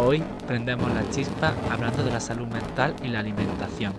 Hoy 0.00 0.22
prendemos 0.46 0.92
la 0.92 1.10
chispa 1.10 1.56
hablando 1.68 2.04
de 2.04 2.12
la 2.12 2.20
salud 2.20 2.46
mental 2.46 2.94
y 3.02 3.08
la 3.08 3.18
alimentación. 3.18 3.92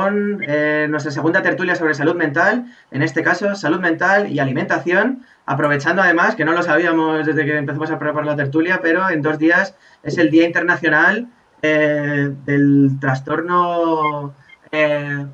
Con 0.00 0.42
eh, 0.46 0.86
nuestra 0.88 1.12
segunda 1.12 1.42
tertulia 1.42 1.74
sobre 1.74 1.94
salud 1.94 2.14
mental, 2.14 2.64
en 2.90 3.02
este 3.02 3.22
caso 3.22 3.54
salud 3.54 3.80
mental 3.80 4.30
y 4.32 4.38
alimentación, 4.38 5.24
aprovechando 5.44 6.00
además 6.00 6.36
que 6.36 6.44
no 6.44 6.52
lo 6.52 6.62
sabíamos 6.62 7.26
desde 7.26 7.44
que 7.44 7.58
empezamos 7.58 7.90
a 7.90 7.98
preparar 7.98 8.26
la 8.26 8.36
tertulia, 8.36 8.80
pero 8.82 9.10
en 9.10 9.20
dos 9.20 9.38
días 9.38 9.74
es 10.02 10.16
el 10.16 10.30
Día 10.30 10.46
Internacional 10.46 11.28
eh, 11.60 12.30
del 12.46 12.98
Trastorno 12.98 14.32
eh, 14.72 15.26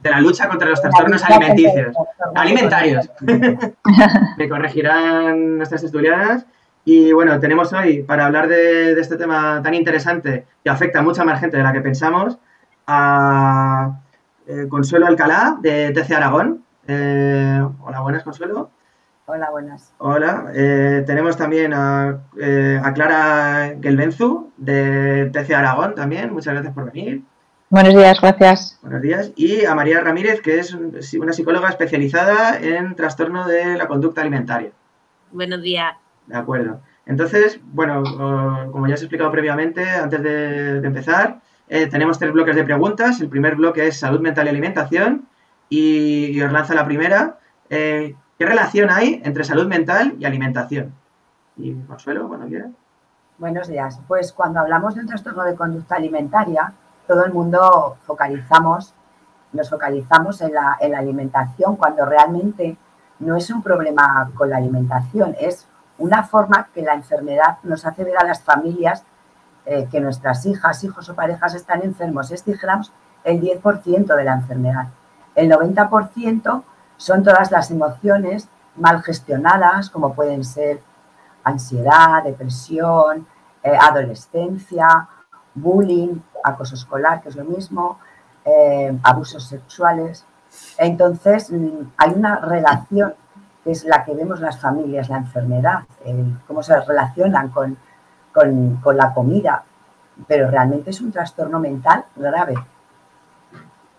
de 0.00 0.10
la 0.10 0.20
lucha 0.20 0.48
contra 0.48 0.70
los 0.70 0.80
trastornos 0.80 1.22
alimenticios, 1.24 1.94
alimentarios. 2.34 3.10
Me 4.38 4.48
corregirán 4.48 5.58
nuestras 5.58 5.82
estudiadas. 5.82 6.46
Y 6.84 7.12
bueno, 7.12 7.38
tenemos 7.40 7.72
hoy 7.74 8.02
para 8.04 8.24
hablar 8.24 8.48
de, 8.48 8.94
de, 8.94 9.00
este 9.00 9.16
tema 9.16 9.60
tan 9.62 9.74
interesante 9.74 10.46
que 10.64 10.70
afecta 10.70 11.00
a 11.00 11.02
mucha 11.02 11.24
más 11.24 11.40
gente 11.40 11.58
de 11.58 11.62
la 11.62 11.72
que 11.72 11.82
pensamos, 11.82 12.38
a 12.86 14.00
eh, 14.48 14.66
Consuelo 14.68 15.06
Alcalá 15.06 15.58
de 15.60 15.92
TC 15.92 16.10
Aragón. 16.12 16.64
Eh, 16.86 17.62
hola, 17.82 18.00
buenas, 18.00 18.22
Consuelo. 18.22 18.70
Hola, 19.26 19.50
buenas. 19.50 19.92
Hola. 19.98 20.46
Eh, 20.54 21.04
tenemos 21.06 21.36
también 21.36 21.74
a, 21.74 22.22
a 22.82 22.92
Clara 22.94 23.76
Gelbenzu 23.82 24.50
de 24.56 25.28
TC 25.34 25.52
Aragón 25.52 25.94
también. 25.94 26.32
Muchas 26.32 26.54
gracias 26.54 26.72
por 26.72 26.90
venir. 26.90 27.22
Buenos 27.68 27.94
días, 27.94 28.18
gracias. 28.22 28.78
Buenos 28.80 29.02
días. 29.02 29.32
Y 29.36 29.66
a 29.66 29.74
María 29.74 30.00
Ramírez, 30.00 30.40
que 30.40 30.58
es 30.58 30.72
una 30.72 31.34
psicóloga 31.34 31.68
especializada 31.68 32.58
en 32.58 32.94
trastorno 32.94 33.46
de 33.46 33.76
la 33.76 33.86
conducta 33.86 34.22
alimentaria. 34.22 34.70
Buenos 35.30 35.60
días. 35.60 35.94
De 36.26 36.38
acuerdo. 36.38 36.80
Entonces, 37.04 37.60
bueno, 37.62 38.02
como 38.72 38.86
ya 38.86 38.94
os 38.94 39.02
he 39.02 39.04
explicado 39.04 39.30
previamente, 39.30 39.86
antes 39.90 40.22
de, 40.22 40.80
de 40.80 40.86
empezar, 40.86 41.40
eh, 41.68 41.86
tenemos 41.86 42.18
tres 42.18 42.32
bloques 42.32 42.56
de 42.56 42.64
preguntas. 42.64 43.20
El 43.20 43.28
primer 43.28 43.56
bloque 43.56 43.86
es 43.86 43.98
salud 43.98 44.20
mental 44.20 44.46
y 44.46 44.50
alimentación. 44.50 45.28
Y, 45.68 46.40
os 46.40 46.52
lanzo 46.52 46.74
la 46.74 46.84
primera. 46.84 47.38
Eh, 47.68 48.14
¿Qué 48.38 48.46
relación 48.46 48.90
hay 48.90 49.20
entre 49.24 49.44
salud 49.44 49.66
mental 49.66 50.16
y 50.18 50.24
alimentación? 50.24 50.94
Y 51.56 51.74
Consuelo, 51.74 52.28
cuando 52.28 52.46
quieras. 52.46 52.70
Buenos 53.36 53.68
días. 53.68 54.00
Pues 54.08 54.32
cuando 54.32 54.60
hablamos 54.60 54.94
del 54.94 55.06
trastorno 55.06 55.44
de 55.44 55.54
conducta 55.54 55.96
alimentaria, 55.96 56.72
todo 57.06 57.24
el 57.24 57.32
mundo 57.32 57.96
focalizamos, 58.04 58.94
nos 59.52 59.70
focalizamos 59.70 60.40
en 60.40 60.52
la 60.52 60.98
alimentación 60.98 61.76
cuando 61.76 62.04
realmente 62.04 62.76
no 63.20 63.36
es 63.36 63.50
un 63.50 63.62
problema 63.62 64.30
con 64.34 64.50
la 64.50 64.58
alimentación, 64.58 65.34
es 65.40 65.66
una 65.98 66.22
forma 66.22 66.68
que 66.72 66.82
la 66.82 66.94
enfermedad 66.94 67.58
nos 67.64 67.84
hace 67.84 68.04
ver 68.04 68.16
a 68.18 68.24
las 68.24 68.42
familias 68.42 69.04
eh, 69.70 69.86
que 69.90 70.00
nuestras 70.00 70.46
hijas, 70.46 70.82
hijos 70.82 71.10
o 71.10 71.14
parejas 71.14 71.54
están 71.54 71.82
enfermos. 71.82 72.30
Es, 72.30 72.42
dijéramos, 72.42 72.90
el 73.22 73.38
10% 73.38 74.16
de 74.16 74.24
la 74.24 74.32
enfermedad. 74.32 74.86
El 75.34 75.50
90% 75.50 76.62
son 76.96 77.22
todas 77.22 77.50
las 77.50 77.70
emociones 77.70 78.48
mal 78.76 79.02
gestionadas, 79.02 79.90
como 79.90 80.14
pueden 80.14 80.42
ser 80.42 80.80
ansiedad, 81.44 82.22
depresión, 82.24 83.26
eh, 83.62 83.76
adolescencia, 83.78 85.06
bullying, 85.54 86.18
acoso 86.42 86.74
escolar, 86.74 87.20
que 87.20 87.28
es 87.28 87.36
lo 87.36 87.44
mismo, 87.44 87.98
eh, 88.46 88.98
abusos 89.02 89.48
sexuales. 89.48 90.24
Entonces, 90.78 91.52
mm, 91.52 91.92
hay 91.98 92.12
una 92.16 92.36
relación 92.36 93.12
que 93.62 93.72
es 93.72 93.84
la 93.84 94.02
que 94.02 94.14
vemos 94.14 94.40
las 94.40 94.58
familias, 94.58 95.10
la 95.10 95.18
enfermedad, 95.18 95.80
cómo 96.46 96.62
se 96.62 96.80
relacionan 96.80 97.50
con, 97.50 97.76
con, 98.38 98.76
con, 98.76 98.96
la 98.96 99.12
comida, 99.12 99.64
pero 100.26 100.50
realmente 100.50 100.90
es 100.90 101.00
un 101.00 101.10
trastorno 101.10 101.58
mental 101.58 102.04
grave. 102.16 102.54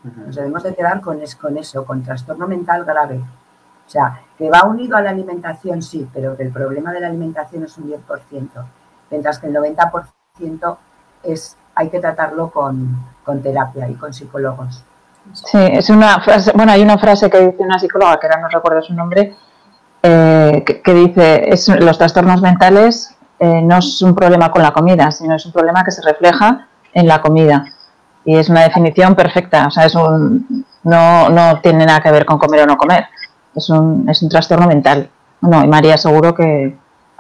Nos 0.04 0.36
debemos 0.36 0.64
de 0.64 0.74
quedar 0.74 1.02
con, 1.02 1.22
es, 1.22 1.36
con 1.36 1.58
eso, 1.58 1.86
con 1.86 2.04
trastorno 2.04 2.48
mental 2.48 2.86
grave. 2.86 3.18
O 3.18 3.90
sea, 3.90 4.22
que 4.38 4.50
va 4.50 4.64
unido 4.64 4.96
a 4.96 5.02
la 5.02 5.10
alimentación, 5.10 5.82
sí, 5.82 6.08
pero 6.14 6.38
que 6.38 6.44
el 6.44 6.52
problema 6.52 6.94
de 6.94 7.02
la 7.02 7.08
alimentación 7.08 7.64
es 7.64 7.78
un 7.78 7.92
10%, 7.92 8.50
mientras 9.10 9.40
que 9.40 9.48
el 9.48 9.56
90% 9.56 10.78
es, 11.24 11.58
hay 11.76 11.90
que 11.90 12.00
tratarlo 12.00 12.50
con, 12.50 13.04
con 13.26 13.42
terapia 13.42 13.90
y 13.90 13.96
con 13.96 14.14
psicólogos. 14.14 14.84
Sí, 15.34 15.58
es 15.58 15.90
una 15.90 16.22
frase, 16.22 16.52
bueno, 16.56 16.72
hay 16.72 16.82
una 16.82 16.98
frase 16.98 17.30
que 17.30 17.40
dice 17.40 17.62
una 17.62 17.78
psicóloga, 17.78 18.20
que 18.20 18.28
ahora 18.28 18.42
no 18.42 18.48
recuerdo 18.48 18.82
su 18.82 18.94
nombre, 18.94 19.36
eh, 20.02 20.64
que, 20.66 20.82
que, 20.82 20.94
dice, 20.94 21.50
es, 21.50 21.68
los 21.68 21.98
trastornos 21.98 22.42
mentales 22.42 23.18
eh, 23.40 23.62
no 23.62 23.78
es 23.78 24.02
un 24.02 24.16
problema 24.16 24.52
con 24.52 24.62
la 24.62 24.72
comida, 24.72 25.12
sino 25.12 25.36
es 25.36 25.46
un 25.46 25.52
problema 25.52 25.84
que 25.84 25.92
se 25.92 26.02
refleja 26.02 26.68
en 26.94 27.08
la 27.08 27.22
comida. 27.22 27.66
Y 28.26 28.36
es 28.36 28.50
una 28.50 28.64
definición 28.64 29.16
perfecta, 29.16 29.68
o 29.68 29.72
sea, 29.72 29.86
es 29.86 29.96
un, 29.96 30.66
no, 30.84 31.30
no 31.30 31.62
tiene 31.62 31.86
nada 31.86 32.02
que 32.02 32.12
ver 32.12 32.26
con 32.26 32.38
comer 32.38 32.62
o 32.62 32.66
no 32.66 32.78
comer, 32.78 33.06
es 33.56 33.70
un, 33.70 34.08
es 34.10 34.22
un 34.22 34.30
trastorno 34.30 34.68
mental. 34.68 35.10
No, 35.42 35.64
y 35.64 35.68
María 35.68 35.98
seguro 35.98 36.36
que 36.36 36.76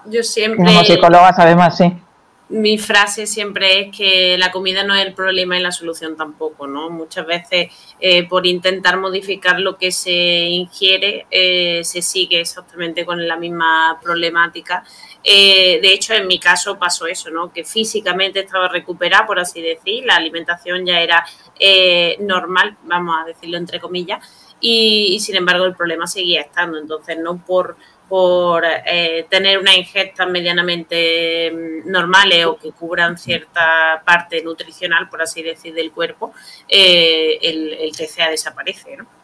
yo 0.05 0.23
siempre 0.23 0.65
como 0.65 0.83
psicóloga 0.83 1.33
sabe 1.33 1.55
más, 1.55 1.77
sí 1.77 2.01
mi 2.49 2.79
frase 2.79 3.27
siempre 3.27 3.79
es 3.79 3.95
que 3.95 4.35
la 4.37 4.51
comida 4.51 4.83
no 4.83 4.95
es 4.95 5.05
el 5.05 5.13
problema 5.13 5.57
y 5.57 5.61
la 5.61 5.71
solución 5.71 6.17
tampoco, 6.17 6.65
¿no? 6.65 6.89
Muchas 6.89 7.25
veces 7.25 7.71
eh, 7.99 8.27
por 8.27 8.47
intentar 8.47 8.97
modificar 8.97 9.59
lo 9.59 9.77
que 9.77 9.91
se 9.91 10.11
ingiere 10.11 11.27
eh, 11.29 11.81
se 11.83 12.01
sigue 12.01 12.41
exactamente 12.41 13.05
con 13.05 13.27
la 13.27 13.37
misma 13.37 13.99
problemática. 14.01 14.83
Eh, 15.23 15.79
de 15.81 15.93
hecho, 15.93 16.13
en 16.13 16.27
mi 16.27 16.39
caso 16.39 16.77
pasó 16.79 17.05
eso, 17.07 17.29
¿no? 17.29 17.51
Que 17.51 17.63
físicamente 17.63 18.39
estaba 18.39 18.67
recuperada, 18.67 19.27
por 19.27 19.39
así 19.39 19.61
decir, 19.61 20.05
la 20.05 20.15
alimentación 20.15 20.85
ya 20.85 21.01
era 21.01 21.25
eh, 21.59 22.17
normal, 22.21 22.77
vamos 22.83 23.15
a 23.21 23.25
decirlo 23.25 23.57
entre 23.57 23.79
comillas, 23.79 24.19
y, 24.61 25.19
sin 25.19 25.35
embargo 25.35 25.65
el 25.65 25.75
problema 25.75 26.07
seguía 26.07 26.41
estando. 26.41 26.77
Entonces, 26.77 27.17
no 27.17 27.37
por 27.37 27.77
por 28.07 28.63
eh, 28.65 29.27
tener 29.29 29.59
una 29.59 29.75
ingesta 29.75 30.25
medianamente 30.25 31.51
mm, 31.51 31.91
normales 31.91 32.43
o 32.47 32.57
que 32.57 32.71
cubran 32.71 33.19
cierta 33.19 34.01
parte 34.03 34.41
nutricional, 34.41 35.07
por 35.09 35.21
así 35.21 35.43
decir, 35.43 35.75
del 35.75 35.91
cuerpo, 35.91 36.33
el, 36.67 37.73
el, 37.73 37.91
TCA 37.91 38.31
desaparece, 38.31 38.97
¿no? 38.97 39.18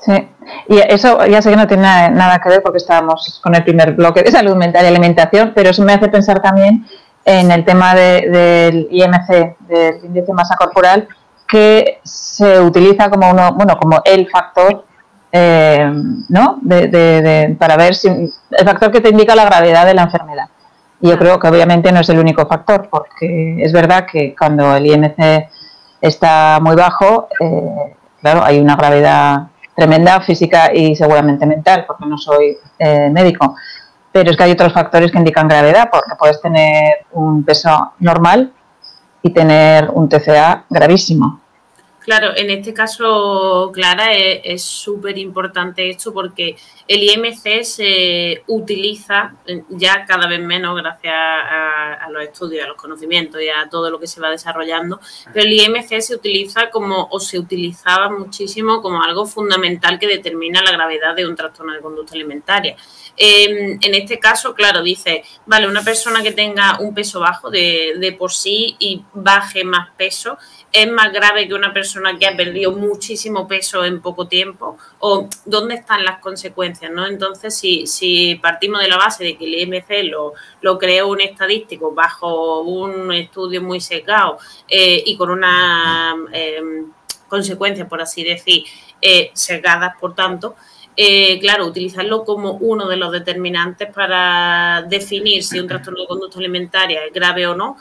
Sí, 0.00 0.28
y 0.68 0.78
eso 0.78 1.26
ya 1.26 1.42
sé 1.42 1.50
que 1.50 1.56
no 1.56 1.66
tiene 1.66 1.82
nada, 1.82 2.40
que 2.40 2.48
ver 2.48 2.62
porque 2.62 2.78
estábamos 2.78 3.38
con 3.42 3.54
el 3.54 3.62
primer 3.62 3.92
bloque 3.92 4.22
de 4.22 4.30
salud 4.30 4.56
mental 4.56 4.84
y 4.84 4.88
alimentación, 4.88 5.52
pero 5.54 5.70
eso 5.70 5.84
me 5.84 5.92
hace 5.92 6.08
pensar 6.08 6.40
también 6.40 6.86
en 7.24 7.50
el 7.50 7.66
tema 7.66 7.94
de, 7.94 8.28
del 8.30 8.88
IMC, 8.90 9.58
del 9.68 10.04
índice 10.04 10.26
de 10.26 10.32
masa 10.32 10.56
corporal, 10.56 11.06
que 11.46 12.00
se 12.02 12.60
utiliza 12.60 13.10
como 13.10 13.30
uno, 13.30 13.52
bueno, 13.52 13.76
como 13.78 14.00
el 14.04 14.26
factor 14.30 14.84
eh, 15.32 15.92
¿no? 16.28 16.58
De, 16.62 16.88
de, 16.88 17.22
de, 17.22 17.56
para 17.58 17.76
ver 17.76 17.94
si 17.94 18.08
el 18.08 18.64
factor 18.64 18.90
que 18.90 19.00
te 19.00 19.10
indica 19.10 19.34
la 19.34 19.44
gravedad 19.44 19.86
de 19.86 19.94
la 19.94 20.02
enfermedad. 20.02 20.48
Y 21.00 21.08
yo 21.08 21.18
creo 21.18 21.38
que 21.38 21.48
obviamente 21.48 21.92
no 21.92 22.00
es 22.00 22.08
el 22.08 22.18
único 22.18 22.46
factor, 22.46 22.88
porque 22.90 23.62
es 23.62 23.72
verdad 23.72 24.06
que 24.10 24.34
cuando 24.36 24.74
el 24.74 24.86
IMC 24.86 25.48
está 26.00 26.58
muy 26.60 26.74
bajo, 26.74 27.28
eh, 27.38 27.96
claro, 28.20 28.42
hay 28.44 28.58
una 28.58 28.76
gravedad 28.76 29.49
tremenda 29.74 30.20
física 30.20 30.72
y 30.74 30.94
seguramente 30.94 31.46
mental, 31.46 31.84
porque 31.86 32.06
no 32.06 32.18
soy 32.18 32.56
eh, 32.78 33.08
médico. 33.10 33.56
Pero 34.12 34.30
es 34.30 34.36
que 34.36 34.44
hay 34.44 34.52
otros 34.52 34.72
factores 34.72 35.10
que 35.12 35.18
indican 35.18 35.48
gravedad, 35.48 35.88
porque 35.90 36.12
puedes 36.18 36.40
tener 36.40 37.06
un 37.12 37.44
peso 37.44 37.92
normal 38.00 38.52
y 39.22 39.30
tener 39.30 39.88
un 39.92 40.08
TCA 40.08 40.64
gravísimo. 40.68 41.40
Claro, 42.00 42.34
en 42.34 42.50
este 42.50 42.72
caso, 42.72 43.70
Clara, 43.72 44.12
es 44.14 44.62
súper 44.62 45.18
importante 45.18 45.90
esto 45.90 46.12
porque 46.12 46.56
el 46.90 47.02
IMC 47.02 47.64
se 47.64 48.42
utiliza 48.46 49.34
ya 49.68 50.04
cada 50.06 50.26
vez 50.26 50.40
menos 50.40 50.76
gracias 50.76 51.14
a, 51.14 51.94
a, 51.94 52.10
los 52.10 52.22
estudios, 52.22 52.64
a 52.64 52.68
los 52.68 52.76
conocimientos 52.76 53.40
y 53.42 53.48
a 53.48 53.68
todo 53.68 53.90
lo 53.90 53.98
que 53.98 54.06
se 54.06 54.20
va 54.20 54.30
desarrollando, 54.30 55.00
pero 55.32 55.46
el 55.46 55.52
IMC 55.52 56.00
se 56.00 56.14
utiliza 56.14 56.70
como, 56.70 57.08
o 57.10 57.20
se 57.20 57.38
utilizaba 57.38 58.08
muchísimo 58.08 58.80
como 58.80 59.02
algo 59.02 59.26
fundamental 59.26 59.98
que 59.98 60.06
determina 60.06 60.62
la 60.62 60.72
gravedad 60.72 61.14
de 61.14 61.26
un 61.26 61.36
trastorno 61.36 61.72
de 61.72 61.80
conducta 61.80 62.14
alimentaria. 62.14 62.76
Eh, 63.16 63.78
en 63.80 63.94
este 63.94 64.18
caso, 64.18 64.54
claro, 64.54 64.82
dice, 64.82 65.24
vale, 65.44 65.68
una 65.68 65.82
persona 65.82 66.22
que 66.22 66.32
tenga 66.32 66.78
un 66.80 66.94
peso 66.94 67.20
bajo 67.20 67.50
de, 67.50 67.94
de 67.98 68.12
por 68.12 68.32
sí 68.32 68.76
y 68.78 69.04
baje 69.12 69.64
más 69.64 69.90
peso, 69.96 70.38
es 70.72 70.90
más 70.90 71.12
grave 71.12 71.48
que 71.48 71.54
una 71.54 71.72
persona 71.72 71.80
persona 71.80 72.18
que 72.18 72.26
ha 72.26 72.36
perdido 72.36 72.72
muchísimo 72.72 73.48
peso 73.48 73.84
en 73.84 74.00
poco 74.00 74.28
tiempo 74.28 74.76
o 74.98 75.28
dónde 75.44 75.74
están 75.76 76.04
las 76.04 76.20
consecuencias, 76.20 76.79
¿no? 76.88 77.06
Entonces, 77.06 77.54
si, 77.56 78.38
partimos 78.40 78.80
de 78.80 78.88
la 78.88 78.96
base 78.96 79.24
de 79.24 79.36
que 79.36 79.44
el 79.44 79.54
IMC 79.54 80.10
lo, 80.60 80.78
creó 80.78 81.08
un 81.08 81.20
estadístico 81.20 81.92
bajo 81.92 82.60
un 82.60 83.12
estudio 83.12 83.60
muy 83.60 83.80
secado 83.80 84.38
eh, 84.68 85.02
y 85.04 85.16
con 85.16 85.30
una 85.30 86.14
eh, 86.32 86.62
consecuencias, 87.28 87.88
por 87.88 88.00
así 88.00 88.24
decir, 88.24 88.64
eh, 89.00 89.30
secadas, 89.32 89.94
por 89.98 90.14
tanto, 90.14 90.56
eh, 90.96 91.38
claro, 91.40 91.66
utilizarlo 91.66 92.24
como 92.24 92.52
uno 92.52 92.86
de 92.86 92.96
los 92.96 93.10
determinantes 93.10 93.90
para 93.90 94.82
definir 94.82 95.42
si 95.42 95.58
un 95.58 95.66
trastorno 95.66 96.02
de 96.02 96.06
conducta 96.06 96.38
alimentaria 96.38 97.04
es 97.06 97.12
grave 97.12 97.46
o 97.46 97.54
no, 97.54 97.76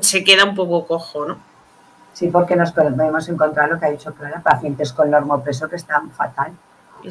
se 0.00 0.22
queda 0.22 0.44
un 0.44 0.54
poco 0.54 0.86
cojo, 0.86 1.24
¿no? 1.24 1.38
Sí, 2.12 2.28
porque 2.28 2.56
nos 2.56 2.72
podemos 2.72 3.28
encontrar 3.28 3.70
lo 3.70 3.78
que 3.78 3.86
ha 3.86 3.90
dicho 3.90 4.12
Clara, 4.12 4.42
pacientes 4.42 4.92
con 4.92 5.10
normopeso 5.10 5.68
que 5.68 5.76
están 5.76 6.10
fatal. 6.10 6.52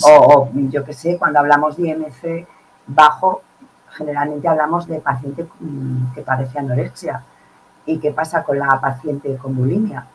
O, 0.04 0.10
o, 0.10 0.50
yo 0.54 0.84
qué 0.84 0.94
sé, 0.94 1.18
cuando 1.18 1.40
hablamos 1.40 1.78
de 1.78 1.90
IMC 1.90 2.48
bajo, 2.88 3.42
generalmente 3.90 4.48
hablamos 4.48 4.88
de 4.88 5.00
paciente 5.00 5.48
mm, 5.60 6.14
que 6.14 6.22
padece 6.22 6.60
anorexia. 6.60 7.24
¿Y 7.86 8.00
qué 8.00 8.12
pasa 8.12 8.44
con 8.44 8.60
la 8.60 8.80
paciente 8.82 9.38
con 9.38 9.56
bulimia? 9.56 10.06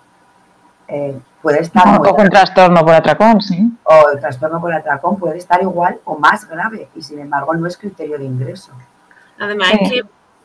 Eh, 0.88 1.18
puede 1.40 1.60
estar... 1.60 2.00
O 2.00 2.14
con 2.14 2.28
trastorno 2.28 2.84
por 2.84 2.94
atracón, 2.94 3.40
sí. 3.40 3.72
O 3.84 4.10
el 4.10 4.20
trastorno 4.20 4.60
por 4.60 4.74
atracón 4.74 5.16
puede 5.16 5.38
estar 5.38 5.62
igual 5.62 5.98
o 6.04 6.18
más 6.18 6.46
grave 6.46 6.88
y 6.94 7.02
sin 7.02 7.18
embargo 7.18 7.54
no 7.54 7.66
es 7.66 7.78
criterio 7.78 8.18
de 8.18 8.24
ingreso. 8.24 8.72
Además 9.38 9.68
sí. 9.70 9.78
es 9.80 9.90
que 9.90 10.02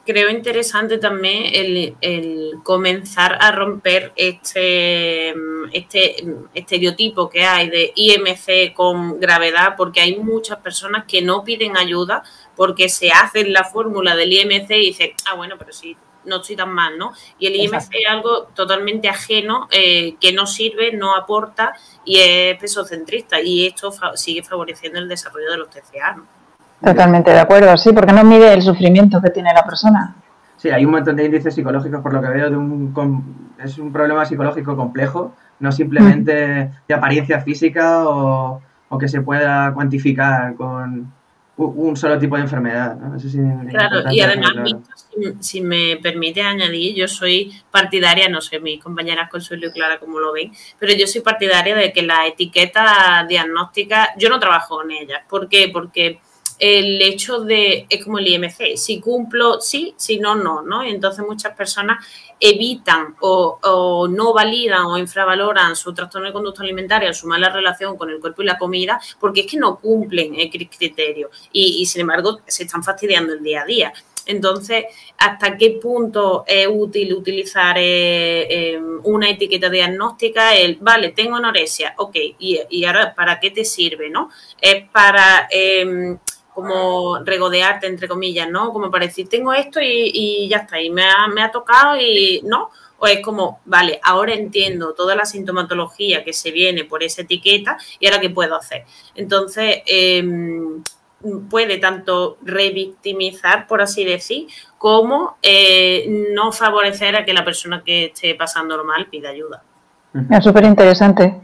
creo 0.08 0.30
interesante 0.30 0.98
también 0.98 1.44
el, 1.54 1.96
el, 2.02 2.54
comenzar 2.64 3.38
a 3.42 3.52
romper 3.52 4.14
este, 4.16 5.36
este 5.74 6.26
estereotipo 6.54 7.30
que 7.30 7.44
hay 7.44 7.70
de 7.70 7.92
IMC 7.94 8.74
con 8.74 9.20
gravedad, 9.20 9.76
porque 9.78 10.00
hay 10.00 10.16
muchas 10.18 10.60
personas 10.60 11.04
que 11.06 11.22
no 11.22 11.44
piden 11.44 11.76
ayuda 11.76 12.24
porque 12.56 12.88
se 12.88 13.12
hacen 13.12 13.52
la 13.52 13.66
fórmula 13.66 14.16
del 14.16 14.32
IMC 14.32 14.72
y 14.72 14.88
dicen, 14.88 15.12
ah, 15.30 15.36
bueno, 15.36 15.56
pero 15.60 15.74
sí, 15.74 15.96
no 16.24 16.38
estoy 16.38 16.56
tan 16.56 16.72
mal, 16.72 16.98
¿no? 16.98 17.14
Y 17.38 17.48
el 17.48 17.56
IMC 17.56 17.74
Exacto. 17.74 17.98
es 18.00 18.10
algo 18.10 18.44
totalmente 18.56 19.10
ajeno, 19.10 19.68
eh, 19.72 20.16
que 20.22 20.32
no 20.32 20.48
sirve, 20.48 20.94
no 20.94 21.16
aporta 21.16 21.74
y 22.06 22.20
es 22.20 22.58
pesocentrista 22.58 23.42
y 23.42 23.68
esto 23.68 23.92
fa 23.92 24.16
sigue 24.16 24.42
favoreciendo 24.42 25.00
el 25.00 25.10
desarrollo 25.10 25.52
de 25.52 25.58
los 25.58 25.70
TCA, 25.70 26.16
¿no? 26.16 26.37
Totalmente 26.84 27.32
de 27.32 27.40
acuerdo, 27.40 27.76
sí, 27.78 27.92
porque 27.92 28.14
no 28.14 28.24
mide 28.24 28.54
el 28.54 28.62
sufrimiento 28.62 29.22
que 29.22 29.32
tiene 29.32 29.52
la 29.54 29.64
persona. 29.64 30.16
Sí, 30.58 30.70
hay 30.70 30.86
un 30.86 30.92
montón 30.92 31.16
de 31.16 31.26
índices 31.26 31.54
psicológicos, 31.54 32.02
por 32.02 32.14
lo 32.14 32.22
que 32.22 32.30
veo, 32.30 32.50
de 32.50 32.58
un, 32.58 32.94
es 33.64 33.78
un 33.78 33.92
problema 33.92 34.26
psicológico 34.26 34.76
complejo, 34.76 35.36
no 35.60 35.72
simplemente 35.72 36.66
mm. 36.66 36.72
de 36.88 36.94
apariencia 36.94 37.42
física 37.42 38.08
o, 38.08 38.62
o, 38.90 38.98
que 38.98 39.08
se 39.08 39.22
pueda 39.22 39.74
cuantificar 39.74 40.56
con 40.56 41.12
un 41.58 41.98
solo 41.98 42.20
tipo 42.20 42.36
de 42.36 42.44
enfermedad. 42.44 42.96
¿no? 42.96 43.16
Eso 43.16 43.30
sí 43.30 43.40
claro, 43.70 44.12
y 44.12 44.22
además, 44.22 44.52
claro. 44.52 44.84
si, 44.96 45.34
si, 45.40 45.62
me 45.62 45.98
permite 45.98 46.42
añadir, 46.42 46.96
yo 46.96 47.08
soy 47.08 47.52
partidaria, 47.72 48.30
no 48.30 48.42
sé, 48.42 48.60
mis 48.60 48.82
compañeras 48.82 49.30
Consuelo 49.30 49.68
y 49.68 49.72
Clara 49.72 50.00
cómo 50.00 50.20
lo 50.20 50.34
ven, 50.34 50.52
pero 50.78 50.94
yo 50.94 51.08
soy 51.08 51.22
partidaria 51.22 51.76
de 51.76 51.92
que 51.92 52.04
la 52.04 52.28
etiqueta 52.28 53.26
diagnóstica, 53.28 54.10
yo 54.18 54.30
no 54.30 54.40
trabajo 54.40 54.84
en 54.84 54.92
ellas. 54.92 55.22
¿Por 55.28 55.50
qué? 55.50 55.72
Porque 55.74 56.20
el 56.60 57.02
hecho 57.02 57.42
de, 57.42 57.86
es 57.90 58.04
como 58.04 58.20
el 58.20 58.28
IMC, 58.28 58.76
si 58.78 59.00
cumplo, 59.00 59.62
sí, 59.62 59.94
si 59.98 60.20
no, 60.20 60.36
no, 60.36 60.62
¿no? 60.64 60.84
Entonces 60.84 61.24
muchas 61.26 61.56
personas 61.56 62.06
evitan 62.40 63.16
o, 63.20 63.60
o, 63.62 64.08
no 64.08 64.34
validan 64.34 64.86
o 64.86 64.98
infravaloran 64.98 65.76
su 65.76 65.94
trastorno 65.94 66.28
de 66.28 66.34
conducta 66.34 66.64
alimentaria, 66.64 67.14
su 67.14 67.28
mala 67.28 67.50
relación 67.50 67.98
con 67.98 68.10
el 68.10 68.20
cuerpo 68.20 68.42
y 68.42 68.46
la 68.46 68.58
comida, 68.58 69.00
porque 69.20 69.42
es 69.42 69.48
que 69.52 69.58
no 69.58 69.78
cumplen 69.80 70.36
el 70.36 70.50
criterio 70.50 71.30
y, 71.52 71.86
sin 71.86 72.02
embargo 72.02 72.40
se 72.48 72.64
están 72.64 72.84
fastidiando 72.84 73.34
el 73.34 73.44
día 73.44 73.62
a 73.62 73.66
día. 73.66 73.94
Entonces, 74.26 74.86
¿hasta 75.18 75.56
qué 75.58 75.80
punto 75.82 76.44
es 76.46 76.68
útil 76.70 77.14
utilizar 77.14 77.78
eh, 77.78 78.74
eh, 78.74 78.82
una 79.04 79.30
etiqueta 79.30 79.70
diagnóstica? 79.70 80.54
El, 80.54 80.76
vale, 80.82 81.14
tengo 81.14 81.38
anorexia, 81.38 81.94
ok, 81.98 82.16
y, 82.38 82.60
y, 82.70 82.84
ahora, 82.84 83.16
¿para 83.16 83.40
qué 83.40 83.52
te 83.52 83.64
sirve? 83.64 84.10
¿no? 84.10 84.30
Es 84.60 84.90
para... 84.90 85.48
Eh, 85.50 86.18
como 86.58 87.20
regodearte, 87.20 87.86
entre 87.86 88.08
comillas, 88.08 88.50
¿no? 88.50 88.74
Como 88.74 88.90
para 88.90 89.06
decir, 89.06 89.30
tengo 89.30 89.54
esto 89.54 89.80
y, 89.80 90.10
y 90.12 90.50
ya 90.50 90.58
está, 90.58 90.82
y 90.82 90.90
me 90.90 91.04
ha, 91.04 91.28
me 91.28 91.44
ha, 91.44 91.52
tocado 91.52 91.96
y 91.98 92.42
no. 92.46 92.72
O 92.98 93.06
es 93.06 93.22
como, 93.22 93.60
vale, 93.66 94.00
ahora 94.04 94.34
entiendo 94.34 94.96
toda 94.96 95.16
la 95.16 95.26
sintomatología 95.26 96.24
que 96.24 96.34
se 96.34 96.50
viene 96.50 96.84
por 96.84 97.04
esa 97.04 97.22
etiqueta 97.22 97.78
y 98.00 98.08
ahora 98.08 98.20
qué 98.20 98.32
puedo 98.32 98.56
hacer. 98.56 98.86
Entonces, 99.14 99.84
eh, 99.86 100.28
puede 101.48 101.78
tanto 101.78 102.40
revictimizar, 102.42 103.68
por 103.68 103.84
así 103.84 104.04
decir, 104.04 104.48
como 104.80 105.38
eh, 105.44 106.26
no 106.34 106.52
favorecer 106.52 107.18
a 107.18 107.24
que 107.24 107.34
la 107.34 107.46
persona 107.46 107.84
que 107.84 108.06
esté 108.06 108.34
pasando 108.34 108.84
mal 108.84 109.06
pida 109.12 109.30
ayuda. 109.30 109.62
Es 110.32 110.44
súper 110.44 110.64
interesante. 110.64 111.40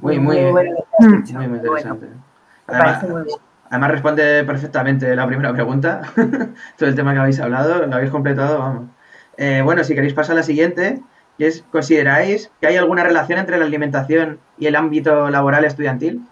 Muy, 0.00 0.18
muy, 0.18 0.40
muy, 0.40 0.50
muy 0.50 1.58
interesante. 1.58 2.06
Bueno. 2.06 2.24
Además, 2.66 3.08
muy 3.08 3.22
bien. 3.22 3.47
Además 3.70 3.90
responde 3.90 4.44
perfectamente 4.44 5.14
la 5.14 5.26
primera 5.26 5.52
pregunta, 5.52 6.02
todo 6.78 6.88
el 6.88 6.94
tema 6.94 7.12
que 7.12 7.20
habéis 7.20 7.40
hablado, 7.40 7.86
lo 7.86 7.94
habéis 7.94 8.10
completado, 8.10 8.58
vamos. 8.58 8.88
Eh, 9.36 9.60
bueno, 9.62 9.84
si 9.84 9.94
queréis 9.94 10.14
pasar 10.14 10.32
a 10.32 10.36
la 10.36 10.42
siguiente, 10.42 11.02
que 11.36 11.46
es, 11.46 11.64
¿consideráis 11.70 12.50
que 12.60 12.66
hay 12.66 12.76
alguna 12.76 13.04
relación 13.04 13.38
entre 13.38 13.58
la 13.58 13.66
alimentación 13.66 14.40
y 14.58 14.66
el 14.66 14.76
ámbito 14.76 15.30
laboral 15.30 15.64
estudiantil? 15.64 16.22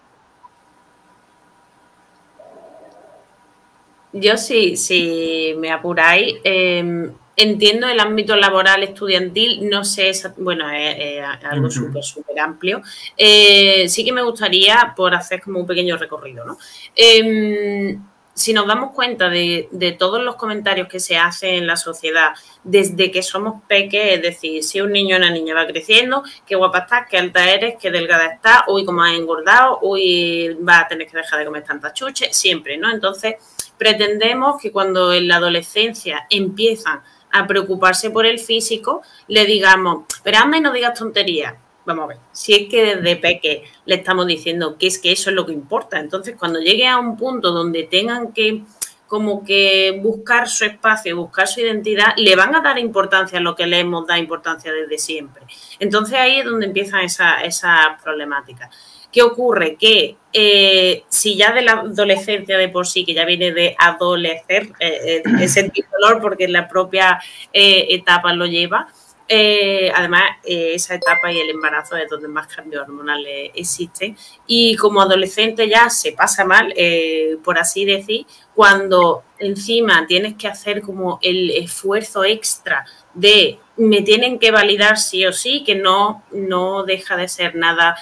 Yo 4.12 4.38
sí, 4.38 4.77
si 4.77 5.55
me 5.59 5.71
apuráis, 5.71 6.37
eh, 6.43 7.11
entiendo 7.37 7.87
el 7.87 8.00
ámbito 8.00 8.35
laboral 8.35 8.83
estudiantil, 8.83 9.69
no 9.69 9.85
sé, 9.85 10.12
bueno, 10.38 10.71
es, 10.71 10.97
es 10.99 11.25
algo 11.44 11.71
súper, 11.71 12.03
súper 12.03 12.41
amplio. 12.41 12.83
Eh, 13.17 13.88
sí 13.88 14.05
que 14.05 14.12
me 14.12 14.23
gustaría, 14.23 14.94
por 14.97 15.15
hacer 15.15 15.43
como 15.43 15.61
un 15.61 15.67
pequeño 15.67 15.99
recorrido, 15.99 16.44
¿no? 16.47 16.56
Eh, 16.97 17.99
si 18.33 18.53
nos 18.53 18.67
damos 18.67 18.93
cuenta 18.93 19.31
de, 19.31 19.67
de, 19.71 19.93
todos 19.93 20.23
los 20.23 20.37
comentarios 20.37 20.88
que 20.88 21.00
se 21.00 21.17
hacen 21.17 21.55
en 21.55 21.67
la 21.67 21.77
sociedad 21.77 22.33
desde 22.65 23.11
que 23.11 23.23
somos 23.23 23.62
peques, 23.67 24.17
es 24.17 24.23
decir, 24.23 24.62
si 24.62 24.83
un 24.83 24.93
niño 24.93 25.17
o 25.17 25.19
una 25.19 25.31
niña 25.31 25.55
va 25.55 25.67
creciendo, 25.67 26.23
qué 26.47 26.55
guapa 26.55 26.81
estás, 26.81 27.06
qué 27.09 27.17
alta 27.17 27.50
eres, 27.50 27.77
qué 27.81 27.91
delgada 27.91 28.27
estás, 28.27 28.65
uy, 28.69 28.85
cómo 28.85 29.03
has 29.03 29.15
engordado, 29.15 29.79
uy, 29.81 30.55
va 30.56 30.81
a 30.81 30.88
tener 30.88 31.09
que 31.09 31.16
dejar 31.16 31.38
de 31.38 31.47
comer 31.47 31.64
tantas 31.64 31.95
chuches, 31.95 32.37
siempre, 32.37 32.76
¿no? 32.76 32.90
Entonces, 32.90 33.37
pretendemos 33.78 34.61
que 34.61 34.71
cuando 34.71 35.14
en 35.14 35.28
la 35.28 35.37
adolescencia 35.37 36.26
empiezan 36.28 37.00
a 37.38 37.47
preocuparse 37.47 38.11
por 38.11 38.26
el 38.26 38.38
físico, 38.38 39.02
le 39.28 39.45
digamos, 39.47 40.05
pero 40.23 40.38
y 40.55 40.61
no 40.61 40.73
digas 40.73 40.99
tonterías. 40.99 41.55
Vamos 41.85 42.05
a 42.05 42.09
ver, 42.09 42.19
si 42.33 42.52
es 42.55 42.69
que 42.69 42.97
desde 42.97 43.16
peque 43.16 43.62
le 43.85 43.95
estamos 43.95 44.26
diciendo 44.26 44.76
que 44.76 44.88
es 44.88 44.99
que 44.99 45.12
eso 45.12 45.31
es 45.31 45.37
lo 45.37 45.47
que 45.47 45.52
importa, 45.52 46.00
entonces 46.00 46.35
cuando 46.37 46.59
llegue 46.59 46.88
a 46.88 46.99
un 46.99 47.16
punto 47.16 47.52
donde 47.52 47.85
tengan 47.85 48.33
que 48.33 48.62
como 49.07 49.45
que 49.45 50.00
buscar 50.02 50.49
su 50.49 50.64
espacio, 50.64 51.16
buscar 51.16 51.47
su 51.47 51.61
identidad, 51.61 52.14
le 52.16 52.35
van 52.35 52.55
a 52.55 52.61
dar 52.61 52.78
importancia 52.78 53.38
a 53.38 53.43
lo 53.43 53.55
que 53.55 53.66
le 53.66 53.78
hemos 53.78 54.07
dado 54.07 54.21
importancia 54.21 54.73
desde 54.73 54.99
siempre. 54.99 55.45
Entonces 55.78 56.19
ahí 56.19 56.40
es 56.40 56.45
donde 56.45 56.66
empiezan 56.66 57.05
esas 57.05 57.45
esa 57.45 57.99
problemáticas. 58.02 58.71
¿Qué 59.16 59.23
ocurre? 59.23 59.76
Que 59.76 60.18
eh, 60.30 61.04
si 61.08 61.38
ya 61.38 61.50
de 61.54 61.62
la 61.62 61.73
adolescencia 61.73 62.58
de 62.58 62.68
por 62.68 62.87
sí, 62.87 63.02
que 63.06 63.14
ya 63.14 63.25
viene 63.25 63.50
de 63.50 63.75
adolecer, 63.78 64.73
eh, 64.78 65.23
eh, 65.25 65.49
sentir 65.49 65.87
dolor 65.90 66.20
porque 66.20 66.46
la 66.49 66.68
propia 66.68 67.18
eh, 67.50 67.87
etapa 67.94 68.35
lo 68.35 68.44
lleva, 68.44 68.88
eh, 69.26 69.90
además, 69.94 70.23
eh, 70.44 70.73
esa 70.75 70.94
etapa 70.96 71.32
y 71.32 71.40
el 71.40 71.49
embarazo 71.49 71.96
es 71.96 72.11
donde 72.11 72.28
más 72.28 72.46
cambios 72.46 72.82
hormonales 72.82 73.52
existen. 73.54 74.16
Y 74.46 74.76
como 74.76 75.00
adolescente 75.00 75.66
ya 75.66 75.88
se 75.88 76.12
pasa 76.12 76.44
mal, 76.44 76.75
eh, 76.76 77.38
por 77.42 77.58
así 77.58 77.87
decir, 77.87 78.26
cuando 78.54 79.25
encima 79.38 80.06
tienes 80.06 80.35
que 80.37 80.46
hacer 80.46 80.82
como 80.82 81.18
el 81.23 81.50
esfuerzo 81.50 82.23
extra 82.23 82.85
de 83.14 83.58
me 83.78 84.02
tienen 84.02 84.38
que 84.38 84.50
validar 84.50 84.99
sí 84.99 85.26
o 85.26 85.32
sí, 85.32 85.64
que 85.64 85.75
no, 85.75 86.23
no 86.32 86.85
deja 86.85 87.16
de 87.16 87.28
ser 87.28 87.54
nada 87.56 87.96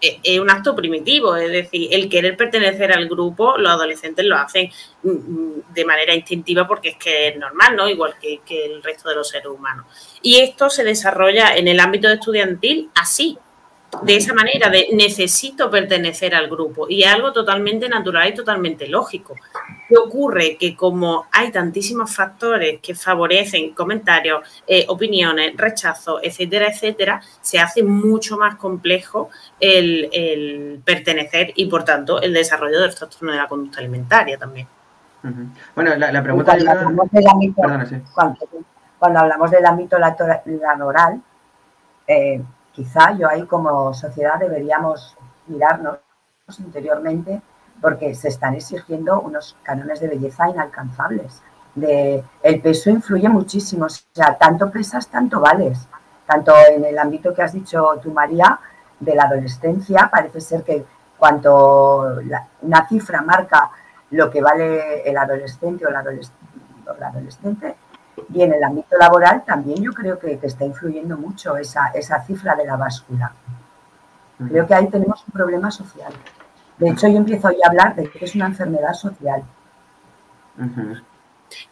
es 0.00 0.40
un 0.40 0.50
acto 0.50 0.74
primitivo, 0.74 1.36
es 1.36 1.50
decir, 1.50 1.88
el 1.92 2.08
querer 2.08 2.36
pertenecer 2.36 2.92
al 2.92 3.08
grupo, 3.08 3.56
los 3.58 3.70
adolescentes 3.72 4.24
lo 4.24 4.36
hacen 4.36 4.70
mm, 5.02 5.10
mm, 5.10 5.62
de 5.72 5.84
manera 5.84 6.14
instintiva 6.14 6.66
porque 6.66 6.90
es 6.90 6.96
que 6.96 7.28
es 7.28 7.36
normal, 7.36 7.76
¿no? 7.76 7.88
Igual 7.88 8.14
que, 8.20 8.40
que 8.44 8.66
el 8.66 8.82
resto 8.82 9.08
de 9.08 9.16
los 9.16 9.28
seres 9.28 9.48
humanos. 9.48 9.86
Y 10.22 10.38
esto 10.38 10.70
se 10.70 10.84
desarrolla 10.84 11.56
en 11.56 11.68
el 11.68 11.80
ámbito 11.80 12.08
estudiantil 12.08 12.90
así. 12.94 13.38
de 14.02 14.16
esa 14.16 14.34
manera, 14.34 14.68
de 14.68 14.88
necesito 14.92 15.70
pertenecer 15.70 16.34
al 16.34 16.48
grupo. 16.48 16.86
Y 16.90 17.04
es 17.04 17.08
algo 17.08 17.32
totalmente 17.32 17.88
natural 17.88 18.28
y 18.28 18.34
totalmente 18.34 18.86
lógico. 18.86 19.34
¿Qué 19.88 19.96
ocurre? 19.96 20.58
Que 20.60 20.76
como 20.76 21.26
hay 21.32 21.50
tantísimos 21.50 22.14
factores 22.14 22.78
que 22.82 22.94
favorecen 22.94 23.72
comentarios, 23.72 24.62
eh, 24.66 24.84
opiniones, 24.86 25.56
rechazos, 25.56 26.20
etcétera, 26.22 26.66
etcétera, 26.68 27.22
se 27.40 27.58
hace 27.58 27.82
mucho 27.82 28.36
más 28.36 28.56
complejo 28.56 29.30
el, 29.58 30.82
pertenecer 30.84 31.52
y, 31.56 31.66
por 31.66 31.84
tanto, 31.84 32.20
el 32.20 32.34
desarrollo 32.34 32.82
del 32.82 32.94
trastorno 32.94 33.32
de 33.32 33.38
la 33.38 33.48
conducta 33.48 33.78
alimentaria 33.78 34.36
también. 34.36 34.68
Bueno, 35.74 35.96
la, 35.96 36.22
pregunta 36.22 36.52
cuando, 36.52 36.70
hablamos 36.70 37.10
del 37.10 37.26
ámbito, 37.26 37.62
cuando, 38.98 39.18
hablamos 39.20 39.50
del 39.50 39.66
ámbito 39.66 39.98
laboral, 39.98 41.22
eh, 42.06 42.42
quizá 42.72 43.16
yo 43.16 43.28
ahí 43.28 43.44
como 43.46 43.94
sociedad 43.94 44.38
deberíamos 44.38 45.16
mirarnos 45.46 45.98
interiormente 46.58 47.40
porque 47.80 48.14
se 48.14 48.28
están 48.28 48.54
exigiendo 48.54 49.20
unos 49.20 49.56
cánones 49.62 50.00
de 50.00 50.08
belleza 50.08 50.48
inalcanzables. 50.48 51.42
De, 51.74 52.24
el 52.42 52.60
peso 52.60 52.90
influye 52.90 53.28
muchísimo, 53.28 53.86
o 53.86 53.88
sea, 53.88 54.36
tanto 54.36 54.70
pesas, 54.70 55.08
tanto 55.08 55.40
vales. 55.40 55.88
Tanto 56.26 56.52
en 56.70 56.84
el 56.84 56.98
ámbito 56.98 57.32
que 57.32 57.42
has 57.42 57.52
dicho 57.52 57.98
tú, 58.02 58.12
María, 58.12 58.58
de 59.00 59.14
la 59.14 59.24
adolescencia, 59.24 60.08
parece 60.10 60.40
ser 60.40 60.62
que 60.62 60.84
cuanto 61.16 62.18
una 62.62 62.88
cifra 62.88 63.22
marca 63.22 63.70
lo 64.10 64.30
que 64.30 64.40
vale 64.40 65.08
el 65.08 65.16
adolescente 65.16 65.86
o 65.86 65.90
la 65.90 66.00
adolescente, 66.00 67.76
y 68.32 68.42
en 68.42 68.52
el 68.52 68.64
ámbito 68.64 68.96
laboral 68.96 69.44
también 69.44 69.82
yo 69.82 69.92
creo 69.92 70.18
que, 70.18 70.38
está 70.42 70.64
influyendo 70.64 71.16
mucho 71.16 71.56
esa, 71.56 71.88
esa, 71.88 72.22
cifra 72.24 72.54
de 72.54 72.66
la 72.66 72.76
báscula. 72.76 73.32
Creo 74.48 74.66
que 74.66 74.74
ahí 74.74 74.88
tenemos 74.88 75.24
un 75.26 75.32
problema 75.32 75.70
social. 75.70 76.12
De 76.78 76.90
hecho, 76.90 77.08
yo 77.08 77.16
empiezo 77.16 77.48
hoy 77.48 77.56
a 77.62 77.68
hablar 77.68 77.96
de 77.96 78.08
que 78.08 78.24
es 78.24 78.34
una 78.34 78.46
enfermedad 78.46 78.94
social. 78.94 79.42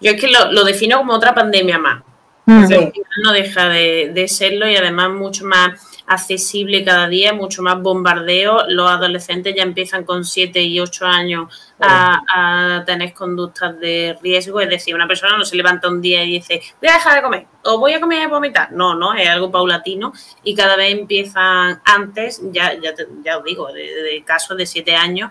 Yo 0.00 0.10
es 0.10 0.20
que 0.20 0.28
lo, 0.30 0.64
defino 0.64 0.98
como 0.98 1.14
otra 1.14 1.34
pandemia 1.34 1.78
más. 1.78 2.02
No 2.46 3.32
deja 3.32 3.68
de, 3.68 4.10
de 4.14 4.28
serlo 4.28 4.68
y 4.68 4.76
además 4.76 5.10
mucho 5.10 5.44
más 5.44 5.95
accesible 6.06 6.84
cada 6.84 7.08
día, 7.08 7.32
mucho 7.32 7.62
más 7.62 7.80
bombardeo. 7.80 8.68
Los 8.68 8.90
adolescentes 8.90 9.54
ya 9.56 9.62
empiezan 9.62 10.04
con 10.04 10.24
7 10.24 10.62
y 10.62 10.80
8 10.80 11.06
años 11.06 11.72
a, 11.80 12.82
tener 12.86 13.12
conductas 13.12 13.78
de 13.78 14.16
riesgo. 14.22 14.60
Es 14.60 14.68
decir, 14.68 14.94
una 14.94 15.08
persona 15.08 15.36
no 15.36 15.44
se 15.44 15.56
levanta 15.56 15.88
un 15.88 16.00
día 16.00 16.24
y 16.24 16.32
dice, 16.32 16.62
voy 16.80 16.88
a 16.90 16.94
dejar 16.94 17.16
de 17.16 17.22
comer 17.22 17.46
o 17.64 17.78
voy 17.78 17.92
a 17.92 18.00
comer 18.00 18.22
y 18.22 18.30
vomitar. 18.30 18.72
No, 18.72 18.94
no, 18.94 19.14
es 19.14 19.28
algo 19.28 19.50
paulatino 19.50 20.12
y 20.44 20.54
cada 20.54 20.76
vez 20.76 20.92
empiezan 20.92 21.80
antes, 21.84 22.40
ya, 22.52 22.74
ya, 22.74 22.94
ya 23.24 23.38
os 23.38 23.44
digo, 23.44 23.72
de, 23.72 24.22
casos 24.24 24.56
de 24.56 24.66
7 24.66 24.94
años. 24.94 25.30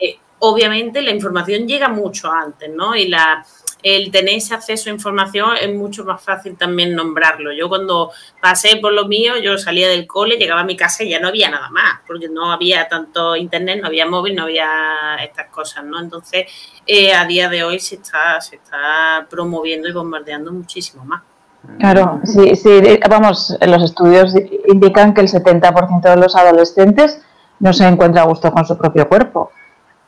Eh, 0.00 0.18
obviamente 0.38 1.02
la 1.02 1.10
información 1.10 1.68
llega 1.68 1.88
mucho 1.88 2.30
antes, 2.30 2.70
¿no? 2.70 2.96
Y 2.96 3.08
la 3.08 3.44
el 3.82 4.10
tener 4.10 4.36
ese 4.36 4.54
acceso 4.54 4.90
a 4.90 4.92
información 4.92 5.50
es 5.60 5.74
mucho 5.74 6.04
más 6.04 6.22
fácil 6.22 6.56
también 6.56 6.94
nombrarlo. 6.94 7.52
Yo 7.52 7.68
cuando 7.68 8.10
pasé 8.40 8.76
por 8.76 8.92
lo 8.92 9.06
mío, 9.06 9.34
yo 9.42 9.58
salía 9.58 9.88
del 9.88 10.06
cole, 10.06 10.36
llegaba 10.36 10.60
a 10.60 10.64
mi 10.64 10.76
casa 10.76 11.04
y 11.04 11.10
ya 11.10 11.20
no 11.20 11.28
había 11.28 11.50
nada 11.50 11.70
más, 11.70 12.00
porque 12.06 12.28
no 12.28 12.52
había 12.52 12.88
tanto 12.88 13.36
internet, 13.36 13.80
no 13.80 13.88
había 13.88 14.06
móvil, 14.06 14.36
no 14.36 14.44
había 14.44 15.16
estas 15.22 15.48
cosas, 15.48 15.84
¿no? 15.84 16.00
Entonces, 16.00 16.46
eh, 16.86 17.12
a 17.12 17.24
día 17.26 17.48
de 17.48 17.64
hoy 17.64 17.80
se 17.80 17.96
está, 17.96 18.40
se 18.40 18.56
está 18.56 19.26
promoviendo 19.28 19.88
y 19.88 19.92
bombardeando 19.92 20.52
muchísimo 20.52 21.04
más. 21.04 21.22
Claro, 21.78 22.20
sí, 22.24 22.56
sí, 22.56 22.98
vamos, 23.08 23.56
los 23.60 23.82
estudios 23.84 24.34
indican 24.66 25.14
que 25.14 25.20
el 25.20 25.28
70% 25.28 26.00
de 26.02 26.16
los 26.16 26.34
adolescentes 26.34 27.22
no 27.60 27.72
se 27.72 27.86
encuentra 27.86 28.22
a 28.22 28.26
gusto 28.26 28.50
con 28.52 28.66
su 28.66 28.76
propio 28.76 29.08
cuerpo. 29.08 29.52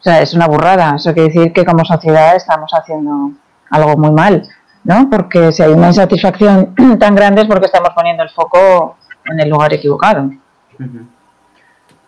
O 0.01 0.03
sea, 0.03 0.21
es 0.21 0.35
una 0.35 0.49
burrada. 0.49 0.97
Eso 0.97 1.15
quiere 1.15 1.29
decir 1.33 1.53
que 1.53 1.65
como 1.65 1.85
sociedad 1.85 2.35
estamos 2.35 2.71
haciendo 2.75 3.31
algo 3.71 3.97
muy 3.97 4.11
mal, 4.11 4.49
¿no? 4.85 5.09
Porque 5.11 5.53
si 5.53 5.63
hay 5.63 5.73
una 5.73 5.89
insatisfacción 5.89 6.75
tan 6.99 7.15
grande 7.15 7.43
es 7.43 7.49
porque 7.49 7.67
estamos 7.67 7.91
poniendo 7.95 8.23
el 8.23 8.31
foco 8.31 8.97
en 9.27 9.41
el 9.41 9.49
lugar 9.49 9.73
equivocado. 9.73 10.31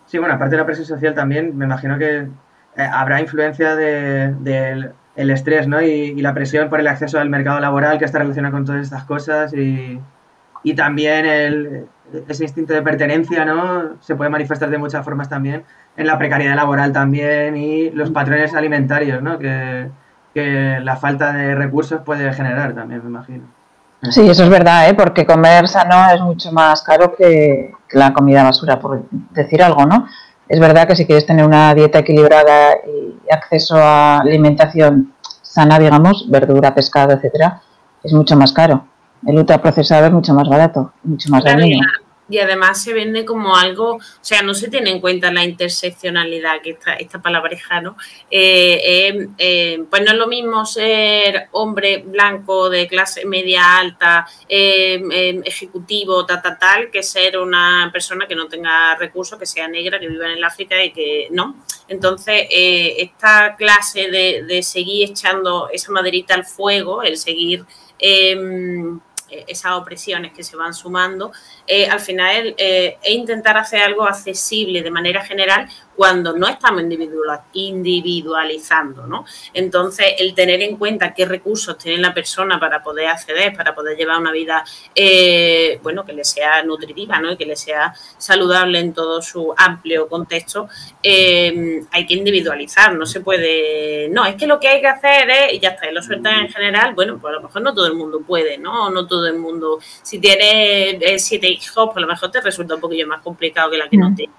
Sí, 0.05 0.17
bueno, 0.17 0.35
aparte 0.35 0.51
de 0.51 0.61
la 0.61 0.65
presión 0.65 0.85
social 0.85 1.13
también, 1.13 1.57
me 1.57 1.65
imagino 1.65 1.97
que 1.97 2.27
eh, 2.77 2.89
habrá 2.91 3.19
influencia 3.19 3.75
del 3.75 4.43
de, 4.43 4.91
el 5.15 5.29
estrés, 5.31 5.67
¿no? 5.67 5.81
Y, 5.81 6.21
la 6.21 6.33
presión 6.33 6.69
por 6.69 6.79
el 6.79 6.87
acceso 6.87 7.19
al 7.19 7.29
mercado 7.29 7.59
laboral 7.59 7.97
que 7.97 8.05
está 8.05 8.19
relacionado 8.19 8.53
con 8.53 8.65
todas 8.65 8.81
estas 8.81 9.03
cosas 9.03 9.53
y, 9.53 9.99
y 10.63 10.75
también 10.75 11.25
el, 11.25 11.87
ese 12.27 12.43
instinto 12.43 12.73
de 12.73 12.81
pertenencia, 12.81 13.43
¿no? 13.45 13.97
Se 14.01 14.15
puede 14.15 14.29
manifestar 14.29 14.69
de 14.69 14.77
muchas 14.77 15.03
formas 15.03 15.27
también 15.27 15.63
en 15.95 16.07
la 16.07 16.17
precariedad 16.17 16.55
laboral 16.55 16.93
también 16.93 17.57
y 17.57 17.89
los 17.89 18.11
patrones 18.11 18.53
alimentarios, 18.53 19.21
¿no? 19.21 19.39
Que, 19.39 19.89
que 20.37 20.79
la 20.83 20.95
falta 20.97 21.33
de 21.33 21.55
recursos 21.55 22.01
puede 22.05 22.31
generar 22.31 22.75
también, 22.75 23.01
me 23.01 23.09
imagino. 23.09 23.45
Sí, 24.11 24.29
eso 24.29 24.43
es 24.43 24.49
verdad, 24.49 24.87
¿eh? 24.87 24.93
porque 24.93 25.25
comer 25.25 25.67
sano 25.67 26.11
es 26.13 26.21
mucho 26.21 26.51
más 26.51 26.83
caro 26.83 27.15
que, 27.15 27.71
la 27.91 28.13
comida 28.13 28.43
basura, 28.43 28.79
por 28.79 29.05
decir 29.31 29.63
algo, 29.63 29.87
¿no? 29.87 30.05
Es 30.47 30.59
verdad 30.59 30.87
que 30.87 30.95
si 30.95 31.07
quieres 31.07 31.25
tener 31.25 31.43
una 31.43 31.73
dieta 31.73 31.99
equilibrada 31.99 32.75
y 32.85 33.33
acceso 33.33 33.75
a 33.77 34.19
alimentación 34.19 35.13
sana, 35.41 35.79
digamos, 35.79 36.29
verdura, 36.29 36.75
pescado, 36.75 37.13
etcétera, 37.13 37.61
es 38.03 38.13
mucho 38.13 38.35
más 38.35 38.53
caro. 38.53 38.85
El 39.25 39.39
ultraprocesado 39.39 40.05
es 40.05 40.11
mucho 40.11 40.35
más 40.35 40.47
barato, 40.47 40.93
mucho 41.03 41.29
más 41.31 41.43
dañino 41.43 41.79
y 42.29 42.39
además 42.39 42.83
se 42.83 42.93
vende 42.93 43.25
como 43.25 43.55
algo, 43.55 43.95
o 43.95 44.01
sea, 44.21 44.41
no 44.41 44.53
se 44.53 44.69
tiene 44.69 44.91
en 44.91 44.99
cuenta 44.99 45.31
la 45.31 45.43
interseccionalidad, 45.43 46.61
que 46.61 46.71
esta, 46.71 46.93
esta 46.95 47.21
palabreja, 47.21 47.81
¿no? 47.81 47.97
Eh, 48.29 48.81
eh, 48.83 49.27
eh, 49.37 49.83
pues 49.89 50.01
no 50.03 50.11
es 50.11 50.17
lo 50.17 50.27
mismo 50.27 50.65
ser 50.65 51.47
hombre 51.51 52.03
blanco 52.05 52.69
de 52.69 52.87
clase 52.87 53.25
media 53.25 53.77
alta, 53.77 54.27
ejecutivo, 54.49 56.25
tal, 56.25 56.41
tal, 56.41 56.59
tal, 56.59 56.91
que 56.91 57.03
ser 57.03 57.37
una 57.37 57.89
persona 57.91 58.27
que 58.27 58.35
no 58.35 58.47
tenga 58.47 58.95
recursos, 58.95 59.39
que 59.39 59.45
sea 59.45 59.67
negra, 59.67 59.99
que 59.99 60.07
viva 60.07 60.25
en 60.25 60.37
el 60.37 60.43
África 60.43 60.83
y 60.83 60.91
que 60.91 61.27
no. 61.31 61.63
Entonces, 61.87 62.47
esta 62.49 63.55
clase 63.55 64.09
de, 64.11 64.43
de, 64.43 64.63
seguir 64.63 65.11
echando 65.11 65.69
esa 65.71 65.91
maderita 65.91 66.33
al 66.33 66.45
fuego, 66.45 67.03
el 67.03 67.17
seguir 67.17 67.65
esas 69.29 69.73
opresiones 69.73 70.33
que 70.33 70.43
se 70.43 70.55
van 70.55 70.73
sumando, 70.73 71.31
eh, 71.65 71.87
al 71.87 71.99
final 71.99 72.55
eh, 72.57 72.97
es 73.01 73.11
intentar 73.11 73.57
hacer 73.57 73.81
algo 73.81 74.05
accesible 74.05 74.81
de 74.81 74.91
manera 74.91 75.23
general 75.23 75.69
cuando 75.97 76.37
no 76.37 76.47
estamos 76.47 76.83
individualizando, 77.53 79.07
¿no? 79.07 79.25
Entonces, 79.51 80.13
el 80.19 80.35
tener 80.35 80.61
en 80.61 80.77
cuenta 80.77 81.11
qué 81.11 81.25
recursos 81.25 81.75
tiene 81.75 81.97
la 81.97 82.13
persona 82.13 82.59
para 82.59 82.83
poder 82.83 83.07
acceder, 83.07 83.57
para 83.57 83.73
poder 83.73 83.97
llevar 83.97 84.19
una 84.19 84.31
vida, 84.31 84.63
eh, 84.93 85.79
bueno, 85.81 86.05
que 86.05 86.13
le 86.13 86.23
sea 86.23 86.61
nutritiva, 86.61 87.19
¿no? 87.19 87.31
Y 87.31 87.37
que 87.37 87.47
le 87.47 87.55
sea 87.55 87.95
saludable 88.19 88.77
en 88.77 88.93
todo 88.93 89.23
su 89.23 89.51
amplio 89.57 90.07
contexto, 90.07 90.69
eh, 91.01 91.81
hay 91.91 92.05
que 92.05 92.13
individualizar, 92.13 92.93
no 92.93 93.07
se 93.07 93.21
puede, 93.21 94.07
no, 94.09 94.23
es 94.23 94.35
que 94.35 94.45
lo 94.45 94.59
que 94.59 94.67
hay 94.67 94.81
que 94.81 94.87
hacer 94.87 95.27
es, 95.31 95.53
y 95.53 95.59
ya 95.59 95.69
está, 95.69 95.89
y 95.89 95.95
lo 95.95 96.03
sueltan 96.03 96.45
en 96.45 96.49
general, 96.49 96.93
bueno, 96.93 97.17
pues 97.19 97.31
a 97.33 97.37
lo 97.37 97.41
mejor 97.41 97.63
no 97.63 97.73
todo 97.73 97.87
el 97.87 97.95
mundo 97.95 98.21
puede, 98.21 98.59
¿no? 98.59 98.91
No 98.91 99.07
todo 99.07 99.25
el 99.25 99.39
mundo, 99.39 99.79
si 100.03 100.19
tiene 100.19 100.91
eh, 100.91 101.17
siete 101.17 101.47
hijos, 101.47 101.87
pues 101.87 101.97
a 101.97 102.01
lo 102.01 102.07
mejor 102.07 102.29
te 102.29 102.39
resulta 102.39 102.75
un 102.75 102.81
poquillo 102.81 103.07
más 103.07 103.23
complicado 103.23 103.71
que 103.71 103.77
la 103.77 103.89
que 103.89 103.97
no 103.97 104.13
tiene. 104.13 104.33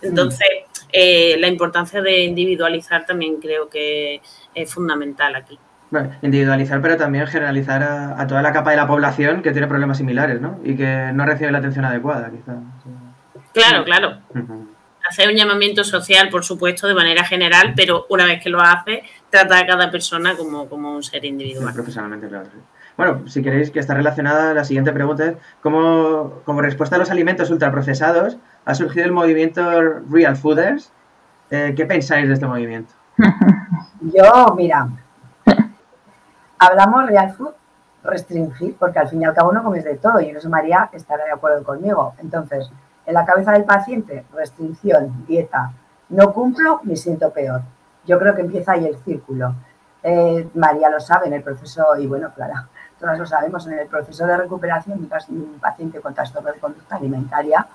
Entonces, 0.00 0.48
eh, 0.92 1.36
la 1.38 1.48
importancia 1.48 2.02
de 2.02 2.24
individualizar 2.24 3.06
también 3.06 3.40
creo 3.40 3.68
que 3.68 4.20
es 4.54 4.72
fundamental 4.72 5.34
aquí. 5.34 5.58
Bueno, 5.90 6.10
individualizar, 6.22 6.80
pero 6.80 6.96
también 6.96 7.26
generalizar 7.26 7.82
a, 7.82 8.26
toda 8.26 8.40
la 8.40 8.52
capa 8.52 8.70
de 8.70 8.76
la 8.76 8.86
población 8.86 9.42
que 9.42 9.52
tiene 9.52 9.66
problemas 9.66 9.98
similares, 9.98 10.40
¿no? 10.40 10.58
Y 10.64 10.74
que 10.74 11.10
no 11.12 11.26
recibe 11.26 11.52
la 11.52 11.58
atención 11.58 11.84
adecuada, 11.84 12.30
quizás. 12.30 12.56
Claro, 13.52 13.84
claro. 13.84 14.18
Hacer 15.06 15.28
un 15.28 15.36
llamamiento 15.36 15.84
social, 15.84 16.30
por 16.30 16.44
supuesto, 16.44 16.88
de 16.88 16.94
manera 16.94 17.24
general, 17.24 17.74
pero 17.76 18.06
una 18.08 18.24
vez 18.24 18.42
que 18.42 18.48
lo 18.48 18.62
hace, 18.62 19.02
trata 19.28 19.58
a 19.58 19.66
cada 19.66 19.90
persona 19.90 20.34
como, 20.34 20.62
un 20.62 21.02
ser 21.02 21.26
individual. 21.26 21.74
profesionalmente, 21.74 22.26
claro. 22.26 22.48
Bueno, 22.96 23.28
si 23.28 23.42
queréis 23.42 23.70
que 23.70 23.78
está 23.78 23.94
relacionada, 23.94 24.54
la 24.54 24.64
siguiente 24.64 24.92
pregunta 24.92 25.26
es, 25.26 25.36
¿cómo, 25.60 26.40
como 26.44 26.62
respuesta 26.62 26.96
a 26.96 26.98
los 26.98 27.10
alimentos 27.10 27.50
ultraprocesados, 27.50 28.38
ha 28.64 28.74
surgido 28.74 29.06
el 29.06 29.12
movimiento 29.12 29.62
Real 30.10 30.36
Fooders. 30.36 30.92
Eh, 31.50 31.74
¿Qué 31.76 31.84
pensáis 31.86 32.28
de 32.28 32.34
este 32.34 32.46
movimiento? 32.46 32.94
Yo, 34.00 34.54
mira, 34.56 34.88
hablamos 36.58 37.06
Real 37.06 37.32
Food, 37.34 37.52
restringir, 38.04 38.76
porque 38.78 38.98
al 38.98 39.08
fin 39.08 39.22
y 39.22 39.24
al 39.24 39.34
cabo 39.34 39.52
no 39.52 39.62
comes 39.62 39.84
de 39.84 39.96
todo, 39.96 40.20
y 40.20 40.30
eso 40.30 40.48
María 40.48 40.88
estará 40.92 41.24
de 41.24 41.32
acuerdo 41.32 41.62
conmigo. 41.62 42.14
Entonces, 42.18 42.70
en 43.06 43.14
la 43.14 43.24
cabeza 43.24 43.52
del 43.52 43.64
paciente, 43.64 44.24
restricción, 44.34 45.24
dieta, 45.26 45.72
no 46.08 46.32
cumplo, 46.32 46.80
me 46.84 46.96
siento 46.96 47.30
peor. 47.30 47.62
Yo 48.06 48.18
creo 48.18 48.34
que 48.34 48.42
empieza 48.42 48.72
ahí 48.72 48.86
el 48.86 48.96
círculo. 48.98 49.54
Eh, 50.02 50.48
María 50.54 50.90
lo 50.90 50.98
sabe 50.98 51.26
en 51.26 51.34
el 51.34 51.42
proceso, 51.42 51.96
y 51.98 52.06
bueno, 52.06 52.32
claro, 52.34 52.54
todas 52.98 53.18
lo 53.18 53.26
sabemos, 53.26 53.66
en 53.66 53.78
el 53.78 53.86
proceso 53.86 54.26
de 54.26 54.36
recuperación 54.36 54.98
de 54.98 55.08
un 55.30 55.58
paciente 55.60 56.00
con 56.00 56.14
trastorno 56.14 56.52
de 56.52 56.58
conducta 56.58 56.96
alimentaria, 56.96 57.66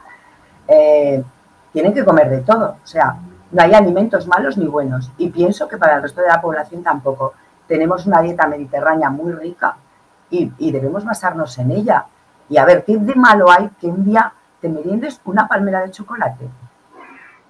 eh, 0.68 1.24
tienen 1.72 1.94
que 1.94 2.04
comer 2.04 2.30
de 2.30 2.42
todo. 2.42 2.78
O 2.84 2.88
sea, 2.88 3.18
no 3.52 3.62
hay 3.62 3.74
alimentos 3.74 4.28
malos 4.28 4.58
ni 4.58 4.68
buenos. 4.68 5.12
Y 5.18 5.30
pienso 5.30 5.68
que 5.68 5.78
para 5.78 5.98
el 5.98 6.02
resto 6.02 6.22
de 6.22 6.28
la 6.28 6.42
población 6.42 6.84
tampoco. 6.84 7.34
Tenemos 7.68 8.06
una 8.06 8.22
dieta 8.22 8.48
mediterránea 8.48 9.10
muy 9.10 9.34
rica 9.34 9.76
y, 10.30 10.72
debemos 10.72 11.04
basarnos 11.06 11.58
en 11.58 11.72
ella. 11.72 12.06
Y 12.50 12.58
a 12.58 12.66
ver, 12.66 12.84
¿qué 12.86 12.98
de 12.98 13.16
malo 13.16 13.52
hay 13.52 13.70
que 13.80 13.88
un 13.88 14.06
día 14.06 14.34
te 14.62 14.70
meriendes 14.70 15.20
una 15.26 15.48
palmera 15.48 15.82
de 15.82 15.92
chocolate? 15.92 16.48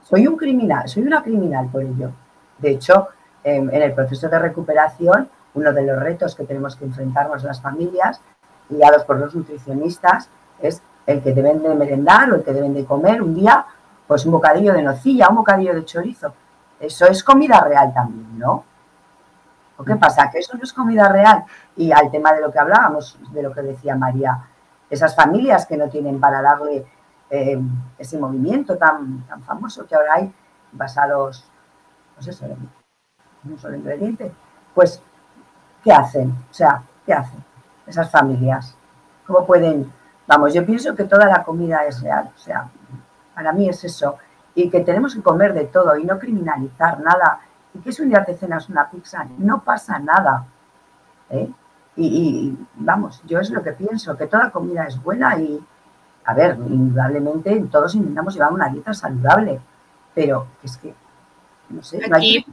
Soy 0.02 0.28
un 0.28 0.38
criminal, 0.38 0.88
soy 0.88 1.04
una 1.04 1.22
criminal 1.22 1.68
por 1.68 1.84
ello. 1.84 2.12
De 2.58 2.72
hecho, 2.72 3.10
en, 3.44 3.70
el 3.74 3.94
proceso 3.94 4.28
de 4.30 4.40
recuperación, 4.40 5.30
uno 5.54 5.74
de 5.74 5.84
los 5.84 6.00
retos 6.00 6.36
que 6.36 6.46
tenemos 6.46 6.76
que 6.76 6.86
enfrentarnos 6.86 7.44
las 7.44 7.62
familias, 7.62 8.22
guiados 8.70 9.04
por 9.04 9.20
los 9.20 9.36
nutricionistas, 9.36 10.30
es 10.60 10.82
el 11.08 11.24
que 11.24 11.34
deben 11.34 11.64
de 11.64 11.74
merendar 11.74 12.32
o 12.32 12.36
el 12.36 12.44
que 12.44 12.54
deben 12.54 12.74
de 12.74 12.86
comer 12.86 13.22
un 13.22 13.34
día, 13.34 13.66
pues 14.06 14.26
un 14.26 14.34
bocadillo 14.34 14.74
de 14.74 14.84
nocilla, 14.84 15.30
un 15.30 15.38
bocadillo 15.38 15.74
de 15.74 15.86
chorizo. 15.86 16.34
Eso 16.80 17.08
es 17.08 17.24
comida 17.24 17.62
real 17.62 17.94
también, 17.94 18.38
¿no? 18.38 18.64
¿O 19.78 19.84
qué 19.84 19.96
pasa? 19.96 20.30
Que 20.30 20.40
eso 20.40 20.58
no 20.58 20.64
es 20.64 20.74
comida 20.74 21.08
real. 21.08 21.46
Y 21.78 21.92
al 21.92 22.12
tema 22.12 22.34
de 22.34 22.42
lo 22.42 22.52
que 22.52 22.60
hablábamos, 22.60 23.18
de 23.32 23.42
lo 23.42 23.54
que 23.54 23.62
decía 23.62 23.96
María, 23.96 24.38
esas 24.90 25.16
familias 25.16 25.66
que 25.66 25.78
no 25.78 25.88
tienen 25.88 26.20
para 26.20 26.42
darle 26.42 26.86
eh, 27.30 27.60
ese 27.98 28.18
movimiento 28.18 28.78
tan, 28.78 29.26
tan 29.28 29.42
famoso 29.44 29.86
que 29.86 29.96
ahora 29.96 30.16
hay, 30.16 30.34
basados, 30.72 31.46
no 32.16 32.22
sé, 32.22 32.46
en 32.46 33.52
un 33.52 33.60
solo 33.60 33.78
ingrediente, 33.78 34.32
pues, 34.74 35.02
¿qué 35.84 35.92
hacen? 35.92 36.32
O 36.50 36.54
sea, 36.54 36.82
¿qué 37.06 37.14
hacen 37.14 37.44
esas 37.86 38.10
familias? 38.12 38.76
¿Cómo 39.26 39.46
pueden 39.46 39.92
Vamos, 40.28 40.54
yo 40.54 40.66
pienso 40.66 40.94
que 40.94 41.06
toda 41.06 41.26
la 41.26 41.44
comida 41.44 41.86
es 41.86 42.02
real, 42.02 42.30
o 42.36 42.38
sea, 42.38 42.70
para 43.34 43.54
mí 43.54 43.70
es 43.70 43.84
eso, 43.86 44.18
y 44.54 44.70
que 44.70 44.82
tenemos 44.82 45.16
que 45.16 45.22
comer 45.22 45.54
de 45.54 45.66
todo 45.66 45.96
y 45.96 46.04
no 46.04 46.20
criminalizar 46.20 47.00
nada. 47.00 47.40
Y 47.74 47.80
que 47.80 47.92
si 47.92 48.02
un 48.02 48.10
día 48.10 48.26
te 48.26 48.36
cenas 48.36 48.68
una 48.70 48.90
pizza, 48.90 49.26
no 49.38 49.62
pasa 49.62 50.00
nada. 50.00 50.46
¿eh? 51.30 51.50
Y, 51.96 52.58
vamos, 52.76 53.22
yo 53.26 53.40
es 53.40 53.52
lo 53.52 53.64
que 53.64 53.72
pienso, 53.72 54.18
que 54.18 54.28
toda 54.28 54.50
comida 54.50 54.86
es 54.86 55.02
buena 55.02 55.38
y, 55.38 55.64
a 56.26 56.34
ver, 56.34 56.58
indudablemente 56.58 57.60
todos 57.72 57.96
intentamos 57.96 58.34
llevar 58.34 58.52
una 58.52 58.70
dieta 58.70 58.94
saludable, 58.94 59.60
pero 60.14 60.48
es 60.64 60.76
que, 60.78 60.94
no 61.70 61.84
sé, 61.84 62.08
no 62.08 62.16
hay 62.16 62.44
que 62.44 62.52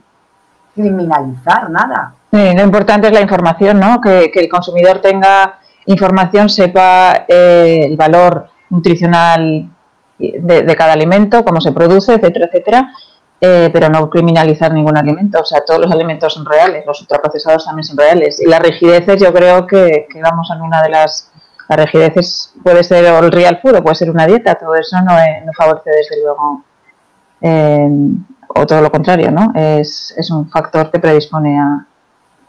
criminalizar 0.74 1.70
nada. 1.70 2.14
Sí, 2.30 2.54
lo 2.54 2.62
importante 2.62 3.08
es 3.08 3.12
la 3.12 3.20
información, 3.20 3.80
¿no? 3.80 4.00
Que, 4.00 4.30
que 4.30 4.40
el 4.40 4.48
consumidor 4.48 5.00
tenga 5.00 5.58
información 5.86 6.48
sepa 6.48 7.24
eh, 7.28 7.86
el 7.86 7.96
valor 7.96 8.48
nutricional 8.70 9.70
de, 10.18 10.76
cada 10.76 10.92
alimento, 10.92 11.44
cómo 11.44 11.60
se 11.60 11.72
produce, 11.72 12.14
etcétera, 12.14 12.46
etcétera, 12.46 12.92
eh, 13.40 13.68
pero 13.72 13.88
no 13.88 14.08
criminalizar 14.08 14.72
ningún 14.72 14.96
alimento. 14.96 15.40
O 15.40 15.44
sea, 15.44 15.64
todos 15.64 15.80
los 15.80 15.92
alimentos 15.92 16.32
son 16.32 16.46
reales, 16.46 16.84
los 16.86 17.00
ultraprocesados 17.00 17.64
también 17.64 17.84
son 17.84 17.98
reales. 17.98 18.40
Y 18.40 18.46
las 18.46 18.60
rigideces, 18.60 19.20
yo 19.20 19.32
creo 19.32 19.66
que, 19.66 20.06
vamos 20.22 20.50
en 20.54 20.62
una 20.62 20.82
de 20.82 20.90
las. 20.90 21.30
Las 21.66 21.78
rigideces 21.78 22.52
puede 22.62 22.84
ser 22.84 23.06
el 23.06 23.32
real 23.32 23.58
food 23.62 23.82
puede 23.82 23.94
ser 23.94 24.10
una 24.10 24.26
dieta, 24.26 24.54
todo 24.54 24.74
eso 24.74 25.00
no, 25.00 25.12
favorece 25.56 25.90
desde 25.90 26.22
luego. 26.22 26.62
Eh, 27.40 27.88
o 28.48 28.66
todo 28.66 28.82
lo 28.82 28.92
contrario, 28.92 29.30
¿no? 29.30 29.50
Es 29.54 30.30
un 30.30 30.50
factor 30.50 30.90
que 30.90 30.98
predispone 30.98 31.58
a, 31.58 31.86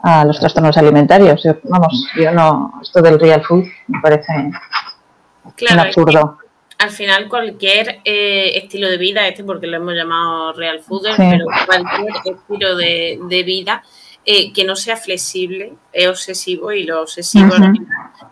a 0.06 0.24
los 0.24 0.38
trastornos 0.38 0.76
alimentarios. 0.78 1.42
vamos, 1.64 2.08
yo 2.14 2.30
no, 2.30 2.78
esto 2.80 3.02
del 3.02 3.18
real 3.18 3.42
food 3.42 3.64
me 3.88 4.00
parece 4.00 4.32
un 4.34 5.78
absurdo. 5.78 6.38
al 6.78 6.90
final 6.90 7.28
cualquier 7.28 8.00
eh, 8.04 8.52
estilo 8.54 8.88
de 8.88 8.98
vida, 8.98 9.26
este 9.26 9.42
porque 9.42 9.66
lo 9.66 9.78
hemos 9.78 9.94
llamado 9.94 10.52
real 10.52 10.80
food, 10.80 11.08
pero 11.16 11.44
cualquier 11.66 12.36
estilo 12.36 12.76
de, 12.76 13.18
de 13.28 13.42
vida 13.42 13.82
eh, 14.28 14.52
que 14.52 14.64
no 14.64 14.74
sea 14.74 14.96
flexible 14.96 15.74
es 15.92 16.08
obsesivo 16.08 16.72
y 16.72 16.82
lo 16.82 17.00
obsesivo 17.00 17.54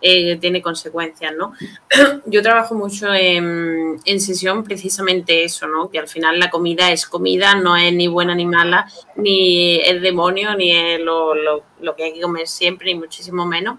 eh, 0.01 0.35
tiene 0.41 0.61
consecuencias, 0.61 1.33
¿no? 1.33 1.53
Yo 2.25 2.41
trabajo 2.41 2.75
mucho 2.75 3.13
en, 3.13 3.97
sesión 4.19 4.65
precisamente 4.65 5.45
eso, 5.45 5.67
¿no? 5.67 5.89
Que 5.89 5.99
al 5.99 6.09
final 6.09 6.37
la 6.37 6.49
comida 6.49 6.91
es 6.91 7.05
comida, 7.05 7.55
no 7.55 7.77
es 7.77 7.93
ni 7.93 8.07
buena 8.07 8.35
ni 8.35 8.45
mala, 8.45 8.91
ni 9.15 9.79
el 9.79 10.01
demonio, 10.01 10.53
ni 10.55 10.73
es 10.73 10.99
lo, 10.99 11.63
que 11.95 12.03
hay 12.03 12.13
que 12.13 12.21
comer 12.21 12.45
siempre, 12.47 12.87
ni 12.87 12.99
muchísimo 12.99 13.45
menos. 13.45 13.77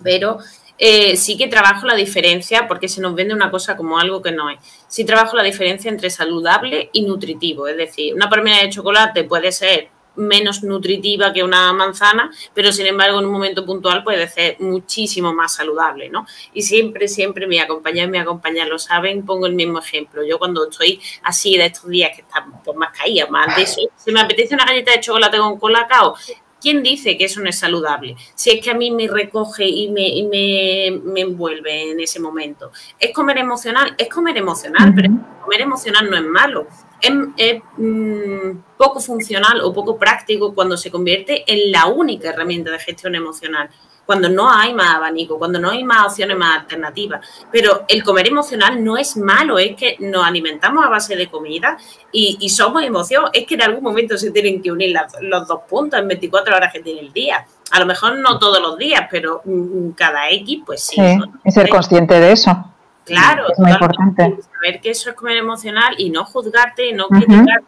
Pero 0.00 0.38
eh, 0.78 1.16
sí 1.16 1.36
que 1.36 1.48
trabajo 1.48 1.88
la 1.88 1.96
diferencia, 1.96 2.68
porque 2.68 2.86
se 2.86 3.00
nos 3.00 3.16
vende 3.16 3.34
una 3.34 3.50
cosa 3.50 3.76
como 3.76 3.98
algo 3.98 4.22
que 4.22 4.30
no 4.30 4.48
es. 4.48 4.60
Sí 4.86 5.04
trabajo 5.04 5.36
la 5.36 5.42
diferencia 5.42 5.90
entre 5.90 6.08
saludable 6.08 6.88
y 6.92 7.02
nutritivo. 7.02 7.66
Es 7.66 7.76
decir, 7.76 8.14
una 8.14 8.30
palmera 8.30 8.62
de 8.62 8.70
chocolate 8.70 9.24
puede 9.24 9.50
ser 9.50 9.88
menos 10.16 10.62
nutritiva 10.62 11.32
que 11.32 11.42
una 11.42 11.72
manzana, 11.72 12.30
pero 12.54 12.72
sin 12.72 12.86
embargo 12.86 13.18
en 13.18 13.26
un 13.26 13.32
momento 13.32 13.64
puntual 13.64 14.02
puede 14.04 14.28
ser 14.28 14.56
muchísimo 14.60 15.32
más 15.32 15.54
saludable, 15.54 16.08
¿no? 16.08 16.26
Y 16.52 16.62
siempre, 16.62 17.08
siempre 17.08 17.46
mi 17.46 17.58
acompañar, 17.58 18.08
mi 18.08 18.18
acompañar 18.18 18.68
lo 18.68 18.78
saben, 18.78 19.24
pongo 19.24 19.46
el 19.46 19.54
mismo 19.54 19.78
ejemplo. 19.78 20.24
Yo 20.24 20.38
cuando 20.38 20.68
estoy 20.68 21.00
así 21.22 21.56
de 21.56 21.66
estos 21.66 21.88
días 21.88 22.10
que 22.14 22.22
están 22.22 22.62
pues, 22.62 22.76
más 22.76 22.96
caídas, 22.96 23.30
más 23.30 23.56
de 23.56 23.62
eso, 23.62 23.80
si 23.96 24.12
me 24.12 24.20
apetece 24.20 24.54
una 24.54 24.64
galleta 24.64 24.92
de 24.92 25.00
chocolate 25.00 25.38
con 25.38 25.58
colacao, 25.58 26.14
¿quién 26.60 26.82
dice 26.82 27.16
que 27.16 27.24
eso 27.24 27.40
no 27.40 27.48
es 27.48 27.58
saludable? 27.58 28.16
Si 28.34 28.50
es 28.50 28.62
que 28.62 28.70
a 28.70 28.74
mí 28.74 28.90
me 28.90 29.08
recoge 29.08 29.66
y 29.66 29.88
me, 29.88 30.92
me, 31.02 31.20
envuelve 31.20 31.90
en 31.90 32.00
ese 32.00 32.20
momento. 32.20 32.70
¿Es 32.98 33.12
comer 33.12 33.38
emocional? 33.38 33.94
Es 33.98 34.08
comer 34.08 34.36
emocional, 34.36 34.92
pero 34.94 35.10
comer 35.42 35.62
emocional 35.62 36.08
no 36.08 36.16
es 36.16 36.24
malo 36.24 36.66
es, 37.02 37.62
mm, 37.76 38.58
poco 38.76 39.00
funcional 39.00 39.60
o 39.62 39.72
poco 39.72 39.98
práctico 39.98 40.54
cuando 40.54 40.76
se 40.76 40.90
convierte 40.90 41.44
en 41.46 41.72
la 41.72 41.86
única 41.86 42.30
herramienta 42.30 42.70
de 42.70 42.78
gestión 42.78 43.14
emocional, 43.14 43.68
cuando 44.06 44.28
no 44.28 44.50
hay 44.50 44.74
más 44.74 44.96
abanico, 44.96 45.38
cuando 45.38 45.58
no 45.58 45.70
hay 45.70 45.84
más 45.84 46.06
opciones 46.06 46.36
más 46.36 46.60
alternativas. 46.60 47.26
Pero 47.50 47.84
el 47.88 48.02
comer 48.02 48.28
emocional 48.28 48.82
no 48.82 48.96
es 48.96 49.16
malo, 49.16 49.58
es 49.58 49.76
que 49.76 49.96
nos 50.00 50.24
alimentamos 50.24 50.84
a 50.84 50.88
base 50.88 51.16
de 51.16 51.28
comida 51.28 51.76
y, 52.10 52.48
somos 52.48 52.82
emoción, 52.82 53.26
es 53.32 53.46
que 53.46 53.54
en 53.54 53.62
algún 53.62 53.82
momento 53.82 54.16
se 54.18 54.30
tienen 54.30 54.60
que 54.62 54.70
unir 54.70 54.94
los 55.20 55.46
dos 55.46 55.60
puntos 55.68 56.00
en 56.00 56.08
24 56.08 56.56
horas 56.56 56.72
que 56.72 56.80
tiene 56.80 57.00
el 57.00 57.12
día. 57.12 57.46
A 57.70 57.80
lo 57.80 57.86
mejor 57.86 58.18
no 58.18 58.38
todos 58.38 58.60
los 58.60 58.76
días, 58.76 59.06
pero 59.10 59.40
mm, 59.44 59.90
cada 59.92 60.28
X, 60.30 60.62
pues 60.66 60.82
sí. 60.82 60.96
sí 60.96 61.20
y 61.44 61.50
ser 61.52 61.68
consciente 61.68 62.20
de 62.20 62.32
eso. 62.32 62.71
Claro, 63.04 63.46
es 63.50 63.58
muy 63.58 63.72
importante. 63.72 64.38
Saber 64.54 64.80
que 64.80 64.90
eso 64.90 65.10
es 65.10 65.16
comer 65.16 65.36
emocional 65.38 65.94
y 65.98 66.10
no 66.10 66.24
juzgarte 66.24 66.86
y 66.86 66.92
no 66.92 67.08
criticarte 67.08 67.66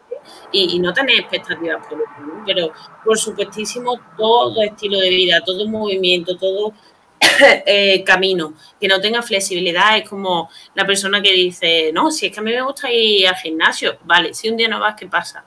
y, 0.52 0.78
no 0.78 0.92
tener 0.92 1.18
expectativas 1.20 1.84
por 1.86 2.02
Pero, 2.46 2.72
por 3.04 3.18
supuestísimo, 3.18 3.98
todo 4.16 4.62
estilo 4.62 4.98
de 4.98 5.10
vida, 5.10 5.40
todo 5.44 5.66
movimiento, 5.66 6.36
todo 6.36 6.72
eh, 7.66 8.02
camino 8.04 8.54
que 8.80 8.88
no 8.88 9.00
tenga 9.00 9.22
flexibilidad 9.22 9.96
es 9.96 10.08
como 10.08 10.50
la 10.74 10.86
persona 10.86 11.20
que 11.20 11.32
dice, 11.32 11.90
no, 11.92 12.10
si 12.10 12.26
es 12.26 12.32
que 12.32 12.40
a 12.40 12.42
mí 12.42 12.52
me 12.52 12.62
gusta 12.62 12.90
ir 12.90 13.26
al 13.26 13.36
gimnasio, 13.36 13.98
vale, 14.04 14.34
si 14.34 14.48
un 14.48 14.56
día 14.56 14.68
no 14.68 14.80
vas, 14.80 14.94
¿qué 14.94 15.06
pasa? 15.06 15.44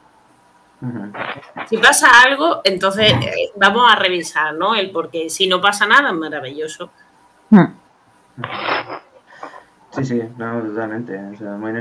Si 1.67 1.77
pasa 1.77 2.07
algo, 2.23 2.61
entonces 2.63 3.11
eh, 3.11 3.51
vamos 3.55 3.91
a 3.91 3.95
revisar, 3.95 4.53
¿no? 4.53 4.75
El 4.75 4.91
porque 4.91 5.27
si 5.27 5.47
no 5.47 5.59
pasa 5.59 5.87
nada, 5.87 6.09
es 6.09 6.15
maravilloso. 6.15 6.91
Mm. 7.49 7.65
Sí, 9.97 10.05
sí, 10.05 10.29
no, 10.37 10.61
totalmente. 10.61 11.19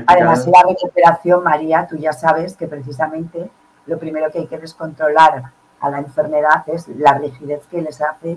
Además, 0.07 0.47
la 0.47 0.63
recuperación, 0.67 1.43
María, 1.43 1.87
tú 1.87 1.97
ya 1.97 2.13
sabes 2.13 2.55
que 2.57 2.67
precisamente 2.67 3.49
lo 3.85 3.99
primero 3.99 4.31
que 4.31 4.39
hay 4.39 4.47
que 4.47 4.57
descontrolar 4.57 5.43
a 5.79 5.89
la 5.89 5.99
enfermedad 5.99 6.63
es 6.67 6.87
la 6.87 7.17
rigidez 7.17 7.61
que 7.69 7.81
les 7.81 8.01
hace 8.01 8.35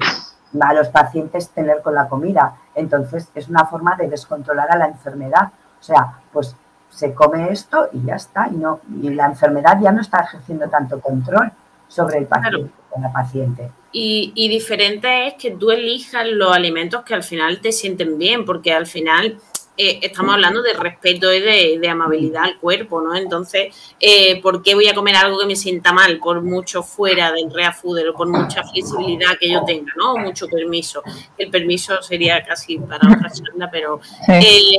a 0.61 0.75
los 0.75 0.89
pacientes 0.89 1.49
tener 1.51 1.81
con 1.81 1.95
la 1.95 2.09
comida. 2.09 2.57
Entonces, 2.75 3.31
es 3.35 3.49
una 3.49 3.67
forma 3.67 3.97
de 3.97 4.09
descontrolar 4.09 4.71
a 4.71 4.77
la 4.77 4.87
enfermedad. 4.87 5.51
O 5.81 5.83
sea, 5.83 6.19
pues 6.33 6.57
se 6.91 7.15
come 7.15 7.51
esto 7.51 7.89
y 7.93 8.05
ya 8.05 8.17
está. 8.17 8.49
Y, 8.49 8.57
no, 8.57 8.81
y 9.03 9.11
la 9.11 9.27
enfermedad 9.27 9.79
ya 9.81 9.93
no 9.93 10.01
está 10.01 10.21
ejerciendo 10.21 10.69
tanto 10.69 11.01
control 11.01 11.53
sobre 11.89 12.19
el 12.19 12.27
paciente, 12.27 12.71
la 13.01 13.13
paciente. 13.13 13.71
Y, 13.93 14.33
y 14.35 14.49
diferente 14.49 15.27
es 15.27 15.35
que 15.35 15.53
tú 15.53 15.71
elijas 15.71 16.27
los 16.27 16.55
alimentos 16.55 17.03
que 17.03 17.15
al 17.15 17.25
final 17.25 17.61
te 17.61 17.73
sienten 17.73 18.19
bien, 18.19 18.45
porque 18.45 18.73
al 18.73 18.87
final 18.87 19.39
eh, 19.83 19.99
estamos 20.03 20.35
hablando 20.35 20.61
de 20.61 20.75
respeto 20.75 21.33
y 21.33 21.41
de, 21.41 21.89
amabilidad 21.89 22.45
al 22.45 22.59
cuerpo, 22.59 23.01
¿no? 23.01 23.17
Entonces, 23.17 23.75
eh, 23.99 24.39
¿por 24.43 24.63
qué 24.63 24.75
voy 24.75 24.87
a 24.89 24.95
comer 24.95 25.17
algo 25.17 25.39
que 25.39 25.47
me 25.47 25.57
sienta 25.57 25.91
mal 25.91 26.19
por 26.19 26.43
mucho 26.43 26.83
fuera 26.83 27.33
del 27.33 27.51
real 27.51 27.73
food 27.73 28.11
o 28.11 28.13
por 28.13 28.29
mucha 28.29 28.63
flexibilidad 28.63 29.39
que 29.41 29.51
yo 29.51 29.65
tenga, 29.65 29.91
¿no? 29.97 30.19
mucho 30.19 30.49
permiso. 30.49 31.03
El 31.39 31.51
permiso 31.51 32.03
sería 32.03 32.45
casi 32.45 32.79
para 32.79 33.09
otra 33.09 33.31
charla, 33.31 33.71
pero 33.73 34.03
eh, 34.29 34.77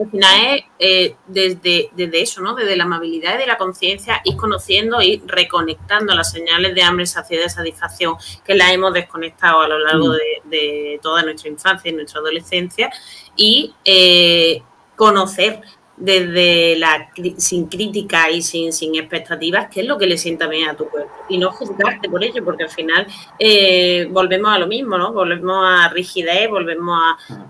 al 0.00 0.10
final 0.10 0.64
es 0.76 1.12
desde, 1.28 1.90
desde 1.92 2.20
eso, 2.20 2.40
¿no? 2.40 2.56
Desde 2.56 2.74
la 2.74 2.84
amabilidad 2.84 3.36
y 3.36 3.38
de 3.38 3.46
la 3.46 3.56
conciencia, 3.56 4.20
ir 4.24 4.34
conociendo 4.36 5.00
y 5.00 5.22
reconectando 5.26 6.12
las 6.16 6.32
señales 6.32 6.74
de 6.74 6.82
hambre, 6.82 7.06
saciedad 7.06 7.46
y 7.46 7.50
satisfacción 7.50 8.16
que 8.44 8.56
las 8.56 8.72
hemos 8.72 8.92
desconectado 8.92 9.60
a 9.60 9.68
lo 9.68 9.78
largo 9.78 10.10
de, 10.10 10.42
de 10.46 10.98
toda 11.00 11.22
nuestra 11.22 11.48
infancia 11.48 11.88
y 11.88 11.94
nuestra 11.94 12.18
adolescencia 12.18 12.90
y 13.38 13.74
eh, 13.84 14.62
conocer 14.96 15.62
desde 15.96 16.76
la 16.78 17.08
sin 17.38 17.66
crítica 17.66 18.30
y 18.30 18.42
sin, 18.42 18.72
sin 18.72 18.94
expectativas, 18.96 19.68
qué 19.68 19.80
es 19.80 19.86
lo 19.86 19.98
que 19.98 20.06
le 20.06 20.18
sienta 20.18 20.46
bien 20.46 20.68
a 20.68 20.74
tu 20.74 20.88
cuerpo. 20.88 21.12
Y 21.28 21.38
no 21.38 21.50
juzgarte 21.50 22.08
por 22.08 22.22
ello, 22.22 22.44
porque 22.44 22.64
al 22.64 22.70
final 22.70 23.06
eh, 23.38 24.08
volvemos 24.10 24.52
a 24.52 24.58
lo 24.58 24.66
mismo, 24.66 24.96
¿no? 24.98 25.12
Volvemos 25.12 25.56
a 25.64 25.88
rigidez, 25.88 26.48
volvemos 26.50 27.00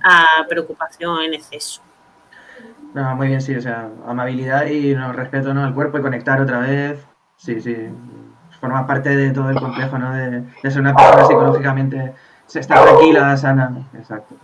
a, 0.03 0.25
preocupación 0.49 1.23
en 1.23 1.35
exceso. 1.35 1.83
No, 2.95 3.17
muy 3.17 3.29
bien, 3.29 3.43
sí, 3.43 3.55
o 3.55 3.61
sea, 3.61 3.91
amabilidad 4.07 4.67
y 4.67 4.95
respeto 4.95 5.53
¿no? 5.53 5.65
al 5.65 5.75
cuerpo 5.75 5.99
y 5.99 6.03
conectar 6.03 6.41
otra 6.41 6.61
vez. 6.61 6.99
Sí, 7.37 7.61
sí. 7.61 7.77
Forma 8.61 8.87
parte 8.87 9.15
de 9.15 9.31
todo 9.31 9.51
el 9.51 9.61
complejo, 9.61 9.99
¿no? 9.99 10.13
De, 10.13 10.43
de 10.63 10.71
ser 10.71 10.81
una 10.81 10.95
persona 10.95 11.27
psicológicamente 11.27 12.15
se 12.47 12.61
está 12.61 12.83
tranquila, 12.83 13.37
sana. 13.37 13.87
Exacto. 13.95 14.35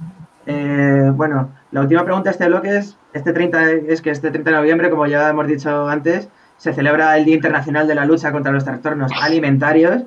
Eh, 0.47 1.11
bueno, 1.15 1.51
la 1.71 1.81
última 1.81 2.05
pregunta 2.05 2.31
de 2.31 2.33
este 2.33 2.47
bloque 2.47 2.77
es, 2.77 2.97
este 3.13 3.33
30, 3.33 3.71
es 3.89 4.03
que 4.03 4.11
este 4.11 4.31
30 4.31 4.51
de 4.51 4.57
noviembre, 4.57 4.91
como 4.91 5.07
ya 5.07 5.29
hemos 5.29 5.47
dicho 5.47 5.89
antes, 5.89 6.29
se 6.57 6.73
celebra 6.73 7.17
el 7.17 7.25
Día 7.25 7.35
Internacional 7.37 7.87
de 7.87 7.95
la 7.95 8.05
Lucha 8.05 8.33
contra 8.33 8.53
los 8.53 8.65
Trastornos 8.65 9.13
Alimentarios. 9.21 10.03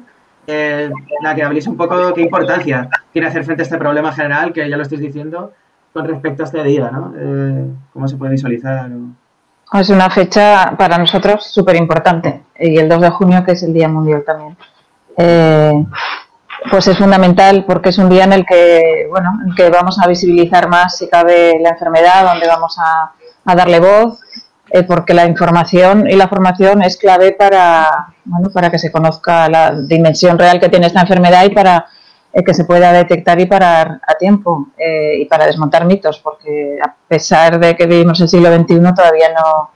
Eh, 0.50 0.90
la 1.22 1.36
que 1.36 1.44
habléis 1.44 1.68
un 1.68 1.76
poco 1.76 2.14
qué 2.14 2.22
importancia 2.22 2.90
tiene 3.12 3.28
hacer 3.28 3.44
frente 3.44 3.64
a 3.64 3.66
este 3.66 3.78
problema 3.78 4.14
general, 4.14 4.54
que 4.54 4.70
ya 4.70 4.78
lo 4.78 4.84
estáis 4.84 5.02
diciendo, 5.02 5.52
con 5.92 6.08
respecto 6.08 6.44
a 6.44 6.46
este 6.46 6.64
día, 6.64 6.90
¿no? 6.90 7.14
Eh, 7.18 7.66
¿Cómo 7.92 8.08
se 8.08 8.16
puede 8.16 8.32
visualizar? 8.32 8.90
Es 9.74 9.90
una 9.90 10.10
fecha 10.10 10.76
para 10.78 10.98
nosotros 10.98 11.46
súper 11.46 11.76
importante 11.76 12.44
y 12.58 12.78
el 12.78 12.88
2 12.88 13.02
de 13.02 13.10
junio, 13.10 13.44
que 13.44 13.52
es 13.52 13.64
el 13.64 13.74
Día 13.74 13.90
Mundial 13.90 14.24
también. 14.26 14.56
Eh, 15.18 15.86
pues 16.72 16.88
es 16.88 16.98
fundamental 16.98 17.66
porque 17.66 17.90
es 17.90 17.98
un 17.98 18.10
día 18.10 18.24
en 18.24 18.34
el 18.34 18.46
que, 18.46 19.08
bueno, 19.10 19.32
en 19.46 19.56
que 19.56 19.70
vamos 19.70 20.00
a 20.00 20.08
visibilizar 20.08 20.68
más 20.68 20.98
si 20.98 21.08
cabe 21.08 21.60
la 21.62 21.70
enfermedad, 21.70 22.26
donde 22.26 22.48
vamos 22.48 22.78
a, 22.80 23.12
darle 23.56 23.80
voz, 23.80 24.20
eh, 24.72 24.84
porque 24.84 25.14
la 25.14 25.26
información 25.26 26.10
y 26.10 26.16
la 26.16 26.28
formación 26.28 26.82
es 26.82 26.98
clave 26.98 27.32
para, 27.32 28.10
bueno, 28.26 28.50
para 28.54 28.70
que 28.70 28.78
se 28.78 28.92
conozca 28.92 29.48
la 29.48 29.72
dimensión 29.72 30.38
real 30.38 30.60
que 30.60 30.68
tiene 30.68 30.88
esta 30.88 31.02
enfermedad 31.02 31.46
y 31.46 31.52
para 31.52 31.86
eh, 32.34 32.44
que 32.44 32.54
se 32.54 32.66
pueda 32.66 32.92
detectar 32.92 33.40
y 33.40 33.46
parar 33.46 34.02
a 34.06 34.16
tiempo 34.16 34.68
eh, 34.78 35.20
y 35.20 35.26
para 35.26 35.46
desmontar 35.46 35.86
mitos, 35.86 36.20
porque 36.20 36.78
a 36.84 36.94
pesar 37.08 37.58
de 37.58 37.78
que 37.78 37.86
vivimos 37.86 38.20
el 38.20 38.28
siglo 38.28 38.54
XXI 38.54 38.94
todavía 38.94 39.30
no, 39.34 39.70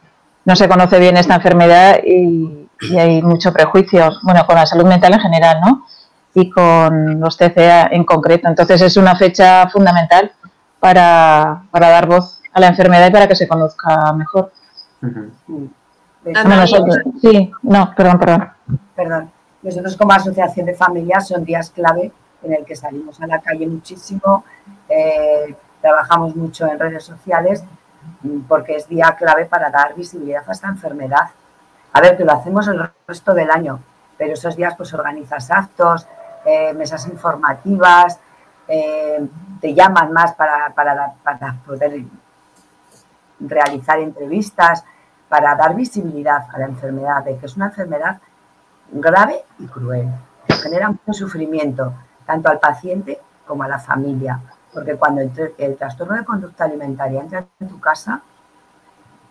no 0.44 0.56
se 0.58 0.68
conoce 0.68 1.00
bien 1.00 1.16
esta 1.16 1.36
enfermedad 1.36 2.00
y, 2.04 2.68
y 2.82 2.98
hay 2.98 3.22
mucho 3.22 3.54
prejuicio, 3.54 4.10
bueno, 4.24 4.46
con 4.46 4.56
la 4.56 4.66
salud 4.66 4.86
mental 4.86 5.14
en 5.14 5.20
general, 5.22 5.62
¿no? 5.62 5.86
Y 6.34 6.50
con 6.50 7.20
los 7.20 7.38
TCA 7.38 7.88
en 7.92 8.04
concreto. 8.04 8.48
Entonces 8.48 8.82
es 8.82 8.98
una 8.98 9.16
fecha 9.16 9.70
fundamental 9.70 10.32
para, 10.80 11.64
dar 11.72 12.08
voz 12.08 12.42
a 12.54 12.60
la 12.60 12.68
enfermedad 12.68 13.08
y 13.08 13.12
para 13.12 13.28
que 13.28 13.36
se 13.36 13.48
conozca 13.48 14.14
mejor. 14.14 14.52
sí, 17.22 17.52
no, 17.64 17.94
perdón, 17.96 18.20
perdón. 18.20 18.50
Perdón. 18.96 19.32
Nosotros 19.62 19.96
como 19.96 20.14
asociación 20.14 20.66
de 20.66 20.74
familias 20.74 21.28
son 21.28 21.46
días 21.46 21.70
clave 21.70 22.12
en 22.44 22.54
el 22.54 22.66
que 22.66 22.76
salimos 22.76 23.22
a 23.22 23.28
la 23.28 23.40
calle 23.40 23.68
muchísimo, 23.68 24.44
eh, 24.90 25.56
trabajamos 25.80 26.36
mucho 26.36 26.66
en 26.66 26.80
redes 26.80 27.04
sociales 27.04 27.64
porque 28.48 28.76
es 28.76 28.88
día 28.88 29.16
clave 29.18 29.46
para 29.46 29.70
dar 29.70 29.96
visibilidad 29.96 30.44
a 30.48 30.52
esta 30.52 30.68
enfermedad. 30.68 31.30
A 31.94 32.02
ver, 32.02 32.18
que 32.18 32.24
lo 32.24 32.34
hacemos 32.34 32.68
el 32.68 32.90
resto 33.08 33.34
del 33.34 33.52
año, 33.52 33.80
pero 34.18 34.34
esos 34.34 34.56
días 34.56 34.74
pues 34.76 34.94
organizas 34.94 35.52
actos, 35.52 36.08
eh, 36.46 36.74
mesas 36.74 37.08
informativas, 37.08 38.20
eh, 38.68 39.28
te 39.60 39.74
llaman 39.74 40.12
más 40.12 40.34
para, 40.34 40.74
para, 40.74 41.56
poder 41.66 42.04
realizar 43.40 44.00
entrevistas, 44.00 44.84
para 45.28 45.56
dar 45.56 45.76
visibilidad 45.76 46.48
a 46.52 46.60
la 46.60 46.66
enfermedad, 46.66 47.24
de 47.24 47.38
que 47.38 47.46
es 47.46 47.56
una 47.56 47.68
enfermedad 47.68 48.20
grave 48.92 49.44
y 49.60 49.68
cruel, 49.68 50.10
que 50.48 50.54
genera 50.56 50.90
mucho 50.90 51.14
sufrimiento, 51.14 51.94
tanto 52.26 52.50
al 52.50 52.60
paciente 52.60 53.20
como 53.46 53.64
a 53.64 53.68
la 53.68 53.80
familia. 53.80 54.40
Porque 54.74 54.96
cuando 54.96 55.22
el, 55.22 55.32
el 55.58 55.76
trastorno 55.76 56.16
de 56.16 56.24
conducta 56.24 56.64
alimentaria 56.64 57.22
entra 57.22 57.46
en 57.60 57.68
tu 57.68 57.80
casa, 57.80 58.22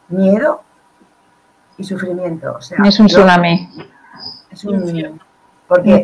miedo 0.08 0.62
y 1.78 1.84
sufrimiento. 1.84 2.54
O 2.56 2.60
sea, 2.60 2.78
es 2.84 3.00
un 3.00 3.06
tsunami. 3.06 3.68
Es 4.50 4.64
un, 4.64 5.20
porque 5.70 6.02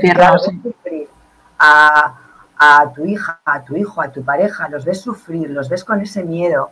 a, 1.58 2.14
a 2.56 2.92
tu 2.92 3.04
hija, 3.04 3.40
a 3.44 3.62
tu 3.62 3.74
hijo, 3.76 4.00
a 4.00 4.12
tu 4.12 4.22
pareja, 4.22 4.68
los 4.68 4.84
ves 4.84 5.00
sufrir, 5.00 5.50
los 5.50 5.68
ves 5.68 5.82
con 5.82 6.00
ese 6.00 6.22
miedo 6.22 6.70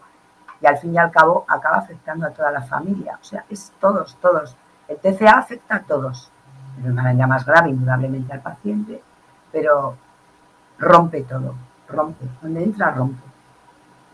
y 0.61 0.66
al 0.66 0.78
fin 0.78 0.94
y 0.94 0.98
al 0.98 1.11
cabo 1.11 1.44
acaba 1.48 1.78
afectando 1.78 2.24
a 2.24 2.30
toda 2.30 2.52
la 2.52 2.62
familia. 2.62 3.18
O 3.20 3.24
sea, 3.24 3.44
es 3.50 3.72
todos, 3.80 4.16
todos. 4.20 4.57
El 4.87 4.98
TCA 4.98 5.33
afecta 5.33 5.74
a 5.74 5.83
todos, 5.83 6.30
de 6.76 6.88
una 6.88 7.02
manera 7.02 7.26
más 7.26 7.44
grave, 7.44 7.70
indudablemente 7.70 8.33
al 8.33 8.42
paciente, 8.42 9.02
pero 9.50 9.96
rompe 10.78 11.22
todo, 11.22 11.57
rompe. 11.88 12.26
Donde 12.42 12.62
entra, 12.62 12.92
rompe. 12.92 13.34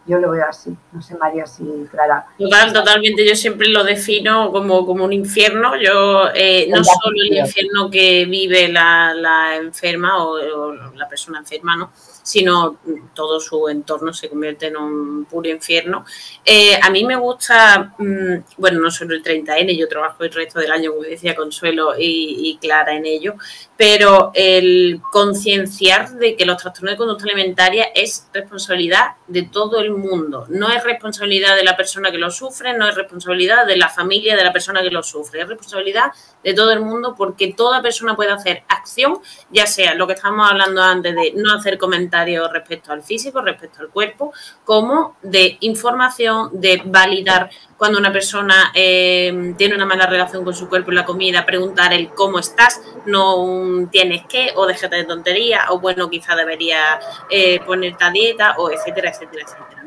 Yo 0.07 0.19
lo 0.19 0.31
veo 0.31 0.45
así, 0.49 0.75
no 0.93 1.03
sé 1.03 1.15
María 1.17 1.47
si 1.47 1.63
Clara. 1.91 2.27
Total, 2.39 2.73
totalmente, 2.73 3.27
yo 3.27 3.37
siempre 3.37 3.69
lo 3.69 3.85
defino 3.85 4.51
como, 4.51 4.87
como 4.87 5.05
un 5.05 5.13
infierno. 5.13 5.77
Yo 5.77 6.29
eh, 6.35 6.67
no 6.69 6.83
solo 6.83 7.17
el 7.23 7.37
infierno 7.37 7.91
que 7.91 8.25
vive 8.25 8.69
la, 8.69 9.13
la 9.15 9.57
enferma 9.57 10.25
o, 10.25 10.73
la 10.95 11.09
persona 11.09 11.41
enferma, 11.41 11.77
¿no? 11.77 11.93
Sino 12.23 12.79
todo 13.15 13.41
su 13.41 13.69
entorno 13.69 14.13
se 14.13 14.29
convierte 14.29 14.67
en 14.67 14.77
un 14.77 15.25
puro 15.25 15.49
infierno. 15.49 16.05
Eh, 16.45 16.79
a 16.81 16.91
mí 16.91 17.05
me 17.05 17.17
gusta, 17.17 17.93
mm, 17.99 18.59
bueno, 18.59 18.81
no 18.81 18.91
solo 18.91 19.15
el 19.15 19.23
30N, 19.23 19.77
yo 19.77 19.89
trabajo 19.89 20.25
el 20.25 20.33
resto 20.33 20.61
del 20.61 20.71
año, 20.71 20.93
como 20.93 21.03
decía 21.03 21.35
Consuelo 21.35 21.95
y, 21.99 22.59
Clara 22.61 22.95
en 22.95 23.07
ello, 23.07 23.35
pero 23.77 24.33
el 24.35 25.01
concienciar 25.11 26.11
de 26.11 26.37
que 26.37 26.45
los 26.45 26.59
trastornos 26.59 26.93
de 26.93 26.99
conducta 26.99 27.25
alimentaria 27.25 27.87
es 27.95 28.29
responsabilidad 28.33 29.13
de 29.27 29.43
todo 29.43 29.81
el 29.81 29.93
mundo, 29.93 30.47
no 30.51 30.69
es 30.71 30.85
responsabilidad 30.85 31.57
de 31.57 31.65
la 31.65 31.77
persona 31.77 32.11
que 32.11 32.19
lo 32.19 32.31
sufre, 32.31 32.77
no 32.77 32.87
es 32.89 32.95
responsabilidad 32.95 33.67
de 33.67 33.77
la 33.77 33.89
familia 33.89 34.37
de 34.37 34.45
la 34.45 34.53
persona 34.53 34.83
que 34.83 34.91
lo 34.91 35.03
sufre, 35.03 35.43
es 35.43 35.49
responsabilidad 35.49 36.13
de 36.45 36.53
todo 36.53 36.73
el 36.73 36.81
mundo 36.81 37.15
porque 37.17 37.55
toda 37.55 37.81
persona 37.81 38.17
puede 38.17 38.33
hacer 38.33 38.65
acción, 38.69 39.21
ya 39.51 39.67
sea 39.67 39.95
lo 39.95 40.07
que 40.07 40.15
estábamos 40.15 40.51
hablando 40.51 40.83
antes 40.83 41.15
de 41.15 41.33
no 41.37 41.55
hacer 41.55 41.79
comentarios 41.79 42.10
respecto 42.53 42.93
al 42.93 43.03
físico, 43.03 43.41
respecto 43.41 43.81
al 43.81 43.89
cuerpo, 43.89 44.33
como 44.65 45.17
de 45.23 45.57
información, 45.61 46.51
de 46.53 46.83
validar 46.85 47.51
cuando 47.77 47.99
una 47.99 48.13
persona 48.13 48.73
eh, 48.75 49.55
tiene 49.57 49.75
una 49.75 49.87
mala 49.87 50.07
relación 50.07 50.45
con 50.45 50.55
su 50.55 50.69
cuerpo 50.69 50.93
y 50.93 50.95
la 50.95 51.05
comida, 51.05 51.47
preguntar 51.47 51.93
el 51.93 52.11
cómo 52.11 52.39
estás, 52.39 52.81
no 53.07 53.89
tienes 53.91 54.27
que, 54.27 54.53
o 54.57 54.67
déjate 54.67 54.97
de 54.97 55.05
tontería, 55.05 55.67
o 55.71 55.81
bueno, 55.81 56.11
quizá 56.11 56.37
debería 56.37 57.01
eh, 57.31 57.61
ponerte 57.61 58.05
a 58.05 58.11
dieta, 58.11 58.55
o 58.59 58.71
etcétera, 58.71 59.11
etcétera, 59.11 59.45
etcétera. 59.45 59.85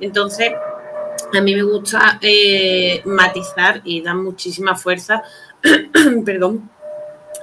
Entonces, 0.00 0.52
a 1.32 1.40
mí 1.40 1.54
me 1.54 1.62
gusta 1.62 2.18
eh, 2.20 3.02
matizar 3.04 3.80
y 3.84 4.02
dar 4.02 4.16
muchísima 4.16 4.74
fuerza 4.76 5.22
perdón, 6.24 6.70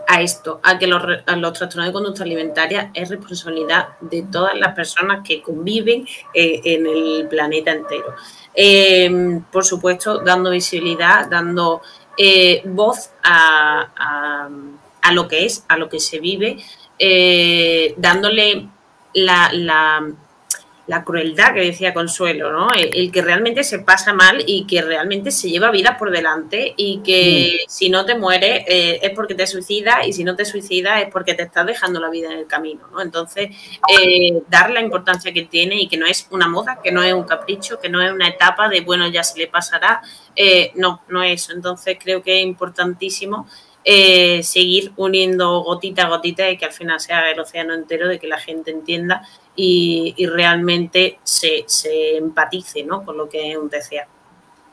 a 0.07 0.21
esto, 0.21 0.59
a 0.63 0.77
que 0.77 0.87
los, 0.87 1.01
trastornos 1.01 1.87
de 1.87 1.93
conducta 1.93 2.23
alimentaria 2.23 2.91
es 2.93 3.09
responsabilidad 3.09 3.89
de 4.01 4.23
todas 4.23 4.55
las 4.55 4.73
personas 4.73 5.21
que 5.27 5.41
conviven 5.41 6.05
eh, 6.33 6.61
en 6.63 6.85
el 6.85 7.27
planeta 7.29 7.71
entero. 7.71 8.15
Em, 8.53 9.41
por 9.43 9.65
supuesto, 9.65 10.19
dando 10.19 10.51
visibilidad, 10.51 11.27
dando 11.27 11.81
eh, 12.17 12.61
voz 12.65 13.11
a, 13.23 14.49
lo 15.11 15.27
que 15.27 15.45
es, 15.45 15.65
a 15.67 15.77
lo 15.77 15.89
que 15.89 15.99
se 15.99 16.19
vive, 16.19 16.57
eh, 16.99 17.93
dándole 17.97 18.69
la 19.13 19.51
crueldad 21.03 21.53
que 21.53 21.61
decía 21.61 21.93
Consuelo, 21.93 22.51
¿no? 22.51 22.67
El, 22.75 23.11
que 23.11 23.21
realmente 23.21 23.63
se 23.63 23.79
pasa 23.79 24.13
mal 24.13 24.43
y 24.45 24.65
que 24.65 24.81
realmente 24.81 25.31
se 25.31 25.49
lleva 25.49 25.71
vida 25.71 25.97
por 25.97 26.11
delante 26.11 26.73
y 26.75 26.99
que 26.99 27.61
mm. 27.65 27.69
si 27.69 27.89
no 27.89 28.05
te 28.05 28.15
mueres 28.15 28.65
eh, 28.67 28.99
es 29.01 29.11
porque 29.11 29.33
te 29.33 29.47
suicidas 29.47 30.05
y 30.05 30.11
si 30.11 30.25
no 30.25 30.35
te 30.35 30.43
suicidas 30.43 31.01
es 31.01 31.09
porque 31.09 31.35
te 31.35 31.43
estás 31.43 31.65
dejando 31.65 32.01
la 32.01 32.09
vida 32.09 32.31
en 32.31 32.39
el 32.39 32.47
camino, 32.47 32.87
¿no? 32.91 33.01
Entonces, 33.01 33.49
eh, 33.87 34.41
dar 34.49 34.71
la 34.71 34.81
importancia 34.81 35.31
que 35.31 35.43
tiene 35.43 35.75
y 35.79 35.87
que 35.87 35.97
no 35.97 36.05
es 36.05 36.27
una 36.31 36.47
moda, 36.47 36.79
que 36.83 36.91
no 36.91 37.01
es 37.01 37.13
un 37.13 37.23
capricho, 37.23 37.79
que 37.79 37.87
no 37.87 38.01
es 38.01 38.11
una 38.11 38.27
etapa 38.27 38.67
de, 38.67 38.81
bueno, 38.81 39.07
ya 39.07 39.23
se 39.23 39.39
le 39.39 39.47
pasará, 39.47 40.01
eh, 40.35 40.71
no, 40.75 41.01
no 41.07 41.23
es 41.23 41.43
eso. 41.43 41.53
Entonces, 41.53 41.97
creo 42.01 42.21
que 42.21 42.39
es 42.39 42.45
importantísimo 42.45 43.47
seguir 43.85 44.93
uniendo 44.95 45.59
gotita 45.59 46.03
a 46.03 46.07
gotita 46.07 46.49
y 46.49 46.55
que 46.55 46.63
al 46.63 46.71
final 46.71 47.01
sea 47.01 47.29
el 47.29 47.37
océano 47.37 47.73
entero, 47.73 48.07
de 48.07 48.17
que 48.17 48.27
la 48.27 48.39
gente 48.39 48.71
entienda 48.71 49.27
y, 49.55 50.25
realmente 50.25 51.19
se, 51.23 51.65
empatice 52.17 52.83
¿no? 52.83 53.03
con 53.03 53.17
lo 53.17 53.29
que 53.29 53.51
es 53.51 53.57
un 53.57 53.69
TCA. 53.69 54.07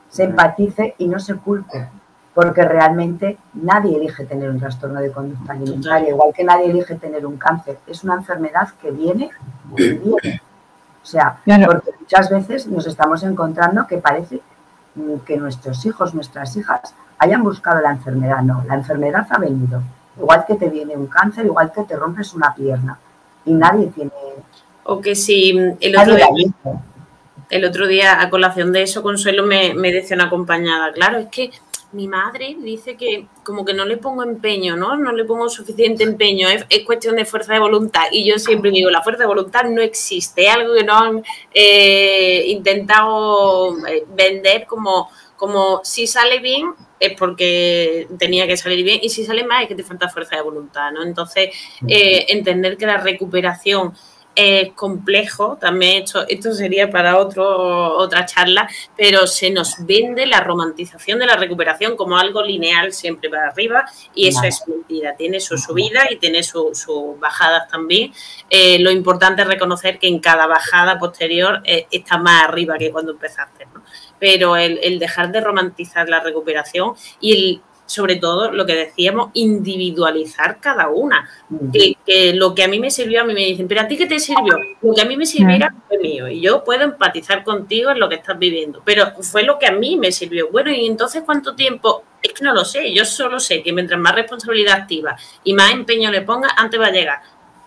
Se 0.09 0.23
empatice 0.23 0.95
y 0.97 1.07
no 1.07 1.19
se 1.19 1.35
culpe, 1.35 1.87
porque 2.33 2.63
realmente 2.63 3.37
nadie 3.53 3.95
elige 3.95 4.25
tener 4.25 4.49
un 4.49 4.59
trastorno 4.59 4.99
de 4.99 5.11
conducta 5.11 5.53
alimentaria, 5.53 6.09
igual 6.09 6.33
que 6.33 6.43
nadie 6.43 6.69
elige 6.69 6.95
tener 6.95 7.25
un 7.25 7.37
cáncer. 7.37 7.79
Es 7.87 8.03
una 8.03 8.15
enfermedad 8.15 8.69
que 8.81 8.91
viene 8.91 9.29
y 9.77 9.89
viene. 9.89 10.41
O 11.01 11.05
sea, 11.05 11.37
porque 11.45 11.91
muchas 11.99 12.29
veces 12.29 12.67
nos 12.67 12.85
estamos 12.85 13.23
encontrando 13.23 13.87
que 13.87 13.97
parece 13.97 14.41
que 15.25 15.37
nuestros 15.37 15.85
hijos, 15.85 16.13
nuestras 16.13 16.55
hijas 16.57 16.93
hayan 17.17 17.43
buscado 17.43 17.81
la 17.81 17.91
enfermedad, 17.91 18.41
no, 18.41 18.63
la 18.67 18.75
enfermedad 18.75 19.25
ha 19.29 19.39
venido. 19.39 19.81
Igual 20.17 20.45
que 20.45 20.55
te 20.55 20.69
viene 20.69 20.97
un 20.97 21.07
cáncer, 21.07 21.45
igual 21.45 21.71
que 21.71 21.83
te 21.83 21.95
rompes 21.95 22.33
una 22.33 22.53
pierna 22.53 22.97
y 23.45 23.53
nadie 23.53 23.87
tiene... 23.87 24.11
O 24.83 25.01
que 25.01 25.15
si 25.15 25.51
el 25.79 25.97
otro 25.97 26.15
día, 26.15 26.27
el 27.49 27.65
otro 27.65 27.87
día 27.87 28.21
a 28.21 28.29
colación 28.29 28.71
de 28.71 28.83
eso, 28.83 29.03
Consuelo 29.03 29.45
me, 29.45 29.73
me 29.73 29.91
decía 29.91 30.15
una 30.15 30.25
acompañada, 30.25 30.91
claro, 30.91 31.19
es 31.19 31.27
que 31.27 31.51
mi 31.93 32.07
madre 32.07 32.55
dice 32.59 32.95
que 32.95 33.27
como 33.43 33.65
que 33.65 33.73
no 33.73 33.85
le 33.85 33.97
pongo 33.97 34.23
empeño, 34.23 34.77
¿no? 34.77 34.95
No 34.95 35.11
le 35.11 35.25
pongo 35.25 35.49
suficiente 35.49 36.03
empeño, 36.03 36.47
es, 36.47 36.65
cuestión 36.85 37.15
de 37.15 37.25
fuerza 37.25 37.53
de 37.53 37.59
voluntad. 37.59 38.03
Y 38.11 38.25
yo 38.25 38.39
siempre 38.39 38.71
digo, 38.71 38.89
la 38.89 39.01
fuerza 39.01 39.23
de 39.23 39.27
voluntad 39.27 39.65
no 39.65 39.81
existe, 39.81 40.45
es 40.45 40.53
algo 40.53 40.73
que 40.73 40.83
no 40.83 40.97
han 40.97 41.23
eh, 41.53 42.45
intentado 42.47 43.75
eh, 43.87 44.05
vender 44.15 44.65
como, 44.65 45.09
como 45.35 45.81
si 45.83 46.07
sale 46.07 46.39
bien 46.39 46.73
es 46.99 47.17
porque 47.17 48.07
tenía 48.19 48.45
que 48.45 48.55
salir 48.55 48.85
bien 48.85 48.99
y 49.01 49.09
si 49.09 49.25
sale 49.25 49.43
mal 49.43 49.63
es 49.63 49.67
que 49.67 49.73
te 49.73 49.83
falta 49.83 50.07
fuerza 50.07 50.35
de 50.35 50.43
voluntad, 50.43 50.91
¿no? 50.91 51.01
Entonces, 51.01 51.49
eh, 51.87 52.27
entender 52.29 52.77
que 52.77 52.85
la 52.85 52.97
recuperación 52.97 53.93
es 54.35 54.71
complejo, 54.73 55.57
también 55.59 56.03
esto, 56.03 56.25
esto 56.27 56.53
sería 56.53 56.89
para 56.89 57.17
otro, 57.17 57.97
otra 57.97 58.25
charla, 58.25 58.69
pero 58.95 59.27
se 59.27 59.49
nos 59.49 59.75
vende 59.85 60.25
la 60.25 60.41
romantización 60.41 61.19
de 61.19 61.25
la 61.25 61.35
recuperación 61.35 61.97
como 61.97 62.17
algo 62.17 62.41
lineal 62.41 62.93
siempre 62.93 63.29
para 63.29 63.47
arriba 63.49 63.85
y 64.15 64.27
eso 64.27 64.43
es 64.43 64.63
mentira, 64.67 65.15
tiene 65.15 65.39
su 65.39 65.57
subida 65.57 66.07
y 66.09 66.17
tiene 66.17 66.43
sus 66.43 66.85
bajadas 67.19 67.67
también. 67.67 68.13
Eh, 68.49 68.79
lo 68.79 68.91
importante 68.91 69.41
es 69.41 69.47
reconocer 69.47 69.99
que 69.99 70.07
en 70.07 70.19
cada 70.19 70.47
bajada 70.47 70.97
posterior 70.97 71.61
eh, 71.65 71.87
está 71.91 72.17
más 72.17 72.43
arriba 72.43 72.77
que 72.77 72.91
cuando 72.91 73.11
empezaste, 73.11 73.65
¿no? 73.73 73.83
pero 74.19 74.55
el, 74.55 74.79
el 74.83 74.99
dejar 74.99 75.31
de 75.31 75.41
romantizar 75.41 76.07
la 76.07 76.19
recuperación 76.19 76.93
y 77.19 77.33
el 77.33 77.61
sobre 77.91 78.15
todo 78.15 78.51
lo 78.53 78.65
que 78.65 78.73
decíamos, 78.73 79.31
individualizar 79.33 80.59
cada 80.61 80.87
una. 80.87 81.29
Que, 81.73 82.33
lo 82.33 82.55
que 82.55 82.63
a 82.63 82.69
mí 82.69 82.79
me 82.79 82.89
sirvió, 82.89 83.21
a 83.21 83.23
mí 83.25 83.33
me 83.33 83.41
dicen, 83.41 83.67
pero 83.67 83.81
a 83.81 83.87
ti 83.87 83.97
qué 83.97 84.05
te 84.05 84.17
sirvió? 84.17 84.57
Lo 84.81 84.93
que 84.93 85.01
a 85.01 85.05
mí 85.05 85.17
me 85.17 85.25
sirvió 85.25 85.53
era 85.53 85.75
fue 85.89 85.97
mío 85.97 86.29
y 86.29 86.39
yo 86.39 86.63
puedo 86.63 86.83
empatizar 86.83 87.43
contigo 87.43 87.91
en 87.91 87.99
lo 87.99 88.07
que 88.07 88.15
estás 88.15 88.39
viviendo, 88.39 88.81
pero 88.85 89.11
fue 89.21 89.43
lo 89.43 89.59
que 89.59 89.67
a 89.67 89.73
mí 89.73 89.97
me 89.97 90.13
sirvió. 90.13 90.49
Bueno, 90.49 90.71
y 90.71 90.85
entonces 90.85 91.23
cuánto 91.25 91.53
tiempo, 91.53 92.03
es 92.23 92.31
que 92.31 92.45
no 92.45 92.53
lo 92.53 92.63
sé, 92.63 92.93
yo 92.93 93.03
solo 93.03 93.41
sé 93.41 93.61
que 93.61 93.73
mientras 93.73 93.99
más 93.99 94.15
responsabilidad 94.15 94.75
activa 94.75 95.17
y 95.43 95.53
más 95.53 95.73
empeño 95.73 96.09
le 96.11 96.21
ponga, 96.21 96.49
antes 96.55 96.79
va 96.79 96.87
a 96.87 96.91
llegar. 96.91 97.19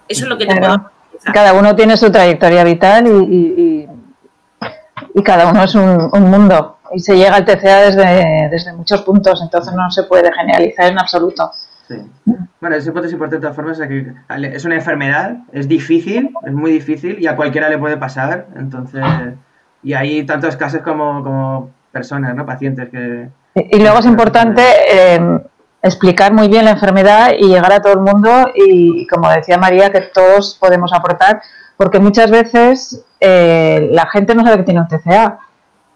Eso 0.08 0.24
es 0.24 0.28
lo 0.28 0.38
que 0.38 0.46
te 0.46 0.56
puedo 0.56 0.90
Cada 1.34 1.52
uno 1.52 1.76
tiene 1.76 1.98
su 1.98 2.10
trayectoria 2.10 2.64
vital 2.64 3.06
y, 3.06 3.86
y, 5.14 5.22
cada 5.22 5.50
uno 5.50 5.64
es 5.64 5.74
un 5.74 6.30
mundo 6.30 6.78
y 6.94 7.00
se 7.00 7.16
llega 7.16 7.36
al 7.36 7.44
TCA 7.44 7.82
desde, 7.82 8.48
desde 8.50 8.72
muchos 8.72 9.02
puntos, 9.02 9.40
entonces 9.42 9.74
no 9.74 9.90
se 9.90 10.04
puede 10.04 10.32
generalizar 10.32 10.90
en 10.90 10.98
absoluto. 10.98 11.50
Sí. 11.88 11.96
Bueno, 12.60 12.76
ese 12.76 12.92
punto 12.92 13.06
es 13.06 13.12
importante 13.12 13.36
de 13.36 13.42
todas 13.42 13.56
formas, 13.56 13.78
es 13.78 13.88
que 13.88 14.12
es 14.54 14.64
una 14.64 14.76
enfermedad, 14.76 15.36
es 15.52 15.68
difícil, 15.68 16.30
es 16.46 16.52
muy 16.52 16.72
difícil 16.72 17.18
y 17.20 17.26
a 17.26 17.36
cualquiera 17.36 17.68
le 17.68 17.78
puede 17.78 17.96
pasar, 17.96 18.46
entonces, 18.56 19.02
y 19.82 19.92
hay 19.92 20.24
tantos 20.24 20.56
casos 20.56 20.80
como, 20.82 21.22
como 21.22 21.70
personas, 21.92 22.34
¿no? 22.34 22.46
Pacientes 22.46 22.88
que... 22.88 23.28
Y, 23.54 23.78
luego 23.78 23.98
es 23.98 24.06
importante 24.06 24.62
eh, 24.90 25.40
explicar 25.82 26.32
muy 26.32 26.48
bien 26.48 26.64
la 26.64 26.72
enfermedad 26.72 27.32
y 27.38 27.48
llegar 27.48 27.72
a 27.72 27.82
todo 27.82 27.92
el 27.92 28.00
mundo 28.00 28.30
y, 28.54 29.06
como 29.06 29.30
decía 29.30 29.58
María, 29.58 29.90
que 29.90 30.00
todos 30.00 30.56
podemos 30.58 30.92
aportar, 30.92 31.42
porque 31.76 32.00
muchas 32.00 32.30
veces 32.30 33.04
eh, 33.20 33.88
la 33.92 34.06
gente 34.06 34.34
no 34.34 34.42
sabe 34.42 34.56
que 34.58 34.62
tiene 34.62 34.80
un 34.80 34.88
TCA 34.88 35.38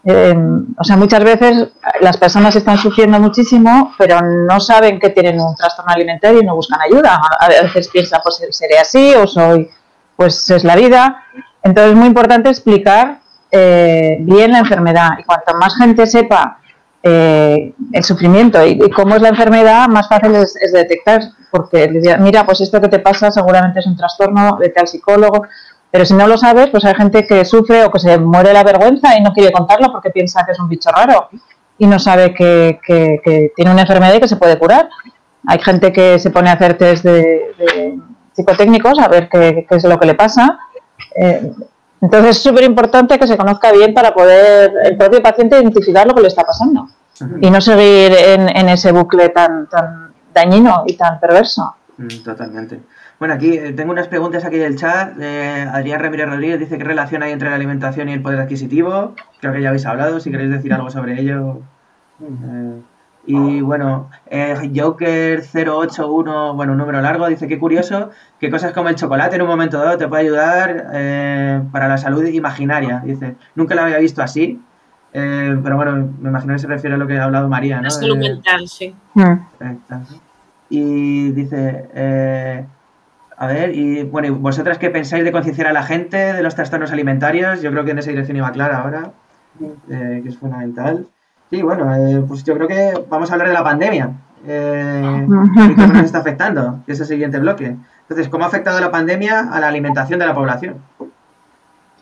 Em, 0.05 0.67
o 0.79 0.85
sea, 0.85 0.97
muchas 0.97 1.23
veces 1.25 1.69
las 2.01 2.17
personas 2.17 2.55
están 2.57 2.79
sufriendo 2.79 3.19
muchísimo, 3.19 3.95
pero 3.99 4.21
no 4.23 4.61
saben 4.61 4.99
que 4.99 5.11
tienen 5.11 5.41
un 5.41 5.55
trastorno 5.55 5.93
alimentario 5.93 6.41
y 6.41 6.47
no 6.47 6.55
buscan 6.55 6.81
ayuda. 6.81 7.21
A 7.39 7.49
veces 7.49 7.89
piensan, 7.89 8.21
pues 8.23 8.41
seré 8.51 8.79
así 8.79 9.15
o 9.15 9.27
soy, 9.27 9.69
pues 10.17 10.49
es 10.51 10.65
la 10.65 10.77
vida. 10.77 11.25
Entonces 11.63 11.93
es 11.93 11.99
muy 11.99 12.07
importante 12.07 12.49
explicar 12.49 13.19
eh, 13.51 14.19
bien 14.21 14.53
la 14.53 14.61
enfermedad 14.61 15.11
y 15.19 15.25
cuanto 15.25 15.55
más 15.55 15.77
gente 15.77 16.07
sepa 16.07 16.59
eh, 17.03 17.75
el 17.93 18.05
sufrimiento 18.05 18.65
y, 18.67 18.79
cómo 18.91 19.17
es 19.17 19.23
la 19.23 19.29
enfermedad, 19.29 19.89
más 19.89 20.09
fácil 20.09 20.35
es 20.35 20.73
detectar. 20.73 21.23
Porque 21.51 21.89
mira, 22.21 22.45
pues 22.45 22.61
esto 22.61 22.81
que 22.81 22.89
te 22.89 22.99
pasa 22.99 23.31
seguramente 23.31 23.81
es 23.81 23.87
un 23.87 23.97
trastorno, 23.97 24.57
vete 24.59 24.81
al 24.81 24.89
psicólogo. 24.89 25.47
Pero 25.91 26.05
si 26.05 26.15
no 26.15 26.27
lo 26.27 26.37
sabes, 26.37 26.69
pues 26.69 26.85
hay 26.85 26.95
gente 26.95 27.27
que 27.27 27.45
sufre 27.45 27.85
o 27.85 27.91
que 27.91 27.99
se 27.99 28.19
muere 28.19 28.53
la 28.53 28.63
vergüenza 28.63 29.17
y 29.17 29.23
no 29.23 29.33
quiere 29.33 29.53
contarlo 29.53 29.91
porque 29.91 30.11
piensa 30.11 30.45
que 30.45 30.53
es 30.53 30.61
un 30.61 30.69
bicho 30.69 30.91
raro 30.91 31.29
y 31.79 31.87
no 31.87 31.99
sabe 31.99 32.35
que, 32.35 33.53
tiene 33.57 33.71
una 33.71 33.83
enfermedad 33.83 34.15
y 34.15 34.21
que 34.21 34.29
se 34.29 34.37
puede 34.37 34.59
curar. 34.59 34.89
Hay 35.47 35.61
gente 35.61 35.93
que 35.93 36.19
se 36.19 36.31
pone 36.31 36.51
a 36.51 36.55
hacer 36.55 36.77
test 36.77 37.05
de, 37.05 37.99
psicotécnicos 38.33 38.99
a 38.99 39.09
ver 39.09 39.29
qué, 39.29 39.67
es 39.69 39.85
lo 39.85 39.99
que 39.99 40.07
le 40.07 40.15
pasa. 40.15 40.59
Eh, 41.17 41.53
entonces 42.01 42.37
es 42.37 42.43
súper 42.43 42.65
importante 42.65 43.19
que 43.19 43.27
se 43.27 43.37
conozca 43.37 43.73
bien 43.73 43.95
para 43.95 44.13
poder 44.13 44.73
el 44.85 44.97
propio 44.97 45.23
paciente 45.23 45.59
identificar 45.59 46.07
lo 46.07 46.15
que 46.15 46.23
le 46.23 46.29
está 46.29 46.45
pasando 46.45 46.89
y 47.41 47.51
no 47.51 47.61
seguir 47.61 48.13
en, 48.13 48.49
en 48.49 48.69
ese 48.69 48.93
bucle 48.93 49.31
tan, 49.31 49.69
tan 49.69 50.13
dañino 50.33 50.85
y 50.87 50.95
tan 50.95 51.19
perverso. 51.19 51.75
Mm, 51.97 52.23
totalmente. 52.23 52.81
Bueno, 53.19 53.35
aquí 53.35 53.53
eh, 53.55 53.73
tengo 53.73 53.91
unas 53.91 54.07
preguntas 54.07 54.45
aquí 54.45 54.59
del 54.59 54.77
chat. 54.77 55.13
Adrián 55.21 56.01
Ramírez 56.01 56.29
Rodríguez 56.29 56.61
dice 56.61 56.79
qué 56.79 56.85
relación 56.85 57.23
hay 57.23 57.33
entre 57.33 57.51
la 57.51 57.57
alimentación 57.57 58.09
y 58.09 58.13
el 58.13 58.23
poder 58.23 58.39
adquisitivo. 58.41 59.15
Creo 59.41 59.53
que 59.53 59.61
ya 59.61 59.69
habéis 59.71 59.87
hablado, 59.87 60.21
si 60.21 60.31
queréis 60.31 60.51
decir 60.51 60.73
algo 60.73 60.89
sobre 60.91 61.21
ello. 61.21 61.61
Eh, 62.23 62.81
y 63.27 63.61
bueno, 63.61 64.09
eh, 64.27 64.55
Joker081, 64.73 66.55
bueno, 66.55 66.73
un 66.73 66.79
número 66.79 67.03
largo, 67.03 67.27
dice 67.27 67.49
que 67.49 67.59
curioso 67.59 68.11
que 68.39 68.51
cosas 68.51 68.73
como 68.73 68.89
el 68.89 68.95
chocolate 68.95 69.35
en 69.37 69.43
un 69.43 69.49
momento 69.49 69.79
dado 69.79 69.99
te 69.99 70.07
puede 70.07 70.23
ayudar 70.23 70.87
para 71.73 71.89
la 71.89 71.99
salud 71.99 72.25
imaginaria. 72.25 73.03
Dice, 73.05 73.35
nunca 73.57 73.75
lo 73.75 73.83
había 73.83 73.99
visto 73.99 74.23
así, 74.23 74.63
pero 75.13 75.77
bueno, 75.77 76.15
me 76.21 76.31
imagino 76.31 76.55
que 76.55 76.61
se 76.61 76.69
refiere 76.69 76.95
a 76.95 76.99
lo 76.99 77.07
que 77.07 77.19
ha 77.19 77.25
hablado 77.25 77.49
María, 77.49 77.79
¿no? 77.79 77.83
La 77.83 77.91
salud 77.91 78.17
mental, 78.17 78.69
sí. 78.69 78.95
Y 80.71 81.31
dice, 81.33 82.65
a 83.41 83.47
ver, 83.47 83.73
y 83.77 84.03
bueno, 84.03 84.35
¿vosotras 84.35 84.79
qué 84.79 84.91
pensáis 84.91 85.23
de 85.23 85.31
concienciar 85.31 85.69
a 85.69 85.73
la 85.73 85.85
gente 85.85 86.17
de 86.17 86.43
los 86.43 86.57
trastornos 86.57 86.91
alimentarios? 86.91 87.63
Yo 87.63 87.71
creo 87.71 87.85
que 87.85 87.93
en 87.93 87.99
esa 87.99 88.11
dirección 88.11 88.37
iba 88.37 88.51
clara 88.51 88.79
ahora, 88.79 89.13
eh, 89.89 90.21
que 90.25 90.29
es 90.29 90.37
fundamental. 90.37 91.07
Sí, 91.49 91.63
bueno, 91.63 91.95
eh, 91.95 92.25
pues 92.27 92.43
yo 92.43 92.55
creo 92.55 92.67
que 92.67 93.05
vamos 93.09 93.31
a 93.31 93.35
hablar 93.35 93.47
de 93.47 93.55
la 93.55 93.63
pandemia 93.63 94.11
eh, 94.45 95.25
y 95.25 95.75
cómo 95.77 95.93
nos 95.93 96.03
está 96.03 96.19
afectando, 96.19 96.81
que 96.85 96.93
es 96.93 97.01
el 97.01 97.07
siguiente 97.07 97.39
bloque. 97.39 97.77
Entonces, 98.01 98.29
¿cómo 98.29 98.43
ha 98.43 98.49
afectado 98.49 98.81
la 98.81 98.91
pandemia 98.91 99.49
a 99.53 99.61
la 99.61 99.69
alimentación 99.69 100.19
de 100.19 100.27
la 100.27 100.35
población? 100.35 100.83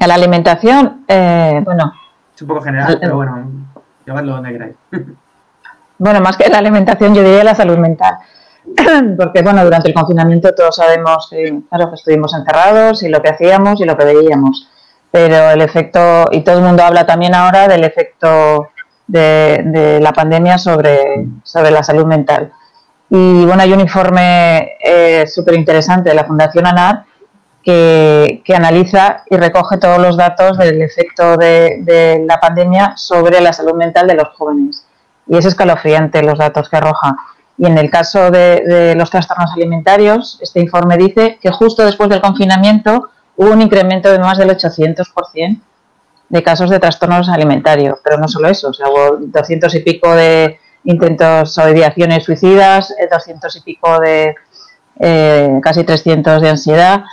A 0.01 0.07
la 0.07 0.14
alimentación, 0.14 1.05
bueno. 1.07 1.92
Es 2.35 2.40
un 2.40 2.49
poco 2.49 2.62
general, 2.62 2.96
pero 2.99 3.16
bueno, 3.16 3.46
llevadlo 4.07 4.33
donde 4.33 4.53
queráis. 4.53 4.77
bueno, 5.99 6.20
más 6.22 6.38
que 6.38 6.49
la 6.49 6.59
alimentación, 6.59 7.14
yo 7.14 7.22
diría 7.22 7.44
la 7.44 7.55
salud 7.55 7.77
mental. 7.77 8.16
porque 9.16 9.42
bueno, 9.42 9.64
durante 9.64 9.88
el 9.88 9.94
confinamiento 9.94 10.55
todos 10.55 10.76
sabemos 10.76 11.29
que, 11.31 11.61
estuvimos 11.94 12.35
encerrados 12.35 13.02
y 13.02 13.09
lo 13.09 13.22
que 13.22 13.31
hacíamos 13.31 13.81
y 13.81 13.85
lo 13.85 13.96
que 13.96 14.05
veíamos, 14.05 14.68
pero 15.11 15.50
el 15.50 15.61
efecto, 15.61 16.26
y 16.33 16.42
todo 16.42 16.59
el 16.59 16.64
mundo 16.64 16.83
habla 16.83 17.07
también 17.07 17.35
ahora 17.35 17.68
del 17.68 17.85
efecto 17.85 18.68
de, 19.07 19.98
la 20.00 20.12
pandemia 20.12 20.59
sobre, 20.59 21.26
sobre 21.44 21.70
la 21.70 21.83
salud 21.83 22.07
mental. 22.07 22.52
Y 23.09 23.44
bueno, 23.44 23.62
hay 23.62 23.72
un 23.72 23.81
informe 23.81 24.72
eh, 24.85 25.26
súper 25.29 25.55
interesante 25.55 26.09
de 26.09 26.16
la 26.16 26.24
Fundación 26.24 26.66
ANAR 26.66 27.05
que, 27.62 28.42
que, 28.44 28.55
analiza 28.55 29.22
y 29.31 29.37
recoge 29.37 29.79
todos 29.79 29.98
los 29.98 30.16
datos 30.16 30.59
del 30.59 30.83
efecto 30.83 31.37
de 31.37 32.24
la 32.26 32.40
pandemia 32.40 32.96
sobre 32.96 33.40
la 33.40 33.52
salud 33.52 33.74
mental 33.74 34.09
de 34.09 34.14
los 34.14 34.29
jóvenes. 34.37 34.87
Y 35.29 35.37
es 35.37 35.44
escalofriante 35.44 36.22
los 36.22 36.38
datos 36.38 36.68
que 36.68 36.76
arroja. 36.76 37.16
Y 37.59 37.66
en 37.66 37.79
el 37.79 37.90
caso 37.90 38.31
de, 38.31 38.95
los 38.97 39.11
trastornos 39.11 39.53
alimentarios, 39.53 40.38
este 40.42 40.61
informe 40.61 40.97
dice 40.97 41.38
que 41.40 41.51
justo 41.51 41.85
después 41.85 42.11
del 42.11 42.21
confinamiento 42.21 43.09
hubo 43.37 43.51
un 43.51 43.62
incremento 43.62 44.11
de 44.11 44.19
más 44.19 44.38
del 44.38 44.51
800% 44.51 45.61
de 46.29 46.42
casos 46.42 46.71
de 46.71 46.79
trastornos 46.79 47.29
alimentarios. 47.29 47.99
Pero 48.03 48.19
no 48.19 48.29
solo 48.29 48.49
eso, 48.49 48.69
o 48.69 48.73
sea, 48.73 48.88
hubo 48.88 49.16
200 49.21 49.75
y 49.75 49.81
pico 49.81 50.14
de 50.14 50.59
intentos 50.85 51.57
o 51.59 51.69
ideaciones 51.69 52.25
suicidas, 52.25 52.95
200 53.11 53.55
eh, 53.55 53.59
y 53.59 53.62
pico 53.62 54.01
de 54.01 54.35
eh, 55.01 55.61
casi 55.62 55.85
300 55.85 56.42
de 56.42 56.49
ansiedad. 56.51 57.05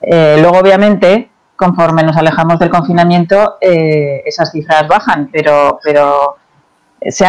Eh, 0.00 0.36
luego, 0.40 0.58
obviamente, 0.58 1.30
conforme 1.56 2.02
nos 2.04 2.16
alejamos 2.16 2.58
del 2.58 2.70
confinamiento, 2.70 3.56
esas 3.60 4.50
cifras 4.50 4.88
bajan, 4.88 5.28
pero, 5.32 5.78
pero 5.82 6.36
se, 7.10 7.24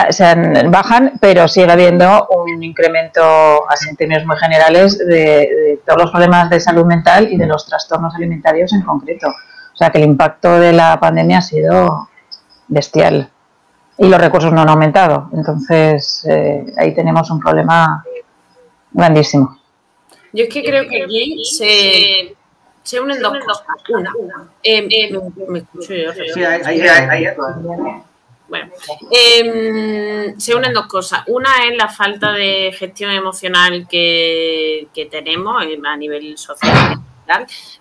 bajan, 0.68 1.14
pero 1.20 1.48
sigue 1.48 1.72
habiendo 1.72 2.28
un 2.30 2.64
incremento, 2.64 3.22
así 3.70 3.90
en 3.90 3.96
términos 3.96 4.26
muy 4.26 4.38
generales, 4.38 4.98
de, 4.98 5.80
todos 5.86 6.04
los 6.04 6.12
problemas 6.12 6.50
de 6.50 6.60
salud 6.60 6.86
mental 6.86 7.32
y 7.32 7.38
de 7.38 7.48
los 7.48 7.66
trastornos 7.66 8.14
alimentarios 8.16 8.74
en 8.74 8.82
concreto. 8.82 9.28
O 9.28 9.76
sea 9.76 9.90
que 9.90 9.98
el 9.98 10.06
impacto 10.06 10.60
de 10.60 10.74
la 10.74 11.00
pandemia 11.00 11.40
ha 11.40 11.42
sido 11.42 12.10
bestial. 12.68 13.30
y 13.98 14.08
los 14.08 14.20
recursos 14.20 14.52
no 14.52 14.62
han 14.62 14.70
aumentado. 14.70 15.30
Entonces, 15.34 16.26
eh, 16.28 16.66
ahí 16.78 16.96
tenemos 16.96 17.30
un 17.30 17.40
problema 17.40 18.04
grandísimo. 18.92 19.58
Yo 20.32 20.46
es 20.46 20.54
que 20.54 20.64
creo 20.64 20.88
que 20.90 21.04
aquí 21.04 21.44
se, 21.46 22.36
se 22.82 23.00
unen 23.00 23.22
dos 23.22 23.38
cosas. 23.46 23.66
Una, 23.90 24.12
eh, 24.64 24.88
eh, 24.90 25.20
me 25.48 25.60
escucho 25.60 25.94
yo. 25.94 26.12
Sí, 26.12 26.44
ahí, 26.44 26.82
ahí, 26.82 27.28
Bueno, 28.54 28.72
eh, 29.10 30.36
se 30.38 30.54
unen 30.54 30.74
dos 30.74 30.86
cosas. 30.86 31.24
Una 31.26 31.66
es 31.66 31.76
la 31.76 31.90
falta 31.90 32.34
de 32.34 32.72
gestión 32.78 33.10
emocional 33.10 33.88
que, 33.90 34.90
que 34.94 35.08
tenemos 35.08 35.60
a 35.60 35.98
nivel 35.98 36.38
social. 36.38 37.02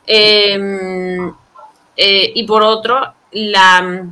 Eh, 0.07 0.59
y 2.35 2.43
por 2.45 2.63
otro, 2.63 3.13
la 3.33 4.07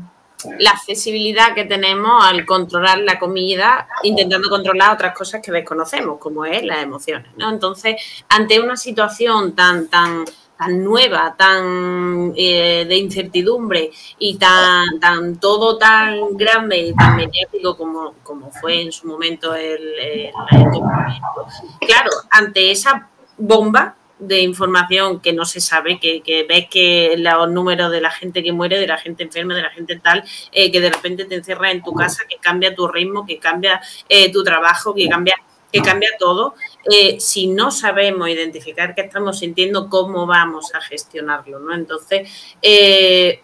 la 0.58 0.70
accesibilidad 0.70 1.54
que 1.54 1.64
tenemos 1.64 2.24
al 2.24 2.46
controlar 2.46 2.98
la 3.00 3.18
comida, 3.18 3.86
intentando 4.02 4.48
controlar 4.48 4.94
otras 4.94 5.14
cosas 5.14 5.40
que 5.42 5.52
desconocemos, 5.52 6.18
como 6.18 6.44
es 6.44 6.62
las 6.64 6.82
emociones. 6.82 7.30
¿no? 7.36 7.50
Entonces, 7.50 7.96
ante 8.28 8.60
una 8.60 8.76
situación 8.76 9.54
tan, 9.54 9.88
tan, 9.88 10.24
tan 10.60 10.84
nueva, 10.84 11.34
tan 11.38 12.34
eh, 12.36 12.84
de 12.86 12.96
incertidumbre 12.98 13.90
y 14.18 14.36
tan, 14.36 15.00
tan 15.00 15.40
todo 15.40 15.78
tan 15.78 16.36
grande 16.36 16.76
y 16.76 16.94
tan 16.94 17.16
mediático 17.16 17.78
como, 17.78 18.12
como 18.22 18.50
fue 18.50 18.82
en 18.82 18.92
su 18.92 19.06
momento 19.06 19.54
el, 19.54 20.30
claro, 21.80 22.10
ante 22.30 22.70
esa 22.70 23.08
bomba 23.38 23.96
de 24.18 24.42
información 24.42 25.20
que 25.20 25.32
no 25.32 25.46
se 25.46 25.62
sabe, 25.62 25.98
que, 25.98 26.20
que 26.20 26.44
ves 26.46 26.66
que 26.70 27.14
los 27.16 27.50
números 27.50 27.90
de 27.90 28.02
la 28.02 28.10
gente 28.10 28.42
que 28.42 28.52
muere, 28.52 28.78
de 28.78 28.86
la 28.86 28.98
gente 28.98 29.22
enferma, 29.22 29.54
de 29.54 29.62
la 29.62 29.70
gente 29.70 29.98
tal, 29.98 30.22
eh, 30.52 30.70
que 30.70 30.78
de 30.78 30.90
repente 30.90 31.24
te 31.24 31.36
encierras 31.36 31.72
en 31.72 31.82
tu 31.82 31.94
casa, 31.94 32.24
que 32.28 32.36
cambia 32.36 32.74
tu 32.74 32.86
ritmo, 32.86 33.24
que 33.24 33.38
cambia 33.38 33.80
eh, 34.10 34.30
tu 34.30 34.44
trabajo, 34.44 34.94
que 34.94 35.08
cambia 35.08 35.36
que 35.72 35.82
cambia 35.82 36.10
todo, 36.18 36.54
eh, 36.90 37.20
si 37.20 37.46
no 37.46 37.70
sabemos 37.70 38.28
identificar 38.28 38.94
qué 38.94 39.02
estamos 39.02 39.38
sintiendo, 39.38 39.88
cómo 39.88 40.26
vamos 40.26 40.74
a 40.74 40.80
gestionarlo, 40.80 41.58
¿no? 41.58 41.74
Entonces, 41.74 42.28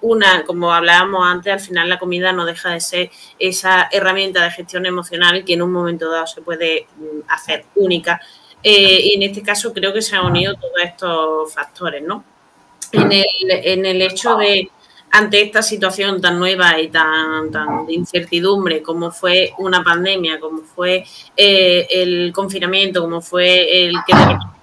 una, 0.00 0.44
como 0.44 0.72
hablábamos 0.72 1.26
antes, 1.26 1.52
al 1.52 1.60
final 1.60 1.88
la 1.88 1.98
comida 1.98 2.32
no 2.32 2.44
deja 2.44 2.70
de 2.70 2.80
ser 2.80 3.10
esa 3.38 3.88
herramienta 3.92 4.42
de 4.42 4.50
gestión 4.50 4.86
emocional 4.86 5.44
que 5.44 5.54
en 5.54 5.62
un 5.62 5.72
momento 5.72 6.10
dado 6.10 6.26
se 6.26 6.42
puede 6.42 6.86
mm, 6.96 7.20
hacer 7.28 7.66
única 7.74 8.20
eh, 8.68 9.00
y 9.00 9.14
en 9.14 9.22
este 9.22 9.42
caso 9.42 9.72
creo 9.72 9.92
que 9.92 10.02
se 10.02 10.16
han 10.16 10.26
unido 10.26 10.54
todos 10.54 10.74
estos 10.82 11.54
factores, 11.54 12.02
¿no? 12.02 12.24
En 12.90 13.12
el, 13.12 13.26
en 13.40 13.86
el 13.86 14.02
hecho 14.02 14.36
de, 14.36 14.70
ante 15.10 15.40
esta 15.40 15.62
situación 15.62 16.20
tan 16.20 16.38
nueva 16.38 16.78
y 16.80 16.88
tan, 16.88 17.50
tan 17.50 17.86
de 17.86 17.94
incertidumbre 17.94 18.82
como 18.82 19.10
fue 19.10 19.52
una 19.58 19.82
pandemia, 19.82 20.38
como 20.38 20.62
fue 20.62 21.04
eh, 21.36 21.86
el 21.90 22.32
confinamiento, 22.32 23.00
como 23.00 23.22
fue 23.22 23.86
el 23.86 23.94
que 24.06 24.14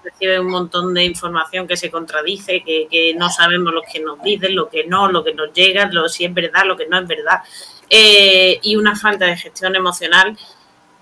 recibe 0.03 0.39
un 0.39 0.51
montón 0.51 0.93
de 0.93 1.05
información 1.05 1.67
que 1.67 1.77
se 1.77 1.89
contradice, 1.89 2.61
que, 2.63 3.15
no 3.17 3.29
sabemos 3.29 3.73
lo 3.73 3.81
que 3.81 3.99
nos 3.99 4.21
dicen, 4.21 4.55
lo 4.55 4.69
que 4.69 4.85
no, 4.85 5.11
lo 5.11 5.23
que 5.23 5.33
nos 5.33 5.51
llega, 5.53 5.85
lo, 5.91 6.07
si 6.09 6.25
es 6.25 6.33
verdad, 6.33 6.65
lo 6.65 6.77
que 6.77 6.87
no 6.87 6.99
es 6.99 7.07
verdad, 7.07 7.39
eh, 7.89 8.59
y 8.61 8.75
una 8.75 8.95
falta 8.95 9.25
de 9.25 9.37
gestión 9.37 9.75
emocional 9.75 10.37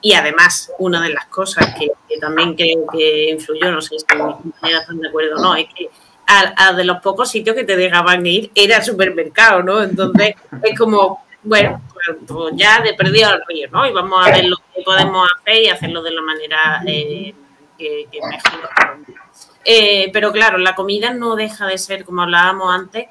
y 0.01 0.13
además, 0.13 0.71
una 0.79 0.99
de 1.01 1.09
las 1.09 1.27
cosas 1.27 1.75
que, 1.77 1.89
también 2.19 2.55
creo 2.55 2.85
que 2.91 3.29
influyó, 3.29 3.71
no 3.71 3.81
sé 3.81 3.89
si 3.89 3.95
están 3.97 4.19
de 4.19 5.07
acuerdo 5.07 5.35
o 5.37 5.41
no, 5.41 5.55
es 5.55 5.67
que 5.75 5.89
a, 6.31 6.73
de 6.73 6.83
los 6.83 7.01
pocos 7.01 7.29
sitios 7.29 7.55
que 7.55 7.63
te 7.63 7.75
dejaban 7.75 8.25
ir 8.25 8.51
era 8.55 8.77
el 8.77 8.83
supermercado, 8.83 9.63
¿no? 9.63 9.83
Entonces 9.83 10.35
es 10.63 10.77
como, 10.77 11.25
bueno, 11.43 11.81
pues, 12.27 12.51
ya 12.53 12.81
de 12.81 12.93
perdido 12.93 13.29
al 13.29 13.43
río, 13.47 13.69
¿no? 13.71 13.85
Y 13.85 13.91
vamos 13.91 14.25
a 14.25 14.31
ver 14.31 14.45
lo 14.45 14.57
que 14.57 14.81
podemos 14.83 15.27
hacer 15.37 15.63
y 15.63 15.69
hacerlo 15.69 16.01
de 16.01 16.11
la 16.11 16.21
manera 16.21 16.81
eh, 16.85 17.33
que, 17.77 18.07
mejor. 18.29 18.69
Eh, 19.63 20.09
pero 20.13 20.31
claro, 20.31 20.57
la 20.57 20.75
comida 20.75 21.13
no 21.13 21.35
deja 21.35 21.67
de 21.67 21.77
ser, 21.77 22.05
como 22.05 22.23
hablábamos 22.23 22.73
antes, 22.73 23.07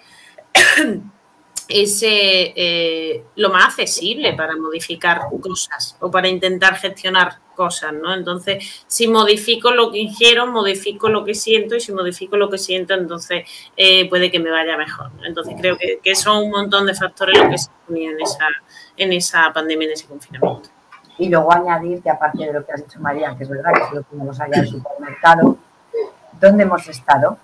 es 1.68 2.00
eh, 2.02 3.24
lo 3.36 3.50
más 3.50 3.66
accesible 3.66 4.32
para 4.32 4.56
modificar 4.56 5.22
cosas 5.40 5.96
o 6.00 6.10
para 6.10 6.28
intentar 6.28 6.76
gestionar 6.76 7.38
cosas, 7.60 7.92
¿no? 7.92 8.14
Entonces, 8.14 8.84
si 8.86 9.06
modifico 9.06 9.70
lo 9.70 9.92
que 9.92 9.98
ingiero, 9.98 10.46
modifico 10.46 11.10
lo 11.10 11.26
que 11.26 11.34
siento 11.34 11.76
y 11.76 11.80
si 11.80 11.92
modifico 11.92 12.38
lo 12.38 12.48
que 12.48 12.56
siento, 12.56 12.94
entonces 12.94 13.44
eh, 13.76 14.08
puede 14.08 14.30
que 14.30 14.40
me 14.40 14.50
vaya 14.50 14.78
mejor. 14.78 15.10
Entonces, 15.26 15.56
creo 15.60 15.76
que, 16.02 16.14
son 16.14 16.44
un 16.44 16.50
montón 16.50 16.86
de 16.86 16.94
factores 16.94 17.38
lo 17.38 17.50
que 17.50 17.58
se 17.58 17.68
unían 17.86 18.14
en 18.14 18.22
esa, 18.22 18.46
en 18.96 19.12
esa 19.12 19.52
pandemia, 19.52 19.88
en 19.88 19.92
ese 19.92 20.06
confinamiento. 20.06 20.70
Y 21.18 21.28
luego 21.28 21.52
añadir 21.52 22.00
que 22.02 22.08
aparte 22.08 22.46
de 22.46 22.52
lo 22.54 22.64
que 22.64 22.72
has 22.72 22.82
dicho 22.82 22.98
María, 22.98 23.34
que 23.36 23.44
es 23.44 23.50
verdad 23.50 23.72
que 23.74 23.88
si 23.90 23.94
lo 23.94 24.02
tenemos 24.04 24.40
allá 24.40 24.56
en 24.56 24.60
el 24.62 24.68
supermercado, 24.68 25.58
¿dónde 26.40 26.62
hemos 26.62 26.88
estado? 26.88 27.36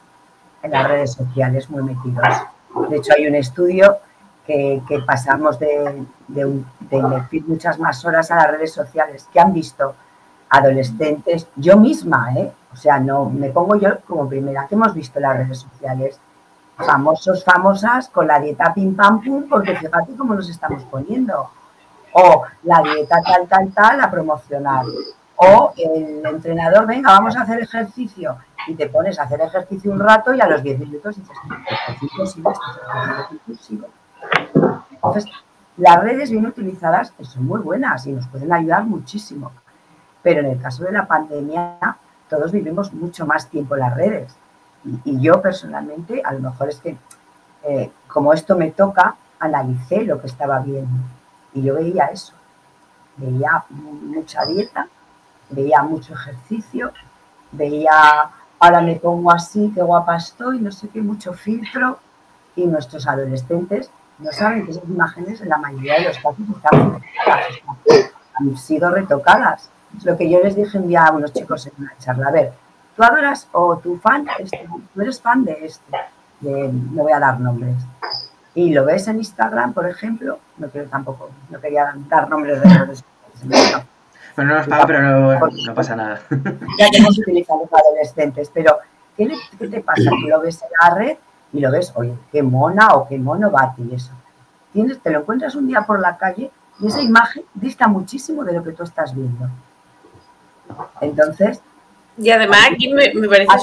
En 0.63 0.71
las 0.71 0.89
redes 0.89 1.13
sociales 1.13 1.69
muy 1.69 1.83
metidos. 1.83 2.27
De 2.89 2.97
hecho, 2.97 3.13
hay 3.15 3.27
un 3.27 3.35
estudio 3.35 3.99
que, 4.47 4.81
pasamos 5.07 5.59
de, 5.59 6.07
invertir 6.91 7.45
muchas 7.47 7.79
más 7.79 8.03
horas 8.07 8.31
a 8.31 8.37
las 8.37 8.51
redes 8.53 8.73
sociales, 8.73 9.29
que 9.31 9.41
han 9.41 9.53
visto 9.53 9.95
adolescentes, 10.49 11.47
yo 11.57 11.77
misma, 11.77 12.33
¿eh? 12.35 12.53
o 12.73 12.77
sea, 12.77 12.99
no 12.99 13.27
me 13.27 13.51
pongo 13.51 13.77
yo 13.77 14.01
como 14.07 14.29
primera, 14.29 14.67
que 14.67 14.75
hemos 14.75 14.95
visto 14.95 15.19
las 15.21 15.37
redes 15.37 15.59
sociales, 15.59 16.21
famosos, 16.77 17.45
famosas, 17.45 18.09
con 18.09 18.27
la 18.27 18.39
dieta 18.39 18.73
pim 18.75 18.95
pam 18.95 19.23
pum, 19.23 19.49
porque 19.49 19.75
fíjate 19.75 20.15
cómo 20.17 20.35
nos 20.35 20.49
estamos 20.49 20.83
poniendo. 20.85 21.51
O 22.13 22.45
la 22.65 22.83
dieta 22.83 23.21
tal, 23.23 23.47
tal, 23.49 23.73
tal, 23.73 24.01
a 24.01 24.11
promocionar. 24.11 24.85
O 25.37 25.73
el 25.77 26.25
entrenador, 26.25 26.87
venga, 26.87 27.13
vamos 27.13 27.37
a 27.37 27.43
hacer 27.43 27.61
ejercicio. 27.61 28.37
Y 28.69 28.75
te 28.75 28.89
pones 28.89 29.19
a 29.19 29.25
hacer 29.25 29.41
ejercicio 29.41 29.93
un 29.93 30.01
rato 30.01 30.35
y 30.35 30.41
a 30.41 30.49
los 30.49 30.63
10 30.63 30.79
minutos 30.81 31.17
dices, 31.17 31.37
sigo, 32.31 32.53
ejercicio 32.53 33.89
entonces, 34.91 35.31
las 35.77 36.03
redes 36.03 36.31
bien 36.31 36.47
utilizadas 36.47 37.13
son 37.21 37.47
muy 37.47 37.61
buenas 37.61 38.07
y 38.07 38.13
nos 38.13 38.27
pueden 38.29 38.53
ayudar 38.53 38.85
muchísimo. 38.85 39.53
Pero 40.27 40.41
en 40.41 40.47
el 40.47 40.61
caso 40.61 40.83
de 40.83 40.91
la 40.91 41.07
pandemia, 41.07 41.79
todos 42.29 42.51
vivimos 42.51 42.93
mucho 42.93 43.25
más 43.27 43.49
tiempo 43.49 43.77
en 43.77 43.81
las 43.83 43.95
redes. 43.95 44.35
Y, 45.05 45.21
yo 45.21 45.41
personalmente, 45.41 46.21
a 46.25 46.33
lo 46.33 46.41
mejor 46.41 46.69
es 46.69 46.81
que, 46.81 46.97
eh, 47.62 47.93
como 48.09 48.33
esto 48.33 48.57
me 48.57 48.73
toca, 48.73 49.15
analicé 49.39 50.03
lo 50.03 50.21
que 50.21 50.27
estaba 50.27 50.59
viendo. 50.59 50.99
Y 51.55 51.62
yo 51.62 51.75
veía 51.75 52.07
eso. 52.07 52.33
Veía 53.19 53.62
mucha 53.71 54.45
dieta, 54.47 54.89
veía 55.51 55.85
mucho 55.85 56.15
ejercicio, 56.15 56.91
veía, 57.53 57.93
ahora 58.59 58.81
me 58.81 58.97
pongo 58.97 59.31
así, 59.31 59.71
qué 59.73 59.81
guapa 59.81 60.17
estoy, 60.17 60.59
no 60.59 60.73
sé 60.73 60.89
qué, 60.89 61.03
mucho 61.03 61.35
filtro. 61.35 62.01
Y 62.57 62.67
nuestros 62.67 63.07
adolescentes 63.07 63.93
no 64.19 64.33
saben 64.33 64.65
que 64.65 64.73
esas 64.73 64.89
imágenes 64.89 65.41
en 65.41 65.51
la 65.51 65.59
mayoría 65.59 66.01
de 66.01 66.09
los 66.09 66.19
casos 66.19 66.41
están 66.57 67.01
han 68.35 68.57
sido 68.57 68.91
retocadas. 68.91 69.71
Lo 70.05 70.17
que 70.17 70.31
yo 70.31 70.41
les 70.43 70.57
dije 70.57 70.79
un 70.79 70.89
día 70.89 71.05
a 71.05 71.13
unos 71.13 71.33
chicos 71.33 71.67
en 71.67 71.73
una 71.79 71.93
charla. 71.99 72.29
A 72.29 72.33
ver, 72.33 72.53
tú 72.97 73.03
adoras 73.03 73.49
o 73.53 73.77
tu 73.77 73.99
fan, 73.99 74.27
este, 74.39 74.67
tú 74.95 75.01
eres 75.01 75.21
fan 75.21 75.45
de 75.45 75.67
este, 75.67 75.97
de, 76.41 76.73
no 76.73 77.03
voy 77.03 77.13
a 77.13 77.21
dar 77.21 77.39
nombres. 77.41 77.77
Y 78.55 78.73
lo 78.73 78.85
ves 78.85 79.07
en 79.09 79.19
Instagram, 79.19 79.75
por 79.75 79.89
ejemplo, 79.89 80.39
no 80.57 80.69
quiero 80.69 80.89
tampoco, 80.89 81.31
no 81.51 81.61
quería 81.61 81.95
dar 82.09 82.29
nombres 82.29 82.63
de 82.63 82.69
redes 82.69 83.05
Bueno, 84.35 84.51
no 84.51 84.55
nos 84.57 84.67
paga, 84.67 84.87
pero 84.87 85.03
no, 85.03 85.75
pasa 85.75 85.95
nada. 85.95 86.21
Ya 86.79 86.89
que 86.91 86.99
hemos 86.99 87.19
utilizado 87.19 87.61
los 87.61 87.81
adolescentes, 87.81 88.51
pero 88.53 88.79
¿qué, 89.17 89.31
¿qué, 89.59 89.69
te 89.69 89.81
pasa? 89.81 90.09
Tú 90.09 90.29
lo 90.29 90.41
ves 90.41 90.63
en 90.63 90.69
la 90.81 90.95
red 90.95 91.17
y 91.53 91.61
lo 91.61 91.71
ves, 91.71 91.93
oye, 91.97 92.15
qué 92.33 92.43
mona 92.43 92.95
o 92.95 93.07
qué 93.07 93.19
mono 93.19 93.51
Bati, 93.51 93.95
eso. 93.95 94.13
Tienes, 94.73 95.01
te 95.01 95.11
lo 95.11 95.21
encuentras 95.21 95.55
un 95.55 95.67
día 95.67 95.83
por 95.83 96.01
la 96.01 96.17
calle 96.17 96.51
y 96.81 96.87
esa 96.87 97.03
imagen 97.03 97.45
dista 97.55 97.89
muchísimo 97.89 98.45
de 98.45 98.53
lo 98.53 98.65
que 98.65 98.73
tú 98.73 98.83
estás 98.83 99.15
viendo. 99.15 99.49
Entonces. 101.01 101.61
Y 102.19 102.31
además 102.31 102.69
aquí 102.73 102.89
me, 102.89 103.13
parece 103.29 103.59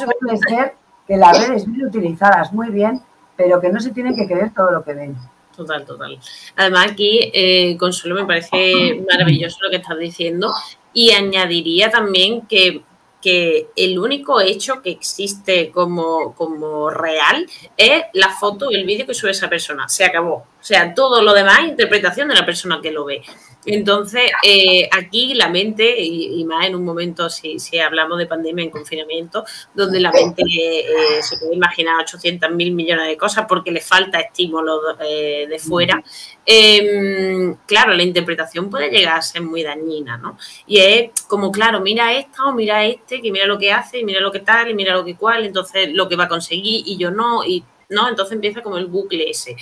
ser 0.47 0.73
que 1.07 1.17
las 1.17 1.47
redes 1.47 1.65
bien 1.65 1.87
utilizadas 1.87 2.53
muy 2.53 2.69
bien, 2.69 3.01
pero 3.35 3.59
que 3.59 3.69
no 3.69 3.79
se 3.79 3.91
tienen 3.91 4.15
que 4.15 4.27
creer 4.27 4.53
todo 4.53 4.71
lo 4.71 4.83
que 4.83 4.93
ven. 4.93 5.15
Total, 5.55 5.85
total. 5.85 6.19
Además 6.55 6.91
aquí, 6.91 7.31
eh, 7.33 7.77
Consuelo, 7.77 8.15
me 8.15 8.25
parece 8.25 9.03
maravilloso 9.11 9.57
lo 9.61 9.69
que 9.69 9.77
estás 9.77 9.97
diciendo 9.97 10.53
y 10.93 11.11
añadiría 11.11 11.89
también 11.89 12.41
que 12.41 12.83
que 13.23 13.69
el 13.77 13.97
único 13.97 14.41
hecho 14.41 14.81
que 14.81 14.89
existe 14.89 15.71
como, 15.71 16.35
como 16.35 16.89
real 16.89 17.47
es 17.77 18.03
la 18.11 18.29
foto 18.29 18.69
y 18.69 18.75
el 18.75 18.85
vídeo 18.85 19.07
que 19.07 19.13
sube 19.13 19.31
esa 19.31 19.49
persona. 19.49 19.87
Se 19.87 20.03
acabó. 20.03 20.35
O 20.35 20.45
sea, 20.59 20.93
todo 20.93 21.21
lo 21.21 21.33
demás 21.33 21.59
es 21.59 21.69
interpretación 21.69 22.27
de 22.27 22.35
la 22.35 22.45
persona 22.45 22.81
que 22.81 22.91
lo 22.91 23.05
ve. 23.05 23.21
Entonces, 23.65 24.31
eh, 24.43 24.89
aquí 24.91 25.33
la 25.33 25.49
mente, 25.49 25.95
y, 26.01 26.43
más 26.45 26.67
en 26.67 26.75
un 26.75 26.83
momento, 26.83 27.29
si, 27.29 27.59
si, 27.59 27.79
hablamos 27.79 28.17
de 28.17 28.25
pandemia 28.25 28.63
en 28.63 28.69
confinamiento, 28.69 29.45
donde 29.73 29.99
la 29.99 30.11
mente 30.11 30.43
eh, 30.45 31.21
se 31.21 31.37
puede 31.37 31.55
imaginar 31.55 32.01
800 32.01 32.51
mil 32.51 32.73
millones 32.73 33.07
de 33.07 33.17
cosas 33.17 33.45
porque 33.47 33.71
le 33.71 33.81
falta 33.81 34.19
estímulo 34.19 34.81
eh, 34.99 35.47
de 35.49 35.59
fuera, 35.59 36.03
em, 36.45 37.55
claro, 37.65 37.93
la 37.93 38.03
interpretación 38.03 38.69
puede 38.69 38.89
llegar 38.89 39.17
a 39.17 39.21
ser 39.21 39.41
muy 39.41 39.63
dañina, 39.63 40.17
¿no? 40.17 40.37
Y 40.67 40.79
es 40.79 41.11
como, 41.27 41.51
claro, 41.51 41.79
mira 41.81 42.13
esta 42.13 42.45
o 42.47 42.53
mira 42.53 42.85
este, 42.85 43.21
que 43.21 43.31
mira 43.31 43.45
lo 43.45 43.57
que 43.57 43.71
hace, 43.71 43.99
y 43.99 44.03
mira 44.03 44.19
lo 44.19 44.31
que 44.31 44.39
tal, 44.39 44.69
y 44.69 44.73
mira 44.73 44.93
lo 44.93 45.05
que 45.05 45.15
cual, 45.15 45.45
entonces 45.45 45.89
lo 45.93 46.09
que 46.09 46.15
va 46.15 46.25
a 46.25 46.29
conseguir 46.29 46.83
y 46.85 46.97
yo 46.97 47.11
no, 47.11 47.45
y 47.45 47.63
¿no? 47.89 48.09
Entonces 48.09 48.33
empieza 48.33 48.61
como 48.61 48.77
el 48.77 48.87
bucle 48.87 49.29
ese. 49.29 49.55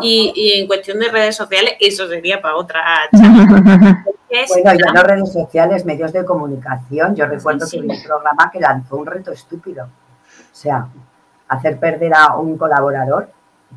Y, 0.00 0.60
en 0.60 0.66
cuestión 0.66 0.98
de 0.98 1.08
redes 1.08 1.36
sociales, 1.36 1.74
eso 1.80 2.08
sería 2.08 2.40
para 2.40 2.56
otra 2.56 2.82
charla. 3.12 4.04
bueno, 4.48 4.72
ya 4.84 4.92
no 4.92 5.02
redes 5.02 5.32
sociales, 5.32 5.84
medios 5.84 6.12
de 6.12 6.24
comunicación. 6.24 7.14
Yo 7.14 7.26
recuerdo 7.26 7.66
que 7.70 7.80
vi 7.80 7.88
un 7.88 8.02
programa 8.02 8.50
que 8.50 8.60
lanzó 8.60 8.96
un 8.96 9.06
reto 9.06 9.32
estúpido. 9.32 9.84
O 9.84 10.56
sea, 10.60 10.88
hacer 11.48 11.78
perder 11.78 12.14
a 12.14 12.36
un 12.36 12.56
colaborador 12.58 13.30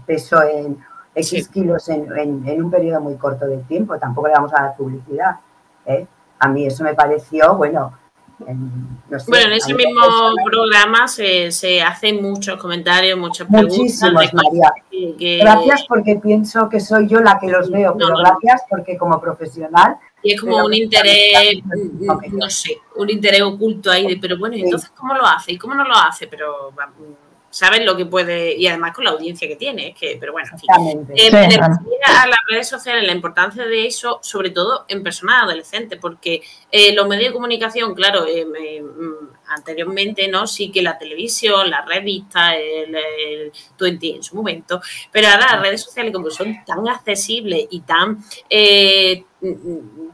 peso 0.05 0.41
en 0.43 0.77
X 1.13 1.47
kilos 1.49 1.89
en, 1.89 2.07
en, 2.47 2.63
un 2.63 2.71
periodo 2.71 3.01
muy 3.01 3.15
corto 3.15 3.45
de 3.45 3.57
tiempo. 3.59 3.97
Tampoco 3.97 4.27
le 4.27 4.33
vamos 4.33 4.53
a 4.53 4.63
dar 4.63 4.75
publicidad. 4.75 5.37
¿eh? 5.85 6.05
A 6.39 6.47
mí 6.47 6.65
eso 6.65 6.83
me 6.83 6.93
pareció, 6.93 7.55
bueno, 7.55 7.93
bueno, 9.27 9.45
en 9.47 9.53
ese 9.53 9.73
mismo 9.73 10.01
programa 10.45 11.07
se, 11.07 11.51
se, 11.51 11.81
hacen 11.81 12.21
muchos 12.21 12.59
comentarios, 12.59 13.17
muchas 13.17 13.47
preguntas. 13.47 13.77
Muchísimos, 13.77 14.33
María. 14.33 14.73
Gracias 15.41 15.85
porque 15.87 16.15
pienso 16.15 16.69
que 16.69 16.79
soy 16.79 17.07
yo 17.07 17.19
la 17.19 17.39
que 17.39 17.47
los 17.47 17.69
veo, 17.69 17.95
pero 17.97 18.17
gracias 18.17 18.63
porque 18.69 18.97
como 18.97 19.19
profesional... 19.19 19.97
Y 20.23 20.33
es 20.33 20.41
como 20.41 20.63
un 20.63 20.73
interés, 20.73 21.63
no 22.31 22.47
sé, 22.47 22.77
un 22.95 23.09
interés 23.09 23.41
oculto 23.41 23.89
ahí 23.89 24.05
de, 24.05 24.17
pero 24.17 24.37
bueno, 24.37 24.55
entonces 24.55 24.91
¿cómo 24.91 25.15
lo 25.15 25.25
hace? 25.25 25.53
¿Y 25.53 25.57
cómo 25.57 25.73
no 25.73 25.83
lo 25.83 25.95
hace? 25.95 26.27
Pero 26.27 26.71
saben 27.51 27.85
lo 27.85 27.95
que 27.95 28.05
puede, 28.05 28.55
y 28.55 28.65
además 28.65 28.93
con 28.93 29.03
la 29.03 29.11
audiencia 29.11 29.47
que 29.47 29.57
tiene, 29.57 29.89
es 29.89 29.95
que, 29.95 30.17
pero 30.19 30.31
bueno, 30.31 30.49
en 30.51 30.59
fin. 30.59 31.07
Eh, 31.15 31.59
a 32.05 32.27
las 32.27 32.39
redes 32.49 32.67
sociales 32.67 33.03
la 33.03 33.11
importancia 33.11 33.65
de 33.65 33.85
eso, 33.85 34.19
sobre 34.23 34.49
todo 34.49 34.85
en 34.87 35.03
personas 35.03 35.43
adolescentes, 35.43 35.99
porque 36.01 36.41
eh, 36.71 36.95
los 36.95 37.07
medios 37.07 37.29
de 37.29 37.33
comunicación, 37.33 37.93
claro, 37.93 38.25
eh, 38.25 38.45
mm, 38.45 39.40
anteriormente, 39.55 40.27
¿no? 40.27 40.47
Sí 40.47 40.71
que 40.71 40.81
la 40.81 40.97
televisión, 40.97 41.69
la 41.69 41.85
revista, 41.85 42.55
el, 42.55 42.95
el 42.95 43.51
en 44.01 44.23
su 44.23 44.35
momento, 44.35 44.81
pero 45.11 45.27
ahora 45.27 45.53
las 45.53 45.61
redes 45.61 45.81
sociales 45.81 46.13
como 46.13 46.29
son 46.29 46.63
tan 46.65 46.87
accesibles 46.87 47.67
y 47.69 47.81
tan 47.81 48.23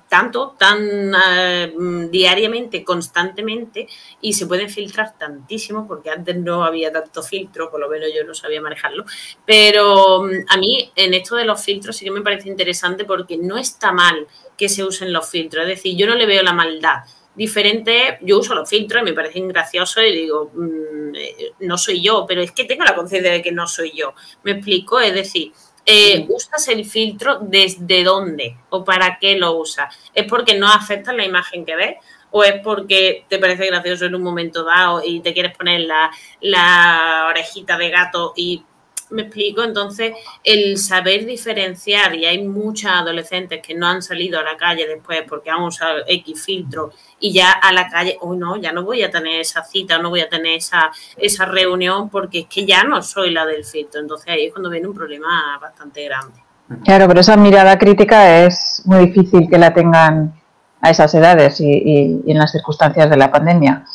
tanto, 0.08 0.56
tan 0.58 0.80
eh, 1.14 1.74
diariamente, 2.10 2.84
constantemente, 2.84 3.88
y 4.22 4.34
se 4.34 4.48
pueden 4.48 4.70
filtrar 4.70 5.18
tantísimo, 5.18 5.86
porque 5.86 6.10
antes 6.10 6.38
no 6.38 6.64
había 6.64 6.92
tanto 6.92 7.22
filtro, 7.22 7.70
por 7.70 7.80
lo 7.80 7.90
menos 7.90 8.10
yo 8.16 8.24
no 8.24 8.34
sabía 8.34 8.62
manejarlo, 8.62 9.04
pero 9.46 10.24
mm, 10.24 10.46
a 10.48 10.58
mí 10.58 10.92
en 10.96 11.14
esto 11.14 11.36
de 11.36 11.44
los 11.44 11.62
filtros 11.62 11.98
sí 11.98 12.06
que 12.06 12.12
me 12.12 12.22
parece 12.22 12.48
interesante 12.48 13.04
porque 13.04 13.38
no 13.38 13.58
está 13.58 13.92
mal 13.92 14.28
que 14.58 14.70
se 14.70 14.84
usen 14.84 15.12
los 15.12 15.30
filtros, 15.30 15.64
es 15.64 15.70
decir, 15.70 15.98
yo 15.98 16.08
no 16.08 16.16
le 16.16 16.26
veo 16.26 16.42
la 16.42 16.54
maldad. 16.54 17.00
Diferente, 17.38 18.18
yo 18.22 18.40
uso 18.40 18.56
los 18.56 18.68
filtros 18.68 19.04
y 19.04 19.06
me 19.06 19.14
parecen 19.14 19.48
graciosos 19.48 20.04
y 20.04 20.12
digo, 20.12 20.50
mm, 20.56 21.16
eh, 21.16 21.54
no 21.60 21.78
soy 21.78 22.02
yo, 22.02 22.26
pero 22.28 22.42
es 22.42 22.52
que 22.52 22.66
tengo 22.66 22.84
la 22.84 22.96
conciencia 22.96 23.32
de 23.32 23.44
que 23.44 23.52
no 23.52 23.68
soy 23.68 23.92
yo. 23.92 24.16
Me 24.42 24.54
explico, 24.54 25.00
es 25.00 25.14
decir, 25.14 25.52
eh, 25.86 26.26
¿usas 26.30 26.68
el 26.68 26.84
filtro 26.84 27.38
desde 27.40 28.04
dónde 28.04 28.58
o 28.72 28.84
para 28.84 29.20
qué 29.20 29.38
lo 29.38 29.56
usas? 29.56 29.96
¿Es 30.16 30.26
porque 30.26 30.58
no 30.58 30.68
afecta 30.68 31.14
la 31.14 31.26
imagen 31.26 31.64
que 31.64 31.76
ves? 31.76 31.96
¿O 32.32 32.44
es 32.44 32.60
porque 32.64 33.26
te 33.30 33.38
parece 33.38 33.68
gracioso 33.68 34.06
en 34.06 34.16
un 34.16 34.24
momento 34.24 34.64
dado 34.64 35.04
y 35.06 35.20
te 35.20 35.32
quieres 35.34 35.56
poner 35.56 35.82
la, 35.82 36.10
la 36.42 37.28
orejita 37.30 37.78
de 37.78 37.90
gato 37.92 38.34
y 38.36 38.66
me 39.10 39.24
explico, 39.24 39.64
entonces 39.64 40.14
el 40.44 40.78
saber 40.78 41.26
diferenciar, 41.26 42.16
y 42.16 42.26
hay 42.26 42.46
muchas 42.48 42.94
adolescentes 42.94 43.62
que 43.66 43.74
no 43.74 43.88
han 43.88 44.02
salido 44.02 44.40
a 44.40 44.44
la 44.44 44.58
calle 44.58 44.88
después 44.88 45.24
porque 45.28 45.50
han 45.50 45.64
usado 45.64 46.00
X 46.08 46.44
filtro 46.44 46.92
y 47.20 47.34
ya 47.34 47.52
a 47.52 47.72
la 47.74 47.88
calle, 47.90 48.18
hoy 48.22 48.38
no, 48.38 48.58
ya 48.58 48.72
no 48.72 48.84
voy 48.84 49.04
a 49.04 49.10
tener 49.10 49.42
esa 49.42 49.64
cita, 49.64 49.98
no 49.98 50.10
voy 50.10 50.22
a 50.22 50.30
tener 50.30 50.56
esa, 50.56 50.92
esa 51.16 51.46
reunión 51.46 52.10
porque 52.10 52.40
es 52.40 52.48
que 52.48 52.66
ya 52.66 52.84
no 52.84 53.02
soy 53.02 53.32
la 53.32 53.46
del 53.46 53.66
filtro, 53.66 54.02
entonces 54.02 54.28
ahí 54.30 54.46
es 54.46 54.54
cuando 54.54 54.70
viene 54.70 54.88
un 54.88 54.96
problema 54.96 55.58
bastante 55.62 56.04
grande. 56.06 56.44
Claro, 56.84 57.08
pero 57.08 57.22
esa 57.22 57.38
mirada 57.38 57.78
crítica 57.78 58.46
es 58.46 58.82
muy 58.86 59.08
difícil 59.08 59.50
que 59.50 59.58
la 59.58 59.74
tengan 59.74 60.34
a 60.82 60.90
esas 60.90 61.14
edades 61.16 61.60
y 61.62 62.22
en 62.28 62.38
las 62.38 62.52
circunstancias 62.52 63.10
de 63.10 63.18
la 63.18 63.32
pandemia. 63.32 63.86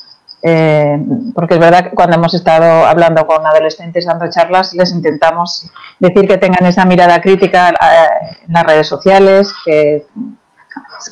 Eh, 0.45 0.99
porque 1.35 1.55
es 1.55 1.61
verdad 1.61 1.85
que 1.85 1.95
cuando 1.95 2.17
hemos 2.17 2.35
estado 2.35 2.85
hablando 2.85 3.27
con 3.27 3.47
adolescentes 3.47 4.07
dando 4.07 4.29
charlas, 4.29 4.75
les 4.75 4.91
intentamos 4.91 5.71
decir 6.01 6.27
que 6.27 6.37
tengan 6.39 6.67
esa 6.67 6.85
mirada 6.85 7.21
crítica 7.21 7.71
eh, 7.71 8.37
en 8.47 8.53
las 8.53 8.65
redes 8.65 8.89
sociales, 8.89 9.55
que, 9.65 10.05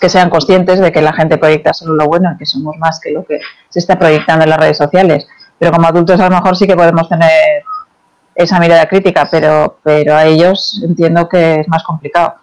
que 0.00 0.08
sean 0.08 0.30
conscientes 0.30 0.80
de 0.80 0.90
que 0.90 1.00
la 1.00 1.12
gente 1.12 1.38
proyecta 1.38 1.72
solo 1.72 1.94
lo 1.94 2.06
bueno 2.06 2.34
que 2.38 2.46
somos 2.46 2.76
más 2.78 2.98
que 3.00 3.12
lo 3.12 3.24
que 3.24 3.38
se 3.68 3.78
está 3.78 3.98
proyectando 3.98 4.44
en 4.44 4.50
las 4.50 4.58
redes 4.58 4.78
sociales. 4.78 5.28
Pero 5.58 5.72
como 5.72 5.86
adultos 5.86 6.18
a 6.18 6.28
lo 6.28 6.36
mejor 6.36 6.56
sí 6.56 6.66
que 6.66 6.76
podemos 6.76 7.08
tener 7.08 7.62
esa 8.34 8.58
mirada 8.58 8.86
crítica, 8.86 9.28
pero, 9.30 9.78
pero 9.82 10.16
a 10.16 10.24
ellos 10.24 10.80
entiendo 10.84 11.28
que 11.28 11.60
es 11.60 11.68
más 11.68 11.82
complicado. 11.84 12.34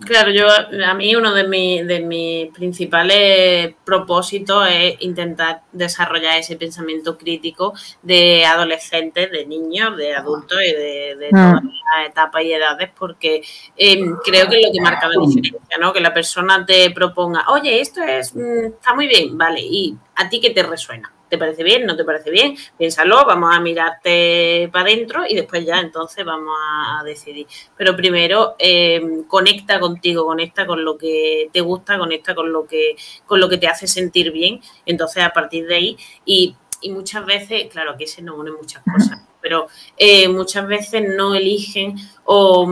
Claro, 0.00 0.30
yo 0.30 0.46
a 0.48 0.94
mí 0.94 1.14
uno 1.14 1.32
de, 1.34 1.46
mi, 1.46 1.82
de 1.82 2.00
mis 2.00 2.48
principales 2.52 3.74
propósitos 3.84 4.66
es 4.70 4.96
intentar 5.00 5.62
desarrollar 5.72 6.38
ese 6.38 6.56
pensamiento 6.56 7.16
crítico 7.16 7.74
de 8.02 8.44
adolescentes, 8.44 9.30
de 9.30 9.46
niños, 9.46 9.96
de 9.96 10.14
adultos 10.14 10.58
y 10.62 10.72
de, 10.72 11.16
de 11.18 11.28
mm. 11.30 11.36
todas 11.36 11.64
las 11.64 12.08
etapas 12.08 12.42
y 12.42 12.52
edades, 12.52 12.90
porque 12.98 13.42
em, 13.76 14.16
creo 14.24 14.48
que 14.48 14.60
es 14.60 14.66
lo 14.66 14.72
que 14.72 14.80
marca 14.80 15.08
la 15.08 15.20
diferencia, 15.20 15.78
¿no? 15.80 15.92
Que 15.92 16.00
la 16.00 16.14
persona 16.14 16.64
te 16.66 16.90
proponga, 16.90 17.44
oye, 17.48 17.80
esto 17.80 18.02
es, 18.02 18.34
mm, 18.34 18.66
está 18.66 18.94
muy 18.94 19.06
bien, 19.06 19.36
vale, 19.36 19.60
¿y 19.60 19.96
a 20.16 20.28
ti 20.28 20.40
qué 20.40 20.50
te 20.50 20.62
resuena? 20.62 21.12
¿Te 21.32 21.38
parece 21.38 21.64
bien? 21.64 21.86
¿No 21.86 21.96
te 21.96 22.04
parece 22.04 22.30
bien? 22.30 22.58
Piénsalo, 22.76 23.24
vamos 23.24 23.56
a 23.56 23.58
mirarte 23.58 24.68
para 24.70 24.84
adentro 24.84 25.22
y 25.26 25.34
después 25.34 25.64
ya 25.64 25.80
entonces 25.80 26.26
vamos 26.26 26.54
a, 26.60 27.02
decidir. 27.04 27.46
Pero 27.74 27.96
primero 27.96 28.54
em, 28.58 29.24
conecta 29.24 29.80
contigo, 29.80 30.26
conecta 30.26 30.66
con 30.66 30.84
lo 30.84 30.98
que 30.98 31.48
te 31.50 31.62
gusta, 31.62 31.96
conecta 31.96 32.34
con 32.34 32.52
lo 32.52 32.66
que, 32.66 32.96
con 33.24 33.40
lo 33.40 33.48
que 33.48 33.56
te 33.56 33.66
hace 33.66 33.86
sentir 33.86 34.30
bien. 34.30 34.60
Entonces 34.84 35.24
a 35.24 35.30
partir 35.30 35.66
de 35.66 35.74
ahí 35.74 35.96
y, 36.26 36.54
muchas 36.90 37.24
veces, 37.24 37.68
claro 37.70 37.96
que 37.96 38.06
se 38.06 38.20
nos 38.20 38.36
unen 38.38 38.52
muchas 38.52 38.82
cosas 38.84 39.18
pero 39.40 39.66
eh, 39.96 40.28
muchas 40.28 40.68
veces 40.68 41.02
no 41.16 41.34
eligen 41.34 41.96
o, 42.24 42.68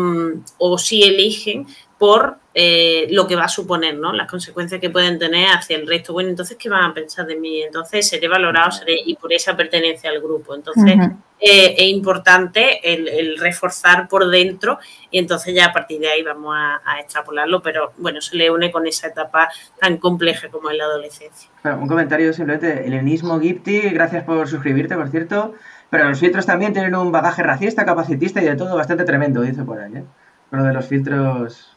o 0.58 0.78
sí 0.78 1.02
eligen 1.02 1.66
por 2.01 2.38
eh, 2.55 3.09
lo 3.11 3.26
que 3.26 3.36
va 3.36 3.44
a 3.44 3.48
suponer, 3.48 3.94
¿no? 3.94 4.14
Las 4.14 4.26
consecuencias 4.26 4.80
que 4.80 4.88
pueden 4.88 5.18
tener 5.18 5.48
hacia 5.48 5.76
el 5.76 5.86
resto. 5.86 6.14
Bueno, 6.14 6.30
entonces, 6.30 6.57
¿qué 6.57 6.70
van 6.70 6.90
a 6.90 6.94
pensar 6.94 7.26
de 7.26 7.36
mí? 7.36 7.61
Entonces, 7.61 8.09
seré 8.09 8.26
valorado 8.26 8.70
seré, 8.72 8.94
y 9.05 9.16
por 9.16 9.30
esa 9.34 9.55
pertenencia 9.55 10.09
al 10.09 10.18
grupo. 10.18 10.55
Entonces, 10.55 10.94
eh, 11.38 11.74
es 11.76 11.88
importante 11.88 12.80
el, 12.90 13.38
reforzar 13.38 14.09
por 14.09 14.30
dentro 14.30 14.78
y 15.11 15.18
entonces 15.18 15.55
ya 15.55 15.66
a 15.66 15.72
partir 15.74 16.01
de 16.01 16.09
ahí 16.09 16.22
vamos 16.22 16.57
a, 16.57 17.01
extrapolarlo, 17.01 17.61
pero 17.61 17.92
bueno, 17.98 18.22
se 18.22 18.34
le 18.34 18.51
une 18.51 18.72
con 18.72 18.86
esa 18.86 19.09
etapa 19.09 19.51
tan 19.78 19.98
compleja 19.98 20.48
como 20.48 20.70
es 20.70 20.78
la 20.78 20.84
adolescencia. 20.84 21.51
un 21.64 21.86
comentario 21.86 22.32
simplemente, 22.32 22.86
el 22.86 22.94
enismo 22.94 23.38
Gipti, 23.38 23.78
gracias 23.90 24.24
por 24.24 24.48
suscribirte, 24.48 24.96
por 24.96 25.11
cierto, 25.11 25.55
pero 25.90 26.09
los 26.09 26.18
filtros 26.18 26.46
también 26.46 26.72
tienen 26.72 26.94
un 26.94 27.12
bagaje 27.12 27.42
racista, 27.42 27.84
capacitista 27.84 28.40
y 28.40 28.46
de 28.46 28.57
todo 28.57 28.74
bastante 28.74 29.05
tremendo, 29.05 29.42
dice 29.42 29.64
por 29.64 29.80
ahí, 29.80 29.96
¿eh? 29.96 30.05
Lo 30.51 30.64
de 30.64 30.72
los 30.72 30.86
filtros 30.86 31.76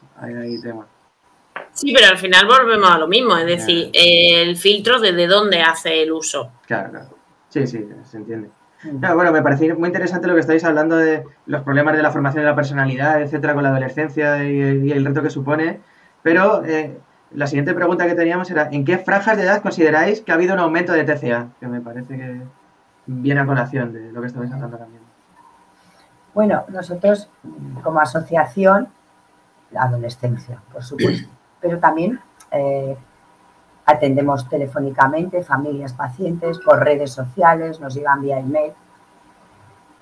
Sí, 1.72 1.92
pero 1.92 2.08
al 2.08 2.18
final 2.18 2.46
volvemos 2.46 2.90
a 2.90 2.98
lo 2.98 3.08
mismo, 3.08 3.36
es 3.36 3.46
decir, 3.46 3.90
el 3.92 4.56
filtro 4.56 5.00
desde 5.00 5.26
dónde 5.26 5.60
hace 5.60 6.02
el 6.02 6.12
uso. 6.12 6.52
Claro, 6.66 6.90
claro. 6.90 7.08
Sí, 7.48 7.66
sí, 7.66 7.86
se 8.04 8.16
entiende. 8.16 8.50
Mm. 8.84 9.00
bueno, 9.14 9.32
me 9.32 9.42
parece 9.42 9.72
muy 9.74 9.88
interesante 9.88 10.26
lo 10.26 10.34
que 10.34 10.40
estáis 10.40 10.64
hablando 10.64 10.96
de 10.96 11.24
los 11.46 11.62
problemas 11.62 11.96
de 11.96 12.02
la 12.02 12.10
formación 12.10 12.42
de 12.44 12.50
la 12.50 12.56
personalidad, 12.56 13.22
etcétera, 13.22 13.54
con 13.54 13.62
la 13.62 13.70
adolescencia 13.70 14.44
y, 14.44 14.92
el 14.92 15.04
reto 15.04 15.22
que 15.22 15.30
supone. 15.30 15.80
Pero 16.22 16.64
eh, 16.64 16.98
la 17.32 17.46
siguiente 17.46 17.74
pregunta 17.74 18.06
que 18.06 18.14
teníamos 18.14 18.50
era: 18.50 18.68
¿en 18.70 18.84
qué 18.84 18.98
franjas 18.98 19.36
de 19.36 19.44
edad 19.44 19.62
consideráis 19.62 20.20
que 20.20 20.32
ha 20.32 20.34
habido 20.34 20.54
un 20.54 20.60
aumento 20.60 20.92
de 20.92 21.04
TCA? 21.04 21.48
Que 21.60 21.66
me 21.66 21.80
parece 21.80 22.16
que 22.16 22.42
viene 23.06 23.40
a 23.40 23.46
colación 23.46 23.92
de 23.92 24.12
lo 24.12 24.20
que 24.20 24.26
estabais 24.26 24.52
hablando 24.52 24.76
también. 24.76 25.02
Bueno, 26.34 26.64
nosotros 26.68 27.28
como 27.82 28.00
asociación 28.00 28.88
adolescencia, 29.74 30.60
por 30.72 30.82
supuesto. 30.82 31.28
Pero 31.60 31.78
también 31.78 32.20
eh, 32.50 32.96
atendemos 33.86 34.48
telefónicamente 34.48 35.42
familias, 35.42 35.92
pacientes, 35.92 36.58
por 36.58 36.78
redes 36.78 37.12
sociales, 37.12 37.80
nos 37.80 37.94
llegan 37.94 38.22
vía 38.22 38.38
email. 38.38 38.72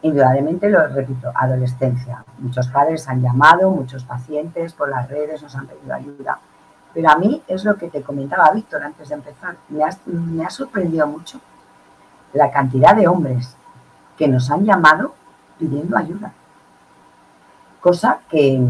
Indudablemente, 0.02 0.68
lo 0.68 0.86
repito, 0.88 1.30
adolescencia. 1.34 2.24
Muchos 2.38 2.68
padres 2.68 3.08
han 3.08 3.22
llamado, 3.22 3.70
muchos 3.70 4.04
pacientes 4.04 4.72
por 4.72 4.88
las 4.88 5.08
redes 5.08 5.42
nos 5.42 5.54
han 5.54 5.66
pedido 5.66 5.94
ayuda. 5.94 6.38
Pero 6.92 7.08
a 7.08 7.16
mí 7.16 7.42
es 7.48 7.64
lo 7.64 7.76
que 7.76 7.88
te 7.88 8.02
comentaba 8.02 8.50
Víctor 8.50 8.82
antes 8.82 9.08
de 9.08 9.14
empezar. 9.14 9.56
Me 9.68 9.84
ha, 9.84 9.90
me 10.06 10.44
ha 10.44 10.50
sorprendido 10.50 11.06
mucho 11.06 11.40
la 12.32 12.50
cantidad 12.50 12.94
de 12.96 13.08
hombres 13.08 13.56
que 14.16 14.28
nos 14.28 14.50
han 14.50 14.64
llamado 14.64 15.14
pidiendo 15.58 15.96
ayuda. 15.96 16.32
Cosa 17.80 18.20
que 18.28 18.60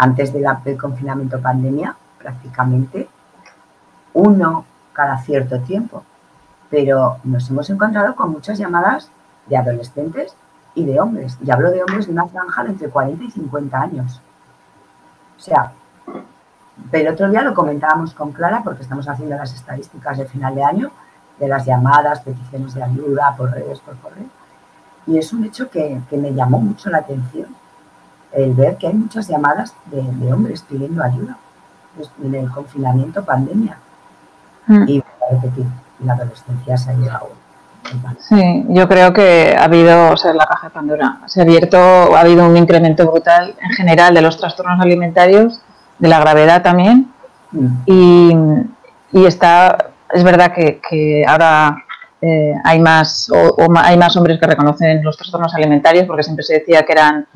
antes 0.00 0.32
del 0.32 0.46
confinamiento 0.78 1.38
pandemia, 1.40 1.94
prácticamente 2.18 3.06
uno 4.14 4.64
cada 4.94 5.18
cierto 5.18 5.60
tiempo. 5.60 6.04
Pero 6.70 7.18
nos 7.24 7.50
hemos 7.50 7.68
encontrado 7.68 8.14
con 8.14 8.32
muchas 8.32 8.56
llamadas 8.58 9.10
de 9.46 9.58
adolescentes 9.58 10.34
y 10.74 10.86
de 10.86 10.98
hombres. 10.98 11.36
Y 11.44 11.50
hablo 11.50 11.70
de 11.70 11.82
hombres 11.82 12.06
de 12.06 12.12
una 12.12 12.26
franja 12.26 12.64
de 12.64 12.70
entre 12.70 12.88
40 12.88 13.24
y 13.24 13.30
50 13.30 13.78
años. 13.78 14.22
O 15.36 15.40
sea, 15.40 15.72
pero 16.90 17.12
otro 17.12 17.28
día 17.28 17.42
lo 17.42 17.52
comentábamos 17.52 18.14
con 18.14 18.32
Clara 18.32 18.62
porque 18.64 18.82
estamos 18.82 19.06
haciendo 19.06 19.36
las 19.36 19.52
estadísticas 19.52 20.16
de 20.16 20.24
final 20.24 20.54
de 20.54 20.64
año 20.64 20.90
de 21.38 21.48
las 21.48 21.66
llamadas, 21.66 22.20
peticiones 22.20 22.72
de 22.72 22.82
ayuda 22.82 23.34
por 23.36 23.50
redes, 23.50 23.80
por 23.80 23.98
correo. 23.98 24.28
Y 25.06 25.18
es 25.18 25.30
un 25.34 25.44
hecho 25.44 25.68
que, 25.68 26.00
me 26.12 26.32
llamó 26.32 26.58
mucho 26.58 26.88
la 26.88 26.98
atención, 26.98 27.54
el 28.32 28.54
ver 28.54 28.76
que 28.76 28.86
hay 28.86 28.94
muchas 28.94 29.28
llamadas 29.28 29.74
de, 29.86 30.32
hombres 30.32 30.64
pidiendo 30.68 31.02
ayuda 31.02 31.36
en 32.22 32.34
el 32.34 32.50
confinamiento 32.50 33.24
pandemia. 33.24 33.76
Mm. 34.66 34.84
Y 34.86 35.02
parece 35.18 35.54
que 35.54 35.64
la 36.04 36.14
adolescencia 36.14 36.76
se 36.76 36.90
ha 36.90 36.94
llegado. 36.94 37.30
Sí, 38.20 38.66
yo 38.68 38.88
creo 38.88 39.12
que 39.12 39.56
ha 39.58 39.64
habido, 39.64 40.12
o 40.12 40.16
sea, 40.16 40.32
la 40.34 40.46
caja 40.46 40.68
de 40.68 40.74
Pandora 40.74 41.18
se 41.26 41.40
ha 41.40 41.44
abierto, 41.44 41.78
ha 41.78 42.20
habido 42.20 42.46
un 42.46 42.56
incremento 42.56 43.10
brutal 43.10 43.54
en 43.60 43.70
general 43.70 44.14
de 44.14 44.20
los 44.20 44.36
trastornos 44.36 44.80
alimentarios, 44.80 45.60
de 45.98 46.08
la 46.08 46.20
gravedad 46.20 46.62
también, 46.62 47.10
mm. 47.50 47.68
y, 47.86 48.34
y 49.12 49.24
está 49.24 49.90
es 50.12 50.24
verdad 50.24 50.52
que, 50.52 51.24
ahora 51.26 51.84
eh, 52.20 52.54
hay, 52.64 52.80
más, 52.80 53.30
o, 53.30 53.56
hay 53.76 53.96
más 53.96 54.16
hombres 54.16 54.38
que 54.38 54.46
reconocen 54.46 55.02
los 55.02 55.16
trastornos 55.16 55.54
alimentarios, 55.54 56.06
porque 56.06 56.22
siempre 56.22 56.44
se 56.44 56.54
decía 56.54 56.84
que 56.84 56.92
eran 56.92 57.26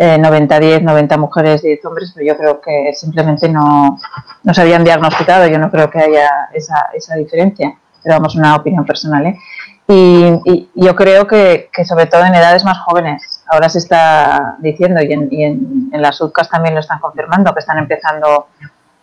90-10, 0.00 0.62
eh, 0.62 0.80
90 0.80 1.16
mujeres, 1.18 1.62
10 1.62 1.84
hombres, 1.84 2.12
pero 2.14 2.26
yo 2.26 2.36
creo 2.36 2.60
que 2.60 2.92
simplemente 2.94 3.48
no, 3.48 3.98
no 4.42 4.54
se 4.54 4.62
habían 4.62 4.84
diagnosticado, 4.84 5.46
yo 5.46 5.58
no 5.58 5.70
creo 5.70 5.90
que 5.90 5.98
haya 5.98 6.48
esa, 6.54 6.90
esa 6.94 7.16
diferencia, 7.16 7.76
pero 8.02 8.16
vamos, 8.16 8.34
una 8.34 8.56
opinión 8.56 8.84
personal. 8.86 9.26
¿eh? 9.26 9.38
Y, 9.86 10.70
yo 10.74 10.96
creo 10.96 11.26
que, 11.26 11.68
sobre 11.84 12.06
todo 12.06 12.24
en 12.24 12.34
edades 12.34 12.64
más 12.64 12.78
jóvenes, 12.78 13.44
ahora 13.50 13.68
se 13.68 13.78
está 13.78 14.56
diciendo, 14.60 15.02
y 15.02 15.12
en, 15.12 15.28
y 15.30 15.44
en, 15.44 15.90
en 15.92 16.02
las 16.02 16.20
UCAS 16.20 16.48
también 16.48 16.74
lo 16.74 16.80
están 16.80 17.00
confirmando, 17.00 17.52
que 17.52 17.60
están 17.60 17.78
empezando 17.78 18.46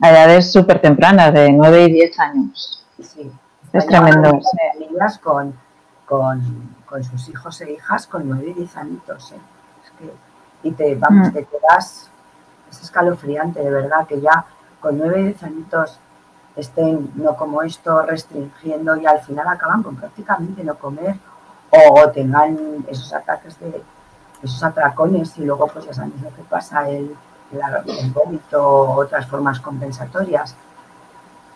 a 0.01 0.09
edades 0.09 0.51
súper 0.51 0.79
tempranas, 0.79 1.33
de 1.33 1.51
9 1.51 1.83
y 1.83 1.91
10 1.91 2.19
años. 2.19 2.85
Sí. 3.01 3.31
Es 3.73 3.85
tremendo. 3.85 4.39
Familias 4.73 5.19
con, 5.19 5.53
con, 6.05 6.75
con, 6.85 7.03
sus 7.03 7.29
hijos 7.29 7.61
e 7.61 7.73
hijas 7.73 8.07
con 8.07 8.27
nueve 8.27 8.49
y 8.49 8.53
diez 8.53 8.75
añitos. 8.77 9.33
¿eh? 9.33 9.39
Es 9.83 9.91
que, 9.91 10.13
y 10.63 10.71
te, 10.71 10.95
vamos, 10.95 11.29
mm. 11.29 11.33
te 11.33 11.45
quedas, 11.45 12.09
es 12.69 12.81
escalofriante, 12.81 13.61
de 13.61 13.69
verdad, 13.69 14.07
que 14.07 14.19
ya 14.19 14.45
con 14.79 14.97
nueve 14.97 15.35
y 15.39 15.45
añitos 15.45 15.99
estén, 16.55 17.11
no 17.15 17.35
como 17.35 17.61
esto, 17.61 18.01
restringiendo 18.01 18.95
y 18.95 19.05
al 19.05 19.19
final 19.21 19.47
acaban 19.47 19.83
con 19.83 19.95
prácticamente 19.95 20.63
no 20.63 20.75
comer 20.75 21.15
o 21.69 22.09
tengan 22.09 22.85
esos 22.87 23.13
ataques 23.13 23.59
de 23.59 23.81
esos 24.41 24.63
atracones 24.63 25.37
y 25.37 25.45
luego 25.45 25.67
pues 25.67 25.85
ya 25.85 25.93
sabes 25.93 26.21
lo 26.21 26.33
que 26.33 26.43
pasa, 26.43 26.89
el, 26.89 27.15
el, 27.51 27.89
el 27.99 28.11
vómito, 28.11 28.91
otras 28.91 29.27
formas 29.27 29.59
compensatorias 29.59 30.55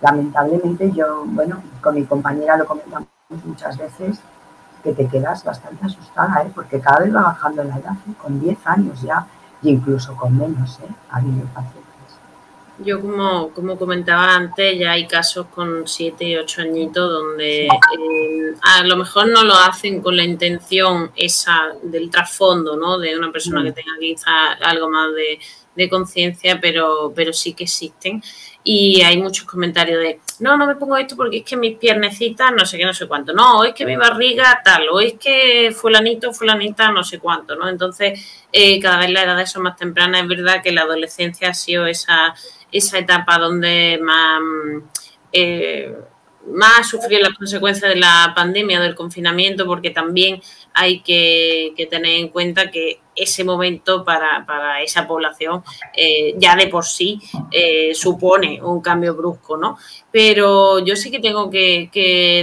lamentablemente 0.02 0.92
yo, 0.92 1.24
bueno, 1.26 1.62
con 1.82 1.96
mi 1.96 2.04
compañera 2.06 2.58
lo 2.58 2.66
comentamos 2.66 3.08
muchas 3.46 3.78
veces, 3.78 4.20
que 4.84 4.94
te 4.94 5.08
quedas 5.08 5.44
bastante 5.44 5.86
asustada, 5.86 6.44
¿eh? 6.44 6.52
porque 6.54 6.80
cada 6.80 7.00
vez 7.00 7.16
va 7.16 7.22
bajando 7.22 7.64
la 7.64 7.78
edad, 7.78 7.94
¿eh? 8.10 8.14
con 8.22 8.40
10 8.40 8.58
años 8.66 9.02
ya, 9.02 9.28
e 9.64 9.70
incluso 9.70 10.16
con 10.16 10.38
menos, 10.38 10.80
¿eh? 10.80 10.88
ha 11.10 11.18
habido 11.18 11.46
pacientes. 11.54 11.82
Yo, 12.80 13.00
como, 13.00 13.50
como 13.50 13.78
comentaba 13.78 14.36
antes, 14.36 14.80
ya 14.80 14.94
hay 14.94 15.06
casos 15.06 15.48
con 15.48 15.88
7 15.88 16.26
y 16.26 16.36
8 16.38 16.62
añitos 16.62 17.12
donde 17.12 17.66
eh, 17.66 17.70
a 18.64 18.84
lo 18.84 18.98
mejor 18.98 19.28
no 19.28 19.44
lo 19.44 19.54
hacen 19.54 20.02
con 20.02 20.18
la 20.18 20.24
intención 20.24 21.12
esa 21.16 21.74
del 21.84 22.10
trasfondo, 22.10 22.76
¿no? 22.78 22.98
De 22.98 23.16
una 23.16 23.32
persona 23.32 23.62
mm. 23.62 23.66
que 23.66 23.72
tenga 23.74 23.92
quizá 24.00 24.54
algo 24.64 24.90
más 24.90 25.14
de, 25.14 25.40
de 25.76 25.90
conciencia, 25.90 26.60
pero, 26.60 27.14
pero 27.16 27.34
sí 27.34 27.54
que 27.54 27.66
existen 27.66 28.24
y 28.64 29.02
hay 29.02 29.18
muchos 29.18 29.46
comentarios 29.46 30.00
de, 30.00 30.20
no, 30.42 30.58
no 30.58 30.68
me 30.68 30.76
pongo 30.76 30.98
esto 30.98 31.16
porque 31.16 31.38
es 31.38 31.44
que 31.44 31.56
mis 31.56 31.78
piernecitas 31.78 32.52
no 32.52 32.66
sé 32.66 32.78
qué, 32.78 32.86
no 32.86 32.94
sé 32.94 33.08
cuánto, 33.08 33.34
no, 33.34 33.64
es 33.64 33.74
que 33.74 33.86
mi 33.86 33.96
barriga 33.96 34.62
tal, 34.64 34.90
o 34.90 35.00
es 35.00 35.14
que 35.14 35.72
fulanito, 35.72 36.34
fulanita 36.34 36.92
no 36.92 37.04
sé 37.04 37.20
cuánto, 37.20 37.56
¿no? 37.56 37.70
Entonces, 37.70 38.46
eh, 38.52 38.80
cada 38.80 38.98
vez 38.98 39.12
la 39.12 39.24
edad 39.24 39.46
son 39.46 39.64
más 39.64 39.78
temprana, 39.78 40.20
es 40.20 40.28
verdad 40.28 40.62
que 40.62 40.72
la 40.72 40.82
adolescencia 40.82 41.50
ha 41.50 41.54
sido 41.54 41.86
esa, 41.88 42.34
esa 42.72 43.00
etapa 43.00 43.38
donde 43.38 44.00
más... 44.02 44.42
Eh, 45.32 45.96
más 46.48 46.90
sufrir 46.90 47.22
las 47.22 47.38
consecuencias 47.38 47.94
de 47.94 48.00
la 48.00 48.34
pandemia, 48.36 48.80
del 48.80 48.96
confinamiento, 48.96 49.66
porque 49.66 49.92
también 49.92 50.42
hay 50.74 51.02
que, 51.02 51.74
tener 51.90 52.18
en 52.18 52.30
cuenta 52.30 52.72
que 52.72 53.00
ese 53.22 53.44
momento 53.44 54.04
para, 54.04 54.82
esa 54.82 55.08
población 55.08 55.64
eh, 55.96 56.34
ya 56.38 56.56
de 56.56 56.68
por 56.68 56.86
sí 56.86 57.20
eh, 57.52 57.94
supone 57.94 58.62
un 58.62 58.82
cambio 58.82 59.16
brusco, 59.16 59.58
¿no? 59.58 59.78
Pero 60.12 60.80
yo 60.80 60.96
sí 60.96 61.12
que 61.12 61.20
tengo 61.20 61.50
que, 61.50 61.90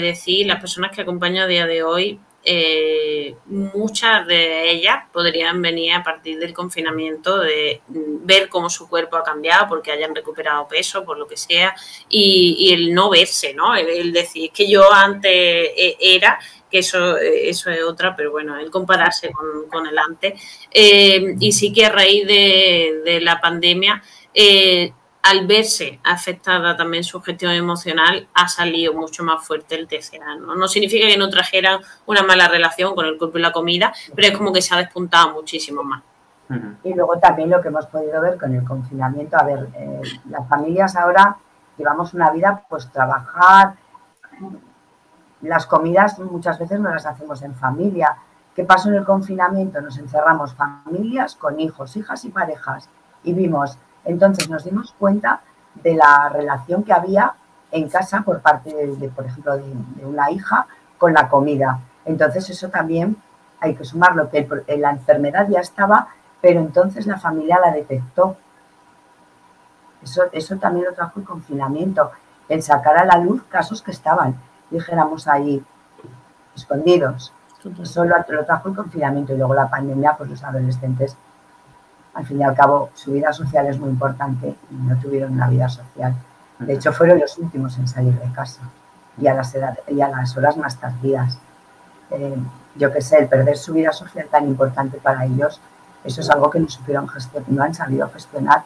decir, 0.03 0.47
las 0.47 0.61
personas 0.61 0.95
que 0.95 1.03
acompaño 1.03 1.43
a 1.43 1.47
día 1.47 1.67
de 1.67 1.83
hoy, 1.83 2.21
eh, 2.45 3.35
muchas 3.47 4.27
de 4.27 4.71
ellas 4.71 5.05
podrían 5.13 5.61
venir 5.61 5.93
a 5.93 6.03
partir 6.03 6.39
del 6.39 6.55
confinamiento 6.55 7.39
de 7.39 7.83
ver 7.89 8.49
cómo 8.49 8.71
su 8.71 8.89
cuerpo 8.89 9.17
ha 9.17 9.25
cambiado 9.25 9.69
porque 9.69 9.91
hayan 9.91 10.15
recuperado 10.15 10.67
peso, 10.69 11.05
por 11.05 11.19
lo 11.19 11.27
que 11.27 11.37
sea, 11.37 11.75
y, 12.09 12.73
el 12.73 12.95
no 12.95 13.11
verse, 13.11 13.53
¿no? 13.53 13.75
El, 13.75 14.13
decir 14.13 14.51
que 14.53 14.71
yo 14.71 14.91
antes 14.91 15.71
era 16.01 16.39
que 16.71 16.79
eso, 16.79 17.17
eso 17.17 17.71
es 17.71 17.83
otra, 17.83 18.15
pero 18.17 18.31
bueno, 18.31 18.57
el 18.57 18.71
compararse 18.71 19.31
con, 19.71 19.87
el 19.87 19.99
antes. 19.99 20.41
Eh, 20.71 21.35
y 21.39 21.53
sí 21.53 21.73
que 21.73 21.87
a 21.87 21.91
raíz 21.91 22.27
de, 22.27 23.03
de 23.05 23.21
la 23.21 23.41
pandemia 23.41 24.03
al 25.23 25.47
verse 25.47 26.01
afectada 26.05 26.77
también 26.77 27.05
su 27.05 27.21
gestión 27.21 27.53
emocional, 27.53 28.29
ha 28.35 28.49
salido 28.49 28.95
mucho 28.95 29.23
más 29.25 29.47
fuerte 29.47 29.75
el 29.75 29.87
TCA. 29.87 30.37
¿no? 30.37 30.55
no 30.55 30.69
significa 30.69 31.07
que 31.07 31.19
no 31.19 31.29
trajeran 31.29 31.81
una 32.07 32.23
mala 32.23 32.49
relación 32.49 32.95
con 32.95 33.07
el 33.07 33.19
cuerpo 33.19 33.39
y 33.39 33.43
la 33.43 33.53
comida, 33.53 33.93
pero 34.15 34.29
es 34.29 34.37
como 34.37 34.53
que 34.53 34.63
se 34.63 34.75
ha 34.75 34.79
despuntado 34.79 35.35
muchísimo 35.35 35.83
más. 35.83 36.03
Y 36.83 36.95
luego 36.95 37.19
también 37.19 37.51
lo 37.51 37.61
que 37.61 37.69
hemos 37.69 37.85
podido 37.87 38.23
ver 38.23 38.39
con 38.39 38.55
el 38.55 38.65
confinamiento, 38.65 39.37
a 39.37 39.45
ver, 39.45 39.69
eh, 39.75 40.01
las 40.31 40.49
familias 40.49 40.97
ahora 40.97 41.37
llevamos 41.77 42.15
una 42.15 42.31
vida, 42.31 42.65
pues 42.71 42.91
trabajar, 42.91 43.75
las 45.43 45.67
comidas 45.67 46.19
muchas 46.19 46.59
veces 46.59 46.81
no 46.81 46.91
las 46.91 47.07
hacemos 47.07 47.43
en 47.43 47.55
familia. 47.55 48.17
¿Qué 48.55 48.65
pasó 48.65 48.89
en 48.89 48.97
el 48.97 49.05
confinamiento? 49.05 49.81
Nos 49.81 49.99
encerramos 49.99 50.55
familias 50.55 51.37
con 51.37 51.61
hijos, 51.61 51.97
hijas 51.97 52.25
y 52.25 52.31
parejas 52.31 52.89
y 53.23 53.33
vimos 53.33 53.79
entonces 54.09 54.49
nos 54.49 54.65
dimos 54.65 54.95
cuenta 54.99 55.41
de 55.75 55.95
la 55.95 56.31
relación 56.31 56.83
que 56.83 56.93
había 56.93 57.35
en 57.71 57.89
casa 57.89 58.23
por 58.23 58.41
parte, 58.41 58.75
de, 58.75 59.09
por 59.11 59.27
ejemplo, 59.27 59.57
de, 59.57 60.07
una 60.07 60.31
hija 60.31 60.67
con 60.97 61.13
la 61.13 61.29
comida. 61.29 61.81
Entonces 62.05 62.49
eso 62.49 62.69
también 62.71 63.17
hay 63.61 63.75
que 63.75 63.85
sumarlo, 63.85 64.31
que 64.31 64.49
la 64.79 64.91
enfermedad 64.91 65.47
ya 65.49 65.61
estaba, 65.61 66.09
pero 66.41 66.61
entonces 66.61 67.07
la 67.07 67.19
familia 67.19 67.61
la 67.61 67.71
detectó. 67.71 68.37
Eso, 70.03 70.23
eso 70.33 70.57
también 70.57 70.87
lo 70.87 70.95
trajo 70.95 71.21
el 71.21 71.27
confinamiento, 71.27 72.11
el 72.49 72.63
sacar 72.63 72.97
a 72.97 73.05
la 73.05 73.19
luz 73.19 73.43
casos 73.51 73.83
que 73.83 73.91
estaban, 73.91 74.37
dijéramos 74.71 75.29
ahí, 75.29 75.65
escondidos. 76.55 77.33
Eso 77.83 78.05
lo, 78.05 78.45
trajo 78.45 78.69
el 78.69 78.77
confinamiento 78.77 79.35
y 79.35 79.37
luego 79.37 79.55
la 79.55 79.69
pandemia, 79.69 80.17
pues 80.17 80.31
los 80.31 80.45
adolescentes 80.45 81.17
al 82.15 82.27
fin 82.27 82.41
y 82.41 82.45
al 82.45 82.55
cabo 82.55 82.91
su 82.95 83.13
vida 83.13 83.33
social 83.33 83.67
es 83.67 83.79
muy 83.79 83.91
importante 83.91 84.55
y 84.71 84.75
no 84.75 84.97
tuvieron 84.99 85.33
una 85.33 85.49
vida 85.49 85.69
social. 85.69 86.15
De 86.59 86.75
hecho, 86.75 86.93
fueron 86.93 87.21
los 87.21 87.39
últimos 87.39 87.79
en 87.79 87.87
salir 87.87 88.19
de 88.19 88.33
casa 88.33 88.63
y 89.17 89.27
a 89.27 89.35
las, 89.35 89.57
y 89.89 90.01
a 90.01 90.09
las 90.09 90.37
horas 90.37 90.57
más 90.57 90.77
tardías. 90.77 91.39
Eh, 92.11 92.37
yo 92.77 92.93
qué 92.93 93.01
sé, 93.03 93.19
el 93.19 93.29
perder 93.29 93.57
su 93.57 93.73
vida 93.73 93.93
social 93.93 94.27
tan 94.31 94.47
importante 94.47 94.99
para 94.99 95.25
ellos, 95.25 95.61
eso 96.05 96.21
es 96.21 96.31
algo 96.31 96.49
que 96.51 96.61
no 96.61 96.69
supieron 96.69 97.09
gestionar, 97.09 97.51
no 97.51 97.63
han 97.63 97.75
sabido 97.75 98.09
gestionar 98.09 98.63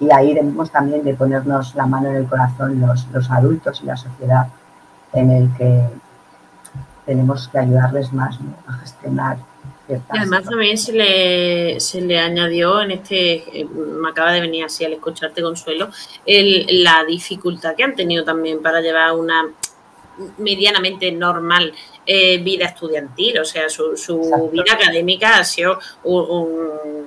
y 0.00 0.10
ahí 0.12 0.32
debemos 0.32 0.70
también 0.70 1.02
de 1.04 1.14
ponernos 1.14 1.74
la 1.74 1.86
mano 1.86 2.08
en 2.08 2.16
el 2.16 2.26
corazón 2.26 2.80
los, 2.80 3.08
los 3.08 3.30
adultos 3.30 3.80
y 3.82 3.86
la 3.86 3.96
sociedad 3.96 4.46
en 5.12 5.30
el 5.30 5.56
que 5.56 5.82
tenemos 7.06 7.48
que 7.48 7.58
ayudarles 7.58 8.12
más 8.12 8.38
a 8.66 8.72
gestionar 8.74 9.38
Y 9.88 9.94
además 10.10 10.44
también 10.44 10.76
se 10.76 10.92
le, 10.92 11.80
se 11.80 12.02
le 12.02 12.18
añadió 12.18 12.82
en 12.82 12.90
este, 12.90 13.60
eh, 13.60 13.64
me 13.64 14.10
acaba 14.10 14.32
de 14.32 14.42
venir 14.42 14.64
así 14.64 14.84
al 14.84 14.92
escucharte 14.92 15.42
Consuelo, 15.42 15.88
el, 16.26 16.82
la 16.82 17.04
dificultad 17.04 17.74
que 17.74 17.84
han 17.84 17.96
tenido 17.96 18.24
también 18.24 18.60
para 18.60 18.80
llevar 18.80 19.14
una 19.14 19.46
medianamente 20.38 21.10
normal 21.12 21.72
eh, 22.04 22.38
vida 22.38 22.66
estudiantil, 22.66 23.38
o 23.38 23.44
sea, 23.44 23.68
su, 23.68 23.96
su 23.96 24.50
vida 24.52 24.72
académica 24.72 25.38
ha 25.38 25.44
sido 25.44 25.78
un, 26.04 27.06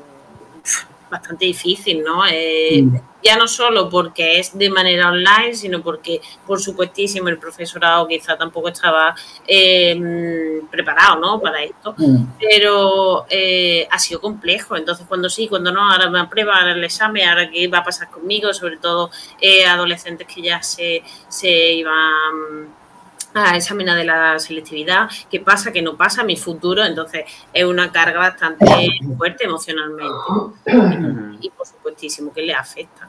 bastante 1.12 1.46
difícil, 1.46 2.04
¿no? 2.04 2.24
Eh, 2.28 2.82
mm. 2.82 2.96
Ya 3.24 3.38
no 3.38 3.48
solo 3.48 3.88
porque 3.88 4.40
es 4.40 4.58
de 4.58 4.72
manera 4.72 5.10
online, 5.10 5.54
sino 5.54 5.84
porque, 5.84 6.20
por 6.48 6.60
supuestísimo, 6.60 7.30
el 7.30 7.38
profesorado 7.38 8.08
quizá 8.08 8.36
tampoco 8.36 8.70
estaba 8.70 9.14
eh, 9.46 10.60
preparado, 10.72 11.20
¿no? 11.20 11.40
Para 11.40 11.62
esto, 11.64 11.94
mm. 11.96 12.38
pero 12.40 13.28
ha 13.92 14.00
sido 14.00 14.22
complejo. 14.22 14.76
Entonces, 14.76 15.06
cuando 15.08 15.30
sí, 15.30 15.48
cuando 15.48 15.72
no, 15.72 15.92
ahora 15.92 16.10
me 16.10 16.20
aprueba, 16.20 16.56
ahora 16.56 16.72
el 16.72 16.84
examen, 16.84 17.30
ahora 17.30 17.48
qué 17.52 17.68
va 17.68 17.80
a 17.80 17.84
pasar 17.84 18.10
conmigo, 18.10 18.52
sobre 18.56 18.78
todo 18.78 19.12
adolescentes 19.68 20.26
que 20.26 20.42
ya 20.42 20.64
se, 20.64 21.04
se 21.30 21.74
iban 21.74 22.81
a 23.34 23.56
examinar 23.56 23.98
de 23.98 24.06
la 24.06 24.38
selectividad, 24.40 25.10
qué 25.30 25.40
pasa, 25.40 25.72
qué 25.72 25.82
no 25.82 25.96
pasa, 25.96 26.24
mi 26.24 26.38
futuro, 26.38 26.84
entonces 26.84 27.26
es 27.54 27.66
una 27.66 27.92
carga 27.92 28.20
bastante 28.20 28.66
fuerte 29.18 29.46
emocionalmente 29.46 30.14
y 31.40 31.50
por 31.50 31.66
supuestísimo 31.66 32.34
que 32.34 32.42
le 32.42 32.54
afecta. 32.54 33.08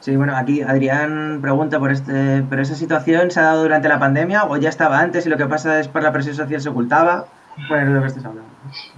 Sí, 0.00 0.16
bueno, 0.16 0.36
aquí 0.36 0.62
Adrián 0.62 1.40
pregunta 1.42 1.78
por 1.78 1.90
este, 1.90 2.44
pero 2.48 2.62
esa 2.62 2.76
situación 2.76 3.30
se 3.30 3.40
ha 3.40 3.44
dado 3.44 3.62
durante 3.62 3.88
la 3.88 3.98
pandemia 3.98 4.44
o 4.44 4.56
ya 4.56 4.68
estaba 4.68 5.00
antes 5.00 5.26
y 5.26 5.28
lo 5.28 5.36
que 5.36 5.46
pasa 5.46 5.80
es 5.80 5.88
por 5.88 6.02
la 6.02 6.12
presión 6.12 6.36
social 6.36 6.60
se 6.60 6.68
ocultaba. 6.68 7.26
Bueno, 7.68 7.92
lo 7.92 8.00
que 8.02 8.06
estás 8.06 8.24
hablando. 8.24 8.48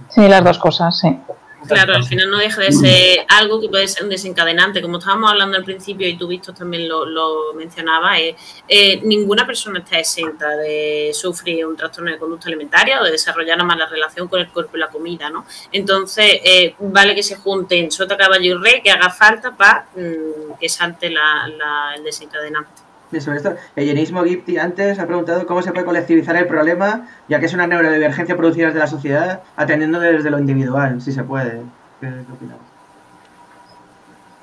Sí, 0.09 0.27
las 0.27 0.43
dos 0.43 0.59
cosas, 0.59 0.99
sí. 0.99 1.19
Claro, 1.67 1.95
al 1.95 2.03
final 2.03 2.29
no 2.29 2.37
deja 2.37 2.61
de 2.61 2.71
ser 2.71 3.25
algo 3.29 3.61
que 3.61 3.69
puede 3.69 3.87
ser 3.87 4.03
un 4.03 4.09
desencadenante. 4.09 4.81
Como 4.81 4.97
estábamos 4.97 5.31
hablando 5.31 5.57
al 5.57 5.63
principio 5.63 6.07
y 6.07 6.17
tú, 6.17 6.27
Víctor, 6.27 6.55
también 6.55 6.87
lo, 6.87 7.05
lo 7.05 7.53
mencionabas, 7.53 8.19
eh, 8.67 8.99
ninguna 9.03 9.45
persona 9.45 9.79
está 9.79 9.99
exenta 9.99 10.49
de 10.57 11.11
sufrir 11.13 11.65
un 11.65 11.75
trastorno 11.75 12.11
de 12.11 12.17
conducta 12.17 12.47
alimentaria 12.47 13.01
o 13.01 13.03
de 13.05 13.11
desarrollar 13.11 13.55
una 13.55 13.65
mala 13.65 13.85
relación 13.85 14.27
con 14.27 14.39
el 14.39 14.49
cuerpo 14.49 14.77
y 14.77 14.79
la 14.79 14.89
comida, 14.89 15.29
¿no? 15.29 15.45
Entonces, 15.71 16.39
eh, 16.43 16.75
vale 16.79 17.13
que 17.13 17.23
se 17.23 17.35
junten 17.35 17.91
sota, 17.91 18.17
caballo 18.17 18.55
y 18.59 18.63
rey, 18.63 18.81
que 18.81 18.91
haga 18.91 19.09
falta 19.09 19.55
para 19.55 19.87
mm, 19.95 20.59
que 20.59 20.69
salte 20.69 21.07
el 21.07 22.03
desencadenante 22.03 22.80
sobre 23.19 23.37
esto. 23.37 23.55
El 23.75 23.85
llenismo 23.85 24.23
Gipti 24.23 24.57
antes 24.57 24.99
ha 24.99 25.07
preguntado 25.07 25.45
cómo 25.45 25.61
se 25.61 25.71
puede 25.71 25.85
colectivizar 25.85 26.35
el 26.37 26.47
problema, 26.47 27.07
ya 27.27 27.39
que 27.39 27.47
es 27.47 27.53
una 27.53 27.67
neurodivergencia 27.67 28.37
producida 28.37 28.67
desde 28.67 28.79
la 28.79 28.87
sociedad, 28.87 29.43
atendiendo 29.57 29.99
desde 29.99 30.29
lo 30.29 30.39
individual, 30.39 31.01
si 31.01 31.11
se 31.11 31.23
puede. 31.23 31.61
¿Qué, 31.99 32.07
opinas? 32.07 32.57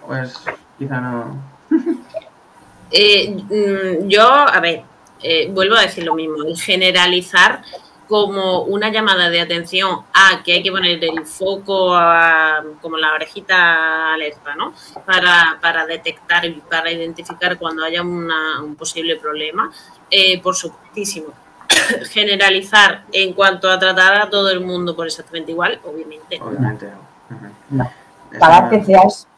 Pues 0.07 0.35
quizá 0.79 1.01
no. 1.01 1.37
Eh, 2.91 3.37
mm, 3.37 4.09
yo, 4.09 4.27
a 4.27 4.59
ver, 4.61 4.83
eh, 5.23 5.51
vuelvo 5.53 5.77
a 5.77 5.83
decir 5.83 6.05
lo 6.05 6.15
mismo, 6.15 6.37
generalizar 6.57 7.61
como 8.09 8.63
una 8.63 8.91
llamada 8.91 9.29
de 9.29 9.41
atención 9.41 10.01
a 10.15 10.43
que 10.43 10.55
hay 10.55 10.63
que 10.63 10.71
poner 10.71 11.03
el 11.05 11.27
foco 11.27 11.91
como 12.81 12.97
la 12.97 13.13
orejita 13.15 14.15
alerta, 14.15 14.55
¿no? 14.57 14.73
Para, 15.05 15.59
para 15.61 15.87
detectar 15.87 16.45
y 16.47 16.63
para 16.69 16.91
identificar 16.91 17.59
cuando 17.59 17.85
haya 17.85 18.03
un 18.03 18.77
posible 18.77 19.17
problema, 19.17 19.71
eh, 20.11 20.41
por 20.41 20.57
supuestísimo. 20.57 21.29
Generalizar 22.11 23.05
en 23.13 23.35
cuanto 23.35 23.71
a 23.71 23.79
tratar 23.79 24.23
a 24.23 24.31
todo 24.31 24.51
el 24.51 24.61
mundo 24.61 24.97
por 24.97 25.07
exactamente 25.07 25.53
igual, 25.53 25.79
obviamente. 25.85 26.41
Obviamente 26.41 26.89
no. 27.71 27.91
Cada, 28.39 28.71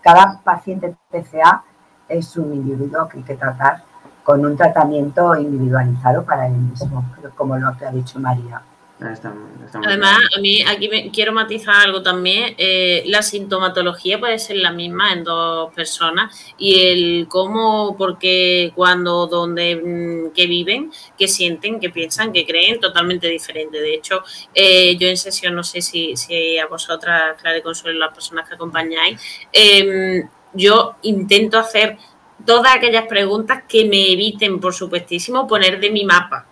cada 0.02 0.40
paciente 0.42 0.96
TCA 1.10 1.64
es 2.08 2.36
un 2.36 2.52
individuo 2.54 3.08
que 3.08 3.18
hay 3.18 3.24
que 3.24 3.36
tratar 3.36 3.82
con 4.30 4.46
un 4.46 4.56
tratamiento 4.56 5.34
individualizado 5.34 6.24
para 6.24 6.46
él 6.46 6.52
mismo, 6.52 7.04
como 7.34 7.58
lo 7.58 7.76
que 7.76 7.84
ha 7.84 7.90
dicho 7.90 8.20
María. 8.20 8.62
Además, 9.02 10.18
a 10.36 10.40
mí 10.40 10.62
aquí 10.62 10.88
me, 10.88 11.10
quiero 11.10 11.32
matizar 11.32 11.74
algo 11.74 12.00
también. 12.00 12.54
Eh, 12.58 13.02
la 13.06 13.22
sintomatología 13.22 14.20
puede 14.20 14.38
ser 14.38 14.58
la 14.58 14.70
misma 14.70 15.12
en 15.14 15.24
dos 15.24 15.74
personas 15.74 16.54
y 16.58 16.78
el 16.78 17.26
cómo, 17.28 17.96
porque, 17.96 18.70
cuando, 18.76 19.26
dónde, 19.26 19.74
mm, 19.74 20.32
que 20.32 20.46
viven, 20.46 20.92
que 21.18 21.26
sienten, 21.26 21.80
que 21.80 21.90
piensan, 21.90 22.32
que 22.32 22.46
creen, 22.46 22.78
totalmente 22.78 23.26
diferente. 23.26 23.80
De 23.80 23.94
hecho, 23.94 24.22
eh, 24.54 24.96
yo 24.96 25.08
en 25.08 25.16
sesión, 25.16 25.56
no 25.56 25.64
sé 25.64 25.82
si, 25.82 26.14
si 26.16 26.56
a 26.56 26.66
vosotras, 26.66 27.36
Clara 27.40 27.60
Consuelo, 27.62 27.98
las 27.98 28.14
personas 28.14 28.48
que 28.48 28.54
acompañáis, 28.54 29.20
em, 29.52 30.28
yo 30.52 30.96
intento 31.02 31.58
hacer 31.58 31.96
todas 32.44 32.76
aquellas 32.76 33.06
preguntas 33.06 33.64
que 33.68 33.84
me 33.84 34.12
eviten, 34.12 34.60
por 34.60 34.74
supuestísimo, 34.74 35.46
poner 35.46 35.80
de 35.80 35.90
mi 35.90 36.04
mapa. 36.04 36.46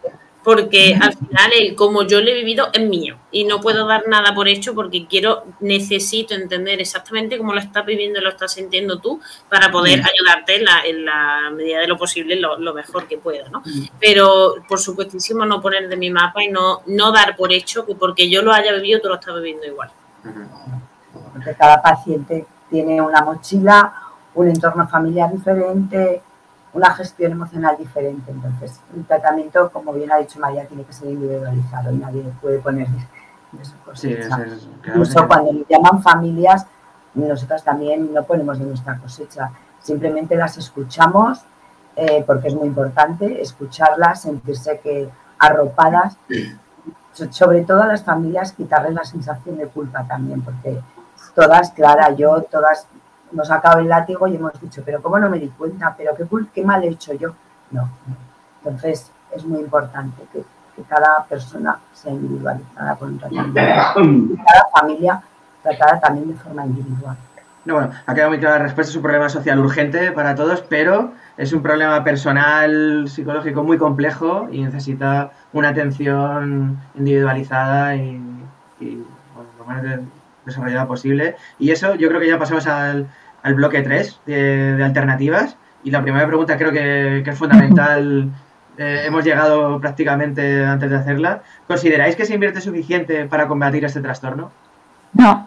Porque 0.44 0.96
al 0.98 1.14
final, 1.14 1.50
el, 1.58 1.74
como 1.74 2.04
yo 2.04 2.22
lo 2.22 2.28
he 2.28 2.34
vivido, 2.34 2.68
es 2.72 2.80
mío. 2.80 3.18
Y 3.30 3.44
no 3.44 3.60
puedo 3.60 3.86
dar 3.86 4.08
nada 4.08 4.34
por 4.34 4.48
hecho 4.48 4.74
porque 4.74 5.06
quiero, 5.06 5.44
necesito 5.60 6.34
entender 6.34 6.80
exactamente 6.80 7.36
cómo 7.36 7.52
lo 7.52 7.60
estás 7.60 7.84
viviendo 7.84 8.18
y 8.18 8.22
lo 8.22 8.30
estás 8.30 8.54
sintiendo 8.54 8.98
tú 8.98 9.20
para 9.50 9.70
poder 9.70 10.00
ayudarte 10.00 10.56
en 10.56 11.04
la, 11.04 11.50
medida 11.50 11.80
de 11.80 11.88
lo 11.88 11.98
posible, 11.98 12.36
lo, 12.36 12.72
mejor 12.72 13.06
que 13.06 13.18
pueda, 13.18 13.48
¿no? 13.50 13.62
Pero, 14.00 14.54
por 14.66 14.78
supuestísimo, 14.78 15.44
no 15.44 15.60
poner 15.60 15.88
de 15.88 15.96
mi 15.96 16.10
mapa 16.10 16.42
y 16.42 16.48
no, 16.48 16.80
no 16.86 17.12
dar 17.12 17.36
por 17.36 17.52
hecho 17.52 17.84
que 17.84 17.94
porque 17.94 18.30
yo 18.30 18.40
lo 18.40 18.52
haya 18.52 18.72
vivido, 18.72 19.00
tú 19.02 19.08
lo 19.08 19.16
estás 19.16 19.34
viviendo 19.34 19.66
igual. 19.66 19.90
Porque 21.32 21.54
cada 21.56 21.82
paciente 21.82 22.46
tiene 22.70 23.02
una 23.02 23.22
mochila, 23.22 24.07
un 24.38 24.48
entorno 24.48 24.86
familiar 24.86 25.32
diferente, 25.32 26.22
una 26.72 26.94
gestión 26.94 27.32
emocional 27.32 27.76
diferente. 27.76 28.30
Entonces, 28.30 28.80
un 28.94 29.04
tratamiento, 29.04 29.70
como 29.70 29.92
bien 29.92 30.12
ha 30.12 30.18
dicho 30.18 30.38
María, 30.38 30.66
tiene 30.66 30.84
que 30.84 30.92
ser 30.92 31.10
individualizado 31.10 31.92
y 31.92 31.96
nadie 31.96 32.22
puede 32.40 32.58
poner 32.60 32.86
de 33.52 33.64
su 33.64 33.76
cosecha. 33.78 34.46
Incluso 34.86 35.26
cuando 35.26 35.52
nos 35.52 35.66
llaman 35.68 36.02
familias, 36.02 36.66
nosotros 37.14 37.64
también 37.64 38.12
no 38.14 38.22
ponemos 38.22 38.58
de 38.58 38.66
nuestra 38.66 38.96
cosecha, 38.98 39.50
simplemente 39.80 40.36
las 40.36 40.56
escuchamos 40.56 41.40
eh, 41.96 42.22
porque 42.24 42.48
es 42.48 42.54
muy 42.54 42.68
importante 42.68 43.42
escucharlas, 43.42 44.22
sentirse 44.22 44.78
que 44.78 45.08
arropadas, 45.38 46.16
sobre 47.30 47.62
todo 47.64 47.82
a 47.82 47.86
las 47.86 48.04
familias 48.04 48.52
quitarles 48.52 48.94
la 48.94 49.04
sensación 49.04 49.56
de 49.56 49.66
culpa 49.66 50.04
también, 50.06 50.42
porque 50.42 50.78
todas, 51.34 51.72
Clara, 51.72 52.12
yo, 52.12 52.42
todas 52.42 52.86
nos 53.32 53.50
acaba 53.50 53.80
el 53.80 53.88
látigo 53.88 54.26
y 54.26 54.36
hemos 54.36 54.58
dicho, 54.60 54.82
pero 54.84 55.02
¿cómo 55.02 55.18
no 55.18 55.28
me 55.30 55.38
di 55.38 55.48
cuenta? 55.48 55.94
¿Pero 55.96 56.14
qué, 56.16 56.26
qué 56.54 56.64
mal 56.64 56.82
he 56.84 56.88
hecho 56.88 57.12
yo? 57.14 57.34
No, 57.70 57.88
Entonces 58.62 59.10
es 59.34 59.44
muy 59.44 59.60
importante 59.60 60.22
que, 60.32 60.44
cada 60.88 61.24
persona 61.24 61.76
sea 61.92 62.12
individualizada 62.12 62.94
con 62.94 63.08
un 63.08 63.18
tratamiento. 63.18 63.60
Y 64.00 64.36
cada 64.46 64.64
familia 64.78 65.20
tratada 65.60 65.98
también 65.98 66.28
de 66.28 66.34
forma 66.34 66.64
individual. 66.66 67.16
No, 67.64 67.74
bueno, 67.74 67.90
ha 68.06 68.14
quedado 68.14 68.30
muy 68.30 68.38
clara 68.38 68.58
la 68.58 68.62
respuesta. 68.62 68.90
Es 68.92 68.96
un 68.96 69.02
problema 69.02 69.28
social 69.28 69.58
urgente 69.58 70.12
para 70.12 70.36
todos, 70.36 70.62
pero 70.62 71.12
es 71.36 71.52
un 71.52 71.62
problema 71.62 72.02
personal, 72.04 73.08
psicológico 73.08 73.62
muy 73.62 73.76
complejo 73.76 74.48
y 74.50 74.62
necesita 74.62 75.32
una 75.52 75.70
atención 75.70 76.78
individualizada 76.94 77.96
y, 77.96 78.22
lo 78.80 79.64
más 79.66 79.82
desarrollada 80.48 80.86
posible. 80.86 81.36
Y 81.58 81.70
eso 81.70 81.94
yo 81.94 82.08
creo 82.08 82.20
que 82.20 82.28
ya 82.28 82.38
pasamos 82.38 82.66
al, 82.66 83.08
al 83.42 83.54
bloque 83.54 83.82
3 83.82 84.20
de, 84.26 84.82
alternativas. 84.82 85.56
Y 85.84 85.90
la 85.90 86.02
primera 86.02 86.26
pregunta 86.26 86.56
creo 86.58 86.72
que, 86.72 87.18
es 87.18 87.38
fundamental. 87.38 88.30
Eh, 88.80 89.06
hemos 89.06 89.24
llegado 89.24 89.80
prácticamente 89.80 90.64
antes 90.64 90.88
de 90.88 90.94
hacerla. 90.94 91.42
¿Consideráis 91.66 92.14
que 92.14 92.24
se 92.24 92.34
invierte 92.34 92.60
suficiente 92.60 93.24
para 93.24 93.48
combatir 93.48 93.84
este 93.84 94.00
trastorno? 94.00 94.52
No. 95.14 95.44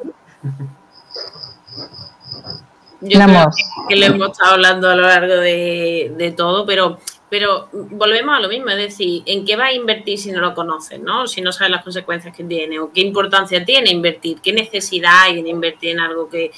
Yo 3.00 3.20
creo 3.24 3.50
que, 3.88 3.96
lo 3.96 4.06
hemos 4.08 4.32
estado 4.32 4.52
hablando 4.56 4.90
a 4.90 4.96
lo 4.96 5.04
largo 5.04 5.36
de, 5.36 6.14
de 6.18 6.32
todo, 6.32 6.66
pero 6.66 7.00
pero 7.32 7.70
volvemos 7.72 8.38
a 8.38 8.42
lo 8.42 8.50
mismo, 8.50 8.72
es 8.72 8.78
decir, 8.78 9.24
¿en 9.26 9.46
qué 9.46 9.56
va 9.56 9.68
a 9.68 9.74
invertir 9.74 10.20
si 10.20 10.34
no 10.34 10.42
lo 10.42 10.54
conoces, 10.54 11.00
¿no? 11.00 11.28
Si 11.28 11.40
no 11.40 11.54
sabes 11.54 11.72
las 11.72 11.82
consecuencias 11.82 12.36
que 12.36 12.44
tiene 12.44 12.78
o 12.78 12.92
qué 12.92 13.00
importancia 13.00 13.64
tiene 13.64 13.90
invertir, 13.90 14.42
qué 14.42 14.52
necesidad 14.52 15.14
hay 15.22 15.40
en 15.40 15.48
invertir 15.48 15.92
en 15.92 16.02
algo 16.02 16.28
que, 16.28 16.52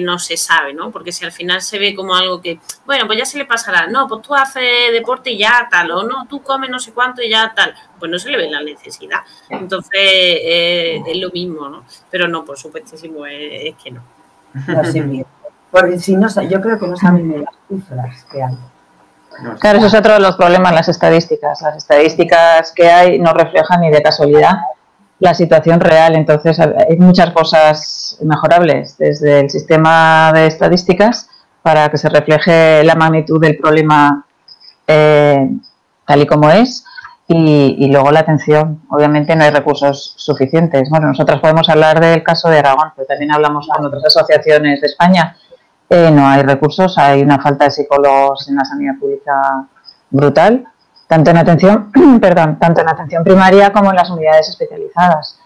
no 0.00 0.18
se 0.18 0.36
sabe, 0.36 0.74
¿no? 0.74 0.90
Porque 0.90 1.12
si 1.12 1.24
al 1.24 1.32
final 1.32 1.62
se 1.62 1.78
ve 1.78 1.94
como 1.94 2.14
algo 2.14 2.42
que, 2.42 2.60
bueno, 2.84 3.06
pues 3.06 3.18
ya 3.18 3.24
se 3.24 3.38
le 3.38 3.46
pasará, 3.46 3.86
no, 3.86 4.06
pues 4.06 4.20
tú 4.20 4.34
haces 4.34 4.92
deporte 4.92 5.30
y 5.30 5.38
ya 5.38 5.66
tal, 5.70 5.92
o 5.92 6.02
no, 6.02 6.26
tú 6.28 6.42
comes 6.42 6.68
no 6.68 6.78
sé 6.78 6.92
cuánto 6.92 7.22
y 7.22 7.30
ya 7.30 7.54
tal, 7.56 7.74
pues 7.98 8.12
no 8.12 8.18
se 8.18 8.28
le 8.28 8.36
ve 8.36 8.50
la 8.50 8.60
necesidad. 8.60 9.20
Entonces, 9.48 9.94
eh, 9.94 11.02
es 11.06 11.16
lo 11.16 11.30
mismo, 11.30 11.70
¿no? 11.70 11.86
Pero 12.10 12.28
no, 12.28 12.44
por 12.44 12.58
supuestísimo, 12.58 13.24
es, 13.24 13.74
que 13.82 13.92
no. 13.92 14.02
No, 14.66 14.84
sí, 14.84 15.24
porque 15.70 15.98
si 15.98 16.16
no, 16.16 16.28
yo 16.42 16.60
creo 16.60 16.78
que 16.78 16.86
no 16.86 16.96
saben 16.98 17.28
ni 17.30 17.38
las 17.38 17.54
cifras 17.66 18.24
que 18.30 18.42
hay 18.42 18.58
claro, 19.60 19.78
eso 19.78 19.86
es 19.86 19.94
otro 19.94 20.14
de 20.14 20.20
los 20.20 20.36
problemas, 20.36 20.72
las 20.72 20.88
estadísticas. 20.88 21.60
Las 21.62 21.76
estadísticas 21.76 22.72
que 22.72 22.90
hay 22.90 23.18
no 23.18 23.32
reflejan 23.32 23.80
ni 23.80 23.90
de 23.90 24.02
casualidad 24.02 24.58
la 25.20 25.34
situación 25.34 25.80
real. 25.80 26.14
Entonces, 26.14 26.58
hay 26.60 26.96
muchas 26.98 27.30
cosas 27.32 28.18
mejorables 28.22 28.96
desde 28.98 29.40
el 29.40 29.50
sistema 29.50 30.32
de 30.32 30.46
estadísticas 30.46 31.28
para 31.62 31.88
que 31.88 31.98
se 31.98 32.08
refleje 32.08 32.84
la 32.84 32.94
magnitud 32.94 33.40
del 33.40 33.58
problema 33.58 34.24
eh, 34.86 35.50
tal 36.06 36.22
y 36.22 36.26
como 36.26 36.50
es. 36.50 36.84
Y, 37.30 37.88
luego 37.92 38.10
la 38.10 38.20
atención. 38.20 38.80
Obviamente 38.88 39.36
no 39.36 39.44
hay 39.44 39.50
recursos 39.50 40.14
suficientes. 40.16 40.88
Bueno, 40.88 41.08
nosotros 41.08 41.40
podemos 41.40 41.68
hablar 41.68 42.00
del 42.00 42.22
caso 42.22 42.48
de 42.48 42.58
Aragón, 42.58 42.92
pero 42.96 43.06
también 43.06 43.32
hablamos 43.32 43.68
con 43.68 43.84
otras 43.84 44.06
asociaciones 44.06 44.80
de 44.80 44.86
España. 44.86 45.36
Eh, 45.90 46.10
no 46.10 46.26
hay 46.26 46.42
recursos, 46.42 46.98
hay 46.98 47.22
una 47.22 47.38
falta 47.40 47.64
de 47.64 47.70
psicólogos 47.70 48.48
en 48.48 48.56
la 48.56 48.64
sanidad 48.64 48.98
pública 48.98 49.66
brutal 50.10 50.66
tanto 51.08 51.30
en 51.30 51.38
atención, 51.38 51.90
perdón, 52.20 52.58
tanto 52.60 52.82
en 52.82 52.88
atención 52.88 53.24
primaria 53.24 53.72
como 53.72 53.90
en 53.90 53.96
las 53.96 54.10
unidades 54.10 54.48
especializadas. 54.50 55.40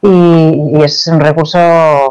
Y, 0.00 0.82
es 0.82 1.06
un 1.06 1.20
recurso 1.20 1.58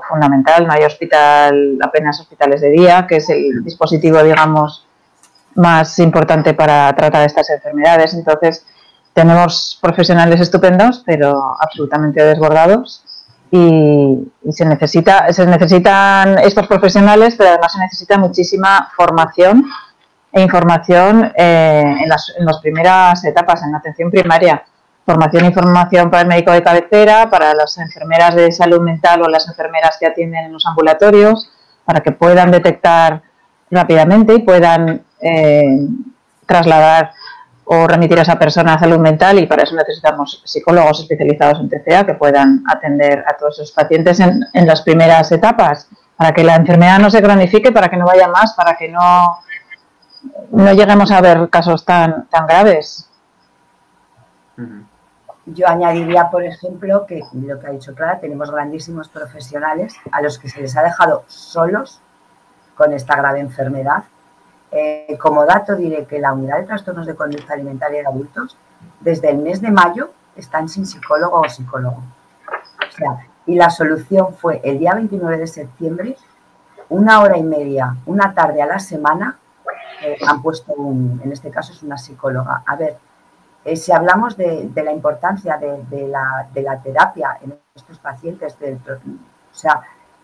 fundamental. 0.07 0.65
No 0.65 0.71
hay 0.71 0.83
hospital, 0.83 1.77
apenas 1.81 2.21
hospitales 2.21 2.61
de 2.61 2.69
día, 2.69 3.05
que 3.09 3.17
es 3.17 3.29
el 3.29 3.63
dispositivo, 3.65 4.23
digamos, 4.23 4.85
más 5.55 5.99
importante 5.99 6.53
para 6.53 6.95
tratar 6.95 7.25
estas 7.25 7.49
enfermedades. 7.49 8.13
Entonces, 8.13 8.65
tenemos 9.13 9.77
profesionales 9.81 10.39
estupendos, 10.39 11.03
pero 11.05 11.57
absolutamente 11.59 12.23
desbordados. 12.23 13.03
Y, 13.53 14.31
y, 14.43 14.51
se 14.53 14.63
necesita, 14.63 15.31
se 15.33 15.45
necesitan 15.45 16.37
estos 16.39 16.67
profesionales, 16.67 17.35
pero 17.37 17.49
además 17.49 17.73
se 17.73 17.79
necesita 17.79 18.17
muchísima 18.17 18.89
formación 18.95 19.65
e 20.31 20.41
información 20.41 21.31
eh, 21.35 21.97
en, 22.01 22.07
las, 22.07 22.33
en 22.37 22.45
las 22.45 22.59
primeras 22.59 23.23
etapas, 23.25 23.61
en 23.63 23.73
la 23.73 23.79
atención 23.79 24.09
primaria. 24.09 24.63
Formación 25.05 25.43
e 25.43 25.47
información 25.47 26.09
para 26.09 26.21
el 26.21 26.27
médico 26.27 26.51
de 26.51 26.63
cabecera, 26.63 27.29
para 27.29 27.53
las 27.53 27.77
enfermeras 27.77 28.35
de 28.35 28.51
salud 28.51 28.81
mental 28.81 29.21
o 29.23 29.27
las 29.27 29.47
enfermeras 29.47 29.97
que 29.99 30.05
atienden 30.05 30.45
en 30.45 30.53
los 30.53 30.65
ambulatorios, 30.65 31.51
para 31.83 31.99
que 32.01 32.11
puedan 32.11 32.51
detectar 32.51 33.21
rápidamente 33.69 34.35
y 34.35 34.39
puedan 34.39 35.03
eh, 35.21 35.87
trasladar 36.45 37.11
o 37.73 37.87
remitir 37.87 38.19
a 38.19 38.23
esa 38.23 38.37
persona 38.37 38.73
a 38.73 38.79
salud 38.79 38.99
mental 38.99 39.39
y 39.39 39.45
para 39.47 39.63
eso 39.63 39.73
necesitamos 39.77 40.41
psicólogos 40.43 40.99
especializados 40.99 41.61
en 41.61 41.69
TCA 41.69 42.05
que 42.05 42.15
puedan 42.15 42.65
atender 42.67 43.23
a 43.25 43.37
todos 43.37 43.59
esos 43.59 43.71
pacientes 43.71 44.19
en, 44.19 44.67
las 44.67 44.81
primeras 44.81 45.31
etapas, 45.31 45.87
para 46.17 46.33
que 46.33 46.43
la 46.43 46.57
enfermedad 46.57 46.99
no 46.99 47.09
se 47.09 47.21
cronifique, 47.21 47.71
para 47.71 47.87
que 47.87 47.95
no 47.95 48.05
vaya 48.05 48.27
más, 48.27 48.53
para 48.55 48.75
que 48.75 48.89
no 48.89 49.39
no 50.51 50.73
lleguemos 50.73 51.11
a 51.11 51.21
ver 51.21 51.49
casos 51.49 51.85
tan, 51.85 52.27
tan 52.27 52.45
graves. 52.45 53.09
Yo 55.45 55.65
añadiría, 55.65 56.29
por 56.29 56.43
ejemplo, 56.43 57.05
que 57.05 57.21
lo 57.31 57.57
que 57.57 57.67
ha 57.67 57.71
dicho 57.71 57.95
Clara, 57.95 58.19
tenemos 58.19 58.51
grandísimos 58.51 59.07
profesionales 59.07 59.95
a 60.11 60.21
los 60.21 60.37
que 60.37 60.49
se 60.49 60.59
les 60.59 60.75
ha 60.75 60.83
dejado 60.83 61.23
solos 61.27 62.01
con 62.75 62.91
esta 62.91 63.15
grave 63.15 63.39
enfermedad. 63.39 64.03
Eh, 64.71 65.17
como 65.19 65.45
dato 65.45 65.75
diré 65.75 66.05
que 66.05 66.19
la 66.19 66.31
unidad 66.31 66.59
de 66.59 66.63
trastornos 66.65 67.05
de 67.05 67.15
conducta 67.15 67.53
alimentaria 67.53 68.01
de 68.01 68.07
adultos, 68.07 68.57
desde 69.01 69.29
el 69.29 69.37
mes 69.37 69.61
de 69.61 69.69
mayo, 69.69 70.11
están 70.35 70.69
sin 70.69 70.85
psicólogo 70.85 71.41
o 71.41 71.49
psicólogo. 71.49 72.01
y 73.45 73.55
la 73.55 73.69
solución 73.69 74.33
fue 74.35 74.61
el 74.63 74.79
día 74.79 74.93
29 74.93 75.37
de 75.37 75.47
septiembre, 75.47 76.15
una 76.89 77.21
hora 77.21 77.37
y 77.37 77.43
media, 77.43 77.95
una 78.05 78.33
tarde 78.33 78.61
a 78.61 78.65
la 78.65 78.79
semana, 78.79 79.37
eh, 80.03 80.17
han 80.27 80.41
puesto, 80.41 80.73
en 80.77 81.31
este 81.31 81.49
caso 81.51 81.73
es 81.73 81.83
una 81.83 81.97
psicóloga. 81.97 82.63
A 82.65 82.75
ver, 82.75 82.97
eh, 83.65 83.75
si 83.75 83.91
hablamos 83.91 84.37
de, 84.37 84.71
la 84.75 84.91
importancia 84.91 85.57
de, 85.57 86.07
la, 86.07 86.79
terapia 86.83 87.37
en 87.41 87.57
estos 87.75 87.99
pacientes, 87.99 88.55
o 88.55 89.55
sea, 89.55 89.81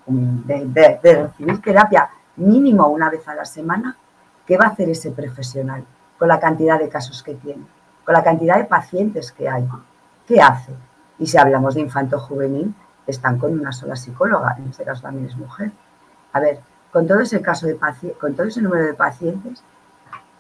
de, 0.08 1.00
recibir 1.04 1.62
terapia 1.62 2.10
mínimo 2.38 2.88
una 2.88 3.10
vez 3.10 3.28
a 3.28 3.36
la 3.36 3.46
semana, 3.46 3.96
¿qué 4.48 4.58
va 4.58 4.66
a 4.66 4.70
hacer 4.70 4.90
ese 4.90 5.12
profesional 5.12 5.86
con 6.18 6.30
la 6.30 6.40
cantidad 6.40 6.80
de 6.80 6.90
casos 6.90 7.22
que 7.22 7.36
tiene? 7.36 7.64
Con 8.04 8.14
la 8.14 8.24
cantidad 8.24 8.58
de 8.58 8.66
pacientes 8.66 9.32
que 9.32 9.48
hay. 9.48 9.68
¿Qué 10.26 10.42
hace? 10.42 10.74
Y 11.20 11.28
si 11.28 11.38
hablamos 11.38 11.76
de 11.76 11.82
infanto 11.82 12.20
juvenil, 12.20 12.74
están 13.06 13.38
con 13.38 13.54
una 13.54 13.72
sola 13.72 13.96
psicóloga, 13.96 14.56
en 14.58 14.70
este 14.70 14.84
caso 14.84 15.04
también 15.04 15.28
es 15.28 15.38
mujer. 15.38 15.72
A 16.34 16.40
ver, 16.40 16.60
con 16.92 17.08
todo 17.08 17.20
ese 17.20 17.42
caso 17.42 17.68
de 17.68 17.78
con 18.20 18.36
todo 18.36 18.48
ese 18.48 18.62
número 18.62 18.86
de 18.86 18.94
pacientes, 18.94 19.64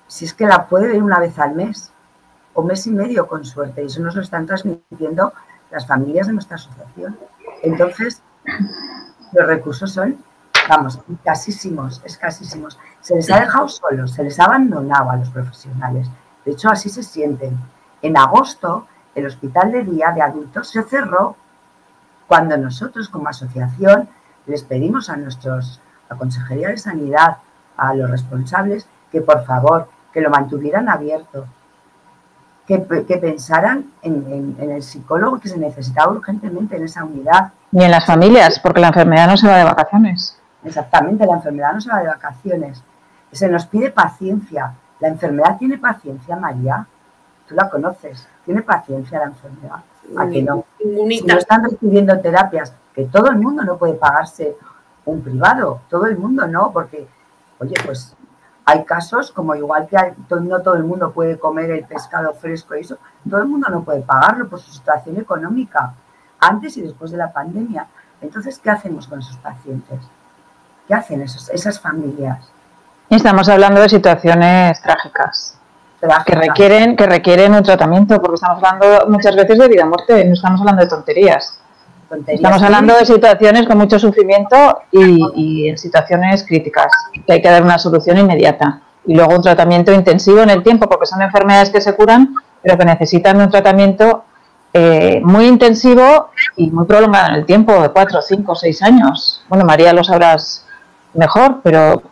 si 0.07 0.25
es 0.25 0.33
que 0.33 0.45
la 0.45 0.67
puede 0.67 0.87
ver 0.87 1.03
una 1.03 1.19
vez 1.19 1.37
al 1.39 1.55
mes 1.55 1.91
o 2.53 2.63
mes 2.63 2.87
y 2.87 2.91
medio 2.91 3.27
con 3.27 3.45
suerte, 3.45 3.83
y 3.83 3.87
eso 3.87 4.01
nos 4.01 4.15
lo 4.15 4.21
están 4.21 4.45
transmitiendo 4.45 5.33
las 5.69 5.85
familias 5.85 6.27
de 6.27 6.33
nuestra 6.33 6.55
asociación. 6.55 7.17
Entonces, 7.61 8.21
los 9.33 9.45
recursos 9.45 9.91
son, 9.91 10.17
vamos, 10.69 10.99
escasísimos, 11.11 12.01
escasísimos. 12.05 12.79
Se 13.07 13.15
les 13.15 13.31
ha 13.31 13.39
dejado 13.39 13.69
solos, 13.69 14.11
se 14.11 14.21
les 14.21 14.37
ha 14.37 14.43
abandonado 14.43 15.11
a 15.11 15.15
los 15.15 15.29
profesionales. 15.29 16.09
De 16.43 16.51
hecho, 16.51 16.69
así 16.69 16.89
se 16.89 17.03
sienten. 17.03 17.57
En 18.01 18.17
agosto, 18.17 18.85
el 19.15 19.25
hospital 19.25 19.71
de 19.71 19.85
día 19.85 20.11
de 20.11 20.21
adultos 20.21 20.67
se 20.67 20.83
cerró 20.83 21.37
cuando 22.27 22.57
nosotros 22.57 23.07
como 23.07 23.29
asociación 23.29 24.09
les 24.45 24.63
pedimos 24.63 25.09
a 25.09 25.15
nuestros 25.15 25.79
la 26.09 26.17
Consejería 26.17 26.67
de 26.67 26.77
Sanidad, 26.77 27.37
a 27.77 27.93
los 27.93 28.11
responsables, 28.11 28.89
que 29.09 29.21
por 29.21 29.45
favor, 29.45 29.87
que 30.11 30.19
lo 30.19 30.29
mantuvieran 30.29 30.89
abierto, 30.89 31.47
que, 32.67 32.77
pensaran 32.79 33.85
en, 34.01 34.57
el 34.59 34.83
psicólogo 34.83 35.39
que 35.39 35.47
se 35.47 35.57
necesitaba 35.57 36.11
urgentemente 36.11 36.75
en 36.75 36.83
esa 36.83 37.05
unidad. 37.05 37.53
Ni 37.71 37.85
en 37.85 37.91
las 37.91 38.05
familias, 38.05 38.59
porque 38.59 38.81
la 38.81 38.89
enfermedad 38.89 39.29
no 39.29 39.37
se 39.37 39.47
va 39.47 39.59
de 39.59 39.63
vacaciones. 39.63 40.37
Exactamente, 40.65 41.25
la 41.25 41.35
enfermedad 41.35 41.71
no 41.71 41.79
se 41.79 41.89
va 41.89 41.99
de 41.99 42.07
vacaciones. 42.07 42.83
Se 43.31 43.49
nos 43.49 43.65
pide 43.65 43.91
paciencia. 43.91 44.73
La 44.99 45.07
enfermedad 45.09 45.57
tiene 45.57 45.77
paciencia, 45.77 46.35
María. 46.35 46.87
Tú 47.47 47.55
la 47.55 47.69
conoces. 47.69 48.27
Tiene 48.45 48.61
paciencia 48.61 49.19
la 49.19 49.25
enfermedad. 49.25 49.83
¿A 50.17 50.27
que 50.27 50.41
no? 50.41 50.65
Si 50.79 51.21
no 51.21 51.37
están 51.37 51.63
recibiendo 51.63 52.19
terapias, 52.19 52.73
que 52.93 53.05
todo 53.05 53.29
el 53.29 53.37
mundo 53.37 53.63
no 53.63 53.77
puede 53.77 53.93
pagarse 53.93 54.55
un 55.05 55.21
privado, 55.21 55.81
todo 55.89 56.05
el 56.05 56.17
mundo 56.17 56.47
no, 56.47 56.71
porque, 56.71 57.07
oye, 57.59 57.75
pues 57.85 58.15
hay 58.65 58.83
casos 58.83 59.31
como 59.31 59.55
igual 59.55 59.87
que 59.87 59.97
no 60.29 60.61
todo 60.61 60.75
el 60.75 60.83
mundo 60.83 61.11
puede 61.13 61.39
comer 61.39 61.71
el 61.71 61.85
pescado 61.85 62.33
fresco 62.33 62.75
y 62.75 62.81
eso, 62.81 62.97
todo 63.29 63.41
el 63.41 63.47
mundo 63.47 63.69
no 63.69 63.83
puede 63.83 64.01
pagarlo 64.01 64.49
por 64.49 64.59
su 64.59 64.71
situación 64.71 65.17
económica, 65.17 65.93
antes 66.39 66.75
y 66.77 66.81
después 66.81 67.11
de 67.11 67.17
la 67.17 67.31
pandemia. 67.31 67.87
Entonces, 68.19 68.59
¿qué 68.59 68.69
hacemos 68.69 69.07
con 69.07 69.19
esos 69.19 69.37
pacientes? 69.37 69.99
¿Qué 70.87 70.93
hacen 70.93 71.21
esos, 71.21 71.49
esas 71.49 71.79
familias? 71.79 72.51
Estamos 73.09 73.47
hablando 73.47 73.81
de 73.81 73.87
situaciones 73.87 74.81
trágicas, 74.81 75.57
Que, 76.25 76.35
requieren, 76.35 76.95
que 76.97 77.05
requieren 77.05 77.53
un 77.53 77.63
tratamiento, 77.63 78.19
porque 78.21 78.35
estamos 78.35 78.61
hablando 78.61 79.07
muchas 79.07 79.33
veces 79.33 79.57
de 79.57 79.67
vida 79.69 79.85
muerte, 79.85 80.25
no 80.25 80.33
estamos 80.33 80.59
hablando 80.59 80.81
de 80.83 80.89
tonterías. 80.89 81.57
Estamos 82.27 82.61
hablando 82.61 82.93
de 82.95 83.05
situaciones 83.05 83.65
con 83.65 83.77
mucho 83.77 83.97
sufrimiento 83.97 84.81
y, 84.91 85.69
en 85.69 85.77
situaciones 85.77 86.45
críticas, 86.45 86.91
que 87.25 87.33
hay 87.33 87.41
que 87.41 87.49
dar 87.49 87.63
una 87.63 87.79
solución 87.79 88.17
inmediata. 88.17 88.81
Y 89.05 89.15
luego 89.15 89.35
un 89.35 89.41
tratamiento 89.41 89.93
intensivo 89.93 90.41
en 90.41 90.49
el 90.49 90.61
tiempo, 90.61 90.89
porque 90.89 91.05
son 91.05 91.21
enfermedades 91.21 91.69
que 91.69 91.79
se 91.79 91.95
curan, 91.95 92.35
pero 92.61 92.77
que 92.77 92.85
necesitan 92.85 93.39
un 93.39 93.49
tratamiento 93.49 94.25
eh, 94.73 95.21
muy 95.23 95.45
intensivo 95.47 96.29
y 96.57 96.69
muy 96.71 96.85
prolongado 96.85 97.29
en 97.29 97.35
el 97.35 97.45
tiempo, 97.45 97.81
de 97.81 97.89
cuatro, 97.89 98.21
cinco, 98.21 98.53
seis 98.53 98.81
años. 98.81 99.43
Bueno, 99.47 99.63
María 99.63 99.93
lo 99.93 100.03
sabrás 100.03 100.65
mejor, 101.13 101.61
pero 101.63 102.03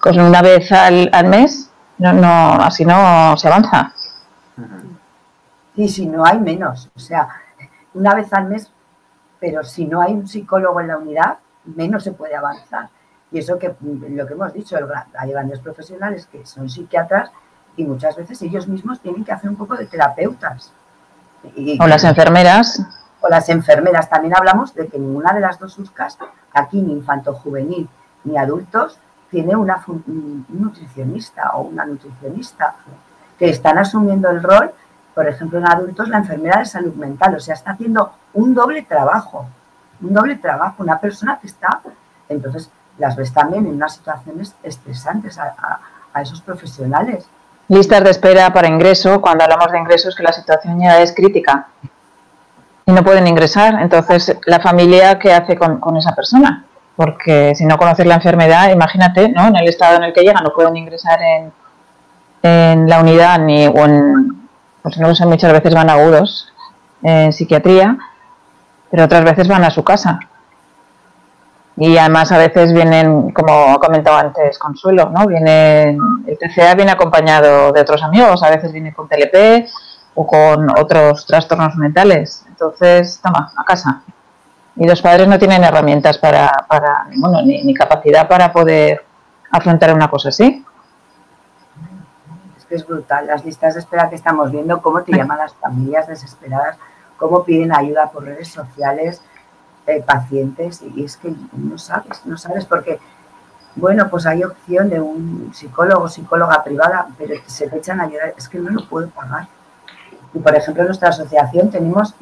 con 0.00 0.18
una 0.18 0.42
vez 0.42 0.70
al, 0.72 1.10
al 1.12 1.26
mes, 1.26 1.70
no, 1.98 2.12
no, 2.12 2.54
así 2.62 2.84
no 2.84 3.36
se 3.36 3.48
avanza. 3.48 3.92
Y 5.76 5.88
si 5.88 6.06
no 6.06 6.24
hay 6.24 6.38
menos, 6.38 6.90
o 6.94 6.98
sea, 6.98 7.28
una 7.94 8.14
vez 8.14 8.32
al 8.32 8.48
mes, 8.48 8.70
pero 9.40 9.62
si 9.64 9.86
no 9.86 10.00
hay 10.00 10.12
un 10.12 10.26
psicólogo 10.26 10.80
en 10.80 10.88
la 10.88 10.98
unidad, 10.98 11.38
menos 11.64 12.04
se 12.04 12.12
puede 12.12 12.36
avanzar. 12.36 12.88
Y 13.32 13.38
eso 13.38 13.58
que 13.58 13.74
lo 13.80 14.26
que 14.26 14.34
hemos 14.34 14.52
dicho, 14.52 14.76
hay 15.18 15.30
grandes 15.30 15.58
profesionales 15.58 16.28
que 16.30 16.46
son 16.46 16.70
psiquiatras 16.70 17.30
y 17.76 17.84
muchas 17.84 18.16
veces 18.16 18.40
ellos 18.42 18.68
mismos 18.68 19.00
tienen 19.00 19.24
que 19.24 19.32
hacer 19.32 19.50
un 19.50 19.56
poco 19.56 19.74
de 19.74 19.86
terapeutas. 19.86 20.72
o 21.80 21.86
las 21.86 22.04
enfermeras. 22.04 22.80
O 23.20 23.28
las 23.28 23.48
enfermeras. 23.48 24.08
También 24.08 24.36
hablamos 24.36 24.74
de 24.74 24.86
que 24.86 24.98
ninguna 24.98 25.32
de 25.32 25.40
las 25.40 25.58
dos 25.58 25.78
USCAS, 25.78 26.18
aquí 26.52 26.80
ni 26.80 26.92
infanto 26.92 27.34
juvenil 27.34 27.88
ni 28.22 28.38
adultos, 28.38 28.98
tiene 29.34 29.56
una 29.56 29.82
un 29.86 30.46
nutricionista 30.48 31.50
o 31.54 31.62
una 31.62 31.84
nutricionista 31.84 32.76
que 33.38 33.50
están 33.50 33.78
asumiendo 33.78 34.30
el 34.30 34.42
rol 34.42 34.72
por 35.14 35.28
ejemplo, 35.28 35.60
en 35.60 35.66
adultos, 35.66 36.08
la 36.08 36.18
enfermera 36.18 36.58
de 36.58 36.66
salud 36.66 36.94
mental. 36.94 37.36
O 37.36 37.40
sea, 37.40 37.54
está 37.54 37.72
haciendo 37.72 38.12
un 38.34 38.52
doble 38.52 38.82
trabajo, 38.82 39.46
un 40.00 40.12
doble 40.12 40.36
trabajo. 40.36 40.82
Una 40.82 40.98
persona 40.98 41.38
que 41.40 41.46
está, 41.46 41.80
entonces, 42.28 42.68
las 42.98 43.16
ves 43.16 43.32
también 43.32 43.66
en 43.66 43.74
unas 43.74 43.94
situaciones 43.94 44.54
estresantes 44.62 45.38
a, 45.38 45.78
esos 46.20 46.40
profesionales. 46.42 47.26
Listas 47.68 48.04
de 48.04 48.10
espera 48.10 48.52
para 48.52 48.68
ingreso. 48.68 49.20
Cuando 49.20 49.44
hablamos 49.44 49.70
de 49.72 49.78
ingresos, 49.78 50.14
que 50.14 50.22
la 50.22 50.32
situación 50.32 50.80
ya 50.80 51.00
es 51.00 51.12
crítica. 51.12 51.68
y 52.86 52.92
no 52.92 53.02
pueden 53.02 53.26
ingresar. 53.26 53.80
Entonces, 53.80 54.36
la 54.46 54.60
familia, 54.60 55.18
¿qué 55.18 55.32
hace 55.32 55.56
con, 55.56 55.96
esa 55.96 56.14
persona? 56.14 56.64
Porque 56.96 57.54
si 57.54 57.64
no 57.64 57.76
conoces 57.76 58.06
la 58.06 58.16
enfermedad, 58.16 58.70
imagínate, 58.70 59.28
¿no? 59.28 59.48
En 59.48 59.56
el 59.56 59.68
estado 59.68 59.96
en 59.96 60.04
el 60.04 60.12
que 60.12 60.22
llega, 60.22 60.40
no 60.40 60.52
pueden 60.52 60.76
ingresar 60.76 61.18
en, 61.20 61.52
en 62.42 62.88
la 62.88 63.00
unidad 63.00 63.38
ni 63.40 63.66
o 63.66 63.84
en, 63.84 64.48
pues 64.82 64.98
no 64.98 65.14
sé, 65.14 65.26
muchas 65.26 65.52
veces 65.52 65.74
van 65.74 65.90
agudos 65.90 66.52
en 67.02 67.32
psiquiatría, 67.32 67.98
pero 68.90 69.04
otras 69.04 69.24
veces 69.24 69.48
van 69.48 69.64
a 69.64 69.70
su 69.70 69.82
casa. 69.82 70.20
Y 71.76 71.96
además 71.98 72.30
a 72.30 72.38
veces 72.38 72.72
vienen, 72.72 73.32
como 73.32 73.78
comentaba 73.80 74.20
antes 74.20 74.58
Consuelo, 74.58 75.10
¿no? 75.10 75.26
Vienen, 75.26 75.98
el 76.26 76.38
TCA 76.38 76.74
viene 76.74 76.92
acompañado 76.92 77.72
de 77.72 77.80
otros 77.80 78.02
amigos, 78.02 78.42
a 78.42 78.50
veces 78.50 78.72
viene 78.72 78.94
con 78.94 79.08
TLP 79.08 79.68
o 80.14 80.26
con 80.26 80.70
otros 80.78 81.26
trastornos 81.26 81.74
mentales. 81.76 82.44
Entonces, 82.48 83.20
toma, 83.22 83.52
a 83.56 83.64
casa. 83.64 84.02
Y 84.76 84.86
los 84.86 85.00
padres 85.00 85.28
no 85.28 85.38
tienen 85.38 85.62
herramientas 85.62 86.18
para, 86.18 86.50
para 86.68 87.06
bueno, 87.16 87.42
ni, 87.42 87.62
ni 87.62 87.74
capacidad 87.74 88.26
para 88.26 88.52
poder 88.52 89.04
afrontar 89.50 89.94
una 89.94 90.10
cosa 90.10 90.30
así. 90.30 90.64
Es 92.56 92.64
que 92.64 92.74
es 92.74 92.86
brutal. 92.86 93.26
Las 93.26 93.44
listas 93.44 93.74
de 93.74 93.80
espera 93.80 94.10
que 94.10 94.16
estamos 94.16 94.50
viendo, 94.50 94.82
cómo 94.82 95.02
te 95.02 95.12
llaman 95.12 95.38
las 95.38 95.54
familias 95.54 96.08
desesperadas, 96.08 96.76
cómo 97.16 97.44
piden 97.44 97.72
ayuda 97.72 98.10
por 98.10 98.24
redes 98.24 98.48
sociales, 98.48 99.22
eh, 99.86 100.02
pacientes, 100.04 100.82
y 100.82 101.04
es 101.04 101.16
que 101.18 101.32
no 101.52 101.78
sabes, 101.78 102.24
no 102.24 102.38
sabes 102.38 102.64
porque, 102.64 102.98
bueno, 103.76 104.08
pues 104.08 104.24
hay 104.26 104.42
opción 104.42 104.88
de 104.88 105.00
un 105.00 105.52
psicólogo, 105.54 106.08
psicóloga 106.08 106.64
privada, 106.64 107.06
pero 107.18 107.34
se 107.46 107.68
te 107.68 107.76
echan 107.76 108.00
a 108.00 108.08
llorar, 108.08 108.34
es 108.36 108.48
que 108.48 108.58
no 108.58 108.70
lo 108.70 108.88
puedo 108.88 109.10
pagar. 109.10 109.46
Y 110.32 110.38
por 110.38 110.54
ejemplo, 110.54 110.82
en 110.82 110.88
nuestra 110.88 111.10
asociación 111.10 111.70
tenemos 111.70 112.14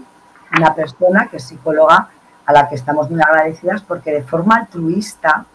una 0.57 0.75
persona 0.75 1.29
que 1.29 1.37
es 1.39 1.45
psicóloga 1.45 2.11
a 2.47 2.53
la 2.53 2.69
que 2.69 2.75
estamos 2.75 3.11
muy 3.11 3.21
agradecidas 3.21 3.83
porque 3.83 4.13
de 4.13 4.23
forma 4.23 4.57
altruista 4.57 5.47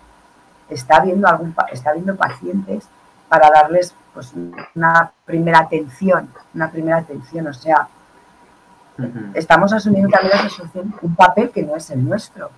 está 0.69 0.99
viendo 1.01 1.27
algún 1.27 1.55
está 1.71 1.93
viendo 1.93 2.15
pacientes 2.15 2.87
para 3.29 3.49
darles 3.49 3.93
pues 4.13 4.33
una 4.75 5.11
primera 5.25 5.59
atención, 5.59 6.29
una 6.53 6.71
primera 6.71 6.97
atención, 6.97 7.47
o 7.47 7.53
sea, 7.53 7.87
estamos 9.33 9.73
asumiendo 9.73 10.09
también 10.09 10.31
la 10.35 10.45
asociación 10.45 10.95
un 11.01 11.15
papel 11.15 11.51
que 11.51 11.63
no 11.63 11.75
es 11.75 11.89
el 11.91 12.03
nuestro, 12.03 12.49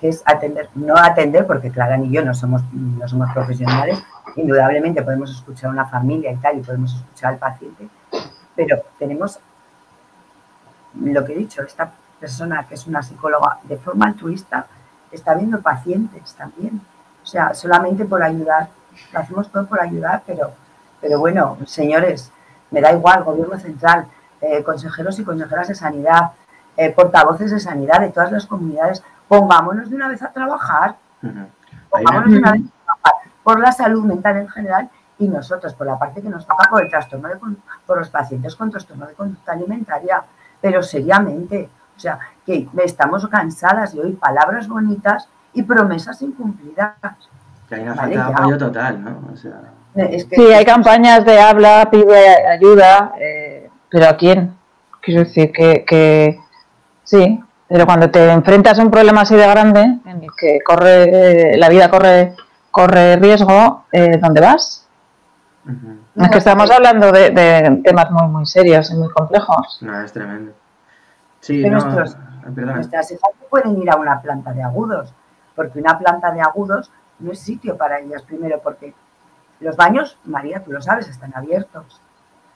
que 0.00 0.08
es 0.08 0.22
atender, 0.24 0.68
no 0.74 0.96
atender, 0.96 1.46
porque 1.46 1.70
Clara 1.70 1.96
ni 1.96 2.10
yo 2.10 2.24
no 2.24 2.34
somos, 2.34 2.62
no 2.72 3.08
somos 3.08 3.30
profesionales, 3.32 3.98
indudablemente 4.36 5.02
podemos 5.02 5.30
escuchar 5.30 5.70
a 5.70 5.72
una 5.72 5.86
familia 5.86 6.30
y 6.30 6.36
tal, 6.36 6.58
y 6.58 6.62
podemos 6.62 6.94
escuchar 6.94 7.32
al 7.32 7.38
paciente, 7.38 7.88
pero 8.54 8.82
tenemos 8.98 9.40
lo 10.94 11.24
que 11.24 11.32
he 11.32 11.36
dicho, 11.38 11.62
esta 11.62 11.90
persona 12.20 12.66
que 12.68 12.74
es 12.74 12.86
una 12.86 13.02
psicóloga 13.02 13.58
de 13.64 13.76
forma 13.76 14.06
altruista 14.06 14.66
está 15.10 15.34
viendo 15.34 15.60
pacientes 15.60 16.34
también. 16.34 16.80
O 17.22 17.26
sea, 17.26 17.54
solamente 17.54 18.04
por 18.04 18.22
ayudar, 18.22 18.68
lo 19.12 19.18
hacemos 19.18 19.50
todo 19.50 19.66
por 19.66 19.80
ayudar, 19.80 20.22
pero, 20.26 20.52
pero 21.00 21.18
bueno, 21.18 21.56
señores, 21.66 22.30
me 22.70 22.80
da 22.80 22.92
igual, 22.92 23.24
gobierno 23.24 23.58
central, 23.58 24.06
eh, 24.40 24.62
consejeros 24.62 25.18
y 25.18 25.24
consejeras 25.24 25.68
de 25.68 25.74
sanidad, 25.74 26.32
eh, 26.76 26.90
portavoces 26.90 27.50
de 27.50 27.60
sanidad 27.60 28.00
de 28.00 28.10
todas 28.10 28.30
las 28.30 28.46
comunidades, 28.46 29.02
pongámonos 29.28 29.90
de 29.90 29.96
una 29.96 30.08
vez 30.08 30.22
a 30.22 30.32
trabajar, 30.32 30.96
pongámonos 31.90 32.30
de 32.30 32.38
una 32.38 32.52
vez 32.52 32.62
a 32.62 32.84
trabajar 32.84 33.12
por 33.42 33.60
la 33.60 33.72
salud 33.72 34.04
mental 34.04 34.36
en 34.36 34.48
general 34.48 34.90
y 35.18 35.28
nosotros 35.28 35.74
por 35.74 35.86
la 35.86 35.98
parte 35.98 36.22
que 36.22 36.28
nos 36.28 36.46
toca 36.46 36.68
por 36.70 36.82
el 36.82 36.88
trastorno 36.88 37.28
de, 37.28 37.38
por 37.86 37.98
los 37.98 38.08
pacientes 38.08 38.56
con 38.56 38.70
trastorno 38.70 39.06
de 39.06 39.14
conducta 39.14 39.52
alimentaria, 39.52 40.22
pero 40.60 40.82
seriamente, 40.82 41.68
o 42.00 42.02
sea, 42.02 42.18
que 42.46 42.66
estamos 42.82 43.28
cansadas 43.28 43.92
de 43.92 44.00
oír 44.00 44.18
palabras 44.18 44.66
bonitas 44.66 45.28
y 45.52 45.62
promesas 45.62 46.22
incumplidas. 46.22 46.94
Que 47.68 47.74
hay 47.74 47.82
una 47.82 47.94
falta 47.94 48.16
de 48.16 48.32
apoyo 48.32 48.56
total, 48.56 49.04
¿no? 49.04 49.20
O 49.30 49.36
sea... 49.36 49.60
es 49.96 50.24
que, 50.24 50.36
sí, 50.36 50.42
hay 50.42 50.64
campañas 50.64 51.26
de 51.26 51.38
habla, 51.38 51.90
pide 51.90 52.46
ayuda, 52.46 53.12
eh, 53.20 53.68
pero 53.90 54.08
¿a 54.08 54.16
quién? 54.16 54.56
Quiero 55.02 55.24
decir 55.24 55.52
que, 55.52 55.84
que, 55.86 56.40
sí, 57.04 57.44
pero 57.68 57.84
cuando 57.84 58.10
te 58.10 58.30
enfrentas 58.32 58.78
a 58.78 58.82
un 58.82 58.90
problema 58.90 59.20
así 59.20 59.36
de 59.36 59.46
grande, 59.46 59.82
en 59.82 60.22
el 60.22 60.30
que 60.38 60.60
corre, 60.64 61.58
la 61.58 61.68
vida 61.68 61.90
corre, 61.90 62.34
corre 62.70 63.16
riesgo, 63.16 63.84
eh, 63.92 64.16
¿dónde 64.16 64.40
vas? 64.40 64.88
Uh 65.66 65.70
-huh. 65.70 66.24
Es 66.24 66.30
que 66.30 66.38
estamos 66.38 66.70
hablando 66.70 67.12
de, 67.12 67.30
de, 67.30 67.82
temas 67.84 68.10
muy, 68.10 68.26
muy 68.28 68.46
serios 68.46 68.90
y 68.90 68.94
muy 68.94 69.10
complejos. 69.10 69.78
No, 69.82 70.02
es 70.02 70.12
tremendo. 70.12 70.52
Sí, 71.40 71.62
pero 71.62 71.78
no, 71.78 71.84
nuestros, 71.84 72.16
nuestras 72.56 73.10
hijas 73.10 73.30
no 73.40 73.46
pueden 73.48 73.80
ir 73.82 73.90
a 73.90 73.96
una 73.96 74.20
planta 74.20 74.52
de 74.52 74.62
agudos, 74.62 75.14
porque 75.54 75.80
una 75.80 75.98
planta 75.98 76.30
de 76.32 76.40
agudos 76.40 76.90
no 77.18 77.32
es 77.32 77.40
sitio 77.40 77.76
para 77.76 77.98
ellas, 77.98 78.22
primero 78.22 78.60
porque 78.62 78.94
los 79.60 79.76
baños, 79.76 80.18
María, 80.24 80.62
tú 80.64 80.72
lo 80.72 80.80
sabes, 80.80 81.08
están 81.08 81.34
abiertos. 81.34 82.00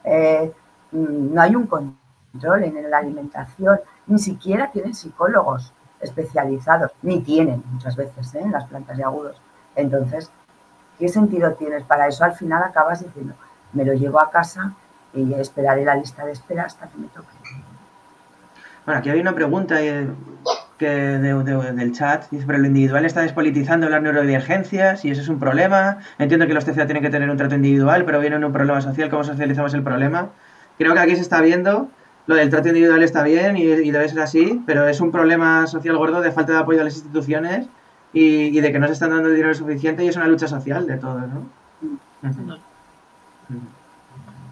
Eh, 0.05 0.53
no 0.93 1.41
hay 1.41 1.55
un 1.55 1.67
control 1.67 2.65
en 2.65 2.91
la 2.91 2.99
alimentación, 2.99 3.81
ni 4.07 4.19
siquiera 4.19 4.71
tienen 4.71 4.95
psicólogos 4.95 5.73
especializados, 6.01 6.93
ni 7.03 7.21
tienen 7.21 7.63
muchas 7.71 7.97
veces 7.97 8.35
¿eh? 8.35 8.41
en 8.41 8.53
las 8.53 8.65
plantas 8.65 8.97
de 8.97 9.05
agudos. 9.05 9.41
Entonces, 9.75 10.31
¿qué 10.99 11.09
sentido 11.09 11.53
tienes? 11.55 11.85
Para 11.85 12.07
eso 12.07 12.25
al 12.25 12.35
final 12.35 12.63
acabas 12.63 13.05
diciendo, 13.05 13.35
me 13.73 13.85
lo 13.85 13.93
llevo 13.95 14.21
a 14.21 14.31
casa 14.31 14.75
y 15.13 15.33
esperaré 15.35 15.85
la 15.85 15.97
lista 15.97 16.25
de 16.25 16.33
espera 16.33 16.65
hasta 16.65 16.89
que 16.89 16.99
me 16.99 17.09
toque. 17.09 17.29
Bueno, 18.87 19.01
aquí 19.01 19.11
hay 19.11 19.21
una 19.21 19.35
pregunta 19.35 19.79
que 20.79 20.89
de, 20.89 21.35
de, 21.43 21.73
del 21.73 21.93
chat. 21.93 22.29
Dice, 22.31 22.45
pero 22.47 22.59
lo 22.59 22.67
individual 22.67 23.05
está 23.05 23.23
despolitizando 23.23 23.89
las 23.89 24.03
neurodivergencias 24.03 25.05
y 25.05 25.11
eso 25.11 25.23
es 25.23 25.29
un 25.29 25.39
problema. 25.39 25.99
Entiendo 26.19 26.47
que 26.47 26.55
los 26.55 26.65
TCA 26.65 26.87
tienen 26.87 27.03
que 27.03 27.11
tener 27.11 27.31
un 27.31 27.37
trato 27.37 27.55
individual, 27.55 28.05
pero 28.05 28.21
viene 28.21 28.37
en 28.37 28.45
un 28.45 28.53
problema 28.53 28.81
social. 28.81 29.09
¿Cómo 29.09 29.25
socializamos 29.25 29.73
el 29.75 29.83
problema? 29.83 30.31
Creo 30.79 30.93
que 30.93 31.01
aquí 31.01 31.17
se 31.17 31.23
está 31.23 31.41
viendo, 31.41 31.89
lo 32.27 32.35
del 32.35 32.51
trato 32.51 32.69
individual 32.69 33.03
está 33.03 33.23
bien 33.23 33.57
y, 33.57 33.63
y 33.63 33.91
debe 33.91 34.09
ser 34.09 34.21
así, 34.21 34.63
pero 34.67 34.89
es 34.89 35.01
un 35.01 35.13
problema 35.13 35.67
social 35.67 35.97
gordo 35.97 36.21
de 36.21 36.33
falta 36.33 36.53
de 36.53 36.59
apoyo 36.59 36.81
a 36.81 36.85
las 36.85 36.95
instituciones 36.95 37.67
y, 38.13 38.57
y, 38.57 38.61
de 38.61 38.73
que 38.73 38.79
no 38.79 38.87
se 38.87 38.93
están 38.93 39.11
dando 39.11 39.29
el 39.29 39.37
dinero 39.37 39.55
suficiente 39.55 40.05
y 40.05 40.09
es 40.09 40.17
una 40.17 40.27
lucha 40.27 40.49
social 40.49 40.87
de 40.87 40.97
todos, 40.97 41.23
¿no? 41.23 41.49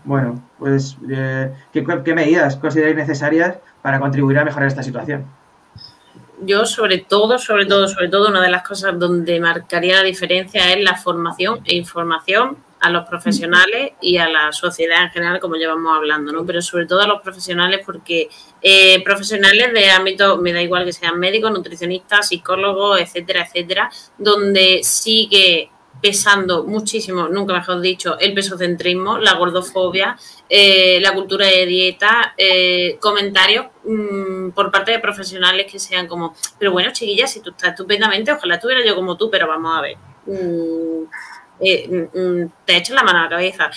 Bueno, 0.04 0.42
pues, 0.58 0.98
eh, 1.08 1.52
¿qué, 1.72 1.84
¿qué 2.04 2.14
medidas 2.14 2.56
consideráis 2.56 2.96
necesarias 2.96 3.58
para 3.82 3.98
contribuir 4.00 4.38
a 4.38 4.44
mejorar 4.44 4.68
esta 4.68 4.82
situación? 4.82 5.26
yo 6.44 6.66
sobre 6.66 6.98
todo, 6.98 7.38
sobre 7.38 7.66
todo, 7.66 7.88
sobre 7.88 8.08
todo, 8.08 8.28
una 8.28 8.42
de 8.42 8.50
las 8.50 8.62
cosas 8.62 8.98
donde 8.98 9.38
marcaría 9.40 9.96
la 9.96 10.02
diferencia 10.02 10.72
es 10.72 10.82
la 10.82 10.96
formación 10.96 11.60
e 11.64 11.76
información 11.76 12.56
a 12.80 12.90
los 12.90 13.08
profesionales 13.08 13.92
y 14.00 14.16
a 14.16 14.28
la 14.28 14.50
sociedad 14.50 15.04
en 15.04 15.10
general, 15.10 15.38
como 15.38 15.54
llevamos 15.54 15.96
hablando, 15.96 16.32
¿no? 16.32 16.44
Pero 16.44 16.60
sobre 16.60 16.86
todo 16.86 17.00
a 17.00 17.06
los 17.06 17.22
profesionales 17.22 17.80
porque 17.86 18.28
eh, 18.60 19.02
profesionales 19.04 19.72
de 19.72 19.90
ámbito, 19.90 20.36
me 20.38 20.52
da 20.52 20.60
igual 20.60 20.84
que 20.84 20.92
sean 20.92 21.18
médicos, 21.18 21.52
nutricionistas, 21.52 22.28
psicólogos, 22.28 23.00
etcétera, 23.00 23.46
etcétera, 23.46 23.90
donde 24.18 24.80
sigue 24.82 25.70
pesando 26.02 26.64
muchísimo, 26.64 27.28
nunca 27.28 27.54
mejor 27.54 27.80
dicho, 27.80 28.18
el 28.18 28.34
pesocentrismo, 28.34 29.18
la 29.18 29.34
gordofobia, 29.34 30.18
eh, 30.48 30.98
la 31.00 31.14
cultura 31.14 31.46
de 31.46 31.64
dieta, 31.64 32.34
eh, 32.36 32.98
comentarios 33.00 33.66
mmm, 33.84 34.50
por 34.50 34.72
parte 34.72 34.90
de 34.90 34.98
profesionales 34.98 35.70
que 35.70 35.78
sean 35.78 36.08
como, 36.08 36.34
pero 36.58 36.72
bueno, 36.72 36.90
chiquilla, 36.92 37.28
si 37.28 37.40
tú 37.40 37.50
estás 37.50 37.70
estupendamente, 37.70 38.32
ojalá 38.32 38.56
estuviera 38.56 38.84
yo 38.84 38.96
como 38.96 39.16
tú, 39.16 39.30
pero 39.30 39.46
vamos 39.46 39.78
a 39.78 39.80
ver. 39.80 39.96
Mmm, 40.26 41.04
eh, 41.64 42.48
te 42.64 42.76
echan 42.76 42.96
la 42.96 43.04
mano 43.04 43.20
a 43.20 43.22
la 43.22 43.28
cabeza. 43.28 43.70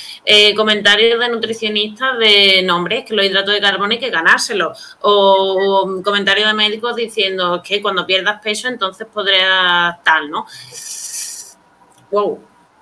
Comentarios 0.56 1.20
de 1.20 1.30
nutricionistas 1.30 2.18
de 2.18 2.64
nombres, 2.64 3.06
que 3.06 3.14
los 3.14 3.24
hidratos 3.24 3.54
de 3.54 3.62
carbono 3.62 3.92
hay 3.92 4.00
que 4.00 4.10
ganárselos. 4.10 4.98
O, 5.02 5.84
o 5.86 6.02
comentarios 6.02 6.48
de 6.48 6.56
médicos 6.56 6.96
diciendo 6.96 7.62
que 7.64 7.84
cuando 7.84 8.08
pierdas 8.08 8.42
peso 8.42 8.70
entonces 8.70 9.06
podrás 9.14 10.02
tal, 10.04 10.32
¿no? 10.32 10.48
Wow, 12.12 12.40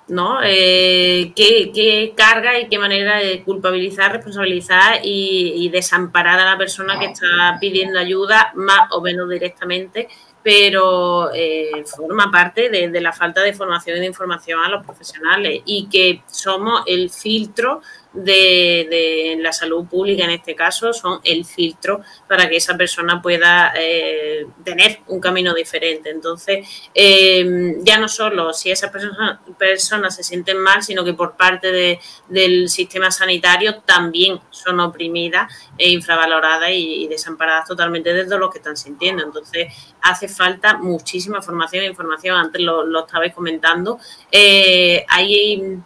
¿no? 0.08 0.40
Eh, 0.42 1.32
¿qué, 1.34 1.72
¿qué, 1.74 2.12
carga 2.16 2.58
y 2.58 2.68
qué 2.68 2.78
manera 2.78 3.18
de 3.18 3.42
culpabilizar, 3.42 4.12
responsabilizar 4.12 5.00
y, 5.02 5.68
desamparar 5.70 6.38
a 6.38 6.44
la 6.44 6.58
persona 6.58 6.98
que 6.98 7.06
está 7.06 7.56
pidiendo 7.60 7.98
ayuda, 7.98 8.52
más 8.54 8.92
o 8.92 9.00
menos 9.00 9.28
directamente, 9.28 10.08
pero 10.42 11.32
eh, 11.32 11.84
forma 11.86 12.30
parte 12.30 12.68
de, 12.68 13.00
la 13.00 13.12
falta 13.12 13.40
de 13.40 13.54
formación 13.54 13.96
y 13.96 14.00
de 14.00 14.06
información 14.06 14.60
a 14.62 14.68
los 14.68 14.84
profesionales 14.84 15.62
y 15.64 15.88
que 15.88 16.22
somos 16.30 16.82
el 16.86 17.08
filtro 17.08 17.80
de, 18.14 19.36
la 19.40 19.52
salud 19.52 19.86
pública 19.86 20.24
en 20.24 20.30
este 20.30 20.54
caso 20.54 20.92
son 20.92 21.20
el 21.24 21.44
filtro 21.44 22.00
para 22.28 22.48
que 22.48 22.56
esa 22.56 22.76
persona 22.76 23.20
pueda 23.20 23.72
eh, 23.76 24.46
tener 24.64 25.00
un 25.08 25.20
camino 25.20 25.52
diferente. 25.52 26.10
Entonces, 26.10 26.66
eh, 26.94 27.76
ya 27.80 27.98
no 27.98 28.08
solo 28.08 28.52
si 28.52 28.70
esas 28.70 28.90
personas, 28.90 29.40
personas 29.58 30.16
se 30.16 30.22
sienten 30.22 30.58
mal, 30.58 30.82
sino 30.82 31.04
que 31.04 31.14
por 31.14 31.36
parte 31.36 31.98
del 32.28 32.68
sistema 32.68 33.10
sanitario 33.10 33.76
también 33.80 34.40
son 34.50 34.80
oprimidas 34.80 35.52
e 35.76 35.90
infravaloradas 35.90 36.70
y, 36.72 37.06
desamparadas 37.08 37.68
totalmente 37.68 38.12
desde 38.12 38.38
lo 38.38 38.50
que 38.50 38.58
están 38.58 38.76
sintiendo. 38.76 39.22
Entonces, 39.22 39.72
hace 40.00 40.28
falta 40.28 40.78
muchísima 40.78 41.42
formación 41.42 41.84
e 41.84 41.88
información. 41.88 42.36
Antes 42.36 42.62
lo, 42.62 42.84
lo 42.86 43.00
estabais 43.00 43.34
comentando. 43.34 43.98
Eh, 44.30 45.04
hay 45.08 45.82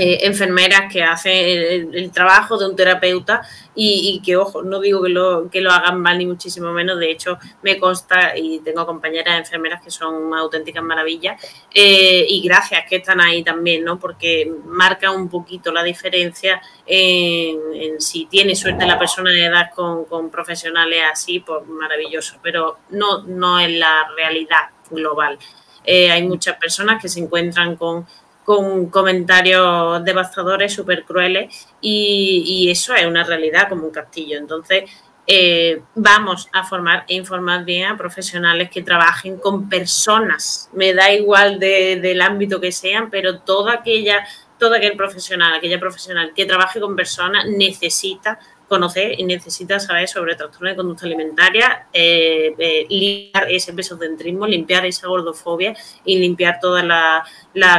eh, 0.00 0.20
enfermeras 0.22 0.92
que 0.92 1.02
hacen 1.02 1.32
el, 1.34 2.12
trabajo 2.12 2.56
de 2.56 2.68
un 2.68 2.76
terapeuta 2.76 3.42
y, 3.74 4.22
que, 4.24 4.36
ojo, 4.36 4.62
no 4.62 4.80
digo 4.80 5.02
que 5.02 5.08
lo, 5.08 5.50
que 5.50 5.60
lo 5.60 5.72
hagan 5.72 6.00
mal 6.00 6.18
ni 6.18 6.26
muchísimo 6.26 6.72
menos, 6.72 7.00
de 7.00 7.10
hecho 7.10 7.36
me 7.62 7.78
consta 7.78 8.36
y 8.36 8.60
tengo 8.60 8.86
compañeras 8.86 9.38
enfermeras 9.38 9.82
que 9.82 9.90
son 9.90 10.32
auténticas 10.34 10.84
maravillas 10.84 11.42
eh, 11.74 12.24
y 12.28 12.40
gracias 12.42 12.84
que 12.88 12.96
están 12.96 13.20
ahí 13.20 13.42
también, 13.42 13.84
¿no? 13.84 13.98
Porque 13.98 14.48
marca 14.66 15.10
un 15.10 15.28
poquito 15.28 15.72
la 15.72 15.82
diferencia 15.82 16.62
en, 16.86 18.00
si 18.00 18.26
tiene 18.26 18.54
suerte 18.54 18.86
la 18.86 19.00
persona 19.00 19.32
de 19.32 19.46
edad 19.46 19.70
con, 19.74 20.04
con 20.04 20.30
profesionales 20.30 21.02
así, 21.12 21.40
pues 21.40 21.66
maravilloso, 21.66 22.36
pero 22.40 22.78
no, 22.90 23.24
no 23.24 23.58
es 23.58 23.70
la 23.72 24.08
realidad 24.16 24.70
global. 24.90 25.38
Eh, 25.84 26.10
hay 26.10 26.22
muchas 26.22 26.56
personas 26.56 27.00
que 27.00 27.08
se 27.08 27.18
encuentran 27.18 27.74
con 27.76 28.06
con 28.48 28.88
comentarios 28.88 30.02
devastadores, 30.02 30.72
súper 30.72 31.04
crueles, 31.04 31.68
y, 31.82 32.66
eso 32.70 32.94
es 32.94 33.04
una 33.04 33.22
realidad 33.22 33.68
como 33.68 33.84
un 33.84 33.90
castillo. 33.90 34.38
Entonces, 34.38 34.84
eh, 35.26 35.82
vamos 35.94 36.48
a 36.54 36.64
formar 36.64 37.04
e 37.08 37.14
informar 37.16 37.66
bien 37.66 37.90
a 37.90 37.98
profesionales 37.98 38.70
que 38.70 38.80
trabajen 38.82 39.36
con 39.36 39.68
personas, 39.68 40.70
me 40.72 40.94
da 40.94 41.12
igual 41.12 41.60
del 41.60 42.22
ámbito 42.22 42.58
que 42.58 42.72
sean, 42.72 43.10
pero 43.10 43.40
toda 43.40 43.74
aquella, 43.74 44.26
todo 44.58 44.76
aquel 44.76 44.96
profesional, 44.96 45.52
aquella 45.52 45.78
profesional 45.78 46.32
que 46.34 46.46
trabaje 46.46 46.80
con 46.80 46.96
personas 46.96 47.44
necesita 47.44 48.38
conocer 48.68 49.18
y 49.18 49.24
necesita 49.24 49.80
saber 49.80 50.08
sobre 50.08 50.36
trastorno 50.36 50.68
de 50.68 50.76
conducta 50.76 51.06
alimentaria, 51.06 51.86
eh, 51.92 52.54
eh, 52.58 52.86
limpiar 52.90 53.50
ese 53.50 53.72
pesocentrismo, 53.72 54.46
limpiar 54.46 54.84
esa 54.84 55.08
gordofobia 55.08 55.74
y 56.04 56.18
limpiar 56.18 56.60
toda 56.60 56.82
la, 56.82 57.24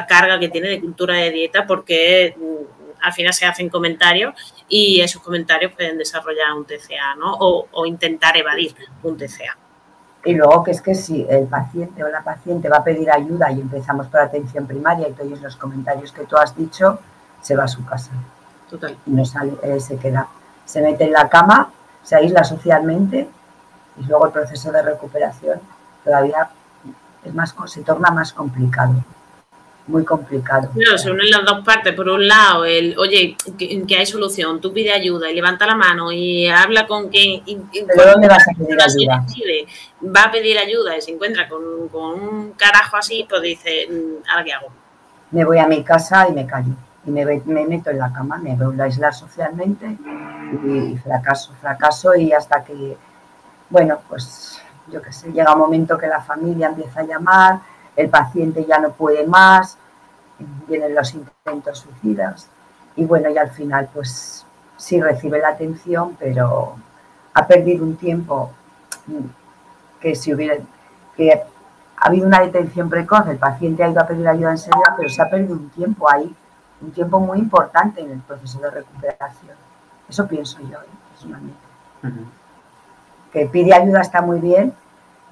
carga 0.08 0.40
que 0.40 0.50
tiene 0.50 0.70
de 0.70 0.82
cultura 0.82 1.16
de 1.16 1.32
dieta, 1.32 1.68
porque 1.68 2.36
mm, 2.36 3.04
al 3.04 3.14
final 3.14 3.34
se 3.34 3.46
hacen 3.46 3.70
comentarios 3.70 4.34
y 4.68 5.00
esos 5.02 5.22
comentarios 5.22 5.74
pueden 5.74 5.98
desarrollar 5.98 6.54
un 6.54 6.66
TCA 6.66 7.16
¿no? 7.18 7.36
o, 7.40 7.86
intentar 7.86 8.36
evadir 8.36 8.76
un 9.04 9.16
TCA. 9.16 9.58
Y 10.26 10.34
luego 10.34 10.64
que 10.64 10.72
es 10.72 10.82
que 10.82 10.96
si 10.96 11.26
el 11.30 11.48
paciente 11.48 12.04
o 12.04 12.10
la 12.10 12.22
paciente 12.24 12.68
va 12.68 12.78
a 12.78 12.84
pedir 12.84 13.10
ayuda 13.10 13.52
y 13.52 13.62
empezamos 13.62 14.08
por 14.08 14.20
atención 14.20 14.68
primaria 14.68 15.08
y 15.08 15.14
todos 15.14 15.40
los 15.40 15.56
comentarios 15.56 16.12
que 16.12 16.26
tú 16.26 16.36
has 16.36 16.58
dicho, 16.58 17.00
se 17.42 17.56
va 17.56 17.64
a 17.64 17.68
su 17.70 17.86
casa. 17.86 18.12
Total. 18.70 18.98
Y 19.06 19.12
no 19.12 19.24
sale, 19.24 19.54
eh, 19.64 19.80
se 19.80 19.98
queda 19.98 20.28
se 20.70 20.82
mete 20.84 21.06
en 21.06 21.14
la 21.14 21.28
cama, 21.28 21.72
se 22.04 22.16
aísla 22.16 22.44
socialmente 22.44 23.28
y 24.00 24.06
luego 24.06 24.28
el 24.28 24.32
proceso 24.32 24.72
de 24.72 24.84
recuperación 24.84 25.60
todavía 26.04 26.48
es 27.26 27.34
más, 27.34 27.56
se 27.66 27.82
torna 27.82 28.12
más 28.12 28.32
complicado. 28.34 28.94
Muy 29.88 30.06
complicado. 30.06 30.70
Claro, 30.72 31.00
se 31.00 31.10
unen 31.10 31.32
las 31.32 31.44
dos 31.44 31.66
partes. 31.66 31.96
Por 31.96 32.08
un 32.08 32.28
lado, 32.28 32.66
el, 32.66 32.96
oye, 33.00 33.36
que, 33.58 33.96
hay 33.98 34.06
solución, 34.06 34.62
tú 34.62 34.72
pide 34.72 34.92
ayuda 34.92 35.32
y 35.32 35.34
levanta 35.34 35.66
la 35.66 35.74
mano 35.74 36.12
y 36.12 36.48
habla 36.48 36.86
con 36.86 37.10
quien. 37.10 37.42
¿Pero 37.72 38.12
dónde 38.12 38.28
vas 38.28 38.46
a 38.48 38.56
pedir 38.56 38.80
ayuda? 38.80 39.26
va 40.16 40.26
a 40.26 40.32
pedir 40.32 40.60
ayuda 40.60 40.96
y 40.96 41.02
se 41.02 41.12
encuentra 41.12 41.50
con, 41.50 41.64
un 41.92 42.52
carajo 42.52 42.98
así, 42.98 43.26
pues 43.28 43.42
dice, 43.42 43.88
mm, 43.90 44.30
¿ahora 44.30 44.44
qué 44.44 44.54
hago? 44.54 44.68
Me 45.32 45.44
voy 45.44 45.58
a 45.58 45.66
mi 45.66 45.84
casa 45.84 46.28
y 46.30 46.34
me 46.34 46.46
callo 46.46 46.76
y 47.06 47.12
me, 47.12 47.26
meto 47.26 47.90
en 47.90 48.00
la 48.00 48.12
cama, 48.12 48.38
me 48.38 48.56
voy 48.56 48.80
a 48.80 48.84
aislar 48.84 49.14
socialmente 49.14 49.98
y 50.66 50.98
fracaso, 50.98 51.54
fracaso 51.60 52.16
y 52.16 52.32
hasta 52.34 52.64
que, 52.64 52.98
bueno, 53.70 54.00
pues 54.08 54.62
yo 54.92 55.02
qué 55.02 55.12
sé, 55.12 55.32
llega 55.32 55.54
un 55.54 55.60
momento 55.60 55.98
que 55.98 56.08
la 56.08 56.22
familia 56.22 56.68
empieza 56.68 57.02
a 57.02 57.04
llamar, 57.04 57.60
el 57.96 58.10
paciente 58.10 58.66
ya 58.66 58.80
no 58.80 58.92
puede 58.92 59.26
más, 59.26 59.78
vienen 60.68 60.96
los 60.96 61.14
intentos 61.14 61.80
suicidas 61.80 62.48
y 62.96 63.06
bueno, 63.06 63.30
y 63.30 63.38
al 63.38 63.52
final 63.52 63.90
pues 63.94 64.46
sí 64.78 65.02
recibe 65.02 65.40
la 65.40 65.50
atención, 65.50 66.16
pero 66.20 66.76
ha 67.34 67.48
perdido 67.48 67.84
un 67.86 67.96
tiempo 67.96 68.52
que 70.00 70.16
si 70.16 70.34
hubiera, 70.34 70.56
que 71.16 71.34
ha 71.34 72.08
habido 72.08 72.28
una 72.28 72.42
detención 72.42 72.90
precoz, 72.90 73.28
el 73.28 73.38
paciente 73.38 73.84
ha 73.84 73.90
ido 73.90 74.02
a 74.02 74.08
pedir 74.08 74.28
ayuda 74.28 74.52
enseguida, 74.52 74.96
pero 74.98 75.10
se 75.10 75.22
ha 75.22 75.30
perdido 75.30 75.54
un 75.54 75.70
tiempo 75.70 76.10
ahí 76.10 76.36
un 76.82 76.92
tiempo 76.92 77.20
muy 77.20 77.40
importante 77.40 78.02
en 78.02 78.12
el 78.12 78.20
proceso 78.20 78.60
de 78.60 78.72
recuperación. 78.72 79.56
Eso 80.08 80.28
pienso 80.28 80.60
yo, 80.62 80.78
¿eh? 80.80 80.98
personalmente. 81.12 81.60
Que 83.32 83.46
pide 83.46 83.74
ayuda 83.74 84.02
está 84.02 84.22
muy 84.22 84.40
bien, 84.40 84.74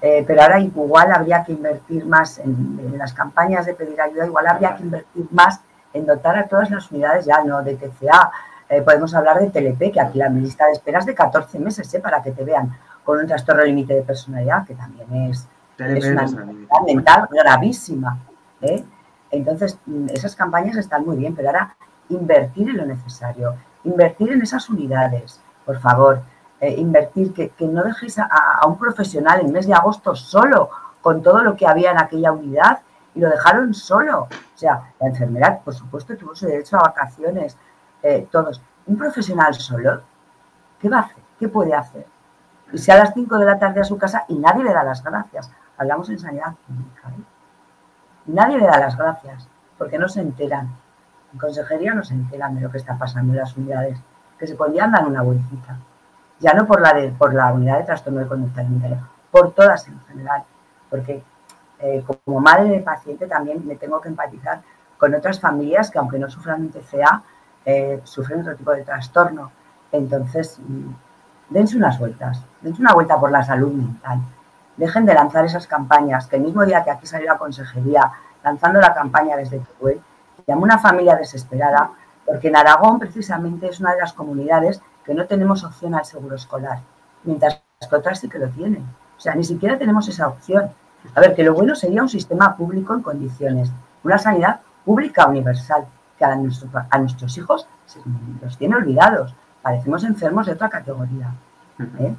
eh, 0.01 0.23
pero 0.27 0.43
ahora 0.43 0.59
igual 0.59 1.11
habría 1.11 1.43
que 1.43 1.53
invertir 1.53 2.05
más 2.05 2.37
en, 2.39 2.95
las 2.97 3.13
campañas 3.13 3.65
de 3.65 3.73
pedir 3.73 3.99
ayuda, 3.99 4.25
igual 4.25 4.47
habría 4.47 4.75
que 4.75 4.83
invertir 4.83 5.27
más 5.31 5.61
en 5.93 6.05
dotar 6.05 6.37
a 6.37 6.47
todas 6.47 6.69
las 6.69 6.91
unidades 6.91 7.25
ya, 7.25 7.43
no 7.43 7.63
de 7.63 7.75
TCA. 7.75 8.31
Eh, 8.69 8.81
podemos 8.81 9.15
hablar 9.15 9.39
de 9.39 9.49
TLP, 9.49 9.93
que 9.93 10.01
aquí 10.01 10.19
la 10.19 10.29
lista 10.29 10.65
de 10.65 10.73
espera 10.73 10.99
es 10.99 11.05
de 11.05 11.15
14 11.15 11.57
meses 11.59 11.89
para 12.01 12.21
que 12.21 12.31
te 12.31 12.43
vean 12.43 12.77
con 13.03 13.17
un 13.17 13.25
trastorno 13.25 13.63
límite 13.63 13.93
de 13.93 14.01
personalidad, 14.01 14.67
que 14.67 14.75
también 14.75 15.31
es, 15.31 15.47
es 15.79 16.05
una 16.05 16.23
enfermedad 16.23 16.81
mental 16.85 17.29
gravísima. 17.31 18.19
¿eh? 18.61 18.83
Entonces, 19.31 19.79
mm, 19.85 20.07
esas 20.09 20.35
campañas 20.35 20.77
están 20.77 21.05
muy 21.05 21.17
bien, 21.17 21.35
pero 21.35 21.49
ahora 21.49 21.75
invertir 22.09 22.69
en 22.69 22.77
lo 22.77 22.85
necesario, 22.85 23.55
invertir 23.83 24.31
en 24.31 24.41
esas 24.41 24.69
unidades, 24.69 25.41
por 25.65 25.79
favor, 25.79 26.21
eh, 26.59 26.75
invertir, 26.77 27.33
que, 27.33 27.51
no 27.67 27.83
dejéis 27.83 28.17
a, 28.19 28.65
un 28.65 28.77
profesional 28.77 29.41
en 29.41 29.51
mes 29.51 29.67
de 29.67 29.73
agosto 29.73 30.15
solo 30.15 30.69
con 31.01 31.21
todo 31.21 31.43
lo 31.43 31.55
que 31.55 31.67
había 31.67 31.91
en 31.91 31.99
aquella 31.99 32.31
unidad 32.31 32.79
y 33.13 33.19
lo 33.19 33.29
dejaron 33.29 33.73
solo. 33.73 34.23
O 34.23 34.57
sea, 34.57 34.93
la 34.99 35.07
enfermedad, 35.07 35.61
por 35.63 35.75
supuesto, 35.75 36.15
tuvo 36.17 36.35
su 36.35 36.47
derecho 36.47 36.77
a 36.77 36.89
vacaciones, 36.89 37.57
eh, 38.01 38.27
todos. 38.31 38.61
Un 38.87 38.97
profesional 38.97 39.53
solo, 39.53 40.01
¿qué 40.79 40.89
va 40.89 40.99
a 40.99 41.01
hacer? 41.01 41.23
¿Qué 41.39 41.47
puede 41.47 41.73
hacer? 41.75 42.07
Y 42.73 42.77
sea 42.77 42.95
a 42.95 42.99
las 42.99 43.13
5 43.13 43.37
de 43.37 43.45
la 43.45 43.59
tarde 43.59 43.81
a 43.81 43.83
su 43.83 43.97
casa 43.97 44.25
y 44.27 44.39
nadie 44.39 44.63
le 44.63 44.73
da 44.73 44.83
las 44.83 45.03
gracias. 45.03 45.51
Hablamos 45.77 46.09
en 46.09 46.19
sanidad 46.19 46.55
pública. 46.65 47.09
¿eh? 47.09 47.36
Nadie 48.27 48.57
le 48.57 48.65
da 48.65 48.77
las 48.77 48.97
gracias 48.97 49.47
porque 49.77 49.97
no 49.97 50.09
se 50.09 50.19
enteran. 50.19 50.69
En 51.31 51.39
consejería 51.39 51.93
no 51.93 52.03
se 52.03 52.13
enteran 52.13 52.55
de 52.55 52.61
lo 52.61 52.69
que 52.69 52.77
está 52.77 52.97
pasando 52.97 53.31
en 53.31 53.39
las 53.39 53.55
unidades, 53.55 53.99
que 54.37 54.47
se 54.47 54.55
podían 54.55 54.91
dar 54.91 55.07
una 55.07 55.21
vueltita. 55.21 55.77
Ya 56.39 56.53
no 56.53 56.67
por 56.67 56.81
la, 56.81 56.93
de, 56.93 57.09
por 57.09 57.33
la 57.33 57.53
unidad 57.53 57.79
de 57.79 57.85
trastorno 57.85 58.19
de 58.19 58.27
conducta 58.27 58.61
alimentaria, 58.61 59.01
por 59.31 59.53
todas 59.53 59.87
en 59.87 59.99
general. 60.07 60.43
Porque 60.89 61.23
eh, 61.79 62.03
como 62.25 62.41
madre 62.41 62.69
de 62.69 62.79
paciente 62.81 63.27
también 63.27 63.65
me 63.65 63.75
tengo 63.75 64.01
que 64.01 64.09
empatizar 64.09 64.61
con 64.97 65.13
otras 65.15 65.39
familias 65.39 65.89
que 65.89 65.99
aunque 65.99 66.19
no 66.19 66.29
sufran 66.29 66.61
un 66.61 66.71
TCA, 66.71 67.23
eh, 67.63 68.01
sufren 68.03 68.41
otro 68.41 68.55
tipo 68.55 68.71
de 68.71 68.83
trastorno. 68.83 69.51
Entonces, 69.91 70.59
mm, 70.59 70.89
dense 71.49 71.77
unas 71.77 71.97
vueltas, 71.97 72.43
dense 72.61 72.81
una 72.81 72.93
vuelta 72.93 73.17
por 73.17 73.31
la 73.31 73.43
salud 73.43 73.71
mental 73.71 74.19
dejen 74.77 75.05
de 75.05 75.13
lanzar 75.13 75.45
esas 75.45 75.67
campañas, 75.67 76.27
que 76.27 76.37
el 76.37 76.43
mismo 76.43 76.65
día 76.65 76.83
que 76.83 76.91
aquí 76.91 77.05
salió 77.05 77.27
la 77.27 77.37
consejería 77.37 78.11
lanzando 78.43 78.79
la 78.79 78.93
campaña 78.93 79.35
desde 79.35 79.59
Teruel, 79.59 80.01
llamó 80.45 80.63
una 80.63 80.79
familia 80.79 81.15
desesperada, 81.15 81.91
porque 82.25 82.47
en 82.47 82.55
Aragón 82.55 82.99
precisamente 82.99 83.67
es 83.67 83.79
una 83.79 83.93
de 83.93 84.01
las 84.01 84.13
comunidades 84.13 84.81
que 85.03 85.13
no 85.13 85.25
tenemos 85.25 85.63
opción 85.63 85.95
al 85.95 86.05
seguro 86.05 86.35
escolar, 86.35 86.79
mientras 87.23 87.61
que 87.89 87.95
otras 87.95 88.19
sí 88.19 88.29
que 88.29 88.39
lo 88.39 88.47
tienen. 88.49 88.85
O 89.17 89.19
sea, 89.19 89.35
ni 89.35 89.43
siquiera 89.43 89.77
tenemos 89.77 90.07
esa 90.07 90.27
opción. 90.27 90.69
A 91.15 91.19
ver, 91.21 91.35
que 91.35 91.43
lo 91.43 91.53
bueno 91.53 91.75
sería 91.75 92.01
un 92.01 92.09
sistema 92.09 92.55
público 92.55 92.93
en 92.93 93.01
condiciones, 93.01 93.71
una 94.03 94.17
sanidad 94.17 94.61
pública 94.85 95.25
universal, 95.25 95.85
que 96.17 96.25
a, 96.25 96.35
nuestros 96.35 97.37
hijos 97.37 97.67
los 98.41 98.57
tiene 98.57 98.75
olvidados. 98.75 99.35
Parecemos 99.61 100.03
enfermos 100.03 100.45
de 100.45 100.53
otra 100.53 100.69
categoría. 100.69 101.31
¿eh? 101.99 102.15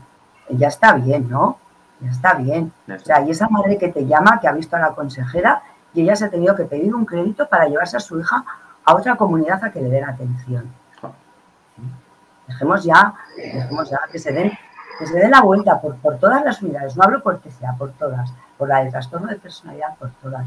Ya 0.51 0.69
está 0.69 0.95
bien, 0.95 1.29
¿no? 1.29 1.59
Ya 2.01 2.11
está 2.11 2.35
bien. 2.35 2.73
O 2.89 2.99
sea, 2.99 3.23
y 3.23 3.31
esa 3.31 3.49
madre 3.49 3.79
que 3.79 3.89
te 3.89 4.07
llama, 4.07 4.39
que 4.41 4.49
ha 4.49 4.53
visto 4.53 4.77
a 4.77 4.81
la 4.81 4.95
consejera, 4.95 5.63
y 5.95 6.03
ella 6.03 6.17
se 6.17 6.27
ha 6.27 6.31
tenido 6.31 6.55
que 6.55 6.65
pedir 6.65 6.95
un 6.95 7.05
crédito 7.05 7.49
para 7.49 7.67
llevarse 7.67 7.97
a 7.97 8.01
su 8.01 8.21
hija 8.21 8.45
a 8.85 8.95
otra 8.95 9.17
comunidad 9.17 9.63
a 9.65 9.71
que 9.71 9.81
le 9.81 9.89
den 9.89 10.05
atención. 10.05 10.73
Dejemos 12.47 12.83
ya, 12.83 13.15
dejemos 13.37 13.91
ya 13.91 13.99
que 14.11 14.19
se 14.19 14.33
den, 14.33 14.51
que 14.99 15.07
se 15.07 15.19
den 15.19 15.31
la 15.31 15.43
vuelta 15.43 15.81
por, 15.81 16.19
todas 16.19 16.43
las 16.43 16.63
unidades, 16.63 16.97
no 16.97 17.05
hablo 17.05 17.23
por 17.23 17.39
TCA, 17.41 17.75
por 17.77 17.93
todas, 17.93 18.33
por 18.57 18.69
la 18.69 18.79
del 18.79 18.91
trastorno 18.91 19.29
de 19.29 19.37
personalidad, 19.37 19.95
por 19.99 20.11
todas. 20.23 20.47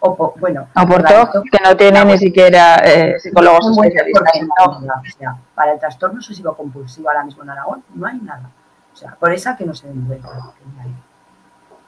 o 0.00 0.16
por, 0.16 0.40
bueno, 0.40 0.68
o 0.74 0.86
por 0.86 1.02
TOC, 1.02 1.42
que 1.50 1.58
no 1.62 1.76
tiene 1.76 2.04
ni 2.06 2.16
siquiera 2.16 2.76
eh, 2.76 3.18
psicólogos 3.18 3.68
especialistas. 3.70 4.68
o 4.68 5.18
sea, 5.18 5.36
para 5.54 5.72
el 5.72 5.78
trastorno 5.78 6.18
obsesivo 6.18 6.56
compulsivo 6.56 7.10
ahora 7.10 7.24
mismo 7.24 7.42
en 7.42 7.50
Aragón 7.50 7.84
no 7.94 8.06
hay 8.06 8.18
nada. 8.18 8.50
O 8.98 9.00
sea, 9.00 9.14
por 9.14 9.32
esa 9.32 9.56
que 9.56 9.64
no 9.64 9.72
se 9.74 9.86
den 9.86 10.08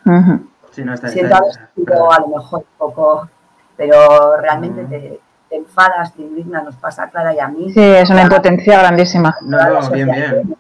Uh 0.07 0.47
sí, 0.71 0.85
no 0.85 0.95
está, 0.95 1.09
Siento 1.09 1.35
haber 1.35 1.53
sido 1.75 2.13
a 2.13 2.21
lo 2.21 2.29
mejor 2.29 2.61
un 2.61 2.79
poco, 2.79 3.29
pero 3.77 4.37
realmente 4.37 4.85
te, 4.85 5.21
te, 5.49 5.57
enfadas, 5.57 6.15
te 6.15 6.23
indignas, 6.23 6.63
nos 6.63 6.77
pasa 6.77 7.03
a 7.03 7.11
Clara 7.11 7.35
y 7.35 7.41
a 7.41 7.49
mí. 7.49 7.73
Sí, 7.73 7.83
es 7.83 8.09
una 8.11 8.23
impotencia 8.23 8.79
grandísima. 8.79 9.37
No, 9.43 9.59
no, 9.59 9.91
bien, 9.91 10.09
bien. 10.09 10.57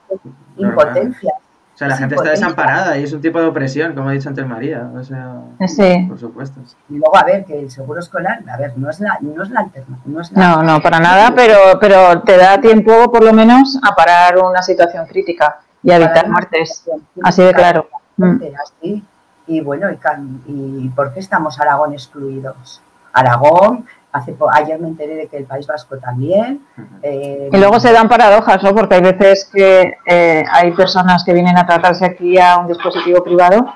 Impotencia. 0.56 1.34
O 1.72 1.78
sea, 1.78 1.86
la 1.86 1.96
gente 1.96 2.16
está 2.16 2.30
desamparada 2.30 2.98
y 2.98 3.04
es 3.04 3.12
un 3.12 3.20
tipo 3.20 3.40
de 3.40 3.46
opresión, 3.46 3.94
como 3.94 4.08
ha 4.08 4.12
dicho 4.12 4.28
antes 4.28 4.44
María. 4.44 4.90
O 4.92 5.04
sea, 5.04 5.42
sí. 5.68 6.04
por 6.08 6.18
supuesto. 6.18 6.60
Y 6.88 6.94
luego, 6.94 7.16
a 7.16 7.22
ver, 7.22 7.44
que 7.44 7.60
el 7.60 7.70
seguro 7.70 8.00
escolar, 8.00 8.40
a 8.52 8.56
ver, 8.56 8.76
no 8.76 8.90
es 8.90 8.98
la, 8.98 9.18
no 9.20 9.40
es 9.40 9.50
la 9.50 9.60
alternativa. 9.60 10.22
No, 10.32 10.56
no, 10.56 10.62
no, 10.64 10.82
para 10.82 10.98
nada, 10.98 11.32
pero, 11.32 11.78
pero 11.80 12.22
te 12.22 12.36
da 12.36 12.60
tiempo, 12.60 13.12
por 13.12 13.22
lo 13.22 13.32
menos, 13.32 13.78
a 13.88 13.94
parar 13.94 14.36
una 14.38 14.62
situación 14.62 15.06
crítica 15.06 15.60
y 15.82 15.90
evitar 15.90 16.28
muertes. 16.28 16.84
Así 17.22 17.42
de 17.42 17.52
claro. 17.52 17.88
Mm. 18.16 18.36
Así. 18.62 19.04
Y 19.46 19.60
bueno, 19.60 19.88
y, 19.90 19.98
y, 20.46 20.88
¿por 20.90 21.12
qué 21.12 21.20
estamos 21.20 21.58
Aragón 21.60 21.92
excluidos? 21.92 22.82
Aragón, 23.12 23.86
Hace, 24.12 24.36
ayer 24.52 24.80
me 24.80 24.88
enteré 24.88 25.14
de 25.14 25.28
que 25.28 25.36
el 25.36 25.44
País 25.44 25.68
Vasco 25.68 25.96
también. 25.98 26.66
Eh, 27.00 27.48
y 27.52 27.56
luego 27.56 27.78
se 27.78 27.92
dan 27.92 28.08
paradojas, 28.08 28.60
¿no? 28.62 28.74
Porque 28.74 28.96
hay 28.96 29.02
veces 29.02 29.48
que 29.52 29.94
eh, 30.04 30.44
hay 30.50 30.72
personas 30.72 31.22
que 31.22 31.32
vienen 31.32 31.56
a 31.56 31.64
tratarse 31.64 32.06
aquí 32.06 32.36
a 32.36 32.58
un 32.58 32.66
dispositivo 32.66 33.22
privado 33.22 33.72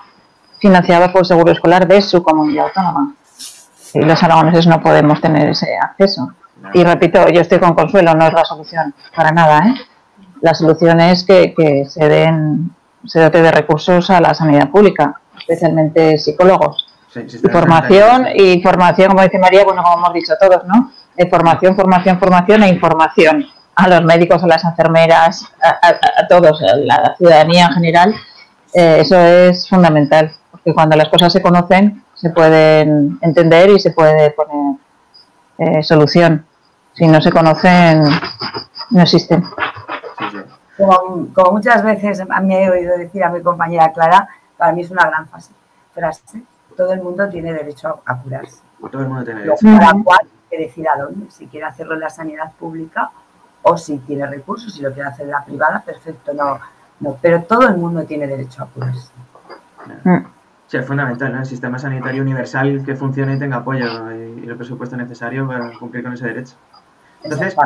financiado 0.59 1.13
por 1.13 1.21
el 1.21 1.27
seguro 1.27 1.53
escolar 1.53 1.87
de 1.87 2.03
su 2.03 2.21
comunidad 2.23 2.67
autónoma. 2.67 3.15
Y 3.93 4.01
los 4.01 4.21
aragoneses 4.25 4.67
no 4.67 4.81
podemos 4.81 5.21
tener 5.21 5.51
ese 5.51 5.69
acceso. 5.81 6.33
Y 6.73 6.83
repito, 6.83 7.29
yo 7.29 7.41
estoy 7.41 7.61
con 7.61 7.75
Consuelo, 7.75 8.15
no 8.15 8.27
es 8.27 8.33
la 8.33 8.45
solución, 8.45 8.93
para 9.15 9.31
nada. 9.31 9.69
¿eh? 9.69 9.75
La 10.45 10.53
solución 10.53 11.01
es 11.01 11.25
que, 11.25 11.55
que 11.55 11.87
se 11.87 12.07
den, 12.07 12.71
se 13.07 13.19
dote 13.21 13.41
de 13.41 13.51
recursos 13.51 14.11
a 14.11 14.21
la 14.21 14.35
sanidad 14.35 14.69
pública, 14.69 15.21
especialmente 15.39 16.19
psicólogos 16.19 16.95
formación 17.53 18.27
y 18.35 18.61
formación, 18.63 19.09
como 19.09 19.23
dice 19.23 19.39
María, 19.39 19.65
bueno, 19.65 19.83
como 19.83 19.99
hemos 19.99 20.15
dicho 20.15 20.33
todos, 20.41 20.65
¿no? 20.67 20.91
formación, 21.31 21.77
formación, 21.77 22.19
formación 22.19 22.63
e 22.65 22.69
información 22.69 23.47
a 23.77 23.89
los 23.89 24.05
médicos, 24.05 24.43
a 24.43 24.47
las 24.47 24.65
enfermeras, 24.65 25.45
a, 25.63 26.27
todos, 26.29 26.61
a 26.63 26.77
la 26.77 27.15
ciudadanía 27.17 27.67
en 27.67 27.73
general. 27.73 28.15
Eh, 28.73 28.99
eso 29.01 29.17
es 29.19 29.69
fundamental, 29.69 30.33
porque 30.51 30.75
cuando 30.75 30.97
las 30.97 31.09
cosas 31.09 31.33
se 31.33 31.41
conocen, 31.41 32.03
se 32.15 32.31
pueden 32.31 33.19
entender 33.21 33.71
y 33.71 33.79
se 33.79 33.91
puede 33.91 34.31
poner 34.31 34.77
eh, 35.59 35.83
solución. 35.83 36.47
Si 36.95 37.07
no 37.07 37.21
se 37.21 37.31
conocen, 37.31 38.03
no 38.91 39.03
existen. 39.03 39.45
Como, 40.77 41.29
como, 41.33 41.53
muchas 41.53 41.83
veces 41.85 42.23
me 42.43 42.65
he 42.65 42.71
oído 42.71 42.97
decir 42.99 43.23
a 43.23 43.31
mi 43.31 43.41
compañera 43.43 43.93
Clara, 43.93 44.29
para 44.57 44.73
mí 44.73 44.83
es 44.83 44.91
una 44.91 45.07
gran 45.07 45.29
frase 45.29 45.53
todo 46.77 46.93
el 46.93 47.03
mundo 47.03 47.29
tiene 47.29 47.53
derecho 47.53 48.03
a 48.05 48.17
curarse. 48.19 48.63
Todo 48.91 49.03
el 49.03 49.09
mundo 49.09 49.25
tiene 49.25 49.41
derecho. 49.43 49.65
Para 49.65 49.93
cual 50.03 50.21
que 50.51 50.59
decida 50.59 50.91
dónde, 50.99 51.31
si 51.31 51.47
quiere 51.47 51.67
hacerlo 51.67 51.95
en 51.95 52.01
la 52.01 52.11
sanidad 52.11 52.53
pública 52.53 53.11
o 53.63 53.77
si 53.77 53.99
tiene 53.99 54.27
recursos, 54.27 54.75
si 54.75 54.83
lo 54.83 54.93
quiere 54.93 55.09
hacer 55.09 55.27
en 55.27 55.33
la 55.33 55.45
privada, 55.45 55.83
perfecto, 55.85 56.35
no, 56.35 56.59
no, 57.01 57.19
pero 57.21 57.43
todo 57.43 57.69
el 57.69 57.77
mundo 57.77 58.05
tiene 58.05 58.27
derecho 58.27 58.63
a 58.63 58.67
curarse. 58.67 59.11
Mm. 60.05 60.27
Sí, 60.67 60.77
es 60.77 60.87
fundamental, 60.87 61.33
¿no? 61.33 61.41
El 61.41 61.47
sistema 61.47 61.79
sanitario 61.79 62.23
universal 62.23 62.83
que 62.85 62.97
funcione 62.97 63.35
y 63.35 63.39
tenga 63.39 63.57
apoyo 63.57 64.11
y, 64.13 64.47
el 64.47 64.57
presupuesto 64.57 64.97
necesario 64.97 65.47
para 65.47 65.73
cumplir 65.79 66.05
con 66.05 66.15
ese 66.15 66.27
derecho. 66.27 66.55
Entonces, 67.23 67.57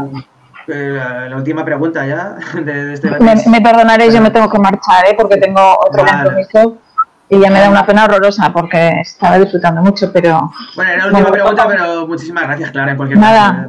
eh, 0.68 1.28
la, 1.28 1.36
última 1.36 1.64
pregunta 1.64 2.06
ya 2.06 2.36
de, 2.62 2.94
este 2.94 3.10
me, 3.10 3.34
me 3.46 3.60
perdonaréis, 3.60 4.14
yo 4.14 4.20
me 4.20 4.30
tengo 4.30 4.50
que 4.50 4.58
marchar, 4.58 5.06
¿eh? 5.08 5.14
porque 5.16 5.36
tengo 5.36 5.60
otro 5.80 6.04
compromiso 6.04 6.78
y 7.30 7.38
ya 7.40 7.50
me 7.50 7.60
da 7.60 7.68
una 7.68 7.84
pena 7.84 8.04
horrorosa 8.04 8.52
porque 8.52 9.00
estaba 9.00 9.38
disfrutando 9.38 9.82
mucho, 9.82 10.10
pero... 10.12 10.50
Bueno, 10.76 10.90
era 10.92 11.06
la 11.06 11.12
última 11.12 11.30
pregunta, 11.30 11.68
pero 11.68 12.06
muchísimas 12.06 12.44
gracias, 12.44 12.70
Clara, 12.70 12.92
en 12.92 12.96
cualquier 12.96 13.18
Nada, 13.18 13.66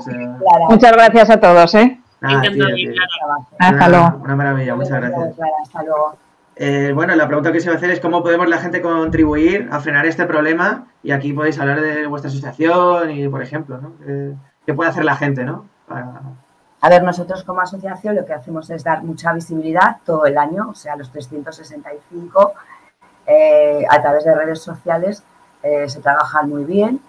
muchas 0.70 0.92
gracias 0.94 1.30
a 1.30 1.40
todos, 1.40 1.76
¿eh? 1.76 2.00
Nada, 2.22 2.42
Hasta 3.60 3.90
luego. 3.90 4.22
Una 4.24 4.36
maravilla, 4.36 4.76
muchas 4.76 5.00
gracias. 5.02 5.36
Hasta 5.64 5.84
luego. 5.84 6.18
Eh, 6.56 6.92
bueno, 6.94 7.16
la 7.16 7.28
pregunta 7.28 7.54
que 7.54 7.62
se 7.62 7.70
va 7.70 7.76
a 7.76 7.78
hacer 7.78 7.92
es 7.92 8.02
cómo 8.02 8.22
podemos 8.22 8.50
la 8.50 8.58
gente 8.58 8.82
contribuir 8.82 9.70
a 9.72 9.80
frenar 9.80 10.06
este 10.06 10.26
problema 10.26 10.88
y 11.02 11.12
aquí 11.12 11.32
podéis 11.32 11.58
hablar 11.60 11.80
de 11.80 12.06
vuestra 12.08 12.30
asociación 12.30 13.12
y, 13.12 13.30
por 13.30 13.42
ejemplo, 13.42 13.78
¿no? 13.78 13.94
¿Qué 14.66 14.74
puede 14.74 14.90
hacer 14.90 15.06
la 15.06 15.16
gente, 15.16 15.46
no? 15.46 15.66
A 16.82 16.90
ver, 16.90 17.04
nosotros 17.04 17.44
como 17.44 17.62
asociación 17.62 18.16
lo 18.16 18.26
que 18.26 18.34
hacemos 18.34 18.70
es 18.70 18.84
dar 18.84 19.04
mucha 19.04 19.34
visibilidad 19.34 19.98
todo 20.06 20.26
el 20.26 20.38
año, 20.38 20.70
o 20.70 20.76
sea, 20.76 20.96
los 20.96 21.12
365 21.12 22.54
eh, 23.26 23.86
a 23.88 24.02
través 24.02 24.24
de 24.24 24.34
redes 24.34 24.62
sociales 24.62 25.24
eh, 25.62 25.90
se 25.90 26.00
trabajan 26.00 26.50
muy 26.50 26.64
bien. 26.64 27.02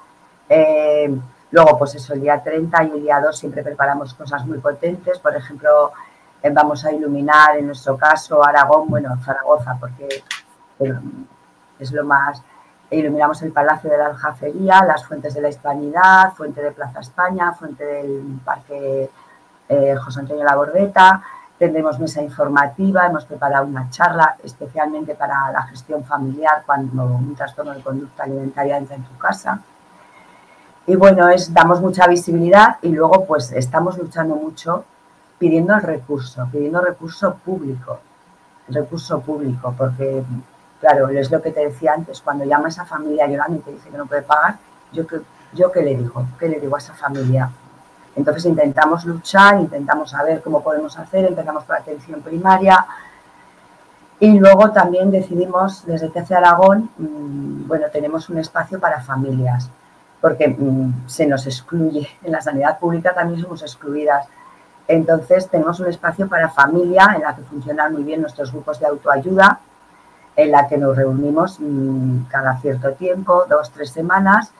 Eh, 0.49 1.09
luego, 1.53 1.79
pues 1.79 1.95
eso, 1.95 2.14
el 2.14 2.21
día 2.21 2.43
30 2.43 2.85
y 2.85 2.91
el 2.91 3.03
día 3.03 3.21
2 3.21 3.39
siempre 3.39 3.62
preparamos 3.62 4.12
cosas 4.14 4.45
muy 4.45 4.59
potentes. 4.59 5.21
Por 5.21 5.37
ejemplo, 5.37 5.93
vamos 6.53 6.85
a 6.85 6.93
iluminar, 6.93 7.57
en 7.57 7.66
nuestro 7.66 7.97
caso, 7.97 8.45
Aragón, 8.45 8.89
bueno, 8.89 9.16
Zaragoza, 9.25 9.77
porque 9.79 10.25
es 11.79 11.93
lo 11.93 12.05
más... 12.05 12.43
Iluminamos 12.91 13.41
el 13.43 13.53
Palacio 13.53 13.89
de 13.89 13.99
la 13.99 14.07
Aljafería, 14.07 14.85
las 14.85 15.07
Fuentes 15.07 15.33
de 15.33 15.41
la 15.41 15.49
Hispanidad, 15.49 16.33
Fuente 16.35 16.61
de 16.61 16.73
Plaza 16.73 16.99
España, 16.99 17.53
Fuente 17.53 17.85
del 17.85 18.41
Parque 18.45 19.09
José 20.03 20.21
Antonio 20.21 20.45
Labordeta, 20.45 21.23
Tendremos 21.61 21.99
mesa 21.99 22.23
informativa, 22.23 23.07
hemos 23.07 23.27
preparado 23.27 23.66
una 23.66 23.91
charla 23.91 24.35
especialmente 24.43 25.14
para 25.14 25.53
la 25.53 25.62
gestión 25.64 26.03
familiar 26.05 26.62
cuando 26.64 27.05
un 27.05 27.35
trastorno 27.35 27.75
de 27.75 27.83
conducta 27.83 28.23
alimentaria 28.23 28.79
entra 28.79 28.97
en 28.97 29.03
tu 29.03 29.18
casa. 29.18 29.61
Y 30.87 30.97
bueno, 30.97 31.29
es, 31.29 31.53
damos 31.53 31.83
mucha 31.83 32.07
visibilidad 32.07 32.79
y 32.81 32.89
luego 32.89 33.27
pues 33.27 33.53
estamos 33.53 33.99
luchando 33.99 34.37
mucho 34.37 34.87
pidiendo 35.39 35.75
el 35.75 35.83
recurso, 35.83 36.49
pidiendo 36.51 36.81
recurso 36.81 37.35
público, 37.35 38.01
recurso 38.68 39.21
público, 39.21 39.75
porque 39.77 40.25
claro, 40.81 41.11
es 41.11 41.31
lo 41.31 41.43
que 41.43 41.51
te 41.51 41.61
decía 41.61 41.93
antes, 41.93 42.23
cuando 42.23 42.47
llama 42.47 42.66
a 42.66 42.68
esa 42.71 42.87
familia 42.87 43.27
llorando 43.27 43.59
y 43.59 43.61
te 43.61 43.73
dice 43.73 43.91
que 43.91 43.99
no 43.99 44.07
puede 44.07 44.23
pagar, 44.23 44.57
yo, 44.95 45.05
yo 45.53 45.71
qué 45.71 45.83
le 45.83 45.95
digo, 45.95 46.25
qué 46.39 46.49
le 46.49 46.59
digo 46.59 46.75
a 46.75 46.79
esa 46.79 46.95
familia, 46.95 47.51
entonces 48.17 48.45
intentamos 48.47 49.05
luchar, 49.05 49.61
intentamos 49.61 50.11
saber 50.11 50.43
cómo 50.43 50.63
podemos 50.63 50.99
hacer, 50.99 51.27
empezamos 51.27 51.69
la 51.69 51.77
atención 51.77 52.21
primaria 52.21 52.87
y 54.21 54.39
luego 54.39 54.71
también 54.71 55.11
decidimos 55.11 55.87
desde 55.87 56.11
TC 56.11 56.33
Aragón, 56.35 56.91
mm, 56.99 57.67
bueno, 57.67 57.87
tenemos 57.91 58.29
un 58.29 58.37
espacio 58.37 58.79
para 58.79 59.01
familias, 59.01 59.71
porque 60.21 60.49
mm, 60.49 61.09
se 61.09 61.27
nos 61.27 61.47
excluye, 61.47 62.07
en 62.23 62.33
la 62.33 62.43
sanidad 62.43 62.79
pública 62.79 63.15
también 63.15 63.41
somos 63.41 63.63
excluidas. 63.63 64.27
Entonces 64.87 65.49
tenemos 65.49 65.81
un 65.81 65.87
espacio 65.87 66.29
para 66.29 66.51
familia 66.51 67.13
en 67.17 67.23
la 67.23 67.35
que 67.35 67.43
funcionan 67.43 67.95
muy 67.95 68.03
bien 68.03 68.21
nuestros 68.21 68.53
grupos 68.53 68.79
de 68.79 68.87
autoayuda, 68.87 69.61
en 70.37 70.51
la 70.51 70.69
que 70.69 70.77
nos 70.77 70.97
reunimos 70.97 71.59
mm, 71.59 72.25
cada 72.29 72.59
cierto 72.59 72.93
tiempo, 72.93 73.47
dos, 73.49 73.71
tres 73.71 73.91
semanas, 73.91 74.53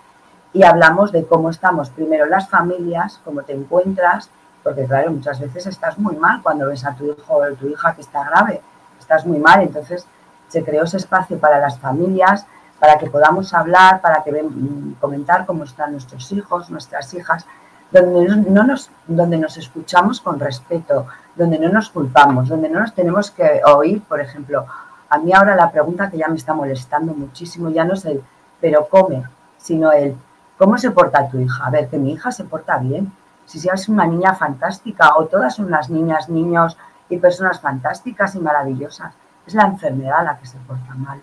y 0.53 0.62
hablamos 0.62 1.12
de 1.12 1.24
cómo 1.26 1.51
estamos. 1.51 1.90
Primero 1.90 2.26
las 2.26 2.48
familias, 2.48 3.20
cómo 3.24 3.42
te 3.42 3.55
encuentras, 3.55 4.30
porque 4.62 4.84
claro, 4.84 5.12
muchas 5.12 5.40
veces 5.40 5.66
estás 5.66 5.98
muy 5.98 6.16
mal 6.16 6.42
cuando 6.42 6.68
ves 6.68 6.84
a 6.84 6.94
tu 6.94 7.07
hijo 7.07 7.34
o 7.34 7.53
tu 7.55 7.68
hija 7.68 7.94
que 7.94 8.03
está 8.03 8.24
grave, 8.24 8.61
estás 8.98 9.24
muy 9.26 9.38
mal, 9.38 9.62
entonces 9.62 10.07
se 10.48 10.64
creó 10.64 10.84
ese 10.84 10.98
espacio 10.98 11.38
para 11.38 11.59
las 11.59 11.78
familias, 11.78 12.46
para 12.78 12.98
que 12.98 13.09
podamos 13.09 13.55
hablar, 13.55 14.01
para 14.01 14.22
que 14.22 14.32
ven, 14.32 14.96
comentar 15.01 15.46
cómo 15.46 15.64
están 15.64 15.92
nuestros 15.92 16.30
hijos, 16.32 16.70
nuestras 16.70 17.12
hijas, 17.14 17.46
donde 17.90 18.36
no 18.51 18.64
nos, 18.64 18.90
donde 19.07 19.36
nos 19.36 19.57
escuchamos 19.57 20.20
con 20.20 20.38
respeto, 20.40 21.07
donde 21.34 21.59
no 21.59 21.68
nos 21.68 21.90
culpamos, 21.90 22.48
donde 22.48 22.68
no 22.68 22.80
nos 22.80 22.94
tenemos 22.94 23.30
que 23.30 23.61
oír, 23.64 24.03
por 24.03 24.20
ejemplo, 24.20 24.66
a 25.08 25.18
mí 25.18 25.33
ahora 25.33 25.57
la 25.57 25.70
pregunta 25.70 26.11
que 26.11 26.18
ya 26.18 26.29
me 26.29 26.37
está 26.37 26.54
molestando 26.54 27.12
muchísimo 27.14 27.70
ya 27.70 27.84
no 27.84 27.95
es 27.95 28.04
el, 28.04 28.22
pero 28.61 28.87
come, 28.88 29.24
sino 29.58 29.91
el, 29.92 30.16
¿Cómo 30.61 30.76
se 30.76 30.91
porta 30.91 31.26
tu 31.26 31.41
hija? 31.41 31.64
A 31.64 31.70
ver, 31.70 31.88
que 31.88 31.96
mi 31.96 32.12
hija 32.12 32.30
se 32.30 32.45
porta 32.45 32.76
bien. 32.76 33.11
Si 33.46 33.66
es 33.66 33.88
una 33.88 34.04
niña 34.04 34.34
fantástica 34.34 35.16
o 35.16 35.24
todas 35.24 35.54
son 35.54 35.64
unas 35.64 35.88
niñas, 35.88 36.28
niños 36.28 36.76
y 37.08 37.16
personas 37.16 37.61
fantásticas 37.61 38.34
y 38.34 38.41
maravillosas. 38.41 39.14
Es 39.46 39.54
la 39.54 39.62
enfermedad 39.62 40.22
la 40.22 40.37
que 40.37 40.46
se 40.46 40.58
porta 40.58 40.92
mal. 40.96 41.22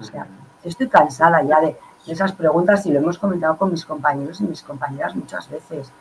O 0.00 0.02
sea, 0.02 0.26
estoy 0.62 0.88
cansada 0.88 1.42
ya 1.42 1.60
de, 1.60 1.78
esas 2.06 2.32
preguntas 2.32 2.86
y 2.86 2.92
lo 2.92 3.00
hemos 3.00 3.18
comentado 3.18 3.58
con 3.58 3.70
mis 3.70 3.84
compañeros 3.84 4.40
y 4.40 4.44
mis 4.44 4.62
compañeras 4.62 5.14
muchas 5.14 5.46
veces. 5.50 5.92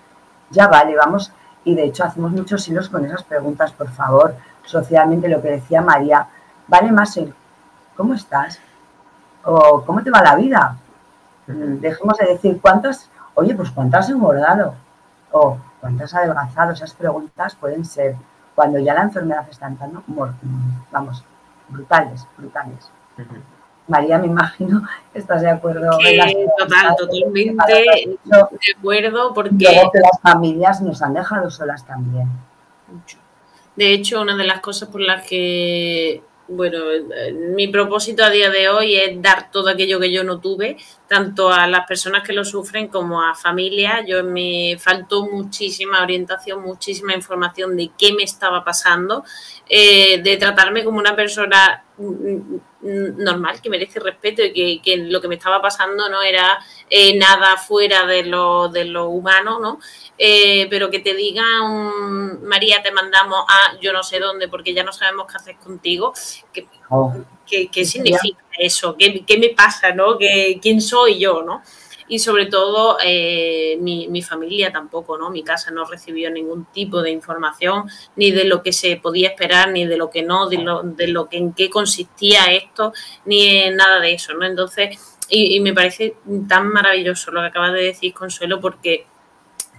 Ya 0.50 0.70
vale, 0.70 0.96
vamos, 0.96 1.34
y 1.66 1.76
de 1.76 1.84
hecho 1.84 2.06
hacemos 2.06 2.32
muchos 2.32 2.66
hilos 2.70 2.88
con 2.88 3.04
esas 3.04 3.24
preguntas, 3.24 3.74
por 3.74 3.90
favor, 3.90 4.36
socialmente 4.64 5.28
lo 5.28 5.42
que 5.42 5.52
decía 5.52 5.82
María, 5.82 6.28
vale 6.70 6.94
más 6.94 7.18
el 7.18 7.34
¿cómo 7.98 8.14
estás? 8.14 8.62
o 9.44 9.84
¿cómo 9.86 10.02
te 10.02 10.12
va 10.12 10.22
la 10.22 10.38
vida? 10.38 10.78
Mm, 11.48 11.80
dejemos 11.80 12.18
de 12.18 12.28
decir 12.28 12.60
cuántas, 12.62 13.10
oye, 13.36 13.56
pues 13.56 13.72
cuántas 13.72 14.06
has 14.06 14.12
engordado 14.12 14.76
o 15.32 15.58
cuántas 15.80 16.14
adelgazado. 16.14 16.72
Esas 16.72 16.94
preguntas 16.94 17.56
pueden 17.56 17.86
ser 17.86 18.16
cuando 18.56 18.80
ya 18.80 18.94
la 18.94 19.04
enfermedad 19.04 19.48
está 19.50 19.68
entrando, 19.68 20.04
vamos, 20.92 21.24
brutales, 21.70 22.26
brutales. 22.38 22.90
María, 23.88 24.18
me 24.18 24.28
imagino, 24.28 24.82
estás 25.14 25.42
de 25.42 25.50
acuerdo. 25.50 25.98
total, 26.58 26.96
totalmente 26.98 27.74
de 27.74 28.74
acuerdo, 28.78 29.34
porque... 29.34 29.66
las 29.66 30.22
familias 30.22 30.82
nos 30.82 31.02
han 31.02 31.14
dejado 31.14 31.50
solas 31.50 31.86
también. 31.86 32.30
De 33.76 33.92
hecho, 33.92 34.22
una 34.22 34.36
de 34.36 34.46
las 34.46 34.60
cosas 34.60 34.90
por 34.90 35.02
las 35.02 35.28
que 35.28 36.22
bueno, 36.48 36.80
mi 37.56 37.68
propósito 37.70 38.24
a 38.24 38.30
día 38.30 38.50
de 38.50 38.70
hoy 38.70 38.96
es 38.96 39.22
dar 39.22 39.50
todo 39.50 39.70
aquello 39.70 40.00
que 40.00 40.12
yo 40.12 40.24
no 40.24 40.40
tuve, 40.40 40.78
tanto 41.08 41.52
a 41.52 41.68
las 41.68 41.88
personas 41.88 42.24
que 42.24 42.34
lo 42.34 42.44
sufren 42.44 42.88
como 42.88 43.22
a 43.24 43.34
familias. 43.34 44.04
Yo 44.06 44.24
me 44.24 44.78
faltó 44.80 45.26
muchísima 45.26 46.04
orientación, 46.04 46.62
muchísima 46.62 47.14
información 47.14 47.78
de 47.78 47.92
qué 47.98 48.14
me 48.14 48.24
estaba 48.24 48.64
pasando, 48.64 49.24
eh, 49.70 50.22
de 50.22 50.38
tratarme 50.38 50.84
como 50.84 51.00
una 51.00 51.16
persona 51.16 51.84
normal, 52.84 53.62
que 53.62 53.70
merece 53.70 54.00
respeto 54.00 54.42
y 54.44 54.80
que, 54.80 54.98
lo 54.98 55.22
que 55.22 55.28
me 55.28 55.36
estaba 55.36 55.62
pasando 55.62 56.10
no 56.10 56.22
era 56.22 56.60
eh, 56.90 57.18
nada 57.18 57.58
fuera 57.58 58.06
de 58.06 58.24
lo, 58.24 58.68
de 58.70 58.86
lo 58.86 59.08
humano, 59.10 59.60
¿no? 59.60 59.80
Eh, 60.18 60.68
pero 60.70 60.92
que 60.92 61.00
te 61.00 61.16
digan, 61.16 62.44
María, 62.44 62.84
te 62.84 62.92
mandamos 62.92 63.46
a 63.48 63.80
yo 63.80 63.94
no 63.94 64.04
sé 64.04 64.20
dónde 64.20 64.48
porque 64.48 64.74
ya 64.74 64.84
no 64.84 64.92
sabemos 64.92 65.28
qué 65.28 65.38
hacer 65.38 65.56
contigo, 65.58 66.14
¿qué, 66.52 66.68
oh. 66.90 67.14
¿qué, 67.48 67.86
significa 67.86 68.44
eso? 68.60 68.96
¿Qué, 68.98 69.24
¿Qué, 69.26 69.38
me 69.38 69.50
pasa, 69.50 69.94
no? 69.94 70.18
¿Qué, 70.18 70.60
¿Quién 70.62 70.82
soy 70.82 71.20
yo, 71.20 71.42
no? 71.42 71.64
Y 72.14 72.20
sobre 72.20 72.46
todo 72.46 72.98
eh, 73.04 73.76
mi, 73.82 74.22
familia 74.22 74.72
tampoco, 74.72 75.18
¿no? 75.18 75.32
Mi 75.32 75.42
casa 75.42 75.72
no 75.72 75.84
recibió 75.84 76.30
ningún 76.30 76.66
tipo 76.66 77.02
de 77.02 77.10
información 77.10 77.90
ni 78.16 78.30
de 78.30 78.44
lo 78.44 78.62
que 78.62 78.72
se 78.72 78.98
podía 78.98 79.30
esperar, 79.30 79.72
ni 79.72 79.88
de 79.88 79.98
lo 79.98 80.12
que 80.12 80.22
no, 80.22 80.48
de 80.48 80.60
lo, 80.60 80.84
de 80.84 81.08
lo 81.08 81.28
que 81.28 81.38
en 81.38 81.54
qué 81.54 81.72
consistía 81.72 82.54
esto, 82.54 82.94
ni 83.26 83.68
nada 83.72 84.00
de 84.00 84.14
eso, 84.14 84.36
¿no? 84.36 84.46
Entonces, 84.46 85.18
y, 85.28 85.60
me 85.62 85.74
parece 85.74 86.16
tan 86.48 86.68
maravilloso 86.68 87.32
lo 87.32 87.42
que 87.42 87.48
acabas 87.48 87.74
de 87.74 87.82
decir, 87.82 88.14
Consuelo, 88.14 88.62
porque 88.62 89.08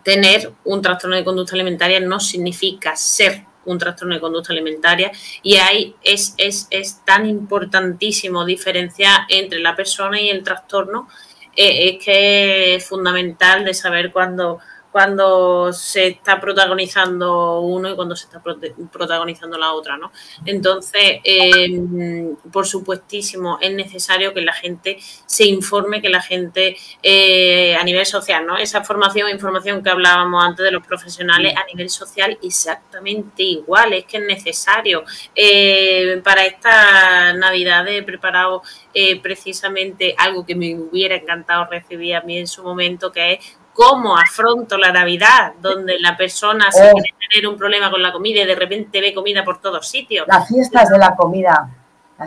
tener 0.03 0.51
un 0.65 0.83
trastorno 0.83 1.15
de 1.15 1.23
conducta 1.23 1.55
alimentaria 1.55 2.01
no 2.01 2.19
significa 2.19 2.97
ser 2.97 3.45
un 3.65 3.79
trastorno 3.79 4.17
de 4.17 4.21
conducta 4.21 4.53
alimentaria 4.53 5.13
y 5.41 5.55
ahí 5.59 5.95
es, 6.03 6.35
es, 6.37 6.67
es 6.71 7.05
tan 7.05 7.29
importantísimo 7.29 8.45
diferenciar 8.45 9.21
entre 9.29 9.61
la 9.61 9.77
persona 9.77 10.21
y 10.21 10.31
el 10.31 10.43
trastorno 10.43 11.09
eh, 11.09 11.24
es 11.57 12.05
que 12.05 12.77
es 12.77 12.87
fundamental 12.87 13.65
de 13.65 13.75
saber 13.75 14.13
cuándo 14.13 14.61
cuando 14.95 15.73
se 15.73 16.07
está 16.07 16.41
protagonizando 16.41 17.59
uno 17.63 17.91
y 17.91 17.97
cuando 17.97 18.15
se 18.15 18.27
está 18.27 18.41
protagonizando 18.41 19.59
la 19.59 19.73
otra, 19.73 19.97
¿no? 19.97 20.13
Entonces, 20.47 21.19
em, 21.25 22.37
por 22.53 22.65
supuestísimo, 22.65 23.59
es 23.61 23.75
necesario 23.75 24.33
que 24.33 24.41
la 24.43 24.53
gente 24.53 24.99
se 25.27 25.47
informe, 25.47 26.01
que 26.01 26.09
la 26.09 26.23
gente 26.23 26.77
eh, 27.03 27.75
a 27.75 27.83
nivel 27.83 28.07
social, 28.07 28.47
¿no? 28.47 28.57
Esa 28.57 28.85
formación 28.85 29.27
e 29.27 29.33
información 29.33 29.83
que 29.83 29.91
hablábamos 29.91 30.45
antes 30.45 30.65
de 30.65 30.71
los 30.71 30.87
profesionales 30.87 31.55
a 31.57 31.65
nivel 31.65 31.91
social 31.91 32.39
exactamente 32.41 33.43
igual, 33.43 33.95
es 33.95 34.05
que 34.05 34.19
es 34.19 34.25
necesario. 34.25 35.03
Eh, 35.35 36.21
para 36.23 36.47
esta 36.47 37.33
Navidad 37.33 37.89
he 37.89 38.05
preparado 38.05 38.63
eh, 38.95 39.21
precisamente 39.21 40.15
algo 40.17 40.47
que 40.47 40.55
me 40.55 40.73
hubiera 40.77 41.17
encantado 41.17 41.67
recibir 41.69 42.15
a 42.15 42.21
mí 42.21 42.39
en 42.39 42.47
su 42.47 42.63
momento, 42.63 43.11
que 43.11 43.33
es 43.33 43.64
cómo 43.75 44.17
afronto 44.17 44.79
la 44.79 44.93
Navidad, 44.93 45.55
donde 45.61 45.99
la 45.99 46.17
persona 46.17 46.71
se 46.71 46.91
oh. 46.91 46.95
tener 47.29 47.49
un 47.49 47.59
problema 47.59 47.91
con 47.91 48.01
la 48.01 48.13
comida 48.13 48.43
y 48.43 48.47
de 48.47 48.55
repente 48.55 49.01
ve 49.01 49.13
comida 49.13 49.45
por 49.45 49.61
todos 49.61 49.87
sitios. 49.87 50.27
Las 50.29 50.49
fiestas 50.49 50.89
de 50.89 50.97
la 50.97 51.15
comida. 51.17 51.69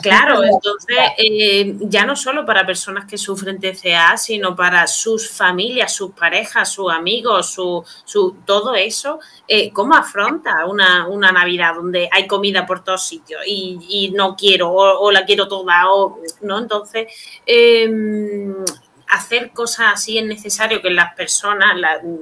claro, 0.04 0.44
entonces 0.44 0.98
eh, 1.18 1.78
ya 1.80 2.06
no 2.06 2.18
solo 2.18 2.46
para 2.46 2.66
personas 2.66 3.06
que 3.06 3.18
sufren 3.18 3.62
TCA, 3.62 4.18
sino 4.18 4.58
para 4.58 4.86
sus 4.88 5.30
familias, 5.30 5.94
sus 5.94 6.12
parejas, 6.12 6.70
sus 6.70 6.92
amigos, 6.92 7.50
su, 7.50 7.82
su 8.04 8.36
todo 8.46 8.76
eso, 8.76 9.20
eh, 9.48 9.72
¿cómo 9.72 9.96
afronta 9.96 10.66
una, 10.66 11.08
una, 11.08 11.32
Navidad 11.32 11.76
donde 11.76 12.10
hay 12.12 12.28
comida 12.28 12.66
por 12.66 12.84
todos 12.84 13.08
sitios 13.08 13.42
y, 13.48 14.12
no 14.14 14.36
quiero 14.36 14.74
o, 14.74 15.12
la 15.12 15.24
quiero 15.24 15.48
toda 15.48 15.90
o 15.90 16.20
no? 16.42 16.60
Entonces, 16.60 17.08
eh, 17.46 17.90
hacer 19.08 19.52
cosas 19.52 19.94
así 19.94 20.18
es 20.18 20.26
necesario 20.26 20.82
que 20.82 20.90
las 20.90 21.14
personas, 21.16 21.76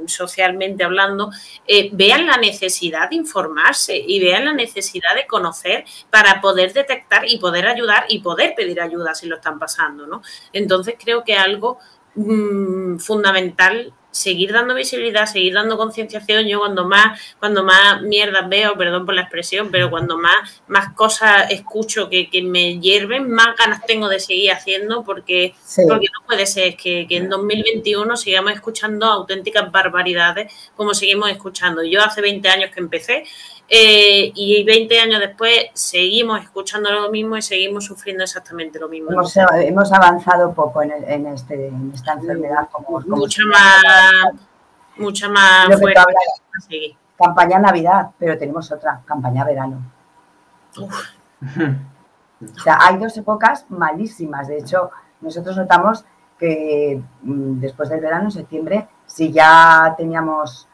socialmente 0.07 0.83
hablando, 0.83 1.31
eh, 1.67 1.89
vean 1.93 2.25
la 2.25 2.37
necesidad 2.37 3.09
de 3.09 3.15
informarse 3.15 3.97
y 3.97 4.19
vean 4.19 4.45
la 4.45 4.53
necesidad 4.53 5.15
de 5.15 5.27
conocer 5.27 5.85
para 6.09 6.41
poder 6.41 6.73
detectar 6.73 7.27
y 7.27 7.37
poder 7.37 7.67
ayudar 7.67 8.05
y 8.09 8.19
poder 8.19 8.53
pedir 8.55 8.81
ayuda 8.81 9.15
si 9.15 9.27
lo 9.27 9.35
están 9.35 9.59
pasando, 9.59 10.07
¿no? 10.07 10.21
Entonces 10.53 10.95
creo 10.99 11.23
que 11.23 11.35
algo 11.35 11.79
mm, 12.15 12.97
fundamental 12.97 13.93
seguir 14.15 14.53
dando 14.53 14.73
visibilidad, 14.73 15.25
seguir 15.25 15.53
dando 15.53 15.75
concienciación. 15.75 16.47
Yo 16.47 16.59
cuando 16.59 16.85
más, 16.85 17.19
cuando 17.37 17.65
más 17.65 18.01
mierdas 18.01 18.47
veo, 18.47 18.77
perdón 18.77 19.05
por 19.05 19.13
la 19.13 19.21
expresión, 19.21 19.69
pero 19.69 19.89
cuando 19.89 20.17
más, 20.17 20.61
más 20.67 20.93
cosas 20.93 21.51
escucho 21.51 22.09
que, 22.09 22.29
me 22.41 22.79
hierven, 22.79 23.29
más 23.29 23.57
ganas 23.57 23.85
tengo 23.85 24.07
de 24.07 24.21
seguir 24.21 24.51
haciendo 24.51 25.03
porque, 25.03 25.53
porque 25.87 26.07
no 26.13 26.25
puede 26.25 26.45
ser 26.45 26.77
que, 26.77 27.05
que, 27.09 27.17
en 27.17 27.29
2021 27.29 28.15
sigamos 28.15 28.53
escuchando 28.53 29.05
auténticas 29.05 29.69
barbaridades 29.69 30.53
como 30.77 30.93
seguimos 30.93 31.29
escuchando. 31.29 31.83
Yo 31.83 32.01
hace 32.01 32.21
20 32.21 32.47
años 32.47 32.71
que 32.73 32.79
empecé 32.79 33.25
eh, 33.67 34.31
y 34.35 34.63
20 34.63 34.99
años 34.99 35.19
después 35.19 35.69
seguimos 35.73 36.41
escuchando 36.41 36.91
lo 36.91 37.09
mismo 37.09 37.35
y 37.35 37.41
seguimos 37.41 37.85
sufriendo 37.85 38.23
exactamente 38.23 38.79
lo 38.79 38.87
mismo. 38.87 39.09
Hemos, 39.11 39.91
avanzado 39.91 40.53
poco 40.53 40.83
en, 40.83 40.91
en, 40.91 41.27
este, 41.27 41.67
en 41.67 41.91
esta 41.93 42.13
enfermedad. 42.13 42.69
Como, 42.71 42.99
mucha 43.01 43.41
más, 43.51 44.33
mucha 44.97 45.29
más 45.29 45.69
Campaña 47.17 47.59
Navidad, 47.59 48.11
pero 48.19 48.37
tenemos 48.37 48.71
otra, 48.71 49.01
campaña 49.05 49.45
verano. 49.45 49.81
O 50.77 52.59
sea, 52.61 52.77
hay 52.81 52.97
dos 52.97 53.17
épocas 53.17 53.65
malísimas. 53.69 54.47
De 54.47 54.59
hecho, 54.59 54.91
nosotros 55.21 55.57
notamos 55.57 56.05
que 56.37 57.01
mm, 57.21 57.59
después 57.59 57.89
del 57.89 58.01
verano, 58.01 58.25
en 58.25 58.31
septiembre, 58.31 58.87
si 59.05 59.31
ya 59.31 59.95
teníamos 59.97 60.67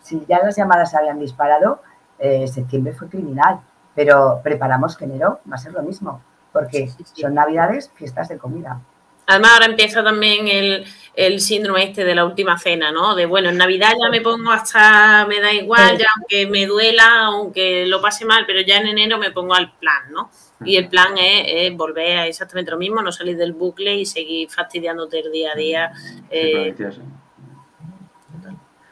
si 0.00 0.24
ya 0.28 0.40
las 0.40 0.56
llamadas 0.56 0.90
se 0.90 0.98
habían 0.98 1.18
disparado, 1.18 1.80
eh, 2.18 2.46
septiembre 2.48 2.92
fue 2.92 3.08
criminal, 3.08 3.60
pero 3.94 4.40
preparamos 4.42 4.96
que 4.96 5.04
enero 5.04 5.40
va 5.50 5.56
a 5.56 5.58
ser 5.58 5.72
lo 5.72 5.82
mismo, 5.82 6.22
porque 6.52 6.88
son 7.14 7.34
navidades, 7.34 7.90
fiestas 7.94 8.28
de 8.28 8.38
comida. 8.38 8.80
Además, 9.26 9.52
ahora 9.54 9.66
empieza 9.66 10.04
también 10.04 10.48
el, 10.48 11.40
síndrome 11.40 11.84
este 11.84 12.04
de 12.04 12.14
la 12.14 12.26
última 12.26 12.58
cena, 12.58 12.92
¿no? 12.92 13.14
De 13.14 13.24
bueno, 13.24 13.48
en 13.48 13.56
Navidad 13.56 13.92
ya 13.98 14.10
me 14.10 14.20
pongo 14.20 14.50
hasta, 14.50 15.26
me 15.26 15.40
da 15.40 15.52
igual, 15.52 15.96
ya 15.96 16.06
aunque 16.16 16.46
me 16.46 16.66
duela, 16.66 17.22
aunque 17.26 17.86
lo 17.86 18.02
pase 18.02 18.26
mal, 18.26 18.44
pero 18.46 18.60
ya 18.60 18.76
en 18.76 18.88
enero 18.88 19.18
me 19.18 19.30
pongo 19.30 19.54
al 19.54 19.72
plan, 19.72 20.12
¿no? 20.12 20.30
Y 20.64 20.76
el 20.76 20.88
plan 20.88 21.16
es, 21.18 21.74
volver 21.74 22.18
a 22.18 22.26
exactamente 22.26 22.70
lo 22.70 22.78
mismo, 22.78 23.02
no 23.02 23.12
salir 23.12 23.36
del 23.36 23.54
bucle 23.54 23.94
y 23.94 24.06
seguir 24.06 24.50
fastidiándote 24.50 25.20
el 25.20 25.32
día 25.32 25.52
a 25.52 25.56
día. 25.56 25.92
Eh, 26.30 26.74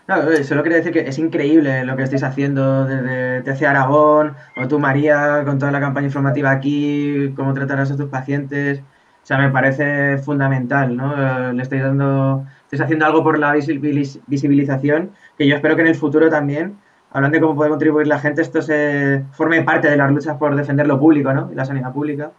no, 0.08 0.30
eh, 0.30 0.42
solo 0.44 0.62
quería 0.62 0.78
decir 0.78 0.92
que 0.92 1.08
es 1.08 1.18
increíble 1.18 1.84
lo 1.84 1.96
que 1.96 2.02
estáis 2.02 2.24
haciendo 2.24 2.84
desde 2.84 3.42
TC 3.42 3.66
Aragón, 3.66 4.34
o 4.56 4.66
tú 4.66 4.78
María, 4.78 5.42
con 5.44 5.58
toda 5.58 5.70
la 5.70 5.80
campaña 5.80 6.06
informativa 6.06 6.50
aquí, 6.50 7.32
cómo 7.36 7.54
tratarás 7.54 7.90
a 7.92 7.96
tus 7.96 8.08
pacientes. 8.08 8.80
O 8.80 9.26
sea, 9.26 9.38
me 9.38 9.50
parece 9.50 10.18
fundamental, 10.18 10.96
¿no? 10.96 11.14
Eh, 11.50 11.52
le 11.54 11.62
estáis 11.62 11.82
dando, 11.82 12.44
estáis 12.64 12.82
haciendo 12.82 13.06
algo 13.06 13.22
por 13.22 13.38
la 13.38 13.52
visibilización, 13.52 15.12
que 15.38 15.46
yo 15.46 15.54
espero 15.54 15.76
que 15.76 15.82
en 15.82 15.88
el 15.88 15.94
futuro 15.94 16.28
también, 16.28 16.78
hablando 17.12 17.36
de 17.36 17.40
cómo 17.40 17.54
puede 17.54 17.70
contribuir 17.70 18.08
la 18.08 18.18
gente, 18.18 18.42
esto 18.42 18.60
se 18.60 19.24
forme 19.32 19.62
parte 19.62 19.88
de 19.88 19.96
las 19.96 20.10
luchas 20.10 20.36
por 20.36 20.56
defender 20.56 20.88
lo 20.88 20.98
público, 20.98 21.32
¿no? 21.32 21.50
Y 21.52 21.54
la 21.54 21.64
sanidad 21.64 21.92
pública. 21.92 22.32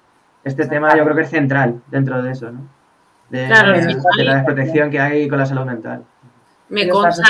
Este 0.43 0.67
tema 0.67 0.95
yo 0.97 1.05
creo 1.05 1.15
que 1.15 1.21
es 1.21 1.29
central 1.29 1.81
dentro 1.89 2.21
de 2.21 2.31
eso, 2.31 2.51
¿no? 2.51 2.67
De, 3.29 3.47
de 3.47 4.23
la 4.25 4.35
desprotección 4.35 4.91
que 4.91 4.99
hay 4.99 5.29
con 5.29 5.39
la 5.39 5.45
salud 5.45 5.65
mental. 5.65 6.03
Me 6.73 6.89
consta... 6.89 7.23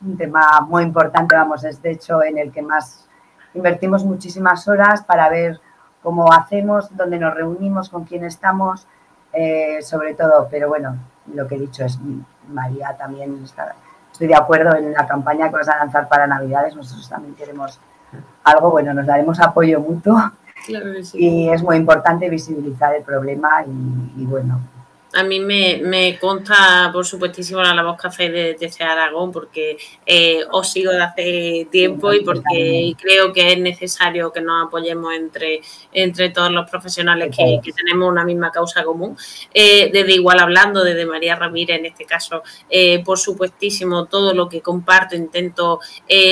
Un 0.00 0.16
tema 0.16 0.60
muy 0.60 0.84
importante, 0.84 1.34
vamos, 1.34 1.64
es 1.64 1.82
de 1.82 1.90
hecho 1.90 2.22
en 2.22 2.38
el 2.38 2.52
que 2.52 2.62
más 2.62 3.08
invertimos 3.54 4.04
muchísimas 4.04 4.68
horas 4.68 5.02
para 5.02 5.28
ver 5.28 5.60
cómo 6.04 6.32
hacemos, 6.32 6.96
dónde 6.96 7.18
nos 7.18 7.34
reunimos, 7.34 7.88
con 7.88 8.04
quién 8.04 8.24
estamos, 8.24 8.86
eh, 9.32 9.82
sobre 9.82 10.14
todo, 10.14 10.46
pero 10.48 10.68
bueno, 10.68 10.96
lo 11.34 11.48
que 11.48 11.56
he 11.56 11.58
dicho 11.58 11.84
es, 11.84 11.98
María 12.48 12.96
también 12.96 13.40
está, 13.42 13.74
estoy 14.12 14.28
de 14.28 14.36
acuerdo 14.36 14.76
en 14.76 14.92
la 14.92 15.04
campaña 15.06 15.48
que 15.48 15.56
vas 15.56 15.68
a 15.68 15.78
lanzar 15.78 16.08
para 16.08 16.28
Navidades, 16.28 16.76
nosotros 16.76 17.08
también 17.08 17.34
queremos 17.34 17.80
algo, 18.44 18.70
bueno, 18.70 18.94
nos 18.94 19.06
daremos 19.06 19.40
apoyo 19.40 19.80
mutuo. 19.80 20.30
Y 21.14 21.48
es 21.48 21.62
muy 21.62 21.76
importante 21.76 22.28
visibilizar 22.28 22.94
el 22.94 23.02
problema 23.02 23.64
y 23.64 24.24
bueno, 24.26 24.60
A 25.14 25.22
mí 25.22 25.40
me, 25.40 25.80
me 25.82 26.18
consta, 26.18 26.90
por 26.92 27.06
supuestísimo, 27.06 27.62
la 27.62 27.82
voz 27.82 27.98
que 27.98 28.08
hacéis 28.08 28.30
de 28.30 28.54
TC 28.54 28.82
Aragón, 28.82 29.32
porque 29.32 29.78
eh, 30.04 30.40
os 30.50 30.70
sigo 30.70 30.92
de 30.92 31.02
hace 31.02 31.68
tiempo 31.70 32.12
y 32.12 32.22
porque 32.22 32.92
creo 33.00 33.32
que 33.32 33.52
es 33.52 33.58
necesario 33.58 34.30
que 34.30 34.42
nos 34.42 34.66
apoyemos 34.66 35.14
entre, 35.14 35.62
entre 35.94 36.28
todos 36.28 36.50
los 36.50 36.68
profesionales 36.68 37.34
que, 37.34 37.72
tenemos 37.72 38.10
una 38.10 38.24
misma 38.24 38.50
causa 38.50 38.84
común. 38.84 39.16
Eh, 39.54 39.90
desde 39.90 40.12
Igual 40.12 40.40
Hablando, 40.40 40.84
desde 40.84 41.06
María 41.06 41.36
Ramírez, 41.36 41.78
en 41.78 41.86
este 41.86 42.04
caso, 42.04 42.42
eh, 42.68 43.02
por 43.02 43.18
supuestísimo, 43.18 44.06
todo 44.06 44.34
lo 44.34 44.48
que 44.48 44.60
comparto 44.60 45.16
intento 45.16 45.80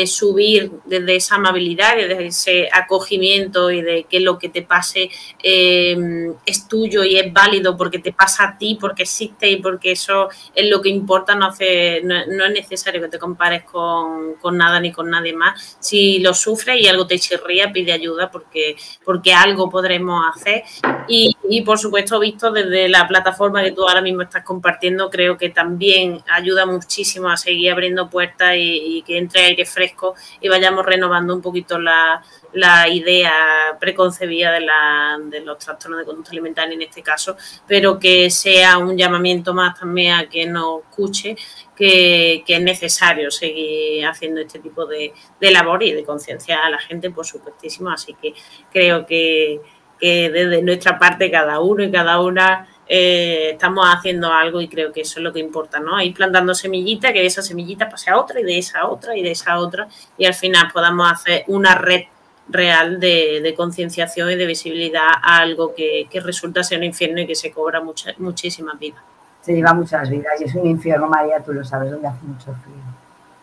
subir 0.06 0.70
desde 0.84 1.16
esa 1.16 1.36
amabilidad, 1.36 1.96
desde 1.96 2.26
ese 2.26 2.68
acogimiento 2.70 3.70
y 3.70 3.80
de 3.80 4.04
que 4.04 4.20
lo 4.20 4.38
que 4.38 4.50
te 4.50 4.62
pase 4.62 5.10
es 5.42 6.68
tuyo 6.68 7.04
y 7.04 7.16
es 7.16 7.32
válido 7.32 7.76
porque 7.76 7.98
te 7.98 8.12
pasa 8.12 8.44
a 8.44 8.58
ti 8.58 8.65
porque 8.74 9.04
existe 9.04 9.48
y 9.48 9.56
porque 9.56 9.92
eso 9.92 10.28
es 10.54 10.68
lo 10.68 10.82
que 10.82 10.88
importa, 10.88 11.34
no, 11.34 11.46
hace, 11.46 12.02
no, 12.02 12.44
es 12.44 12.52
necesario 12.52 13.00
que 13.00 13.08
te 13.08 13.18
compares 13.18 13.64
con, 13.64 14.36
nada 14.52 14.80
ni 14.80 14.92
con 14.92 15.08
nadie 15.08 15.32
más. 15.32 15.76
Si 15.80 16.18
lo 16.18 16.34
sufres 16.34 16.80
y 16.80 16.88
algo 16.88 17.06
te 17.06 17.18
chirría, 17.18 17.72
pide 17.72 17.92
ayuda 17.92 18.30
porque, 18.30 18.76
porque 19.04 19.32
algo 19.32 19.70
podremos 19.70 20.24
hacer. 20.34 20.64
Y, 21.08 21.62
por 21.64 21.78
supuesto, 21.78 22.18
visto 22.18 22.50
desde 22.50 22.88
la 22.88 23.06
plataforma 23.06 23.62
que 23.62 23.72
tú 23.72 23.86
ahora 23.86 24.00
mismo 24.00 24.22
estás 24.22 24.42
compartiendo, 24.44 25.08
creo 25.08 25.38
que 25.38 25.50
también 25.50 26.22
ayuda 26.28 26.66
muchísimo 26.66 27.28
a 27.28 27.36
seguir 27.36 27.70
abriendo 27.70 28.10
puertas 28.10 28.56
y, 28.56 28.98
y 28.98 29.02
que 29.02 29.18
entre 29.18 29.42
aire 29.42 29.64
fresco 29.64 30.14
y 30.40 30.48
vayamos 30.48 30.84
renovando 30.84 31.34
un 31.34 31.40
poquito 31.40 31.78
la, 31.78 32.22
la 32.56 32.88
idea 32.88 33.76
preconcebida 33.78 34.50
de, 34.50 34.60
la, 34.60 35.18
de 35.22 35.40
los 35.40 35.58
trastornos 35.58 36.00
de 36.00 36.06
conducta 36.06 36.30
alimentaria 36.30 36.74
en 36.74 36.80
este 36.80 37.02
caso, 37.02 37.36
pero 37.66 37.98
que 37.98 38.30
sea 38.30 38.78
un 38.78 38.96
llamamiento 38.96 39.52
más 39.52 39.78
también 39.78 40.14
a 40.14 40.28
que 40.28 40.46
nos 40.46 40.80
escuche 40.80 41.36
que, 41.76 42.42
es 42.46 42.62
necesario 42.62 43.30
seguir 43.30 44.06
haciendo 44.06 44.40
este 44.40 44.58
tipo 44.58 44.86
de, 44.86 45.12
labor 45.38 45.82
y 45.82 45.92
de 45.92 46.02
conciencia 46.02 46.60
a 46.64 46.70
la 46.70 46.78
gente, 46.78 47.10
por 47.10 47.26
supuestísimo. 47.26 47.90
Así 47.90 48.14
que 48.14 48.32
creo 48.72 49.04
que, 49.04 49.60
desde 50.00 50.62
nuestra 50.62 50.98
parte 50.98 51.30
cada 51.30 51.60
uno 51.60 51.82
y 51.82 51.90
cada 51.90 52.20
una 52.20 52.68
eh, 52.88 53.50
estamos 53.52 53.84
haciendo 53.86 54.32
algo 54.32 54.60
y 54.62 54.68
creo 54.68 54.92
que 54.92 55.02
eso 55.02 55.20
es 55.20 55.24
lo 55.24 55.32
que 55.32 55.40
importa, 55.40 55.78
¿no? 55.78 56.00
Ir 56.00 56.14
plantando 56.14 56.54
semillitas, 56.54 57.12
que 57.12 57.20
de 57.20 57.26
esa 57.26 57.42
semillita 57.42 57.88
pase 57.88 58.10
a 58.10 58.18
otra 58.18 58.40
y 58.40 58.44
de 58.44 58.58
esa 58.58 58.86
otra 58.88 59.16
y 59.16 59.22
de 59.22 59.32
esa 59.32 59.58
otra 59.58 59.88
y 60.16 60.24
al 60.24 60.34
final 60.34 60.70
podamos 60.72 61.10
hacer 61.10 61.44
una 61.48 61.74
red 61.74 62.04
real 62.48 63.00
de, 63.00 63.54
concienciación 63.56 64.30
y 64.30 64.36
de 64.36 64.46
visibilidad 64.46 65.08
a 65.22 65.38
algo 65.38 65.74
que, 65.74 66.08
resulta 66.22 66.62
ser 66.62 66.78
un 66.78 66.84
infierno 66.84 67.20
y 67.20 67.26
que 67.26 67.34
se 67.34 67.50
cobra 67.50 67.80
mucha, 67.80 68.12
muchísimas 68.18 68.78
vidas. 68.78 69.02
Se 69.40 69.54
lleva 69.54 69.74
muchas 69.74 70.08
vidas 70.10 70.40
y 70.40 70.44
es 70.44 70.54
un 70.54 70.66
infierno, 70.66 71.08
María, 71.08 71.40
tú 71.40 71.52
lo 71.52 71.64
sabes, 71.64 71.90
donde 71.90 72.08
hace 72.08 72.24
mucho 72.24 72.54
frío. 72.62 72.74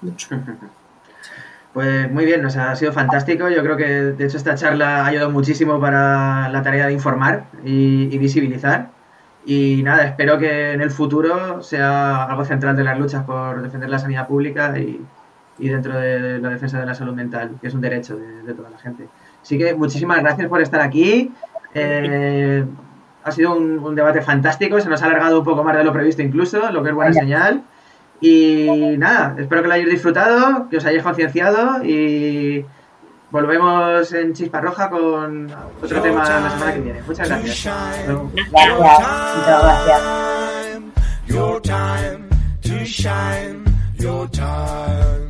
Mucho. 0.02 0.28
Pues 1.74 2.12
muy 2.12 2.26
bien, 2.26 2.44
nos 2.44 2.56
ha 2.56 2.76
sido 2.76 2.94
fantástico. 2.94 3.50
Yo 3.50 3.64
creo 3.64 3.76
que 3.76 3.86
de 3.86 4.26
hecho 4.26 4.38
esta 4.38 4.54
charla 4.54 4.98
ha 4.98 5.08
ayudado 5.08 5.32
muchísimo 5.32 5.80
para 5.80 6.48
la 6.50 6.62
tarea 6.62 6.86
de 6.86 6.94
informar 6.94 7.46
y, 7.66 8.14
y 8.14 8.18
visibilizar. 8.20 8.90
Y 9.46 9.82
nada, 9.82 10.06
espero 10.06 10.38
que 10.38 10.74
en 10.74 10.82
el 10.82 10.92
futuro 10.92 11.64
sea 11.64 12.26
algo 12.26 12.46
central 12.46 12.76
de 12.76 12.84
las 12.84 13.00
luchas 13.00 13.24
por 13.24 13.62
defender 13.64 13.90
la 13.90 13.98
sanidad 13.98 14.28
pública 14.28 14.78
y, 14.78 15.04
y 15.64 15.70
dentro 15.70 15.98
de 15.98 16.40
la 16.40 16.50
defensa 16.50 16.78
de 16.78 16.86
la 16.86 16.94
salud 16.94 17.14
mental, 17.14 17.52
que 17.62 17.68
es 17.68 17.74
un 17.74 17.80
derecho 17.80 18.18
de, 18.18 18.54
toda 18.54 18.70
la 18.70 18.78
gente. 18.78 19.08
Así 19.42 19.58
que 19.58 19.74
muchísimas 19.74 20.20
gracias 20.20 20.50
por 20.50 20.62
estar 20.62 20.82
aquí. 20.82 21.32
Eh, 21.74 22.66
ha 23.24 23.32
sido 23.32 23.56
un, 23.56 23.96
debate 23.96 24.22
fantástico, 24.22 24.82
se 24.82 24.90
nos 24.90 25.02
ha 25.02 25.06
alargado 25.06 25.40
un 25.40 25.46
poco 25.46 25.64
más 25.64 25.78
de 25.78 25.86
lo 25.86 25.94
previsto 25.94 26.22
incluso, 26.22 26.70
lo 26.70 26.84
que 26.84 26.90
es 26.90 26.96
buena 26.96 27.14
señal. 27.14 27.64
Y 28.20 28.96
nada, 28.98 29.36
espero 29.38 29.62
que 29.62 29.70
lo 29.70 29.74
hayáis 29.74 29.90
disfrutado, 29.90 30.68
que 30.70 30.76
os 30.78 30.86
hayáis 30.86 31.02
concienciado 31.02 31.82
y 31.86 32.66
volvemos 33.32 34.12
en 34.12 34.34
Chispa 34.34 34.60
Roja 34.60 34.90
con 34.90 35.50
otro 35.82 36.02
tema 36.02 36.28
la 36.28 36.50
semana 36.50 36.74
que 36.74 36.82
viene. 36.82 37.02
Muchas 37.08 37.30
gracias. 37.30 37.64
Gracias. 37.64 38.20
Muchas 38.20 39.64
gracias. 44.04 45.23